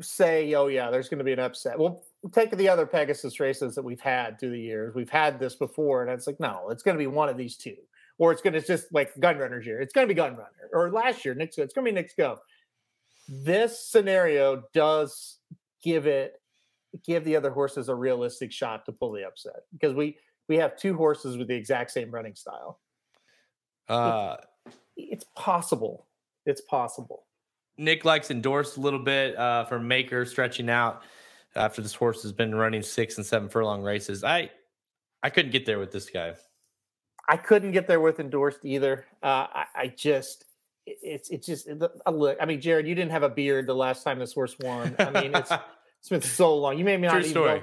say, 0.00 0.52
oh 0.54 0.66
yeah, 0.66 0.90
there's 0.90 1.08
going 1.08 1.18
to 1.18 1.24
be 1.24 1.32
an 1.32 1.38
upset. 1.38 1.78
Well, 1.78 2.04
take 2.32 2.50
the 2.50 2.68
other 2.68 2.86
Pegasus 2.86 3.38
races 3.38 3.74
that 3.76 3.84
we've 3.84 4.00
had 4.00 4.38
through 4.38 4.50
the 4.50 4.60
years. 4.60 4.94
We've 4.94 5.10
had 5.10 5.38
this 5.38 5.54
before, 5.54 6.02
and 6.02 6.10
it's 6.10 6.26
like, 6.26 6.40
no, 6.40 6.68
it's 6.70 6.82
going 6.82 6.96
to 6.96 6.98
be 6.98 7.06
one 7.06 7.28
of 7.28 7.36
these 7.36 7.56
two, 7.56 7.76
or 8.18 8.32
it's 8.32 8.42
going 8.42 8.54
to 8.54 8.60
just 8.60 8.92
like 8.92 9.12
Gun 9.20 9.38
Runner's 9.38 9.66
year. 9.66 9.80
It's 9.80 9.92
going 9.92 10.08
to 10.08 10.12
be 10.12 10.20
Gunrunner, 10.20 10.68
or 10.72 10.90
last 10.90 11.24
year, 11.24 11.34
Nick's. 11.34 11.58
It's 11.58 11.72
going 11.72 11.84
to 11.84 11.92
be 11.92 11.94
Knicks 11.94 12.14
Go. 12.16 12.40
This 13.28 13.86
scenario 13.86 14.64
does 14.72 15.38
give 15.82 16.06
it 16.06 16.40
give 17.04 17.24
the 17.24 17.34
other 17.34 17.50
horses 17.50 17.88
a 17.88 17.94
realistic 17.94 18.52
shot 18.52 18.86
to 18.86 18.92
pull 18.92 19.10
the 19.12 19.26
upset 19.26 19.62
because 19.72 19.94
we 19.94 20.16
we 20.48 20.56
have 20.56 20.76
two 20.76 20.94
horses 20.94 21.36
with 21.36 21.48
the 21.48 21.54
exact 21.54 21.90
same 21.90 22.10
running 22.10 22.34
style. 22.34 22.80
Uh, 23.88 24.36
It's 24.96 25.24
possible. 25.36 26.06
It's 26.46 26.60
possible. 26.60 27.26
Nick 27.76 28.04
likes 28.04 28.30
endorsed 28.30 28.76
a 28.76 28.80
little 28.80 29.00
bit 29.00 29.36
uh, 29.36 29.64
for 29.64 29.80
Maker 29.80 30.24
stretching 30.24 30.70
out 30.70 31.02
after 31.56 31.82
this 31.82 31.94
horse 31.94 32.22
has 32.22 32.32
been 32.32 32.54
running 32.54 32.82
six 32.82 33.16
and 33.16 33.26
seven 33.26 33.48
furlong 33.48 33.82
races. 33.82 34.22
I 34.22 34.50
I 35.22 35.30
couldn't 35.30 35.52
get 35.52 35.66
there 35.66 35.78
with 35.78 35.90
this 35.90 36.10
guy. 36.10 36.34
I 37.28 37.38
couldn't 37.38 37.72
get 37.72 37.86
there 37.88 38.00
with 38.00 38.20
endorsed 38.20 38.64
either. 38.64 39.06
Uh, 39.22 39.46
I, 39.50 39.64
I 39.74 39.86
just, 39.88 40.44
it's 40.86 41.30
it's 41.30 41.46
just 41.46 41.68
a 42.06 42.12
look. 42.12 42.36
I 42.40 42.46
mean, 42.46 42.60
Jared, 42.60 42.86
you 42.86 42.94
didn't 42.94 43.12
have 43.12 43.22
a 43.22 43.28
beard 43.28 43.66
the 43.66 43.74
last 43.74 44.02
time 44.02 44.18
this 44.18 44.32
horse 44.32 44.56
won. 44.60 44.94
I 44.98 45.10
mean, 45.10 45.34
it's 45.34 45.50
it's 46.00 46.08
been 46.08 46.20
so 46.20 46.56
long. 46.56 46.78
You 46.78 46.84
may 46.84 46.96
not 46.96 47.10
True 47.12 47.20
even 47.20 47.30
story. 47.30 47.62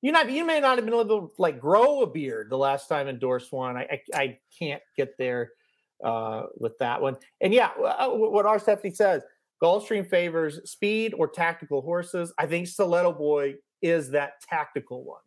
you 0.00 0.12
not 0.12 0.30
you 0.30 0.44
may 0.44 0.60
not 0.60 0.78
have 0.78 0.84
been 0.84 0.94
able 0.94 1.28
to 1.28 1.32
like 1.38 1.60
grow 1.60 2.02
a 2.02 2.06
beard 2.06 2.48
the 2.50 2.56
last 2.56 2.88
time 2.88 3.08
endorsed 3.08 3.52
won. 3.52 3.76
I 3.76 3.82
I, 3.82 4.00
I 4.14 4.38
can't 4.58 4.82
get 4.96 5.16
there 5.18 5.52
uh, 6.02 6.44
with 6.56 6.78
that 6.78 7.00
one. 7.00 7.16
And 7.40 7.52
yeah, 7.52 7.70
uh, 7.84 8.08
wh- 8.08 8.32
what 8.32 8.46
our 8.46 8.58
Stephanie 8.58 8.94
says, 8.94 9.22
Gulfstream 9.62 10.08
favors 10.08 10.68
speed 10.70 11.14
or 11.16 11.28
tactical 11.28 11.82
horses. 11.82 12.32
I 12.38 12.46
think 12.46 12.66
Stilleto 12.66 13.16
Boy 13.16 13.56
is 13.80 14.10
that 14.10 14.40
tactical 14.48 15.04
one. 15.04 15.22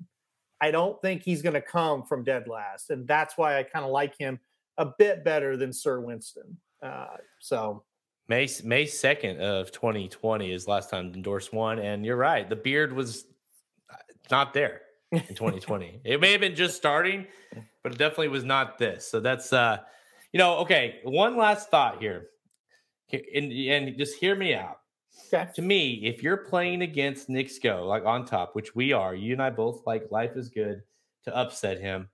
I 0.61 0.71
don't 0.71 0.99
think 1.01 1.23
he's 1.23 1.41
going 1.41 1.53
to 1.53 1.61
come 1.61 2.03
from 2.03 2.23
dead 2.23 2.47
last, 2.47 2.89
and 2.89 3.07
that's 3.07 3.37
why 3.37 3.59
I 3.59 3.63
kind 3.63 3.85
of 3.85 3.91
like 3.91 4.17
him 4.17 4.39
a 4.77 4.87
bit 4.97 5.23
better 5.23 5.57
than 5.57 5.71
Sir 5.71 5.99
Winston. 5.99 6.57
Uh, 6.85 7.17
so 7.39 7.83
May 8.27 8.47
May 8.63 8.85
second 8.85 9.41
of 9.41 9.71
2020 9.71 10.51
is 10.51 10.67
last 10.67 10.89
time 10.89 11.11
endorsed 11.13 11.53
won, 11.53 11.79
and 11.79 12.05
you're 12.05 12.15
right. 12.15 12.47
The 12.47 12.55
beard 12.55 12.93
was 12.93 13.25
uh, 13.91 13.95
not 14.31 14.53
there 14.53 14.81
in 15.11 15.19
2020. 15.35 16.01
it 16.03 16.19
may 16.21 16.31
have 16.31 16.41
been 16.41 16.55
just 16.55 16.75
starting, 16.77 17.27
but 17.83 17.91
it 17.91 17.97
definitely 17.97 18.29
was 18.29 18.43
not 18.43 18.77
this. 18.77 19.07
So 19.09 19.19
that's 19.19 19.51
uh, 19.53 19.79
you 20.33 20.37
know, 20.37 20.57
okay. 20.59 20.99
One 21.03 21.37
last 21.37 21.69
thought 21.69 22.01
here, 22.01 22.27
Here- 23.07 23.23
and 23.35 23.51
and 23.51 23.97
just 23.97 24.15
hear 24.19 24.35
me 24.35 24.53
out. 24.53 24.79
okay, 25.33 25.49
to 25.55 25.61
me, 25.61 26.01
if 26.03 26.21
you're 26.23 26.37
playing 26.37 26.81
against 26.81 27.29
Knicks 27.29 27.57
Go, 27.59 27.85
like 27.87 28.05
on 28.05 28.25
top, 28.25 28.55
which 28.55 28.75
we 28.75 28.91
are, 28.93 29.15
you 29.15 29.33
and 29.33 29.41
I 29.41 29.49
both 29.49 29.85
like 29.85 30.11
life 30.11 30.35
is 30.35 30.49
good 30.49 30.81
to 31.25 31.35
upset 31.35 31.79
him. 31.79 32.09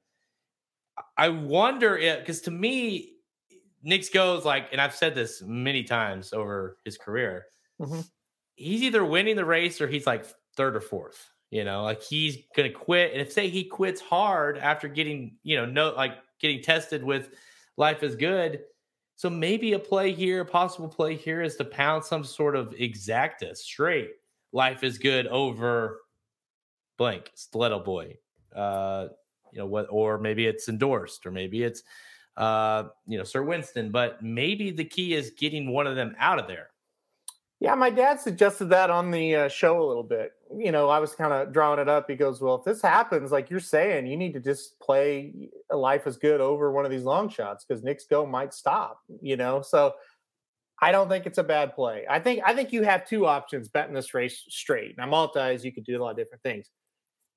I 1.18 1.30
wonder 1.30 1.98
if 1.98 2.20
because 2.20 2.42
to 2.42 2.52
me, 2.52 3.14
Nick 3.84 4.12
goes 4.14 4.46
like, 4.46 4.70
and 4.72 4.80
I've 4.82 4.96
said 4.96 5.16
this 5.16 5.42
many 5.42 5.84
times 5.84 6.34
over 6.34 6.78
his 6.86 6.98
career, 6.98 7.48
Mhm. 7.80 8.10
he's 8.56 8.84
either 8.84 9.04
winning 9.06 9.36
the 9.36 9.46
race 9.46 9.82
or 9.82 9.88
he's 9.88 10.06
like 10.08 10.26
third 10.56 10.76
or 10.76 10.82
fourth. 10.82 11.30
You 11.50 11.66
know, 11.66 11.84
like 11.84 12.02
he's 12.02 12.38
gonna 12.56 12.72
quit. 12.72 13.12
And 13.12 13.22
if 13.22 13.32
say 13.32 13.50
he 13.50 13.66
quits 13.66 14.00
hard 14.02 14.58
after 14.58 14.88
getting, 14.88 15.38
you 15.44 15.58
know, 15.58 15.66
no 15.66 15.92
like 15.92 16.18
getting 16.40 16.62
tested 16.62 17.04
with 17.04 17.34
life 17.78 18.04
is 18.04 18.16
good. 18.16 18.64
So 19.18 19.30
maybe 19.30 19.74
a 19.74 19.80
play 19.80 20.14
here, 20.14 20.42
a 20.42 20.46
possible 20.46 20.88
play 20.90 21.16
here 21.16 21.42
is 21.42 21.58
to 21.58 21.66
pound 21.66 22.06
some 22.06 22.24
sort 22.24 22.56
of 22.56 22.72
exacta 22.72 23.56
straight. 23.58 24.12
Life 24.54 24.84
is 24.84 24.98
good 24.98 25.28
over 25.28 26.02
blank 26.98 27.32
Stilleto 27.36 27.84
boy. 27.84 28.18
Uh, 28.56 29.10
you 29.52 29.60
know 29.60 29.66
what, 29.66 29.88
or 29.90 30.18
maybe 30.18 30.48
it's 30.48 30.70
endorsed, 30.70 31.26
or 31.26 31.32
maybe 31.32 31.64
it's 31.64 31.84
uh, 32.42 32.90
you 33.08 33.18
know, 33.18 33.24
Sir 33.24 33.44
Winston. 33.44 33.92
But 33.92 34.22
maybe 34.24 34.72
the 34.72 34.84
key 34.84 35.14
is 35.14 35.30
getting 35.30 35.72
one 35.72 35.86
of 35.88 35.96
them 35.96 36.16
out 36.20 36.40
of 36.40 36.48
there. 36.48 36.72
yeah, 37.60 37.76
my 37.76 37.92
dad 37.92 38.20
suggested 38.20 38.66
that 38.66 38.90
on 38.90 39.12
the 39.12 39.36
uh, 39.36 39.48
show 39.48 39.82
a 39.82 39.86
little 39.86 40.04
bit. 40.04 40.32
You 40.58 40.72
know, 40.72 40.90
I 40.90 40.98
was 41.00 41.14
kind 41.14 41.32
of 41.32 41.54
drawing 41.54 41.80
it 41.80 41.88
up. 41.88 42.10
He 42.10 42.16
goes, 42.16 42.42
"Well, 42.42 42.56
if 42.56 42.66
this 42.66 42.82
happens, 42.82 43.32
like 43.32 43.50
you're 43.52 43.60
saying, 43.60 44.08
you 44.08 44.18
need 44.18 44.34
to 44.34 44.40
just 44.40 44.80
play 44.80 45.50
life 45.72 46.08
is 46.08 46.18
good 46.18 46.42
over 46.42 46.72
one 46.72 46.84
of 46.84 46.92
these 46.92 47.04
long 47.04 47.30
shots 47.30 47.64
because 47.64 47.84
Knicks 47.84 48.06
Go 48.06 48.26
might 48.26 48.54
stop." 48.54 49.00
You 49.22 49.38
know, 49.38 49.62
so. 49.62 49.94
I 50.84 50.92
don't 50.92 51.10
think 51.10 51.28
it's 51.28 51.38
a 51.38 51.44
bad 51.44 51.76
play. 51.76 52.06
I 52.10 52.18
think 52.20 52.42
I 52.44 52.56
think 52.56 52.74
you 52.74 52.82
have 52.82 53.08
two 53.08 53.28
options 53.28 53.70
betting 53.70 53.94
this 53.94 54.16
race 54.16 54.44
straight. 54.50 54.98
Now, 54.98 55.06
multis, 55.06 55.64
you 55.64 55.72
could 55.72 55.84
do 55.84 55.96
a 55.96 56.02
lot 56.02 56.10
of 56.10 56.18
different 56.18 56.42
things. 56.42 56.72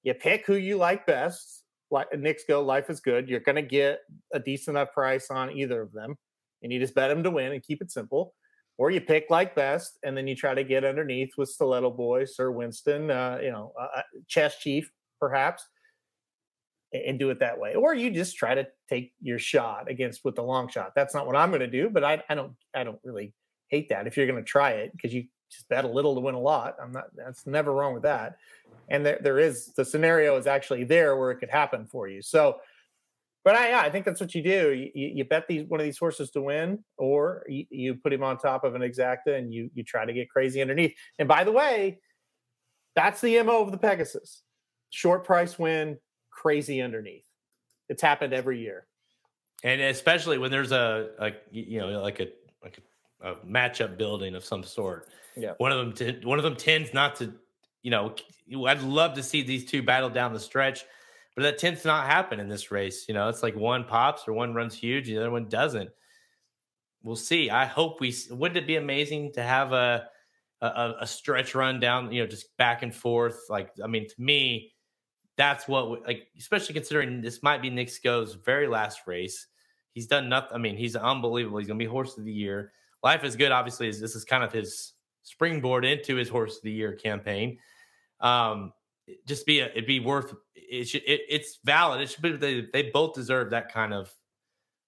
You 0.02 0.14
pick 0.14 0.46
who 0.46 0.54
you 0.54 0.78
like 0.78 1.06
best. 1.06 1.63
Like 1.94 2.08
Knicks 2.18 2.42
Go, 2.48 2.60
life 2.60 2.90
is 2.90 2.98
good. 2.98 3.28
You're 3.28 3.38
going 3.38 3.54
to 3.54 3.62
get 3.62 4.00
a 4.32 4.40
decent 4.40 4.76
enough 4.76 4.92
price 4.92 5.30
on 5.30 5.56
either 5.56 5.80
of 5.80 5.92
them, 5.92 6.16
and 6.60 6.72
you 6.72 6.80
just 6.80 6.92
bet 6.96 7.08
them 7.08 7.22
to 7.22 7.30
win 7.30 7.52
and 7.52 7.62
keep 7.62 7.80
it 7.80 7.92
simple. 7.92 8.34
Or 8.78 8.90
you 8.90 9.00
pick 9.00 9.26
like 9.30 9.54
best, 9.54 10.00
and 10.02 10.16
then 10.16 10.26
you 10.26 10.34
try 10.34 10.54
to 10.54 10.64
get 10.64 10.84
underneath 10.84 11.34
with 11.38 11.56
Stilleto 11.56 11.96
Boy, 11.96 12.24
Sir 12.24 12.50
Winston, 12.50 13.12
uh, 13.12 13.38
you 13.40 13.52
know, 13.52 13.72
uh, 13.80 13.86
uh, 13.98 14.02
Chess 14.26 14.58
Chief, 14.58 14.90
perhaps, 15.20 15.64
and 16.92 17.16
do 17.16 17.30
it 17.30 17.38
that 17.38 17.60
way. 17.60 17.76
Or 17.76 17.94
you 17.94 18.10
just 18.10 18.36
try 18.36 18.56
to 18.56 18.66
take 18.88 19.12
your 19.20 19.38
shot 19.38 19.88
against 19.88 20.24
with 20.24 20.34
the 20.34 20.42
long 20.42 20.68
shot. 20.68 20.94
That's 20.96 21.14
not 21.14 21.28
what 21.28 21.36
I'm 21.36 21.50
going 21.50 21.60
to 21.60 21.68
do, 21.68 21.88
but 21.88 22.02
I, 22.02 22.24
I 22.28 22.34
don't 22.34 22.54
I 22.74 22.82
don't 22.82 22.98
really 23.04 23.32
hate 23.68 23.88
that 23.90 24.08
if 24.08 24.16
you're 24.16 24.26
going 24.26 24.42
to 24.42 24.50
try 24.50 24.72
it 24.72 24.90
because 24.90 25.14
you 25.14 25.26
just 25.54 25.68
bet 25.68 25.84
a 25.84 25.88
little 25.88 26.14
to 26.14 26.20
win 26.20 26.34
a 26.34 26.40
lot. 26.40 26.76
I'm 26.82 26.92
not. 26.92 27.06
That's 27.16 27.46
never 27.46 27.72
wrong 27.72 27.94
with 27.94 28.02
that. 28.02 28.36
And 28.88 29.04
there 29.06 29.18
there 29.22 29.38
is 29.38 29.72
the 29.74 29.84
scenario 29.84 30.36
is 30.36 30.46
actually 30.46 30.84
there 30.84 31.16
where 31.16 31.30
it 31.30 31.36
could 31.36 31.50
happen 31.50 31.86
for 31.86 32.08
you. 32.08 32.22
So. 32.22 32.60
But 33.44 33.56
I, 33.56 33.68
yeah, 33.68 33.80
I 33.80 33.90
think 33.90 34.06
that's 34.06 34.22
what 34.22 34.34
you 34.34 34.42
do. 34.42 34.72
You, 34.72 34.90
you 34.94 35.24
bet 35.26 35.46
these 35.46 35.64
one 35.68 35.78
of 35.78 35.84
these 35.84 35.98
horses 35.98 36.30
to 36.30 36.40
win, 36.40 36.82
or 36.96 37.44
you, 37.46 37.66
you 37.68 37.94
put 37.94 38.10
him 38.10 38.22
on 38.22 38.38
top 38.38 38.64
of 38.64 38.74
an 38.74 38.80
exacta 38.80 39.36
and 39.36 39.52
you 39.52 39.70
you 39.74 39.84
try 39.84 40.06
to 40.06 40.14
get 40.14 40.30
crazy 40.30 40.62
underneath. 40.62 40.94
And 41.18 41.28
by 41.28 41.44
the 41.44 41.52
way, 41.52 42.00
that's 42.96 43.20
the 43.20 43.42
mo 43.42 43.60
of 43.60 43.70
the 43.70 43.76
Pegasus: 43.76 44.40
short 44.88 45.24
price 45.24 45.58
win, 45.58 45.98
crazy 46.30 46.80
underneath. 46.80 47.26
It's 47.90 48.00
happened 48.00 48.32
every 48.32 48.60
year. 48.60 48.86
and 49.62 49.80
especially 49.80 50.38
when 50.38 50.50
there's 50.50 50.72
a, 50.72 51.10
a 51.18 51.32
you 51.50 51.80
know 51.80 52.00
like 52.00 52.20
a 52.20 52.28
like 52.62 52.78
a, 53.22 53.32
a 53.32 53.34
matchup 53.44 53.98
building 53.98 54.34
of 54.34 54.44
some 54.44 54.62
sort. 54.62 55.08
Yeah. 55.36 55.54
one 55.58 55.72
of 55.72 55.78
them 55.78 55.92
t- 55.92 56.26
one 56.26 56.38
of 56.38 56.44
them 56.44 56.56
tends 56.56 56.94
not 56.94 57.16
to 57.16 57.34
you 57.82 57.90
know 57.90 58.14
I'd 58.66 58.82
love 58.82 59.14
to 59.14 59.22
see 59.22 59.42
these 59.42 59.64
two 59.64 59.82
battle 59.82 60.10
down 60.10 60.32
the 60.32 60.40
stretch, 60.40 60.84
but 61.34 61.42
that 61.42 61.58
tends 61.58 61.82
to 61.82 61.88
not 61.88 62.06
happen 62.06 62.38
in 62.40 62.48
this 62.48 62.70
race. 62.70 63.06
You 63.08 63.14
know, 63.14 63.28
it's 63.28 63.42
like 63.42 63.56
one 63.56 63.84
pops 63.84 64.28
or 64.28 64.32
one 64.32 64.54
runs 64.54 64.74
huge, 64.74 65.06
the 65.06 65.18
other 65.18 65.30
one 65.30 65.48
doesn't. 65.48 65.90
We'll 67.02 67.16
see. 67.16 67.50
I 67.50 67.66
hope 67.66 68.00
we 68.00 68.14
wouldn't 68.30 68.56
it 68.58 68.66
be 68.66 68.76
amazing 68.76 69.32
to 69.32 69.42
have 69.42 69.72
a 69.72 70.08
a, 70.62 70.94
a 71.00 71.06
stretch 71.06 71.54
run 71.54 71.78
down, 71.78 72.10
you 72.10 72.22
know, 72.22 72.26
just 72.26 72.56
back 72.56 72.82
and 72.82 72.94
forth. 72.94 73.38
Like, 73.50 73.70
I 73.82 73.86
mean, 73.86 74.08
to 74.08 74.14
me, 74.18 74.72
that's 75.36 75.66
what 75.68 76.06
like 76.06 76.28
especially 76.38 76.74
considering 76.74 77.20
this 77.20 77.42
might 77.42 77.60
be 77.60 77.70
Knicks 77.70 77.98
Go's 77.98 78.34
very 78.34 78.68
last 78.68 79.00
race. 79.06 79.48
He's 79.92 80.06
done 80.06 80.28
nothing. 80.28 80.54
I 80.54 80.58
mean, 80.58 80.76
he's 80.76 80.96
unbelievable. 80.96 81.58
He's 81.58 81.68
gonna 81.68 81.78
be 81.78 81.84
horse 81.84 82.16
of 82.16 82.24
the 82.24 82.32
year. 82.32 82.72
Life 83.02 83.24
is 83.24 83.36
good, 83.36 83.52
obviously, 83.52 83.88
is 83.88 84.00
this 84.00 84.16
is 84.16 84.24
kind 84.24 84.42
of 84.42 84.52
his 84.52 84.93
springboard 85.24 85.84
into 85.84 86.14
his 86.16 86.28
horse 86.28 86.56
of 86.58 86.62
the 86.62 86.70
year 86.72 86.92
campaign. 86.94 87.58
Um 88.20 88.72
just 89.26 89.44
be 89.44 89.60
a, 89.60 89.66
it'd 89.66 89.86
be 89.86 90.00
worth 90.00 90.34
it 90.54 90.88
should 90.88 91.02
it, 91.02 91.22
it's 91.28 91.58
valid. 91.64 92.00
It 92.00 92.10
should 92.10 92.22
be 92.22 92.32
they, 92.36 92.66
they 92.72 92.90
both 92.90 93.14
deserve 93.14 93.50
that 93.50 93.72
kind 93.72 93.92
of 93.92 94.10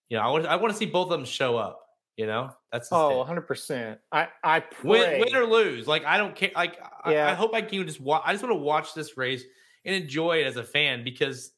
you 0.09 0.17
know, 0.17 0.23
I 0.23 0.29
want 0.31 0.47
I 0.47 0.57
want 0.57 0.73
to 0.73 0.79
see 0.79 0.87
both 0.87 1.11
of 1.11 1.19
them 1.19 1.25
show 1.25 1.57
up, 1.57 1.81
you 2.17 2.27
know? 2.27 2.51
That's 2.73 2.89
Oh, 2.93 3.25
100%. 3.29 3.99
I 4.13 4.29
I 4.45 4.61
pray. 4.61 4.89
win, 4.89 5.21
win 5.21 5.35
or 5.37 5.45
lose. 5.47 5.89
Like 5.89 6.05
I 6.05 6.17
don't 6.17 6.35
care. 6.37 6.53
Like 6.55 6.79
I, 7.05 7.19
I 7.19 7.35
hope 7.35 7.55
I 7.55 7.61
can 7.61 7.85
just 7.87 8.01
watch. 8.01 8.23
I 8.25 8.33
just 8.33 8.45
want 8.45 8.53
to 8.53 8.63
watch 8.63 8.95
this 8.95 9.17
race 9.17 9.43
and 9.85 9.95
enjoy 9.95 10.39
it 10.43 10.47
as 10.47 10.57
a 10.57 10.65
fan 10.65 11.03
because, 11.05 11.53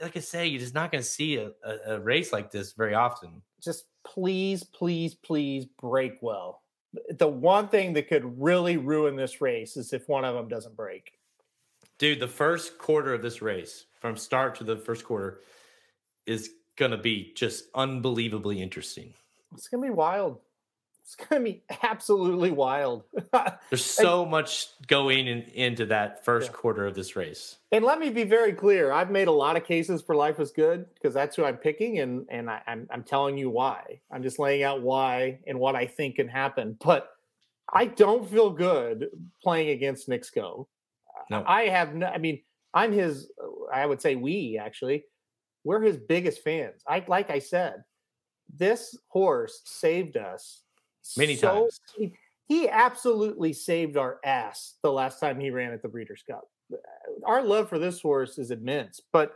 like 0.00 0.16
I 0.16 0.20
say, 0.20 0.46
you're 0.46 0.60
just 0.60 0.74
not 0.74 0.90
going 0.90 1.02
to 1.02 1.08
see 1.08 1.36
a, 1.36 1.50
a, 1.64 1.94
a 1.96 2.00
race 2.00 2.32
like 2.32 2.50
this 2.50 2.72
very 2.72 2.94
often. 2.94 3.42
just 3.62 3.84
please, 4.04 4.64
please, 4.64 5.14
please 5.14 5.66
break 5.80 6.14
well. 6.22 6.62
The 7.18 7.28
one 7.28 7.68
thing 7.68 7.92
that 7.94 8.08
could 8.08 8.40
really 8.40 8.76
ruin 8.76 9.16
this 9.16 9.40
race 9.40 9.76
is 9.76 9.92
if 9.92 10.08
one 10.08 10.24
of 10.24 10.34
them 10.34 10.48
doesn't 10.48 10.76
break. 10.76 11.12
Dude, 11.98 12.20
the 12.20 12.28
first 12.28 12.78
quarter 12.78 13.12
of 13.12 13.22
this 13.22 13.42
race, 13.42 13.86
from 14.00 14.16
start 14.16 14.54
to 14.56 14.64
the 14.64 14.76
first 14.76 15.04
quarter, 15.04 15.40
is 16.26 16.50
going 16.76 16.92
to 16.92 16.96
be 16.96 17.32
just 17.34 17.64
unbelievably 17.74 18.62
interesting. 18.62 19.12
It's 19.52 19.68
going 19.68 19.82
to 19.82 19.88
be 19.88 19.94
wild. 19.94 20.38
It's 21.08 21.16
going 21.16 21.42
to 21.42 21.52
be 21.52 21.62
absolutely 21.82 22.50
wild. 22.50 23.04
There's 23.70 23.82
so 23.82 24.22
and, 24.24 24.30
much 24.30 24.66
going 24.88 25.26
in, 25.26 25.44
into 25.54 25.86
that 25.86 26.22
first 26.22 26.48
yeah. 26.48 26.52
quarter 26.52 26.86
of 26.86 26.94
this 26.94 27.16
race. 27.16 27.56
And 27.72 27.82
let 27.82 27.98
me 27.98 28.10
be 28.10 28.24
very 28.24 28.52
clear. 28.52 28.92
I've 28.92 29.10
made 29.10 29.26
a 29.26 29.32
lot 29.32 29.56
of 29.56 29.64
cases 29.64 30.02
for 30.02 30.14
Life 30.14 30.38
is 30.38 30.50
Good 30.50 30.84
because 30.92 31.14
that's 31.14 31.34
who 31.34 31.46
I'm 31.46 31.56
picking, 31.56 32.00
and 32.00 32.26
and 32.28 32.50
I, 32.50 32.60
I'm 32.66 32.86
I'm 32.90 33.02
telling 33.04 33.38
you 33.38 33.48
why. 33.48 34.00
I'm 34.12 34.22
just 34.22 34.38
laying 34.38 34.62
out 34.62 34.82
why 34.82 35.38
and 35.46 35.58
what 35.58 35.74
I 35.74 35.86
think 35.86 36.16
can 36.16 36.28
happen. 36.28 36.76
But 36.84 37.08
I 37.72 37.86
don't 37.86 38.28
feel 38.28 38.50
good 38.50 39.06
playing 39.42 39.70
against 39.70 40.10
Sko. 40.10 40.66
No. 41.30 41.42
I 41.46 41.68
have 41.68 41.94
no. 41.94 42.06
I 42.06 42.18
mean, 42.18 42.42
I'm 42.74 42.92
his. 42.92 43.30
I 43.72 43.86
would 43.86 44.02
say 44.02 44.14
we 44.14 44.60
actually. 44.62 45.04
We're 45.64 45.80
his 45.80 45.96
biggest 45.96 46.42
fans. 46.42 46.82
I 46.86 47.02
like 47.08 47.30
I 47.30 47.38
said, 47.38 47.82
this 48.54 48.94
horse 49.08 49.62
saved 49.64 50.18
us 50.18 50.64
many 51.16 51.36
so, 51.36 51.48
times. 51.48 51.80
He, 51.96 52.12
he 52.46 52.68
absolutely 52.68 53.52
saved 53.52 53.96
our 53.96 54.18
ass 54.24 54.74
the 54.82 54.92
last 54.92 55.20
time 55.20 55.38
he 55.38 55.50
ran 55.50 55.72
at 55.72 55.82
the 55.82 55.88
Breeders' 55.88 56.24
Cup. 56.28 56.48
Uh, 56.72 56.76
our 57.26 57.42
love 57.42 57.68
for 57.68 57.78
this 57.78 58.00
horse 58.00 58.38
is 58.38 58.50
immense, 58.50 59.00
but 59.12 59.32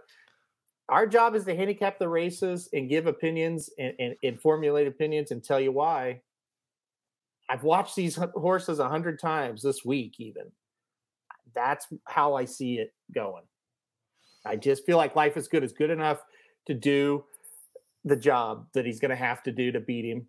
our 0.89 1.07
job 1.07 1.35
is 1.35 1.45
to 1.45 1.55
handicap 1.55 1.99
the 1.99 2.09
races 2.09 2.68
and 2.73 2.89
give 2.89 3.07
opinions 3.07 3.70
and, 3.79 3.95
and, 3.99 4.14
and 4.23 4.41
formulate 4.41 4.87
opinions 4.87 5.31
and 5.31 5.43
tell 5.43 5.61
you 5.61 5.73
why. 5.73 6.20
I've 7.49 7.62
watched 7.62 7.97
these 7.97 8.18
horses 8.35 8.79
a 8.79 8.89
hundred 8.89 9.20
times 9.20 9.62
this 9.62 9.85
week, 9.85 10.14
even. 10.18 10.45
That's 11.55 11.87
how 12.07 12.35
I 12.35 12.47
see 12.47 12.77
it 12.79 12.95
going. 13.14 13.45
I 14.45 14.57
just 14.57 14.87
feel 14.87 14.97
like 14.97 15.16
life 15.16 15.37
is 15.37 15.49
good 15.49 15.62
is 15.62 15.73
good 15.73 15.91
enough 15.91 16.23
to 16.66 16.75
do 16.75 17.25
the 18.05 18.16
job 18.16 18.66
that 18.75 18.87
he's 18.87 19.01
going 19.01 19.11
to 19.11 19.16
have 19.16 19.43
to 19.45 19.53
do 19.53 19.70
to 19.73 19.81
beat 19.81 20.05
him. 20.05 20.27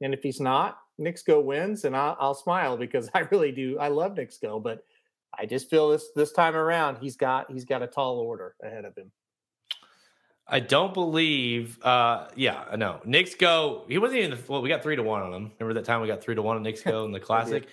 And 0.00 0.14
if 0.14 0.22
he's 0.22 0.40
not, 0.40 0.78
Knicks 0.98 1.22
Go 1.22 1.40
wins, 1.40 1.84
and 1.84 1.96
I'll, 1.96 2.16
I'll, 2.20 2.34
smile 2.34 2.76
because 2.76 3.10
I 3.14 3.20
really 3.30 3.52
do. 3.52 3.78
I 3.78 3.88
love 3.88 4.16
Knicks 4.16 4.38
Go, 4.38 4.60
but 4.60 4.84
I 5.38 5.46
just 5.46 5.70
feel 5.70 5.90
this 5.90 6.10
this 6.14 6.32
time 6.32 6.56
around 6.56 6.98
he's 7.00 7.16
got 7.16 7.50
he's 7.50 7.64
got 7.64 7.82
a 7.82 7.86
tall 7.86 8.18
order 8.18 8.54
ahead 8.62 8.84
of 8.84 8.96
him. 8.96 9.10
I 10.46 10.60
don't 10.60 10.92
believe. 10.92 11.78
uh 11.82 12.28
Yeah, 12.34 12.64
no. 12.76 13.00
Knicks 13.04 13.34
Go. 13.34 13.84
He 13.88 13.98
wasn't 13.98 14.20
even. 14.20 14.30
The, 14.30 14.38
well, 14.48 14.62
we 14.62 14.68
got 14.68 14.82
three 14.82 14.96
to 14.96 15.02
one 15.02 15.22
on 15.22 15.32
him. 15.32 15.52
Remember 15.58 15.74
that 15.74 15.84
time 15.84 16.00
we 16.00 16.08
got 16.08 16.22
three 16.22 16.34
to 16.34 16.42
one 16.42 16.56
on 16.56 16.64
Sko 16.64 17.04
in 17.06 17.12
the 17.12 17.20
classic? 17.20 17.68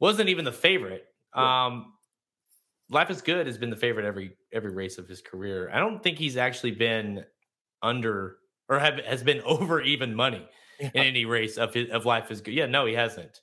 wasn't 0.00 0.28
even 0.28 0.44
the 0.44 0.52
favorite. 0.52 1.06
Yeah. 1.34 1.66
Um 1.66 1.92
Life 2.90 3.10
is 3.10 3.20
Good 3.20 3.46
has 3.46 3.58
been 3.58 3.70
the 3.70 3.76
favorite 3.76 4.06
every 4.06 4.36
every 4.52 4.72
race 4.72 4.98
of 4.98 5.06
his 5.06 5.20
career. 5.20 5.70
I 5.72 5.78
don't 5.78 6.02
think 6.02 6.18
he's 6.18 6.36
actually 6.36 6.72
been 6.72 7.24
under 7.82 8.38
or 8.68 8.78
have 8.78 8.98
has 9.00 9.22
been 9.22 9.40
over 9.46 9.80
even 9.80 10.14
money. 10.14 10.46
In 10.78 10.90
any 10.94 11.24
race 11.24 11.58
of 11.58 11.74
his 11.74 11.90
of 11.90 12.06
Life 12.06 12.30
is 12.30 12.40
Good. 12.40 12.54
Yeah, 12.54 12.66
no, 12.66 12.86
he 12.86 12.94
hasn't. 12.94 13.40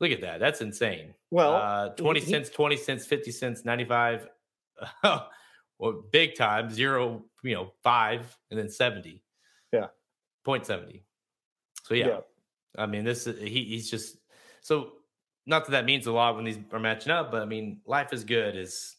Look 0.00 0.12
at 0.12 0.22
that. 0.22 0.40
That's 0.40 0.62
insane. 0.62 1.14
Well, 1.30 1.54
uh, 1.54 1.88
20 1.90 2.20
he, 2.20 2.26
cents, 2.26 2.48
20 2.48 2.76
cents, 2.76 3.06
50 3.06 3.30
cents, 3.30 3.64
95. 3.64 4.28
well, 5.02 6.04
big 6.10 6.34
time, 6.34 6.70
zero, 6.70 7.22
you 7.44 7.54
know, 7.54 7.72
five, 7.82 8.36
and 8.50 8.58
then 8.58 8.70
70. 8.70 9.22
Yeah. 9.72 9.88
Point 10.44 10.64
70. 10.64 11.04
So, 11.84 11.94
yeah. 11.94 12.06
yeah. 12.06 12.18
I 12.78 12.86
mean, 12.86 13.04
this 13.04 13.26
is, 13.26 13.38
he, 13.40 13.64
he's 13.64 13.90
just, 13.90 14.16
so 14.62 14.92
not 15.46 15.66
that 15.66 15.72
that 15.72 15.84
means 15.84 16.06
a 16.06 16.12
lot 16.12 16.36
when 16.36 16.44
these 16.44 16.58
are 16.72 16.80
matching 16.80 17.12
up, 17.12 17.30
but 17.30 17.42
I 17.42 17.44
mean, 17.44 17.80
life 17.84 18.12
is 18.12 18.24
good 18.24 18.56
is 18.56 18.96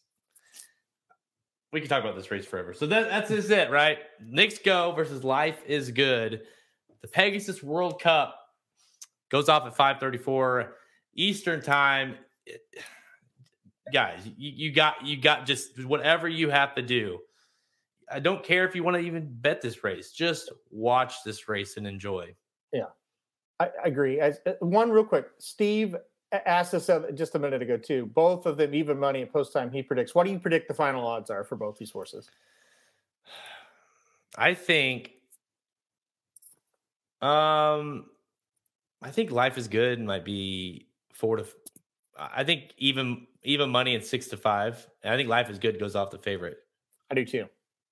we 1.74 1.80
can 1.80 1.90
talk 1.90 2.04
about 2.04 2.16
this 2.16 2.30
race 2.30 2.46
forever. 2.46 2.74
So 2.74 2.86
that, 2.88 3.10
that's 3.10 3.32
is 3.32 3.50
it, 3.50 3.72
right? 3.72 4.00
Knicks 4.20 4.60
Go 4.60 4.92
versus 4.92 5.24
Life 5.24 5.64
is 5.66 5.90
Good. 5.90 6.42
The 7.02 7.08
Pegasus 7.08 7.64
World 7.64 8.02
Cup 8.02 8.36
goes 9.30 9.50
off 9.50 9.66
at 9.66 9.76
534 9.76 10.76
Eastern 11.16 11.62
time. 11.62 12.16
Guys, 13.94 14.20
you, 14.38 14.52
you 14.56 14.72
got 14.72 15.06
you 15.06 15.18
got 15.18 15.46
just 15.46 15.84
whatever 15.84 16.30
you 16.30 16.50
have 16.50 16.76
to 16.76 16.82
do. 16.82 17.20
I 18.10 18.20
don't 18.20 18.44
care 18.44 18.66
if 18.66 18.76
you 18.76 18.84
want 18.84 18.96
to 18.96 19.02
even 19.02 19.28
bet 19.30 19.62
this 19.62 19.84
race. 19.84 20.12
Just 20.12 20.52
watch 20.70 21.24
this 21.26 21.50
race 21.50 21.78
and 21.78 21.88
enjoy. 21.88 22.34
Yeah, 22.72 22.86
I, 23.60 23.66
I 23.84 23.88
agree. 23.88 24.20
As, 24.20 24.40
uh, 24.46 24.54
one 24.60 24.92
real 24.92 25.04
quick, 25.04 25.28
Steve 25.40 25.96
asked 26.32 26.74
us 26.74 26.90
just 27.16 27.36
a 27.36 27.40
minute 27.40 27.62
ago 27.62 27.76
too. 27.76 28.06
Both 28.06 28.46
of 28.46 28.56
them 28.56 28.74
even 28.74 28.98
money 28.98 29.24
at 29.24 29.34
post 29.34 29.52
time. 29.52 29.72
He 29.72 29.84
predicts. 29.84 30.16
What 30.16 30.26
do 30.26 30.32
you 30.32 30.40
predict 30.40 30.68
the 30.68 30.74
final 30.74 31.06
odds 31.06 31.30
are 31.30 31.44
for 31.44 31.56
both 31.56 31.78
these 31.78 31.92
horses? 31.92 32.30
I 34.38 34.54
think. 34.54 35.12
Um, 37.22 38.06
I 39.02 39.12
think 39.12 39.32
life 39.32 39.58
is 39.58 39.68
good 39.68 40.00
might 40.00 40.26
be 40.26 40.88
four 41.14 41.38
to. 41.38 41.46
I 42.18 42.44
think 42.44 42.74
even 42.78 43.28
even 43.44 43.70
money 43.70 43.96
and 43.96 44.04
six 44.04 44.28
to 44.28 44.38
five. 44.38 44.88
I 45.04 45.16
think 45.16 45.30
life 45.30 45.50
is 45.50 45.60
good 45.60 45.80
goes 45.80 45.96
off 45.96 46.12
the 46.12 46.18
favorite. 46.18 46.58
I 47.10 47.16
do 47.16 47.26
too. 47.26 47.46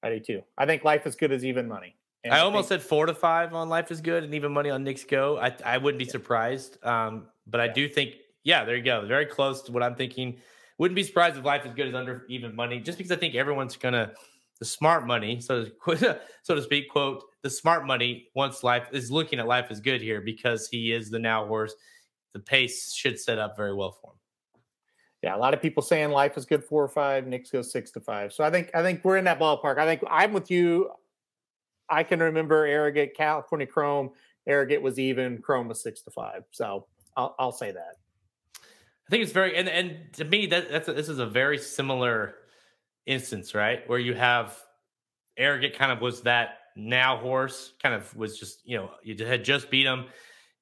I 0.03 0.09
do 0.09 0.19
too. 0.19 0.43
I 0.57 0.65
think 0.65 0.83
life 0.83 1.05
is 1.05 1.15
good 1.15 1.31
is 1.31 1.45
even 1.45 1.67
money. 1.67 1.95
And 2.23 2.33
I, 2.33 2.39
almost 2.39 2.67
think, 2.67 2.81
said 2.81 2.89
four 2.89 3.05
to 3.05 3.13
five 3.13 3.53
on 3.53 3.69
life 3.69 3.91
is 3.91 4.01
good 4.01 4.23
and 4.23 4.33
even 4.35 4.51
money 4.51 4.69
on 4.69 4.83
Knicks 4.83 5.03
Go. 5.03 5.37
I 5.37 5.55
I 5.65 5.77
wouldn't 5.77 5.99
be 5.99 6.05
yeah. 6.05 6.11
surprised. 6.11 6.83
Um, 6.85 7.27
but 7.47 7.61
I 7.61 7.67
do 7.67 7.87
think 7.87 8.15
yeah, 8.43 8.63
there 8.65 8.75
you 8.75 8.83
go. 8.83 9.05
Very 9.05 9.25
close 9.25 9.61
to 9.63 9.71
what 9.71 9.83
I'm 9.83 9.95
thinking. 9.95 10.37
Wouldn't 10.77 10.95
be 10.95 11.03
surprised 11.03 11.37
if 11.37 11.43
life 11.43 11.65
is 11.65 11.73
good 11.73 11.87
as 11.87 11.93
under 11.93 12.25
even 12.29 12.55
money, 12.55 12.79
just 12.79 12.97
because 12.97 13.11
I 13.11 13.15
think 13.15 13.35
everyone's 13.35 13.75
gonna 13.75 14.13
the 14.59 14.65
smart 14.65 15.07
money, 15.07 15.39
so 15.39 15.65
to, 15.65 16.19
so 16.43 16.55
to 16.55 16.61
speak, 16.61 16.89
quote 16.89 17.23
the 17.41 17.49
smart 17.49 17.85
money 17.85 18.27
wants 18.35 18.63
life 18.63 18.87
is 18.91 19.11
looking 19.11 19.39
at 19.39 19.47
life 19.47 19.67
as 19.69 19.79
good 19.79 20.01
here 20.01 20.21
because 20.21 20.67
he 20.67 20.91
is 20.91 21.09
the 21.09 21.19
now 21.19 21.45
horse. 21.45 21.73
The 22.33 22.39
pace 22.39 22.93
should 22.93 23.19
set 23.19 23.39
up 23.39 23.55
very 23.55 23.73
well 23.73 23.91
for 23.91 24.11
him. 24.11 24.17
Yeah, 25.21 25.35
a 25.35 25.37
lot 25.37 25.53
of 25.53 25.61
people 25.61 25.83
saying 25.83 26.11
life 26.11 26.37
is 26.37 26.45
good 26.45 26.63
four 26.63 26.83
or 26.83 26.89
five. 26.89 27.27
Knicks 27.27 27.51
Go's 27.51 27.71
six 27.71 27.91
to 27.91 27.99
five. 27.99 28.31
So 28.31 28.43
I 28.43 28.49
think 28.49 28.71
I 28.73 28.81
think 28.81 29.03
we're 29.03 29.17
in 29.17 29.25
that 29.25 29.39
ballpark. 29.39 29.77
I 29.77 29.85
think 29.85 30.01
I'm 30.09 30.31
with 30.31 30.49
you. 30.49 30.91
I 31.89 32.03
can 32.03 32.19
remember 32.19 32.65
Arrogate 32.65 33.15
California 33.15 33.67
Chrome. 33.67 34.11
Arrogate 34.47 34.81
was 34.81 34.97
even. 34.97 35.41
Chrome 35.41 35.67
was 35.67 35.81
six 35.81 36.01
to 36.03 36.11
five. 36.11 36.43
So 36.51 36.87
I'll, 37.17 37.35
I'll 37.37 37.51
say 37.51 37.71
that. 37.71 37.95
I 38.55 39.09
think 39.09 39.23
it's 39.23 39.33
very 39.33 39.57
and 39.57 39.67
and 39.67 40.13
to 40.13 40.23
me 40.23 40.45
that 40.47 40.69
that's 40.69 40.87
a, 40.87 40.93
this 40.93 41.09
is 41.09 41.19
a 41.19 41.25
very 41.25 41.57
similar 41.57 42.35
instance, 43.05 43.53
right? 43.53 43.87
Where 43.89 43.99
you 43.99 44.13
have 44.13 44.57
Arrogate 45.35 45.77
kind 45.77 45.91
of 45.91 45.99
was 45.99 46.21
that 46.21 46.58
now 46.75 47.17
horse, 47.17 47.73
kind 47.81 47.95
of 47.95 48.15
was 48.15 48.39
just 48.39 48.61
you 48.65 48.77
know 48.77 48.91
you 49.03 49.15
had 49.25 49.43
just 49.43 49.69
beat 49.69 49.85
him 49.85 50.05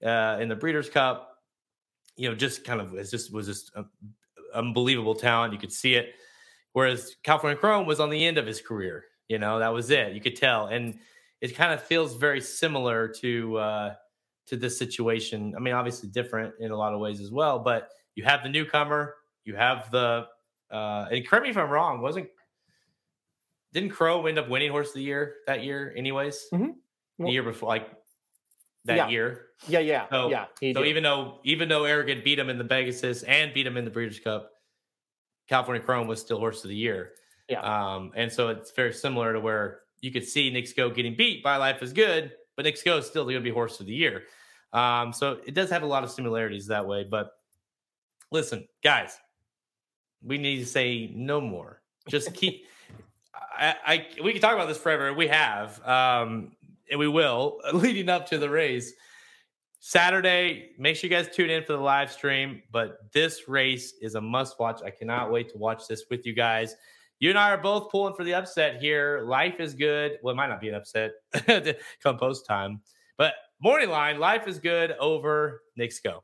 uh, 0.05 0.37
in 0.39 0.49
the 0.49 0.55
Breeders' 0.55 0.89
Cup, 0.89 1.37
you 2.15 2.29
know, 2.29 2.35
just 2.35 2.63
kind 2.63 2.81
of 2.81 2.91
was 2.91 3.11
just 3.11 3.33
was 3.33 3.47
just 3.47 3.71
unbelievable 4.53 5.15
talent. 5.15 5.53
You 5.53 5.59
could 5.59 5.71
see 5.71 5.95
it. 5.95 6.13
Whereas 6.73 7.15
California 7.23 7.57
Chrome 7.57 7.87
was 7.87 7.99
on 7.99 8.09
the 8.09 8.25
end 8.25 8.37
of 8.37 8.45
his 8.45 8.61
career. 8.61 9.05
You 9.27 9.39
know, 9.39 9.59
that 9.59 9.69
was 9.69 9.89
it. 9.89 10.13
You 10.13 10.21
could 10.21 10.35
tell, 10.35 10.67
and 10.67 10.99
it 11.41 11.55
kind 11.55 11.73
of 11.73 11.81
feels 11.81 12.15
very 12.15 12.41
similar 12.41 13.07
to 13.19 13.57
uh, 13.57 13.93
to 14.47 14.57
this 14.57 14.77
situation. 14.77 15.53
I 15.55 15.59
mean, 15.59 15.73
obviously 15.73 16.09
different 16.09 16.55
in 16.59 16.71
a 16.71 16.77
lot 16.77 16.93
of 16.93 16.99
ways 16.99 17.19
as 17.19 17.31
well, 17.31 17.59
but 17.59 17.89
you 18.15 18.23
have 18.23 18.43
the 18.43 18.49
newcomer, 18.49 19.15
you 19.45 19.55
have 19.55 19.91
the 19.91 20.27
uh 20.69 21.07
and 21.11 21.25
correct 21.25 21.43
me 21.43 21.49
if 21.49 21.57
I'm 21.57 21.69
wrong, 21.69 22.01
wasn't 22.01 22.27
didn't 23.79 23.91
Chrome 23.91 24.25
end 24.25 24.39
up 24.39 24.49
winning 24.49 24.71
horse 24.71 24.89
of 24.89 24.95
the 24.95 25.03
year 25.03 25.35
that 25.45 25.63
year 25.63 25.93
anyways? 25.95 26.47
Mm-hmm. 26.51 26.71
Well, 27.19 27.27
the 27.27 27.31
year 27.31 27.43
before 27.43 27.69
like 27.69 27.91
that 28.85 28.97
yeah. 28.97 29.07
year. 29.07 29.45
Yeah, 29.67 29.79
yeah. 29.79 30.09
So, 30.09 30.29
yeah. 30.31 30.45
So 30.73 30.81
did. 30.81 30.87
even 30.87 31.03
though 31.03 31.39
even 31.43 31.69
though 31.69 31.83
Arrogate 31.83 32.23
beat 32.23 32.39
him 32.39 32.49
in 32.49 32.57
the 32.57 32.63
Pegasus 32.63 33.21
and 33.23 33.53
beat 33.53 33.67
him 33.67 33.77
in 33.77 33.85
the 33.85 33.91
Breeders' 33.91 34.19
Cup, 34.19 34.51
California 35.47 35.83
Chrome 35.83 36.07
was 36.07 36.19
still 36.19 36.39
horse 36.39 36.63
of 36.63 36.69
the 36.69 36.75
year. 36.75 37.11
Yeah. 37.47 37.61
Um, 37.61 38.11
and 38.15 38.31
so 38.31 38.49
it's 38.49 38.71
very 38.71 38.93
similar 38.93 39.31
to 39.33 39.39
where 39.39 39.81
you 40.01 40.11
could 40.11 40.27
see 40.27 40.49
Knicks 40.49 40.73
Go 40.73 40.89
getting 40.89 41.15
beat 41.15 41.43
by 41.43 41.57
Life 41.57 41.83
is 41.83 41.93
Good, 41.93 42.31
but 42.55 42.65
Knicks 42.65 42.81
Go 42.81 42.97
is 42.97 43.05
still 43.05 43.25
going 43.25 43.35
to 43.35 43.41
be 43.41 43.51
horse 43.51 43.79
of 43.79 43.85
the 43.85 43.93
year. 43.93 44.23
Um, 44.73 45.13
so 45.13 45.39
it 45.45 45.53
does 45.53 45.69
have 45.69 45.83
a 45.83 45.87
lot 45.87 46.03
of 46.03 46.09
similarities 46.09 46.67
that 46.67 46.87
way. 46.87 47.05
But 47.09 47.29
listen, 48.31 48.67
guys, 48.83 49.17
we 50.23 50.39
need 50.39 50.59
to 50.59 50.65
say 50.65 51.11
no 51.13 51.39
more. 51.39 51.81
Just 52.09 52.33
keep. 52.33 52.65
I, 53.57 53.75
I 53.85 54.07
we 54.23 54.31
can 54.31 54.41
talk 54.41 54.53
about 54.53 54.67
this 54.67 54.77
forever. 54.77 55.13
We 55.13 55.27
have, 55.27 55.85
um, 55.85 56.51
and 56.89 56.99
we 56.99 57.07
will 57.07 57.59
leading 57.73 58.09
up 58.09 58.27
to 58.29 58.37
the 58.37 58.49
race. 58.49 58.93
Saturday, 59.79 60.71
make 60.77 60.95
sure 60.95 61.09
you 61.09 61.15
guys 61.15 61.29
tune 61.33 61.49
in 61.49 61.63
for 61.63 61.73
the 61.73 61.79
live 61.79 62.11
stream. 62.11 62.61
But 62.71 63.11
this 63.13 63.47
race 63.47 63.93
is 64.01 64.15
a 64.15 64.21
must 64.21 64.59
watch. 64.59 64.81
I 64.83 64.89
cannot 64.89 65.31
wait 65.31 65.49
to 65.49 65.57
watch 65.57 65.87
this 65.87 66.05
with 66.09 66.25
you 66.25 66.33
guys. 66.33 66.75
You 67.19 67.29
and 67.29 67.39
I 67.39 67.51
are 67.51 67.57
both 67.57 67.89
pulling 67.89 68.13
for 68.13 68.23
the 68.23 68.33
upset 68.33 68.79
here. 68.79 69.23
Life 69.25 69.59
is 69.59 69.73
good. 69.73 70.19
Well, 70.21 70.33
it 70.33 70.37
might 70.37 70.49
not 70.49 70.61
be 70.61 70.69
an 70.69 70.75
upset 70.75 71.11
come 72.03 72.17
post 72.17 72.45
time, 72.45 72.81
but 73.17 73.33
morning 73.59 73.89
line, 73.89 74.19
life 74.19 74.47
is 74.47 74.59
good 74.59 74.91
over 74.99 75.63
Knicks 75.75 75.99
Go. 75.99 76.21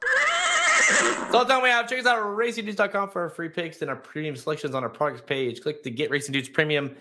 All 1.33 1.45
the 1.45 1.53
time 1.53 1.63
we 1.63 1.69
have. 1.69 1.89
Check 1.89 1.99
us 1.99 2.05
out 2.05 2.17
at 2.17 2.23
racingdudes.com 2.23 3.09
for 3.09 3.23
our 3.23 3.29
free 3.29 3.49
picks 3.49 3.81
and 3.81 3.89
our 3.89 3.95
premium 3.95 4.35
selections 4.35 4.75
on 4.75 4.83
our 4.83 4.89
products 4.89 5.23
page. 5.25 5.61
Click 5.61 5.83
the 5.83 5.89
Get 5.89 6.09
Racing 6.09 6.33
Dudes 6.33 6.49
Premium 6.49 6.95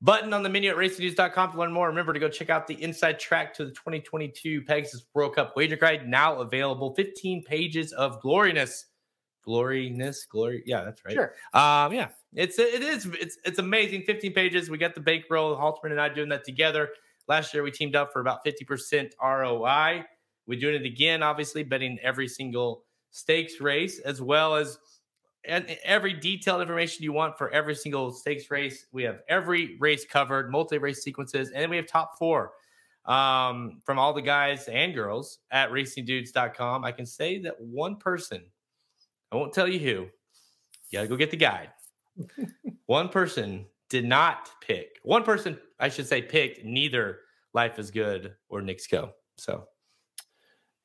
button 0.00 0.32
on 0.32 0.42
the 0.42 0.48
menu 0.48 0.70
at 0.70 0.76
racingdudes.com 0.76 1.52
to 1.52 1.58
learn 1.58 1.72
more. 1.72 1.88
Remember 1.88 2.12
to 2.12 2.20
go 2.20 2.28
check 2.28 2.50
out 2.50 2.66
the 2.66 2.80
inside 2.82 3.18
track 3.18 3.54
to 3.54 3.64
the 3.64 3.70
2022 3.72 4.62
Pegasus 4.62 5.04
World 5.14 5.34
Cup 5.34 5.56
wager 5.56 5.76
guide, 5.76 6.08
now 6.08 6.36
available. 6.36 6.94
15 6.94 7.42
pages 7.42 7.92
of 7.92 8.20
gloriness. 8.20 8.86
Gloriness, 9.44 10.24
glory. 10.24 10.62
Yeah, 10.66 10.84
that's 10.84 11.04
right. 11.04 11.14
Sure. 11.14 11.34
Um, 11.52 11.92
yeah, 11.92 12.08
it's 12.32 12.58
it 12.58 12.82
is 12.82 13.06
it's 13.20 13.36
it's 13.44 13.58
amazing. 13.58 14.02
15 14.02 14.32
pages. 14.32 14.70
We 14.70 14.78
got 14.78 14.94
the 14.94 15.02
bankroll. 15.02 15.54
Halterman 15.56 15.90
and 15.90 16.00
I 16.00 16.08
doing 16.08 16.30
that 16.30 16.44
together. 16.44 16.88
Last 17.28 17.52
year 17.52 17.62
we 17.62 17.70
teamed 17.70 17.94
up 17.94 18.12
for 18.12 18.20
about 18.20 18.44
50% 18.44 19.10
ROI. 19.22 20.04
We're 20.46 20.60
doing 20.60 20.74
it 20.74 20.84
again, 20.84 21.22
obviously, 21.22 21.62
betting 21.62 21.98
every 22.02 22.28
single 22.28 22.83
stakes 23.14 23.60
race 23.60 24.00
as 24.00 24.20
well 24.20 24.56
as 24.56 24.76
and 25.44 25.76
every 25.84 26.12
detailed 26.12 26.60
information 26.60 27.04
you 27.04 27.12
want 27.12 27.38
for 27.38 27.48
every 27.50 27.76
single 27.76 28.10
stakes 28.10 28.50
race. 28.50 28.86
We 28.92 29.04
have 29.04 29.20
every 29.28 29.76
race 29.78 30.04
covered, 30.04 30.50
multi 30.50 30.78
race 30.78 31.02
sequences, 31.02 31.50
and 31.50 31.70
we 31.70 31.76
have 31.76 31.86
top 31.86 32.18
four 32.18 32.52
um, 33.04 33.80
from 33.84 33.98
all 33.98 34.12
the 34.12 34.22
guys 34.22 34.66
and 34.68 34.94
girls 34.94 35.38
at 35.52 35.70
racingdudes.com. 35.70 36.84
I 36.84 36.90
can 36.90 37.06
say 37.06 37.38
that 37.40 37.60
one 37.60 37.96
person, 37.96 38.42
I 39.30 39.36
won't 39.36 39.52
tell 39.52 39.68
you 39.68 39.78
who, 39.78 39.86
you 39.86 40.10
gotta 40.92 41.06
go 41.06 41.16
get 41.16 41.30
the 41.30 41.36
guide. 41.36 41.70
one 42.86 43.08
person 43.08 43.66
did 43.90 44.06
not 44.06 44.50
pick, 44.60 44.98
one 45.04 45.22
person, 45.22 45.56
I 45.78 45.88
should 45.88 46.08
say, 46.08 46.20
picked 46.20 46.64
neither 46.64 47.20
Life 47.52 47.78
is 47.78 47.92
Good 47.92 48.34
or 48.48 48.60
Go. 48.90 49.10
So, 49.36 49.68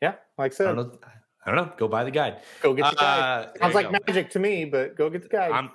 yeah, 0.01 0.15
like 0.37 0.59
I 0.59 0.65
I 0.65 0.67
don't 0.67 0.75
know. 0.75 0.99
I 1.45 1.51
don't 1.51 1.55
know. 1.55 1.73
Go 1.77 1.87
buy 1.87 2.03
the 2.03 2.11
guide. 2.11 2.41
go 2.61 2.73
get 2.73 2.89
the 2.91 2.95
guide. 2.97 3.19
Uh, 3.19 3.59
Sounds 3.59 3.75
like 3.75 3.91
go. 3.91 3.97
magic 4.07 4.29
to 4.31 4.39
me, 4.39 4.65
but 4.65 4.95
go 4.95 5.09
get 5.09 5.23
the 5.23 5.29
guide. 5.29 5.51
I'm 5.51 5.71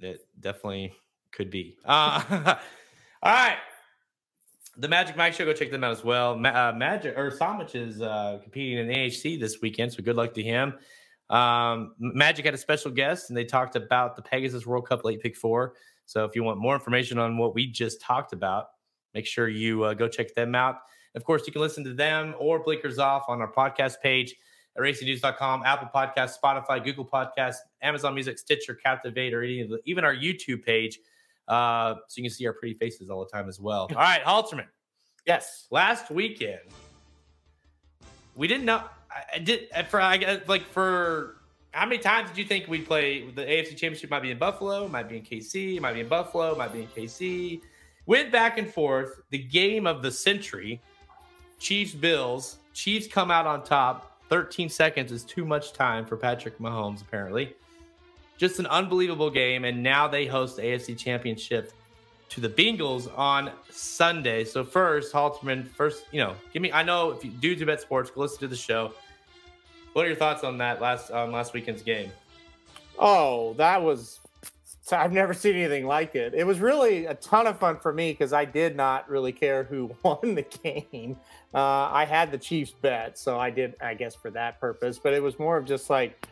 it 0.00 0.26
definitely 0.40 0.92
could 1.32 1.50
be. 1.50 1.76
Uh, 1.84 2.22
all 3.22 3.32
right. 3.32 3.56
The 4.76 4.88
Magic 4.88 5.16
Mike 5.16 5.34
Show, 5.34 5.44
go 5.44 5.52
check 5.52 5.70
them 5.70 5.84
out 5.84 5.92
as 5.92 6.04
well. 6.04 6.36
Ma- 6.36 6.70
uh, 6.70 6.72
Magic 6.74 7.16
or 7.18 7.30
Samich 7.30 7.74
is 7.74 8.00
uh, 8.00 8.38
competing 8.42 8.78
in 8.78 8.86
the 8.88 8.94
NHC 8.94 9.38
this 9.38 9.60
weekend, 9.60 9.92
so 9.92 10.02
good 10.02 10.16
luck 10.16 10.32
to 10.34 10.42
him. 10.42 10.74
Um, 11.28 11.94
Magic 11.98 12.44
had 12.44 12.54
a 12.54 12.58
special 12.58 12.90
guest, 12.90 13.30
and 13.30 13.36
they 13.36 13.44
talked 13.44 13.76
about 13.76 14.16
the 14.16 14.22
Pegasus 14.22 14.66
World 14.66 14.88
Cup 14.88 15.04
late 15.04 15.20
pick 15.20 15.36
four. 15.36 15.74
So 16.06 16.24
if 16.24 16.34
you 16.34 16.42
want 16.42 16.58
more 16.58 16.74
information 16.74 17.18
on 17.18 17.36
what 17.36 17.54
we 17.54 17.66
just 17.66 18.00
talked 18.00 18.32
about, 18.32 18.68
make 19.12 19.26
sure 19.26 19.48
you 19.48 19.84
uh, 19.84 19.94
go 19.94 20.08
check 20.08 20.34
them 20.34 20.54
out. 20.54 20.76
Of 21.14 21.24
course, 21.24 21.46
you 21.46 21.52
can 21.52 21.62
listen 21.62 21.84
to 21.84 21.92
them 21.92 22.34
or 22.38 22.62
Blinkers 22.62 22.98
Off 22.98 23.24
on 23.28 23.40
our 23.40 23.52
podcast 23.52 24.00
page 24.02 24.34
at 24.76 24.82
racingnews.com, 24.82 25.62
Apple 25.64 25.88
Podcasts, 25.94 26.34
Spotify, 26.42 26.82
Google 26.82 27.04
Podcasts, 27.04 27.56
Amazon 27.82 28.14
Music, 28.14 28.38
Stitcher, 28.38 28.74
Captivate, 28.74 29.34
or 29.34 29.42
any 29.42 29.60
of 29.60 29.68
the, 29.68 29.80
even 29.84 30.04
our 30.04 30.14
YouTube 30.14 30.64
page. 30.64 31.00
Uh, 31.48 31.94
so 32.06 32.18
you 32.20 32.22
can 32.22 32.30
see 32.30 32.46
our 32.46 32.52
pretty 32.52 32.74
faces 32.74 33.10
all 33.10 33.20
the 33.20 33.30
time 33.30 33.48
as 33.48 33.58
well. 33.58 33.88
All 33.90 33.96
right, 33.96 34.22
Halterman. 34.22 34.66
yes. 35.26 35.66
Last 35.70 36.10
weekend, 36.10 36.60
we 38.36 38.46
didn't 38.46 38.64
know. 38.64 38.84
I, 39.10 39.36
I 39.36 39.38
did 39.40 39.68
for 39.88 40.00
I 40.00 40.16
guess, 40.16 40.46
like 40.46 40.62
for 40.66 41.40
how 41.72 41.86
many 41.86 41.98
times 41.98 42.28
did 42.28 42.38
you 42.38 42.44
think 42.44 42.68
we'd 42.68 42.86
play 42.86 43.30
the 43.30 43.42
AFC 43.42 43.70
Championship? 43.70 44.10
Might 44.10 44.22
be 44.22 44.30
in 44.30 44.38
Buffalo, 44.38 44.88
might 44.88 45.08
be 45.08 45.16
in 45.16 45.22
KC, 45.22 45.80
might 45.80 45.94
be 45.94 46.00
in 46.00 46.08
Buffalo, 46.08 46.56
might 46.56 46.72
be 46.72 46.82
in 46.82 46.86
KC. 46.88 47.60
Went 48.06 48.32
back 48.32 48.58
and 48.58 48.68
forth. 48.68 49.20
The 49.30 49.38
game 49.38 49.86
of 49.86 50.02
the 50.02 50.10
century. 50.10 50.80
Chiefs 51.58 51.94
Bills. 51.94 52.56
Chiefs 52.72 53.06
come 53.06 53.30
out 53.30 53.46
on 53.46 53.62
top. 53.62 54.09
13 54.30 54.68
seconds 54.68 55.12
is 55.12 55.24
too 55.24 55.44
much 55.44 55.72
time 55.72 56.06
for 56.06 56.16
Patrick 56.16 56.58
Mahomes, 56.58 57.02
apparently. 57.02 57.54
Just 58.38 58.58
an 58.60 58.66
unbelievable 58.66 59.28
game. 59.28 59.64
And 59.64 59.82
now 59.82 60.08
they 60.08 60.24
host 60.24 60.56
the 60.56 60.62
AFC 60.62 60.96
Championship 60.96 61.72
to 62.30 62.40
the 62.40 62.48
Bengals 62.48 63.12
on 63.18 63.50
Sunday. 63.70 64.44
So 64.44 64.64
first, 64.64 65.12
Halterman, 65.12 65.68
first, 65.68 66.04
you 66.12 66.20
know, 66.20 66.36
give 66.52 66.62
me. 66.62 66.72
I 66.72 66.84
know 66.84 67.10
if 67.10 67.24
you 67.24 67.32
do 67.32 67.56
do 67.56 67.66
bet 67.66 67.80
sports, 67.80 68.10
go 68.10 68.20
listen 68.22 68.38
to 68.38 68.48
the 68.48 68.56
show. 68.56 68.94
What 69.92 70.04
are 70.04 70.08
your 70.08 70.16
thoughts 70.16 70.44
on 70.44 70.58
that 70.58 70.80
last 70.80 71.10
on 71.10 71.32
last 71.32 71.52
weekend's 71.52 71.82
game? 71.82 72.12
Oh, 72.98 73.54
that 73.54 73.82
was. 73.82 74.19
I've 74.92 75.12
never 75.12 75.34
seen 75.34 75.56
anything 75.56 75.86
like 75.86 76.14
it. 76.14 76.34
It 76.34 76.46
was 76.46 76.60
really 76.60 77.06
a 77.06 77.14
ton 77.14 77.46
of 77.46 77.58
fun 77.58 77.78
for 77.78 77.92
me 77.92 78.12
because 78.12 78.32
I 78.32 78.44
did 78.44 78.76
not 78.76 79.08
really 79.08 79.32
care 79.32 79.64
who 79.64 79.94
won 80.02 80.34
the 80.34 80.42
game. 80.42 81.16
Uh, 81.54 81.88
I 81.92 82.04
had 82.04 82.30
the 82.30 82.38
Chiefs 82.38 82.72
bet, 82.72 83.18
so 83.18 83.38
I 83.38 83.50
did, 83.50 83.74
I 83.80 83.94
guess, 83.94 84.14
for 84.14 84.30
that 84.30 84.60
purpose. 84.60 84.98
But 84.98 85.14
it 85.14 85.22
was 85.22 85.38
more 85.38 85.56
of 85.56 85.64
just 85.64 85.90
like, 85.90 86.26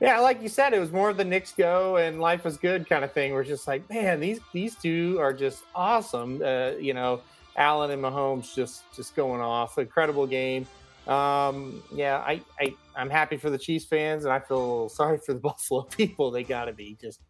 yeah, 0.00 0.18
like 0.20 0.42
you 0.42 0.48
said, 0.48 0.72
it 0.72 0.80
was 0.80 0.92
more 0.92 1.10
of 1.10 1.16
the 1.16 1.24
Knicks 1.24 1.52
go 1.52 1.96
and 1.96 2.20
life 2.20 2.46
is 2.46 2.56
good 2.56 2.88
kind 2.88 3.04
of 3.04 3.12
thing. 3.12 3.32
We're 3.32 3.44
just 3.44 3.66
like, 3.66 3.88
man, 3.90 4.20
these 4.20 4.40
these 4.52 4.74
two 4.74 5.18
are 5.20 5.32
just 5.32 5.64
awesome. 5.74 6.42
Uh, 6.42 6.70
you 6.80 6.94
know, 6.94 7.20
Allen 7.56 7.90
and 7.90 8.02
Mahomes 8.02 8.54
just 8.54 8.84
just 8.94 9.14
going 9.14 9.40
off. 9.40 9.78
Incredible 9.78 10.26
game. 10.26 10.66
Um, 11.06 11.82
yeah, 11.92 12.18
I, 12.18 12.40
I 12.60 12.74
I'm 12.96 13.10
happy 13.10 13.36
for 13.36 13.50
the 13.50 13.58
Chiefs 13.58 13.84
fans, 13.84 14.24
and 14.24 14.32
I 14.32 14.40
feel 14.40 14.88
sorry 14.90 15.18
for 15.18 15.34
the 15.34 15.40
Buffalo 15.50 15.82
people. 15.82 16.30
They 16.30 16.44
got 16.44 16.66
to 16.66 16.72
be 16.72 16.96
just, 17.00 17.20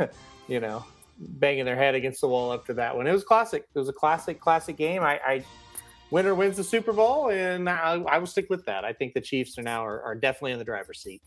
you 0.48 0.60
know, 0.60 0.84
banging 1.18 1.64
their 1.64 1.76
head 1.76 1.94
against 1.94 2.20
the 2.20 2.28
wall 2.28 2.52
after 2.52 2.74
that 2.74 2.96
one. 2.96 3.06
It 3.06 3.12
was 3.12 3.24
classic. 3.24 3.66
It 3.74 3.78
was 3.78 3.88
a 3.88 3.92
classic, 3.92 4.40
classic 4.40 4.76
game. 4.76 5.02
I, 5.02 5.20
I 5.24 5.44
winner 6.10 6.34
wins 6.34 6.56
the 6.56 6.64
Super 6.64 6.92
Bowl, 6.92 7.30
and 7.30 7.68
I, 7.68 8.02
I 8.08 8.18
will 8.18 8.26
stick 8.26 8.48
with 8.50 8.64
that. 8.66 8.84
I 8.84 8.92
think 8.92 9.14
the 9.14 9.20
Chiefs 9.20 9.58
are 9.58 9.62
now 9.62 9.84
are, 9.84 10.02
are 10.02 10.14
definitely 10.14 10.52
in 10.52 10.58
the 10.58 10.64
driver's 10.64 11.00
seat. 11.00 11.22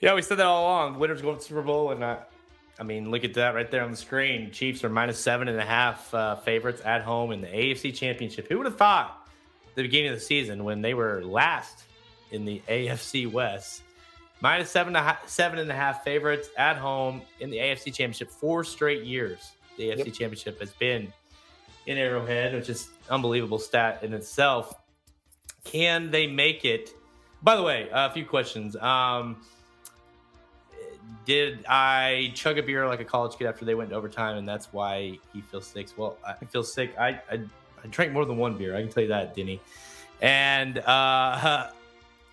Yeah, 0.00 0.14
we 0.14 0.22
said 0.22 0.38
that 0.38 0.46
all 0.46 0.64
along. 0.64 0.98
Winners 0.98 1.22
going 1.22 1.38
to 1.38 1.42
Super 1.42 1.62
Bowl, 1.62 1.90
and 1.90 2.04
uh, 2.04 2.18
I 2.78 2.84
mean, 2.84 3.10
look 3.10 3.24
at 3.24 3.34
that 3.34 3.54
right 3.54 3.68
there 3.70 3.82
on 3.82 3.90
the 3.90 3.96
screen. 3.96 4.52
Chiefs 4.52 4.84
are 4.84 4.88
minus 4.88 5.18
seven 5.18 5.48
and 5.48 5.58
a 5.58 5.64
half 5.64 6.12
uh, 6.14 6.36
favorites 6.36 6.80
at 6.84 7.02
home 7.02 7.32
in 7.32 7.40
the 7.40 7.48
AFC 7.48 7.94
Championship. 7.94 8.48
Who 8.48 8.58
would 8.58 8.66
have 8.66 8.76
thought 8.76 9.28
the 9.74 9.82
beginning 9.82 10.10
of 10.10 10.16
the 10.16 10.24
season 10.24 10.62
when 10.64 10.82
they 10.82 10.94
were 10.94 11.24
last 11.24 11.84
in 12.30 12.44
the 12.44 12.62
AFC 12.68 13.30
West? 13.30 13.82
Minus 14.40 14.70
seven 14.70 14.94
and 14.94 15.04
a 15.04 15.08
half, 15.08 15.28
seven 15.28 15.58
and 15.58 15.70
a 15.70 15.74
half 15.74 16.04
favorites 16.04 16.50
at 16.56 16.76
home 16.76 17.22
in 17.40 17.50
the 17.50 17.58
AFC 17.58 17.86
Championship. 17.86 18.30
Four 18.30 18.62
straight 18.64 19.02
years 19.04 19.52
the 19.76 19.90
AFC 19.90 19.98
Yep. 19.98 20.06
Championship 20.06 20.60
has 20.60 20.72
been 20.72 21.12
in 21.86 21.98
Arrowhead, 21.98 22.54
which 22.54 22.68
is 22.68 22.90
unbelievable 23.10 23.58
stat 23.58 24.00
in 24.02 24.12
itself. 24.12 24.74
Can 25.64 26.10
they 26.10 26.26
make 26.26 26.64
it? 26.64 26.90
By 27.42 27.56
the 27.56 27.62
way, 27.62 27.88
a 27.92 28.10
few 28.10 28.24
questions. 28.24 28.76
Um, 28.76 29.36
did 31.24 31.64
I 31.68 32.32
chug 32.34 32.58
a 32.58 32.62
beer 32.62 32.86
like 32.86 33.00
a 33.00 33.04
college 33.04 33.36
kid 33.38 33.46
after 33.46 33.64
they 33.64 33.74
went 33.74 33.90
to 33.90 33.96
overtime, 33.96 34.36
and 34.36 34.48
that's 34.48 34.72
why 34.72 35.18
he 35.32 35.40
feels 35.40 35.66
sick? 35.66 35.88
Well, 35.96 36.16
I 36.26 36.44
feel 36.46 36.62
sick. 36.62 36.94
I, 36.98 37.20
I 37.30 37.40
I 37.82 37.86
drank 37.88 38.12
more 38.12 38.24
than 38.24 38.36
one 38.36 38.56
beer. 38.56 38.76
I 38.76 38.80
can 38.80 38.90
tell 38.90 39.02
you 39.02 39.08
that, 39.10 39.34
Denny. 39.34 39.60
And 40.20 40.78
uh, 40.78 41.70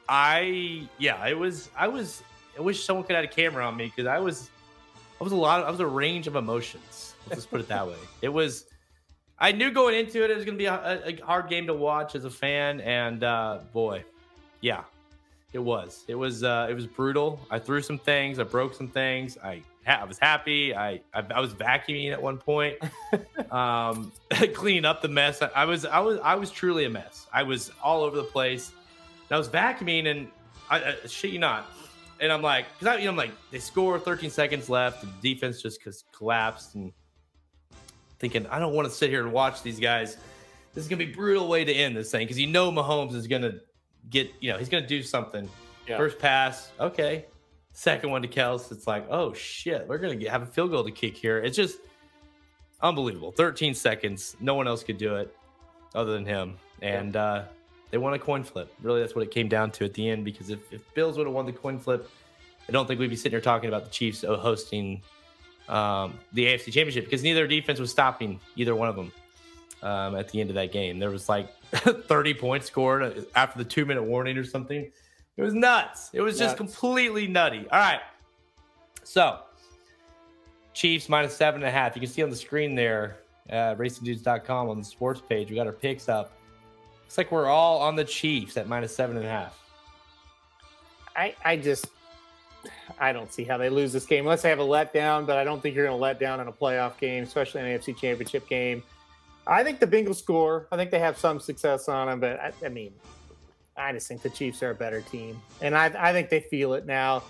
I 0.08 0.88
yeah, 0.98 1.26
it 1.28 1.38
was 1.38 1.70
I 1.78 1.88
was. 1.88 2.24
I 2.58 2.62
wish 2.62 2.86
someone 2.86 3.06
could 3.06 3.16
have 3.16 3.26
a 3.26 3.28
camera 3.28 3.66
on 3.66 3.76
me 3.76 3.86
because 3.86 4.08
I 4.08 4.20
was 4.20 4.50
I 5.20 5.24
was 5.24 5.34
a 5.34 5.36
lot. 5.36 5.62
Of, 5.62 5.68
I 5.68 5.72
was 5.72 5.80
a 5.80 5.88
range 5.88 6.28
of 6.28 6.36
emotions. 6.36 7.16
Let's 7.28 7.42
just 7.42 7.50
put 7.50 7.60
it 7.60 7.68
that 7.70 7.88
way. 7.88 7.96
It 8.22 8.30
was. 8.30 8.66
I 9.38 9.52
knew 9.52 9.70
going 9.72 9.96
into 9.96 10.24
it, 10.24 10.32
it 10.32 10.36
was 10.36 10.46
going 10.46 10.58
to 10.58 10.62
be 10.62 10.68
a, 10.68 11.02
a 11.06 11.26
hard 11.26 11.50
game 11.50 11.68
to 11.68 11.74
watch 11.74 12.16
as 12.16 12.24
a 12.24 12.30
fan, 12.30 12.80
and 12.80 13.22
uh, 13.22 13.60
boy, 13.74 14.06
yeah, 14.62 14.84
it 15.52 15.60
was. 15.60 16.06
It 16.08 16.16
was. 16.16 16.44
Uh, 16.44 16.68
it 16.70 16.74
was 16.74 16.88
brutal. 16.88 17.40
I 17.50 17.60
threw 17.60 17.82
some 17.82 18.00
things. 18.00 18.40
I 18.40 18.44
broke 18.44 18.74
some 18.74 18.88
things. 18.88 19.38
I 19.44 19.62
ha- 19.86 20.00
I 20.02 20.06
was 20.06 20.18
happy. 20.18 20.76
I 20.76 21.02
I, 21.14 21.24
I 21.36 21.40
was 21.42 21.54
vacuuming 21.54 22.12
at 22.12 22.22
one 22.22 22.38
point, 22.38 22.78
um, 23.52 24.12
cleaning 24.54 24.86
up 24.86 25.02
the 25.02 25.10
mess. 25.10 25.42
I, 25.42 25.50
I 25.56 25.66
was. 25.66 25.86
I 25.86 26.00
was. 26.00 26.20
I 26.24 26.36
was 26.36 26.52
truly 26.52 26.86
a 26.86 26.90
mess. 26.90 27.28
I 27.34 27.44
was 27.44 27.72
all 27.84 28.04
over 28.04 28.16
the 28.16 28.24
place. 28.24 28.72
And 29.30 29.36
I 29.36 29.38
was 29.38 29.48
vacuuming, 29.48 30.08
and 30.10 30.28
I, 30.70 30.96
I 31.04 31.08
shit 31.08 31.32
you 31.32 31.40
not. 31.40 31.66
And 32.20 32.32
I'm 32.32 32.42
like, 32.42 32.66
because 32.74 32.96
I, 32.96 32.98
you 33.00 33.06
know, 33.06 33.12
I'm 33.12 33.18
like, 33.18 33.32
they 33.52 33.60
score 33.60 34.00
13 34.00 34.30
seconds 34.30 34.70
left. 34.70 35.02
The 35.02 35.34
defense 35.34 35.62
just 35.62 35.80
collapsed, 36.14 36.76
and 36.76 36.94
thinking, 38.20 38.48
I 38.48 38.60
don't 38.60 38.74
want 38.74 38.88
to 38.88 38.94
sit 38.94 39.10
here 39.10 39.24
and 39.24 39.32
watch 39.32 39.64
these 39.64 39.80
guys. 39.80 40.18
This 40.74 40.84
is 40.84 40.90
gonna 40.90 41.06
be 41.06 41.12
a 41.12 41.16
brutal 41.16 41.48
way 41.48 41.64
to 41.64 41.74
end 41.74 41.96
this 41.96 42.12
thing 42.12 42.26
because 42.26 42.40
you 42.40 42.48
know 42.48 42.72
Mahomes 42.72 43.16
is 43.16 43.28
gonna 43.28 43.56
get, 44.10 44.32
you 44.40 44.52
know, 44.52 44.58
he's 44.58 44.70
gonna 44.70 44.88
do 44.88 45.02
something. 45.02 45.50
Yeah. 45.88 45.98
First 45.98 46.20
pass, 46.20 46.72
okay. 46.80 47.26
Second 47.72 48.10
one 48.10 48.22
to 48.22 48.28
Kelce, 48.28 48.72
it's 48.72 48.88
like, 48.88 49.06
oh 49.10 49.34
shit, 49.34 49.88
we're 49.88 49.98
gonna 49.98 50.16
get, 50.16 50.32
have 50.32 50.42
a 50.42 50.48
field 50.48 50.72
goal 50.72 50.84
to 50.84 50.92
kick 50.92 51.16
here. 51.16 51.38
It's 51.38 51.56
just 51.56 51.78
unbelievable. 52.82 53.32
13 53.32 53.74
seconds, 53.74 54.36
no 54.40 54.54
one 54.56 54.68
else 54.68 54.84
could 54.84 54.98
do 54.98 55.16
it 55.16 55.36
other 55.94 56.14
than 56.14 56.26
him, 56.26 56.58
and 56.82 57.16
uh, 57.16 57.44
they 57.92 57.98
won 57.98 58.14
a 58.14 58.20
coin 58.20 58.44
flip. 58.44 58.74
Really, 58.82 59.02
that's 59.02 59.16
what 59.16 59.24
it 59.24 59.32
came 59.32 59.48
down 59.48 59.72
to 59.72 59.86
at 59.86 59.94
the 59.94 60.10
end. 60.10 60.26
Because 60.26 60.50
if, 60.50 60.72
if 60.74 60.82
Bills 60.94 61.18
would 61.18 61.28
have 61.28 61.34
won 61.34 61.46
the 61.46 61.54
coin 61.54 61.80
flip, 61.80 62.10
I 62.68 62.72
don't 62.72 62.88
think 62.88 63.00
we'd 63.00 63.10
be 63.10 63.16
sitting 63.16 63.32
here 63.32 63.42
talking 63.42 63.70
about 63.70 63.86
the 63.86 63.92
Chiefs 63.92 64.24
hosting 64.24 65.02
um, 65.70 66.18
the 66.34 66.46
AFC 66.46 66.66
Championship 66.66 67.06
because 67.06 67.24
neither 67.24 67.48
defense 67.48 67.80
was 67.80 67.92
stopping 67.92 68.40
either 68.56 68.76
one 68.76 68.90
of 68.90 68.96
them 68.96 69.12
um, 69.82 70.16
at 70.16 70.30
the 70.30 70.42
end 70.42 70.50
of 70.50 70.56
that 70.56 70.72
game. 70.72 71.00
There 71.00 71.10
was 71.10 71.30
like 71.30 71.50
30 71.72 72.34
points 72.34 72.68
scored 72.68 73.26
after 73.36 73.58
the 73.58 73.66
two 73.66 73.86
minute 73.86 74.04
warning 74.04 74.38
or 74.38 74.44
something. 74.44 74.92
It 75.38 75.42
was 75.42 75.54
nuts. 75.54 76.10
It 76.14 76.22
was 76.22 76.40
just 76.40 76.56
completely 76.56 77.28
nutty. 77.28 77.68
All 77.70 77.80
right. 77.80 78.00
So, 79.04 79.40
Chiefs 80.74 81.10
minus 81.10 81.36
seven 81.36 81.62
and 81.62 81.68
a 81.68 81.72
half. 81.72 81.96
You 81.96 82.02
can 82.02 82.10
see 82.10 82.24
on 82.24 82.30
the 82.30 82.36
screen 82.36 82.74
there, 82.74 83.18
uh, 83.50 83.76
racingdudes.com 83.76 84.70
on 84.70 84.78
the 84.78 84.86
sports 84.86 85.22
page. 85.28 85.50
We 85.50 85.58
got 85.58 85.68
our 85.68 85.74
picks 85.74 86.08
up. 86.08 86.35
Looks 87.06 87.18
like 87.18 87.32
we're 87.32 87.48
all 87.48 87.80
on 87.82 87.96
the 87.96 88.04
Chiefs 88.04 88.58
at 88.58 88.68
minus 88.68 88.96
seven 88.96 89.18
and 89.18 89.26
a 89.26 89.30
half. 89.30 89.62
I, 91.16 91.36
I 91.46 91.56
just 91.56 91.88
I 93.00 93.14
don't 93.14 93.32
see 93.32 93.44
how 93.44 93.58
they 93.58 93.70
lose 93.70 93.94
this 93.94 94.06
game 94.06 94.26
unless 94.26 94.42
they 94.42 94.50
have 94.50 94.60
a 94.60 94.64
letdown, 94.64 95.26
but 95.26 95.38
I 95.38 95.44
don't 95.44 95.62
think 95.62 95.76
you're 95.76 95.86
going 95.86 95.98
to 95.98 96.02
let 96.02 96.20
down 96.20 96.40
in 96.40 96.48
a 96.48 96.52
playoff 96.52 96.98
game, 96.98 97.24
especially 97.24 97.62
an 97.62 97.68
AFC 97.68 97.96
Championship 97.96 98.48
game. 98.48 98.84
I 99.48 99.64
think 99.64 99.80
the 99.80 99.88
Bengals 99.88 100.16
score. 100.16 100.68
I 100.72 100.78
think 100.78 100.92
they 100.92 101.00
have 101.00 101.18
some 101.18 101.40
success 101.40 101.88
on 101.88 102.08
them, 102.08 102.20
but 102.20 102.40
I, 102.40 102.52
I 102.66 102.70
mean, 102.70 102.94
I 103.78 103.92
just 103.92 104.08
think 104.08 104.22
the 104.22 104.30
Chiefs 104.30 104.64
are 104.64 104.72
a 104.72 104.76
better 104.76 105.02
team, 105.02 105.40
and 105.62 105.76
I, 105.76 105.92
I 105.98 106.14
think 106.14 106.30
they 106.30 106.40
feel 106.40 106.74
it 106.74 106.86
now. 106.86 107.24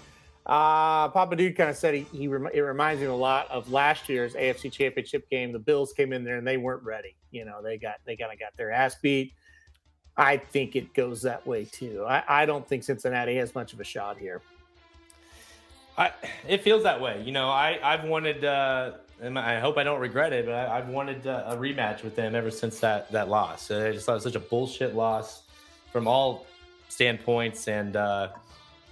Uh, 0.46 1.10
Papa 1.10 1.36
Dude 1.36 1.58
kind 1.58 1.72
of 1.72 1.76
said 1.76 1.96
he, 1.96 2.06
he 2.14 2.28
rem- 2.28 2.52
it 2.54 2.60
reminds 2.60 3.02
him 3.02 3.10
a 3.10 3.16
lot 3.16 3.50
of 3.50 3.72
last 3.72 4.08
year's 4.08 4.36
AFC 4.36 4.72
Championship 4.72 5.28
game. 5.30 5.52
The 5.52 5.60
Bills 5.60 5.92
came 5.92 6.14
in 6.14 6.24
there 6.24 6.38
and 6.38 6.46
they 6.46 6.58
weren't 6.58 6.84
ready. 6.84 7.16
You 7.32 7.46
know, 7.46 7.64
they 7.64 7.78
got 7.78 7.96
they 8.06 8.16
kind 8.16 8.32
of 8.32 8.40
got 8.40 8.56
their 8.56 8.72
ass 8.72 8.96
beat. 9.02 9.34
I 10.18 10.38
think 10.38 10.76
it 10.76 10.94
goes 10.94 11.24
that 11.24 11.46
way 11.46 11.66
too. 11.66 12.06
I, 12.08 12.24
I 12.28 12.46
don't 12.46 12.68
think 12.68 12.84
Cincinnati 12.84 13.36
has 13.36 13.54
much 13.54 13.74
of 13.74 13.80
a 13.80 13.84
shot 13.84 14.18
here. 14.18 14.42
I, 15.98 16.12
it 16.48 16.62
feels 16.62 16.84
that 16.84 17.00
way. 17.00 17.22
You 17.24 17.32
know, 17.32 17.50
I, 17.50 17.80
I've 17.84 18.04
wanted, 18.04 18.44
uh, 18.44 18.94
and 19.22 19.40
I 19.40 19.60
hope 19.60 19.78
I 19.78 19.84
don't 19.84 20.00
regret 20.00 20.34
it, 20.34 20.46
but 20.46 20.54
I, 20.54 20.78
I've 20.78 20.90
wanted 20.90 21.26
uh, 21.26 21.46
a 21.48 21.58
rematch 21.58 22.04
with 22.04 22.16
them 22.16 22.36
ever 22.36 22.52
since 22.52 22.80
that, 22.80 23.12
that 23.12 23.30
loss. 23.30 23.72
I 23.72 23.92
just 23.94 24.06
thought 24.06 24.14
it 24.14 24.16
was 24.16 24.24
such 24.24 24.36
a 24.36 24.40
bullshit 24.40 24.96
loss 24.96 25.44
from 25.92 26.08
all 26.08 26.46
standpoints. 26.90 27.68
And 27.68 27.96
uh, 27.96 28.30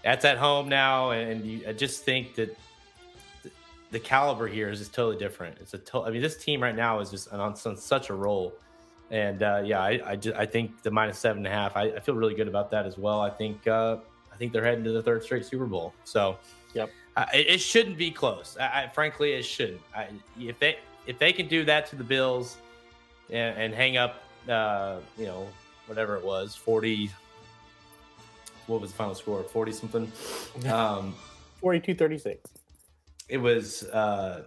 that's 0.04 0.24
at 0.26 0.38
home 0.38 0.70
now. 0.70 1.12
And 1.12 1.46
you, 1.46 1.62
I 1.68 1.74
just 1.74 2.04
think 2.04 2.36
that 2.36 2.58
the, 3.92 4.00
caliber 4.00 4.48
here 4.48 4.70
is 4.70 4.80
just 4.80 4.94
totally 4.94 5.18
different. 5.18 5.58
It's 5.60 5.74
a 5.74 5.78
to- 5.78 6.04
I 6.04 6.10
mean, 6.10 6.22
this 6.22 6.38
team 6.38 6.64
right 6.64 6.76
now 6.76 7.00
is 7.00 7.12
just 7.12 7.32
on, 7.32 7.40
on 7.40 7.78
such 7.78 8.10
a 8.10 8.14
roll. 8.14 8.54
And 9.14 9.44
uh, 9.44 9.62
yeah, 9.64 9.80
I, 9.80 10.02
I, 10.04 10.16
ju- 10.16 10.34
I 10.36 10.48
think 10.48 10.82
the 10.82 10.90
minus 10.90 11.20
seven 11.20 11.46
and 11.46 11.48
a 11.54 11.56
half, 11.56 11.78
I, 11.78 11.84
I 11.84 12.00
feel 12.00 12.16
really 12.16 12.34
good 12.34 12.48
about 12.48 12.72
that 12.72 12.88
as 12.88 12.98
well. 12.98 13.22
I 13.22 13.30
think, 13.30 13.68
uh, 13.68 13.98
I 14.32 14.36
think 14.38 14.52
they're 14.52 14.66
heading 14.66 14.84
to 14.86 14.92
the 14.92 15.04
third 15.04 15.24
straight 15.24 15.46
Super 15.46 15.68
Bowl. 15.68 15.94
So, 16.04 16.38
Yep. 16.74 16.90
uh, 17.16 17.26
it, 17.32 17.46
it 17.48 17.58
shouldn't 17.62 17.96
be 18.00 18.10
close. 18.10 18.58
I, 18.60 18.86
I, 18.86 18.88
frankly, 18.88 19.34
it 19.34 19.44
shouldn't. 19.44 19.82
I, 19.96 20.08
if 20.40 20.58
they 20.58 20.80
if 21.06 21.20
they 21.20 21.32
can 21.32 21.48
do 21.48 21.64
that 21.66 21.86
to 21.92 21.96
the 21.96 22.04
Bills 22.04 22.58
and, 23.30 23.56
and 23.56 23.74
hang 23.76 23.98
up, 23.98 24.24
uh, 24.50 24.96
you 25.16 25.26
know, 25.28 25.48
whatever 25.86 26.16
it 26.18 26.26
was, 26.26 26.56
forty. 26.56 27.12
What 28.66 28.82
was 28.82 28.90
the 28.92 28.98
final 28.98 29.14
score? 29.14 29.44
Forty 29.44 29.72
something. 29.74 30.12
Um, 30.72 31.14
42 31.62 31.94
36. 31.94 32.50
it 33.30 33.38
was. 33.38 33.84
Uh, 33.84 34.46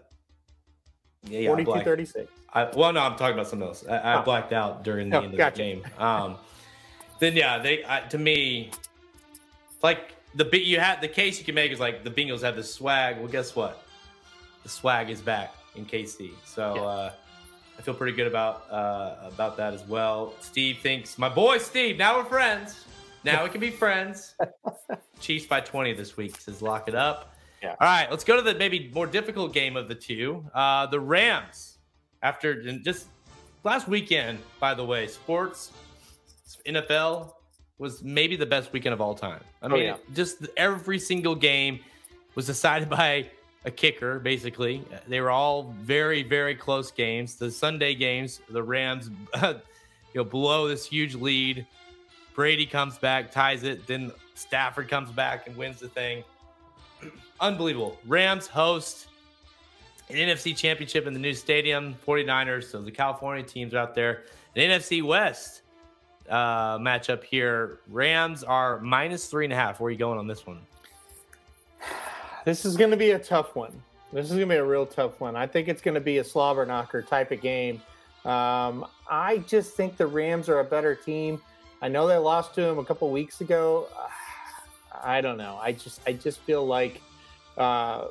yeah, 1.28 1.38
yeah, 1.40 1.48
42 1.50 1.64
blacked- 1.70 1.84
36. 1.84 2.32
I, 2.56 2.70
well, 2.74 2.92
no, 2.92 3.00
I'm 3.00 3.16
talking 3.16 3.34
about 3.34 3.48
something 3.48 3.68
else. 3.68 3.84
I, 3.88 3.96
I 3.98 4.20
Oh. 4.20 4.22
blacked 4.24 4.52
out 4.52 4.82
during 4.82 5.10
the 5.10 5.18
Oh, 5.18 5.22
end 5.22 5.32
of 5.34 5.38
gotcha. 5.38 5.56
the 5.56 5.62
game. 5.62 5.84
Um, 5.98 6.36
then 7.20 7.36
yeah, 7.36 7.58
they 7.58 7.84
I, 7.84 8.00
to 8.08 8.18
me, 8.18 8.70
like 9.82 10.14
the 10.34 10.48
you 10.58 10.80
had 10.80 11.00
the 11.00 11.08
case 11.08 11.38
you 11.38 11.44
can 11.44 11.54
make 11.54 11.70
is 11.70 11.80
like 11.80 12.02
the 12.02 12.10
Bengals 12.10 12.40
have 12.42 12.56
the 12.56 12.62
swag. 12.64 13.18
Well, 13.18 13.28
guess 13.28 13.54
what? 13.54 13.82
The 14.62 14.68
swag 14.68 15.10
is 15.10 15.20
back 15.20 15.54
in 15.76 15.84
KC. 15.84 16.30
So 16.44 16.74
Yeah. 16.74 16.82
uh, 16.82 17.12
I 17.78 17.82
feel 17.82 17.94
pretty 17.94 18.16
good 18.16 18.26
about 18.26 18.64
uh, 18.70 19.16
about 19.22 19.56
that 19.58 19.74
as 19.74 19.84
well. 19.86 20.32
Steve 20.40 20.78
thinks 20.78 21.18
my 21.18 21.28
boy 21.28 21.58
Steve. 21.58 21.98
Now 21.98 22.16
we're 22.18 22.24
friends. 22.24 22.84
Now 23.24 23.42
we 23.44 23.50
can 23.50 23.60
be 23.60 23.70
friends. 23.70 24.34
Chiefs 25.20 25.46
by 25.46 25.60
20 25.60 25.92
this 25.94 26.16
week 26.16 26.40
says 26.40 26.62
lock 26.62 26.88
it 26.88 26.94
up. 26.94 27.34
Yeah. 27.62 27.70
All 27.80 27.86
right, 27.86 28.08
let's 28.10 28.22
go 28.24 28.36
to 28.36 28.42
the 28.42 28.54
maybe 28.54 28.90
more 28.94 29.06
difficult 29.06 29.52
game 29.52 29.76
of 29.76 29.88
the 29.88 29.94
two. 29.94 30.44
Uh, 30.54 30.86
the 30.86 31.00
Rams. 31.00 31.75
After 32.26 32.60
just 32.78 33.06
last 33.62 33.86
weekend, 33.86 34.40
by 34.58 34.74
the 34.74 34.84
way, 34.84 35.06
sports 35.06 35.70
NFL 36.66 37.34
was 37.78 38.02
maybe 38.02 38.34
the 38.34 38.46
best 38.46 38.72
weekend 38.72 38.94
of 38.94 39.00
all 39.00 39.14
time. 39.14 39.40
I 39.62 39.66
Oh, 39.66 39.68
mean, 39.68 39.82
yeah. 39.84 39.96
just 40.12 40.44
every 40.56 40.98
single 40.98 41.36
game 41.36 41.78
was 42.34 42.46
decided 42.46 42.88
by 43.00 43.30
a 43.64 43.70
kicker. 43.70 44.18
Basically, 44.18 44.82
they 45.06 45.20
were 45.20 45.30
all 45.30 45.72
very, 45.82 46.24
very 46.24 46.56
close 46.56 46.90
games. 46.90 47.36
The 47.36 47.48
Sunday 47.48 47.94
games, 47.94 48.40
the 48.48 48.62
Rams, 48.62 49.08
you 49.42 49.60
know, 50.16 50.24
blow 50.24 50.66
this 50.66 50.84
huge 50.84 51.14
lead. 51.14 51.64
Brady 52.34 52.66
comes 52.66 52.98
back, 52.98 53.30
ties 53.30 53.62
it. 53.62 53.86
Then 53.86 54.10
Stafford 54.34 54.88
comes 54.88 55.12
back 55.12 55.46
and 55.46 55.56
wins 55.56 55.78
the 55.78 55.88
thing. 55.88 56.24
Unbelievable. 57.40 57.96
Rams 58.04 58.48
host 58.48 59.06
an 60.08 60.16
NFC 60.16 60.56
championship 60.56 61.06
in 61.06 61.12
the 61.12 61.18
new 61.18 61.34
stadium, 61.34 61.94
49ers. 62.06 62.64
So 62.64 62.80
the 62.80 62.90
California 62.90 63.44
teams 63.44 63.74
out 63.74 63.94
there. 63.94 64.22
An 64.54 64.62
NFC 64.70 65.02
West 65.02 65.62
uh, 66.28 66.78
matchup 66.78 67.24
here. 67.24 67.80
Rams 67.88 68.44
are 68.44 68.80
minus 68.80 69.26
three 69.26 69.44
and 69.44 69.52
a 69.52 69.56
half. 69.56 69.80
Where 69.80 69.88
are 69.88 69.90
you 69.90 69.98
going 69.98 70.18
on 70.18 70.26
this 70.26 70.46
one? 70.46 70.60
This 72.44 72.64
is 72.64 72.76
going 72.76 72.92
to 72.92 72.96
be 72.96 73.10
a 73.10 73.18
tough 73.18 73.56
one. 73.56 73.82
This 74.12 74.26
is 74.26 74.30
going 74.30 74.48
to 74.48 74.54
be 74.54 74.58
a 74.58 74.64
real 74.64 74.86
tough 74.86 75.20
one. 75.20 75.34
I 75.34 75.46
think 75.46 75.66
it's 75.68 75.82
going 75.82 75.96
to 75.96 76.00
be 76.00 76.18
a 76.18 76.24
slobber 76.24 76.64
knocker 76.64 77.02
type 77.02 77.32
of 77.32 77.40
game. 77.40 77.82
Um, 78.24 78.86
I 79.08 79.38
just 79.46 79.74
think 79.74 79.96
the 79.96 80.06
Rams 80.06 80.48
are 80.48 80.60
a 80.60 80.64
better 80.64 80.94
team. 80.94 81.40
I 81.82 81.88
know 81.88 82.06
they 82.06 82.16
lost 82.16 82.54
to 82.54 82.62
them 82.62 82.78
a 82.78 82.84
couple 82.84 83.10
weeks 83.10 83.40
ago. 83.40 83.88
I 85.02 85.20
don't 85.20 85.36
know. 85.36 85.58
I 85.60 85.72
just 85.72 86.00
I 86.06 86.12
just 86.14 86.40
feel 86.40 86.66
like 86.66 87.00
uh, 87.58 88.06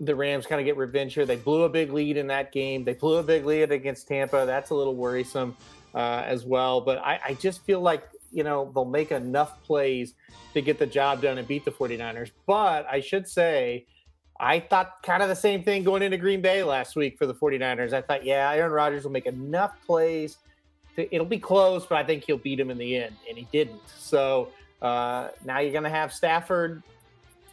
the 0.00 0.14
Rams 0.14 0.46
kind 0.46 0.60
of 0.60 0.64
get 0.64 0.76
revenge 0.76 1.14
here. 1.14 1.26
They 1.26 1.36
blew 1.36 1.62
a 1.64 1.68
big 1.68 1.92
lead 1.92 2.16
in 2.16 2.26
that 2.28 2.52
game. 2.52 2.84
They 2.84 2.94
blew 2.94 3.18
a 3.18 3.22
big 3.22 3.44
lead 3.44 3.70
against 3.70 4.08
Tampa. 4.08 4.44
That's 4.46 4.70
a 4.70 4.74
little 4.74 4.96
worrisome 4.96 5.56
uh, 5.94 6.22
as 6.26 6.44
well. 6.44 6.80
But 6.80 6.98
I, 6.98 7.20
I 7.28 7.34
just 7.34 7.62
feel 7.64 7.80
like 7.80 8.02
you 8.32 8.42
know 8.42 8.70
they'll 8.74 8.84
make 8.84 9.12
enough 9.12 9.62
plays 9.62 10.14
to 10.54 10.62
get 10.62 10.78
the 10.78 10.86
job 10.86 11.22
done 11.22 11.38
and 11.38 11.46
beat 11.46 11.64
the 11.64 11.70
49ers. 11.70 12.30
But 12.46 12.86
I 12.90 13.00
should 13.00 13.28
say, 13.28 13.86
I 14.38 14.58
thought 14.58 15.02
kind 15.02 15.22
of 15.22 15.28
the 15.28 15.36
same 15.36 15.62
thing 15.62 15.84
going 15.84 16.02
into 16.02 16.16
Green 16.16 16.40
Bay 16.40 16.62
last 16.62 16.96
week 16.96 17.18
for 17.18 17.26
the 17.26 17.34
49ers. 17.34 17.92
I 17.92 18.00
thought, 18.00 18.24
yeah, 18.24 18.50
Aaron 18.52 18.72
Rodgers 18.72 19.04
will 19.04 19.12
make 19.12 19.26
enough 19.26 19.74
plays. 19.86 20.38
To, 20.96 21.14
it'll 21.14 21.26
be 21.26 21.38
close, 21.38 21.86
but 21.86 21.98
I 21.98 22.04
think 22.04 22.24
he'll 22.24 22.38
beat 22.38 22.58
him 22.58 22.70
in 22.70 22.78
the 22.78 22.96
end. 22.96 23.14
And 23.28 23.36
he 23.36 23.46
didn't. 23.52 23.80
So 23.86 24.48
uh, 24.80 25.28
now 25.44 25.58
you're 25.60 25.72
going 25.72 25.84
to 25.84 25.90
have 25.90 26.12
Stafford. 26.12 26.82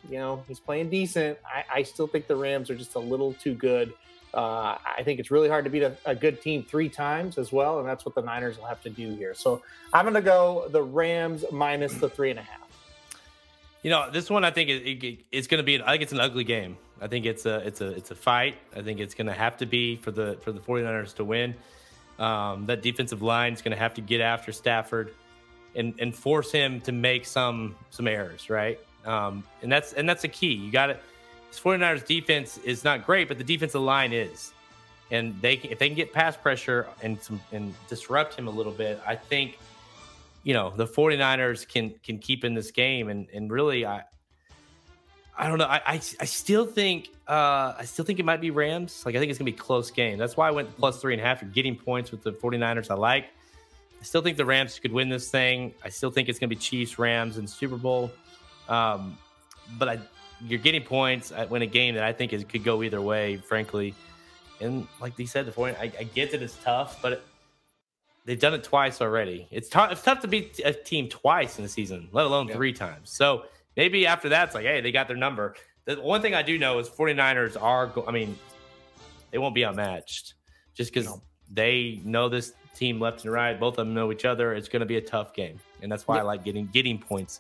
You 0.10 0.18
know, 0.18 0.44
he's 0.48 0.60
playing 0.60 0.90
decent. 0.90 1.38
I, 1.46 1.80
I 1.80 1.84
still 1.84 2.08
think 2.08 2.28
the 2.28 2.36
Rams 2.36 2.70
are 2.70 2.76
just 2.76 2.96
a 2.96 3.00
little 3.00 3.34
too 3.34 3.54
good. 3.54 3.94
Uh, 4.34 4.78
I 4.98 5.04
think 5.04 5.20
it's 5.20 5.32
really 5.32 5.50
hard 5.50 5.64
to 5.66 5.72
beat 5.72 5.84
a, 5.84 5.96
a 6.06 6.14
good 6.14 6.42
team 6.42 6.64
three 6.64 6.90
times 6.90 7.38
as 7.38 7.52
well. 7.52 7.80
And 7.80 7.88
that's 7.88 8.06
what 8.06 8.14
the 8.14 8.22
Niners 8.22 8.58
will 8.58 8.66
have 8.66 8.82
to 8.84 8.90
do 8.90 9.16
here. 9.16 9.34
So 9.34 9.62
I'm 9.94 10.06
going 10.06 10.16
to 10.16 10.22
go 10.22 10.68
the 10.70 10.84
Rams 10.84 11.46
minus 11.52 11.94
the 11.96 12.10
three 12.10 12.30
and 12.30 12.40
a 12.40 12.44
half. 12.44 12.68
You 13.84 13.92
know, 13.92 14.10
this 14.12 14.30
one 14.30 14.44
I 14.44 14.52
think 14.52 14.70
it, 14.70 15.06
it, 15.06 15.20
it's 15.32 15.48
going 15.48 15.60
to 15.60 15.64
be. 15.64 15.82
I 15.82 15.92
think 15.92 16.04
it's 16.04 16.12
an 16.12 16.20
ugly 16.20 16.44
game. 16.44 16.78
I 17.00 17.08
think 17.08 17.26
it's 17.26 17.46
a 17.46 17.60
it's 17.60 17.82
a 17.82 17.90
it's 17.92 18.12
a 18.12 18.16
fight. 18.16 18.56
I 18.76 18.82
think 18.82 19.00
it's 19.00 19.14
going 19.14 19.28
to 19.28 19.34
have 19.34 19.58
to 19.58 19.66
be 19.66 19.96
for 19.96 20.12
the 20.12 20.38
for 20.42 20.52
the 20.52 20.60
49ers 20.60 21.16
to 21.16 21.24
win. 21.24 21.56
Um, 22.20 22.66
that 22.66 22.82
defensive 22.82 23.22
line 23.22 23.54
is 23.54 23.62
going 23.62 23.72
to 23.72 23.78
have 23.78 23.94
to 23.94 24.02
get 24.02 24.20
after 24.20 24.52
Stafford 24.52 25.14
and 25.76 25.94
and 26.00 26.14
force 26.14 26.52
him 26.52 26.82
to 26.82 26.92
make 26.92 27.26
some 27.26 27.76
some 27.90 28.08
errors, 28.08 28.50
right? 28.50 28.80
Um, 29.08 29.44
and 29.62 29.72
that's 29.72 29.94
and 29.94 30.08
that's 30.08 30.26
a 30.26 30.28
key. 30.28 30.54
You 30.54 30.72
got 30.72 30.90
it. 30.90 31.02
This 31.50 31.60
49ers 31.60 32.06
defense 32.06 32.58
is 32.60 32.84
not 32.84 33.06
great, 33.06 33.30
but 33.30 33.38
the 33.38 33.44
defensive 33.44 33.82
line 33.82 34.12
is. 34.12 34.52
And 35.10 35.42
they 35.42 35.54
if 35.54 35.80
they 35.80 35.88
can 35.88 35.96
get 35.96 36.12
pass 36.12 36.36
pressure 36.36 36.88
and 37.02 37.20
some 37.22 37.42
and 37.54 37.74
disrupt 37.88 38.36
him 38.36 38.48
a 38.48 38.52
little 38.52 38.74
bit, 38.74 39.02
I 39.08 39.16
think 39.16 39.58
you 40.44 40.54
know 40.54 40.74
the 40.76 40.86
49ers 40.86 41.68
can 41.68 41.94
can 42.04 42.20
keep 42.20 42.44
in 42.44 42.54
this 42.54 42.72
game. 42.72 43.08
And 43.08 43.28
and 43.34 43.50
really 43.50 43.86
i 43.86 44.04
i 45.38 45.48
don't 45.48 45.58
know. 45.58 45.66
I 45.66 45.82
i, 45.86 45.94
I 45.94 46.26
still 46.26 46.66
think 46.66 47.08
uh 47.30 47.74
i 47.78 47.86
still 47.86 48.04
think 48.04 48.20
it 48.20 48.26
might 48.26 48.42
be 48.42 48.52
rams. 48.52 49.06
Like 49.06 49.16
i 49.16 49.20
think 49.20 49.30
it's 49.30 49.40
gonna 49.40 49.50
be 49.50 49.58
close 49.58 49.90
game. 49.90 50.18
That's 50.18 50.36
why 50.36 50.50
i 50.50 50.52
went 50.52 50.76
plus 50.78 51.00
three 51.00 51.14
and 51.14 51.22
a 51.22 51.26
half. 51.26 51.42
You're 51.42 51.52
getting 51.52 51.78
points 51.78 52.12
with 52.12 52.24
the 52.24 52.34
49ers 52.34 52.92
i 52.92 52.96
like. 52.96 53.28
I 54.00 54.04
still 54.04 54.22
think 54.22 54.36
the 54.36 54.46
rams 54.46 54.78
could 54.78 54.92
win 54.92 55.08
this 55.08 55.32
thing. 55.32 55.74
I 55.84 55.90
still 55.90 56.12
think 56.12 56.28
it's 56.28 56.40
gonna 56.40 56.50
be 56.50 56.58
chiefs 56.58 57.00
rams 57.00 57.38
and 57.38 57.50
super 57.50 57.78
bowl 57.78 58.12
um 58.69 59.18
but 59.77 59.89
i 59.89 59.99
you're 60.45 60.60
getting 60.60 60.84
points 60.84 61.31
when 61.49 61.61
a 61.61 61.65
game 61.68 61.95
that 61.95 62.03
i 62.03 62.14
think 62.14 62.31
is 62.34 62.44
could 62.44 62.64
go 62.64 62.84
either 62.84 63.02
way 63.02 63.38
frankly 63.38 63.94
and 64.61 64.88
like 65.02 65.15
they 65.15 65.26
said 65.26 65.45
the 65.45 65.52
40 65.52 65.76
I, 65.77 65.91
I 65.99 66.03
get 66.03 66.31
that 66.31 66.41
it's 66.41 66.57
tough 66.64 67.02
but 67.02 67.23
they've 68.26 68.39
done 68.39 68.53
it 68.53 68.61
twice 68.61 68.99
already. 68.99 69.48
It's 69.52 69.69
tough. 69.69 69.89
It's 69.94 70.02
tough 70.02 70.19
to 70.19 70.27
beat 70.27 70.60
a 70.65 70.73
team 70.73 71.07
twice 71.07 71.57
in 71.60 71.64
the 71.64 71.69
season, 71.69 72.10
let 72.11 72.26
alone 72.26 72.49
Yeah. 72.49 72.56
three 72.56 72.73
times. 72.73 73.10
So 73.10 73.45
maybe 73.77 74.06
after 74.06 74.27
that, 74.27 74.48
it's 74.49 74.53
like, 74.53 74.65
hey, 74.65 74.81
they 74.81 74.91
got 74.91 75.07
their 75.07 75.15
number. 75.15 75.56
The 75.85 75.95
one 76.02 76.22
thing 76.22 76.34
I 76.35 76.41
do 76.41 76.57
know 76.57 76.77
is 76.80 76.89
49ers 76.89 77.56
are. 77.61 77.88
Go- 77.88 78.03
I 78.06 78.11
mean, 78.11 78.38
they 79.31 79.38
won't 79.38 79.56
be 79.56 79.64
outmatched 79.65 80.34
just 80.73 80.91
because 80.94 81.06
No. 81.07 81.22
they 81.49 82.02
know 82.03 82.27
this 82.27 82.52
team 82.76 82.99
left 82.99 83.23
and 83.23 83.31
right. 83.34 83.57
Both 83.57 83.76
of 83.77 83.85
them 83.85 83.94
know 83.94 84.11
each 84.11 84.26
other. 84.26 84.53
It's 84.53 84.68
going 84.68 84.81
to 84.81 84.85
be 84.85 84.98
a 84.98 85.02
tough 85.02 85.34
game, 85.34 85.57
and 85.81 85.89
that's 85.89 86.06
why 86.06 86.19
I 86.19 86.23
like 86.23 86.44
getting 86.44 86.68
getting 86.68 86.99
points 86.99 87.39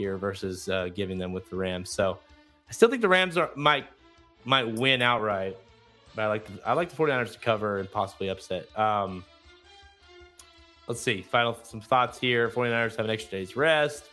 here 0.00 0.16
versus 0.16 0.68
uh, 0.68 0.88
giving 0.94 1.18
them 1.18 1.32
with 1.32 1.48
the 1.50 1.56
Rams. 1.56 1.90
So 1.90 2.18
I 2.68 2.72
still 2.72 2.88
think 2.88 3.02
the 3.02 3.08
Rams 3.08 3.36
are 3.36 3.50
might 3.54 3.86
might 4.44 4.66
win 4.66 5.02
outright, 5.02 5.58
but 6.14 6.22
I 6.22 6.26
like 6.28 6.46
the, 6.46 6.68
I 6.68 6.72
like 6.72 6.88
the 6.88 6.96
49ers 6.96 7.32
to 7.32 7.38
cover 7.38 7.78
and 7.78 7.90
possibly 7.90 8.28
upset. 8.28 8.66
Um, 8.78 9.24
let's 10.88 11.02
see. 11.02 11.20
Final 11.20 11.58
some 11.62 11.82
thoughts 11.82 12.18
here. 12.18 12.48
49ers 12.48 12.96
have 12.96 13.04
an 13.04 13.10
extra 13.10 13.38
day's 13.38 13.56
rest. 13.56 14.04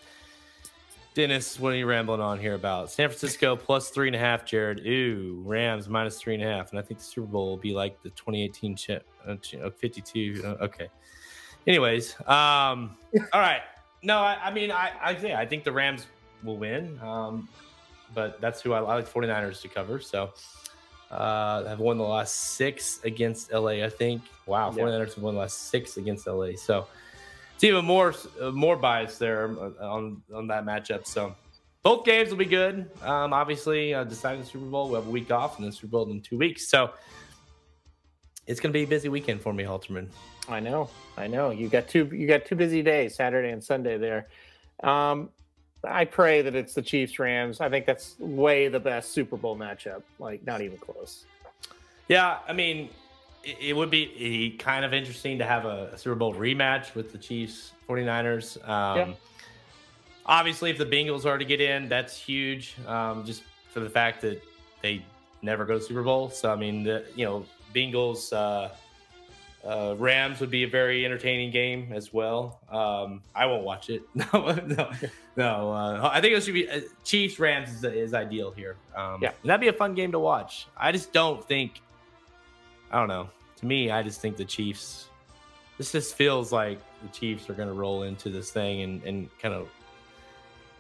Dennis, 1.14 1.59
what 1.59 1.73
are 1.73 1.77
you 1.77 1.88
rambling 1.88 2.22
on 2.22 2.39
here 2.39 2.53
about? 2.53 2.91
San 2.91 3.07
Francisco 3.09 3.55
plus 3.55 3.89
three 3.89 4.07
and 4.07 4.15
a 4.15 4.19
half, 4.19 4.45
Jared. 4.45 4.85
Ooh, 4.85 5.41
Rams 5.45 5.88
minus 5.88 6.19
three 6.19 6.35
and 6.35 6.43
a 6.43 6.45
half. 6.45 6.69
And 6.72 6.80
I 6.80 6.84
think 6.84 6.99
the 6.99 7.05
Super 7.05 7.27
Bowl 7.27 7.47
will 7.47 7.57
be 7.57 7.73
like 7.73 7.99
the 8.03 8.09
2018 8.09 8.76
chip, 8.76 9.07
uh, 9.26 9.35
uh 9.64 9.69
52. 9.69 10.43
Uh, 10.45 10.64
okay. 10.65 10.89
Anyways, 11.65 12.15
um, 12.27 12.97
all 13.34 13.41
right. 13.41 13.61
No, 14.07 14.19
I, 14.19 14.38
I 14.41 14.53
mean, 14.53 14.71
I, 14.71 14.91
I, 15.01 15.11
yeah, 15.17 15.38
I 15.38 15.45
think 15.45 15.65
the 15.65 15.71
Rams 15.73 16.07
will 16.41 16.55
win. 16.55 16.97
Um, 17.03 17.49
but 18.15 18.39
that's 18.39 18.61
who 18.61 18.71
I, 18.71 18.79
I 18.79 18.95
like 18.95 19.11
49ers 19.11 19.61
to 19.63 19.67
cover. 19.67 19.99
So 19.99 20.31
uh, 21.11 21.65
have 21.65 21.79
won 21.79 21.97
the 21.97 22.05
last 22.05 22.34
six 22.55 23.01
against 23.03 23.51
LA, 23.51 23.84
I 23.84 23.89
think. 23.89 24.21
Wow, 24.45 24.71
49ers 24.71 25.15
have 25.15 25.23
won 25.23 25.34
the 25.34 25.41
last 25.41 25.69
six 25.69 25.97
against 25.97 26.25
LA. 26.25 26.51
So 26.55 26.88
it's 27.53 27.65
even 27.65 27.84
more 27.84 28.15
uh, 28.41 28.51
more 28.51 28.77
bias 28.77 29.17
there 29.17 29.43
on 29.81 30.21
on 30.34 30.47
that 30.47 30.63
matchup. 30.63 31.05
So 31.05 31.35
both 31.84 32.05
games 32.05 32.29
will 32.29 32.38
be 32.38 32.45
good. 32.45 32.89
Um, 33.01 33.34
obviously, 33.34 33.93
uh, 33.93 34.05
deciding 34.05 34.39
the 34.39 34.47
Super 34.47 34.67
Bowl, 34.67 34.88
we 34.88 34.95
have 34.95 35.07
a 35.07 35.11
week 35.11 35.31
off, 35.31 35.57
and 35.57 35.65
then 35.65 35.73
Super 35.73 35.88
Bowl 35.88 36.09
in 36.09 36.21
two 36.21 36.38
weeks. 36.38 36.69
So 36.69 36.91
it's 38.45 38.61
going 38.61 38.71
to 38.71 38.77
be 38.77 38.84
a 38.84 38.88
busy 38.88 39.09
weekend 39.09 39.41
for 39.41 39.53
me, 39.53 39.65
Halterman. 39.65 40.07
I 40.49 40.60
know, 40.60 40.90
I 41.18 41.28
know. 41.28 41.49
You 41.49 41.69
got 41.69 41.88
two 41.88 42.06
you 42.14 42.28
got 42.28 42.45
two 42.45 42.56
busy 42.56 42.82
days, 42.82 43.15
Saturday 43.15 43.49
and 43.49 43.64
Sunday 43.64 43.98
there. 43.98 44.28
Um, 44.84 45.30
I 45.84 46.06
pray 46.06 46.41
that 46.41 46.56
it's 46.56 46.74
the 46.74 46.82
Chiefs 46.82 47.19
Rams. 47.19 47.61
I 47.61 47.69
think 47.69 47.86
that's 47.86 48.15
way 48.19 48.68
the 48.68 48.80
best 48.80 49.11
Super 49.11 49.38
Bowl 49.38 49.57
matchup. 49.57 50.03
Like 50.19 50.45
not 50.45 50.61
even 50.61 50.78
close. 50.78 51.26
Yeah, 52.07 52.40
I 52.48 52.53
mean, 52.53 52.90
it, 53.44 53.76
would 53.76 53.90
be 53.90 54.56
kind 54.60 54.86
of 54.86 54.94
interesting 54.94 55.38
to 55.40 55.45
have 55.45 55.65
a, 55.65 55.90
a, 55.94 55.98
Super 55.98 56.15
Bowl 56.15 56.34
rematch 56.34 56.95
with 56.95 57.11
the 57.11 57.18
Chiefs 57.18 57.74
49ers. 57.88 58.57
Um, 58.68 58.98
yeah. 58.98 59.14
Obviously, 60.26 60.69
if 60.69 60.78
the 60.78 60.86
Bengals 60.86 61.26
are 61.26 61.38
to 61.38 61.45
get 61.45 61.60
in, 61.60 61.90
that's 61.90 62.18
huge. 62.18 62.76
Um, 62.86 63.26
just 63.26 63.44
for 63.74 63.82
the 63.82 63.90
fact 63.90 64.22
that 64.22 64.41
they 64.82 65.03
never 65.41 65.65
go 65.65 65.78
to 65.78 65.84
Super 65.84 66.03
Bowl. 66.03 66.30
So 66.30 66.52
I 66.52 66.56
mean, 66.56 66.84
the 66.84 67.06
you 67.15 67.26
know 67.26 67.45
Bengals 67.74 68.34
uh, 68.34 68.69
uh, 69.65 69.95
Rams 69.97 70.39
would 70.39 70.51
be 70.51 70.63
a 70.63 70.67
very 70.67 71.05
entertaining 71.05 71.51
game 71.51 71.91
as 71.93 72.13
well. 72.13 72.59
Um, 72.71 73.21
I 73.35 73.45
won't 73.45 73.63
watch 73.63 73.89
it. 73.89 74.03
No, 74.15 74.51
no, 74.65 74.91
no. 75.35 75.71
Uh, 75.71 76.09
I 76.11 76.21
think 76.21 76.35
it 76.35 76.43
should 76.43 76.53
be 76.53 76.69
uh, 76.69 76.81
Chiefs 77.03 77.39
Rams 77.39 77.69
is, 77.69 77.84
is 77.84 78.13
ideal 78.13 78.51
here. 78.51 78.75
Um, 78.95 79.19
yeah, 79.21 79.31
that'd 79.43 79.61
be 79.61 79.67
a 79.67 79.73
fun 79.73 79.93
game 79.93 80.11
to 80.13 80.19
watch. 80.19 80.67
I 80.77 80.91
just 80.91 81.13
don't 81.13 81.45
think. 81.47 81.81
I 82.91 82.99
don't 82.99 83.09
know 83.09 83.29
to 83.57 83.65
me, 83.65 83.91
I 83.91 84.03
just 84.03 84.21
think 84.21 84.38
the 84.38 84.45
Chiefs. 84.45 85.09
This 85.77 85.91
just 85.91 86.15
feels 86.15 86.51
like 86.51 86.79
the 87.03 87.09
Chiefs 87.09 87.49
are 87.49 87.53
going 87.53 87.67
to 87.67 87.73
roll 87.73 88.03
into 88.03 88.29
this 88.29 88.51
thing 88.51 88.81
and 88.81 89.03
and 89.03 89.29
kind 89.39 89.53
of, 89.53 89.67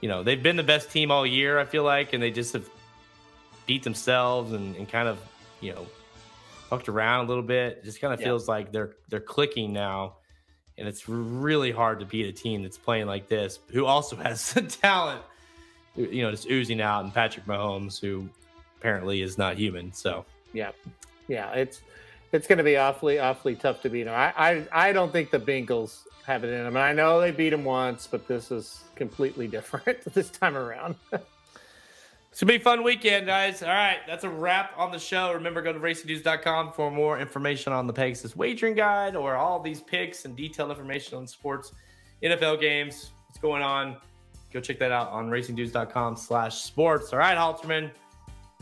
you 0.01 0.09
know, 0.09 0.23
they've 0.23 0.41
been 0.41 0.55
the 0.55 0.63
best 0.63 0.89
team 0.89 1.11
all 1.11 1.25
year. 1.25 1.59
I 1.59 1.65
feel 1.65 1.83
like, 1.83 2.13
and 2.13 2.23
they 2.23 2.31
just 2.31 2.53
have 2.53 2.67
beat 3.65 3.83
themselves 3.83 4.53
and, 4.53 4.75
and 4.75 4.87
kind 4.87 5.07
of, 5.07 5.19
you 5.59 5.73
know, 5.73 5.85
fucked 6.67 6.89
around 6.89 7.25
a 7.25 7.27
little 7.27 7.43
bit. 7.43 7.79
It 7.79 7.83
just 7.83 8.01
kind 8.01 8.13
of 8.13 8.19
yeah. 8.19 8.27
feels 8.27 8.47
like 8.47 8.71
they're 8.71 8.95
they're 9.09 9.19
clicking 9.19 9.73
now, 9.73 10.17
and 10.77 10.87
it's 10.87 11.07
really 11.07 11.71
hard 11.71 11.99
to 11.99 12.05
beat 12.05 12.27
a 12.27 12.31
team 12.31 12.63
that's 12.63 12.77
playing 12.77 13.07
like 13.07 13.27
this, 13.27 13.59
who 13.71 13.85
also 13.85 14.15
has 14.17 14.53
the 14.53 14.61
talent, 14.61 15.21
you 15.95 16.21
know, 16.23 16.31
just 16.31 16.49
oozing 16.49 16.81
out, 16.81 17.03
and 17.03 17.13
Patrick 17.13 17.45
Mahomes, 17.45 17.99
who 17.99 18.29
apparently 18.79 19.21
is 19.21 19.37
not 19.37 19.57
human. 19.57 19.93
So 19.93 20.25
yeah, 20.53 20.71
yeah, 21.27 21.51
it's 21.53 21.81
it's 22.31 22.47
going 22.47 22.57
to 22.57 22.63
be 22.63 22.77
awfully, 22.77 23.19
awfully 23.19 23.55
tough 23.55 23.81
to 23.81 23.89
beat 23.89 24.03
them. 24.03 24.13
I, 24.13 24.33
I, 24.37 24.67
I 24.71 24.91
don't 24.91 25.11
think 25.11 25.31
the 25.31 25.39
Bengals 25.39 26.03
have 26.25 26.43
it 26.43 26.49
in 26.49 26.63
them. 26.63 26.75
And 26.75 26.83
I 26.83 26.91
know 26.91 27.21
they 27.21 27.31
beat 27.31 27.51
them 27.51 27.63
once, 27.63 28.05
but 28.05 28.27
this 28.27 28.51
is 28.51 28.83
completely 28.95 29.47
different 29.57 30.03
this 30.13 30.29
time 30.29 30.57
around. 30.57 30.95
It's 32.31 32.41
gonna 32.41 32.53
be 32.53 32.57
a 32.57 32.59
fun 32.59 32.83
weekend, 32.83 33.25
guys. 33.25 33.63
All 33.63 33.69
right, 33.69 33.99
that's 34.05 34.23
a 34.23 34.29
wrap 34.29 34.73
on 34.77 34.91
the 34.91 34.99
show. 34.99 35.33
Remember, 35.33 35.61
go 35.61 35.73
to 35.73 35.79
racingdudes.com 35.79 36.73
for 36.73 36.91
more 36.91 37.19
information 37.19 37.73
on 37.73 37.87
the 37.87 37.93
Pegasus 37.93 38.35
wagering 38.35 38.75
guide 38.75 39.15
or 39.15 39.35
all 39.35 39.59
these 39.59 39.81
picks 39.81 40.25
and 40.25 40.35
detailed 40.35 40.69
information 40.69 41.17
on 41.17 41.25
sports, 41.25 41.71
NFL 42.21 42.59
games, 42.61 43.11
what's 43.27 43.39
going 43.39 43.63
on. 43.63 43.97
Go 44.53 44.59
check 44.59 44.79
that 44.79 44.91
out 44.91 45.09
on 45.09 45.29
racingdudes.com 45.29 46.15
slash 46.15 46.61
sports. 46.61 47.11
All 47.11 47.19
right, 47.19 47.37
Halterman. 47.37 47.91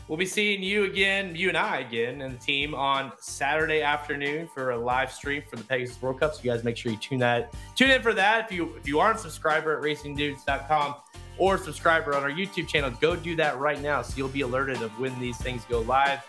We'll 0.08 0.18
be 0.18 0.26
seeing 0.26 0.62
you 0.62 0.84
again, 0.84 1.34
you 1.34 1.48
and 1.48 1.58
I 1.58 1.78
again, 1.78 2.22
and 2.22 2.34
the 2.34 2.38
team 2.38 2.76
on 2.76 3.10
Saturday 3.18 3.82
afternoon 3.82 4.48
for 4.54 4.70
a 4.70 4.78
live 4.78 5.10
stream 5.12 5.42
for 5.50 5.56
the 5.56 5.64
Pegasus 5.64 6.00
World 6.00 6.20
Cup. 6.20 6.34
So 6.34 6.42
you 6.44 6.52
guys 6.52 6.62
make 6.62 6.76
sure 6.76 6.92
you 6.92 6.98
tune 6.98 7.18
that 7.18 7.52
tune 7.74 7.90
in 7.90 8.02
for 8.02 8.14
that. 8.14 8.46
If 8.46 8.52
you 8.52 8.74
if 8.76 8.86
you 8.86 9.00
aren't 9.00 9.18
a 9.18 9.20
subscriber 9.20 9.76
at 9.76 9.82
racingdudes.com 9.82 10.94
or 11.38 11.58
subscriber 11.58 12.14
on 12.14 12.22
our 12.22 12.30
YouTube 12.30 12.68
channel, 12.68 12.90
go 13.00 13.16
do 13.16 13.36
that 13.36 13.58
right 13.58 13.80
now. 13.80 14.02
So 14.02 14.16
you'll 14.16 14.28
be 14.28 14.42
alerted 14.42 14.82
of 14.82 14.98
when 14.98 15.18
these 15.20 15.36
things 15.38 15.64
go 15.68 15.80
live. 15.80 16.20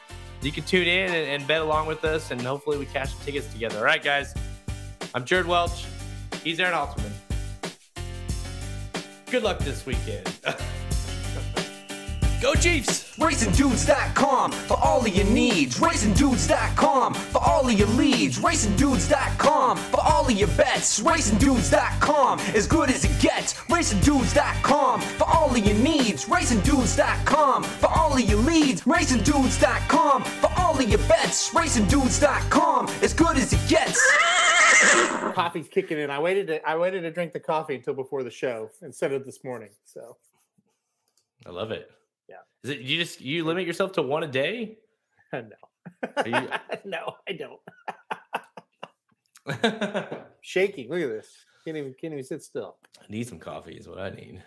You 0.42 0.52
can 0.52 0.64
tune 0.64 0.88
in 0.88 1.14
and, 1.14 1.28
and 1.28 1.48
bet 1.48 1.62
along 1.62 1.88
with 1.88 2.06
us, 2.06 2.32
and 2.32 2.40
hopefully 2.42 2.78
we 2.78 2.86
cash 2.86 3.12
some 3.12 3.26
tickets 3.26 3.52
together. 3.52 3.80
All 3.80 3.86
right, 3.86 4.04
guys. 4.04 4.34
I'm 5.16 5.26
Jared 5.26 5.48
Welch. 5.48 5.86
He's 6.44 6.60
Aaron 6.60 6.74
Halterman. 6.74 7.12
Good 9.32 9.44
luck 9.44 9.60
this 9.60 9.86
weekend. 9.86 10.32
Go 12.42 12.54
Chiefs! 12.54 13.16
RacingDudes.com 13.18 14.52
for 14.52 14.78
all 14.78 15.02
of 15.02 15.08
your 15.08 15.26
needs. 15.26 15.80
RacingDudes.com 15.80 17.16
for 17.16 17.44
all 17.44 17.68
of 17.68 17.74
your 17.74 17.88
leads. 17.88 18.38
RacingDudes.com 18.38 19.78
for 19.78 20.02
all 20.02 20.28
of 20.28 20.32
your 20.32 20.48
bets. 20.50 21.00
RacingDudes.com 21.00 22.40
as 22.40 22.68
good 22.68 22.92
as 22.92 23.04
it 23.06 23.20
gets. 23.20 23.54
RacingDudes.com 23.54 25.02
for 25.02 25.28
all 25.28 25.50
of 25.50 25.66
your 25.66 25.78
needs. 25.78 26.26
RacingDudes.com 26.26 27.64
for 27.64 27.88
all 27.88 28.14
of 28.14 28.22
your 28.22 28.40
leads. 28.40 28.82
RacingDudes.com 28.84 30.24
for 30.24 30.52
all 30.58 30.80
of 30.80 30.88
your 30.88 31.00
bets. 31.08 31.50
RacingDudes.com 31.50 32.88
as 33.02 33.14
good 33.16 33.38
as 33.38 33.52
it 33.52 33.68
gets. 33.68 34.00
Coffee's 35.34 35.68
kicking 35.68 35.98
in. 35.98 36.12
I 36.12 36.20
waited 36.20 36.48
to 36.48 36.70
I 36.70 36.78
waited 36.78 37.02
to 37.02 37.12
drink 37.12 37.34
the 37.34 37.40
coffee 37.40 37.76
until 37.76 37.96
before 37.96 38.22
the 38.22 38.30
show 38.30 38.70
instead 38.84 39.12
of 39.12 39.26
this 39.26 39.44
morning. 39.44 39.70
So 39.86 40.18
I 41.48 41.50
love 41.50 41.72
it. 41.72 41.90
Is 42.64 42.72
it 42.72 42.80
you 42.80 42.98
just 42.98 43.22
you 43.22 43.46
limit 43.46 43.66
yourself 43.68 43.92
to 43.94 44.02
one 44.02 44.24
a 44.24 44.28
day? 44.28 44.78
no. 45.34 45.42
You... 46.26 46.50
no, 46.86 47.16
I 47.28 47.34
don't. 47.34 47.60
Shaking. 50.42 50.90
Look 50.90 51.02
at 51.02 51.10
this. 51.10 51.46
Can't 51.66 51.78
even 51.78 51.94
can't 52.00 52.14
even 52.14 52.24
sit 52.24 52.44
still. 52.44 52.78
I 53.02 53.06
need 53.10 53.28
some 53.28 53.40
coffee 53.40 53.76
is 53.76 53.88
what 53.88 54.00
I 54.00 54.10
need. 54.10 54.44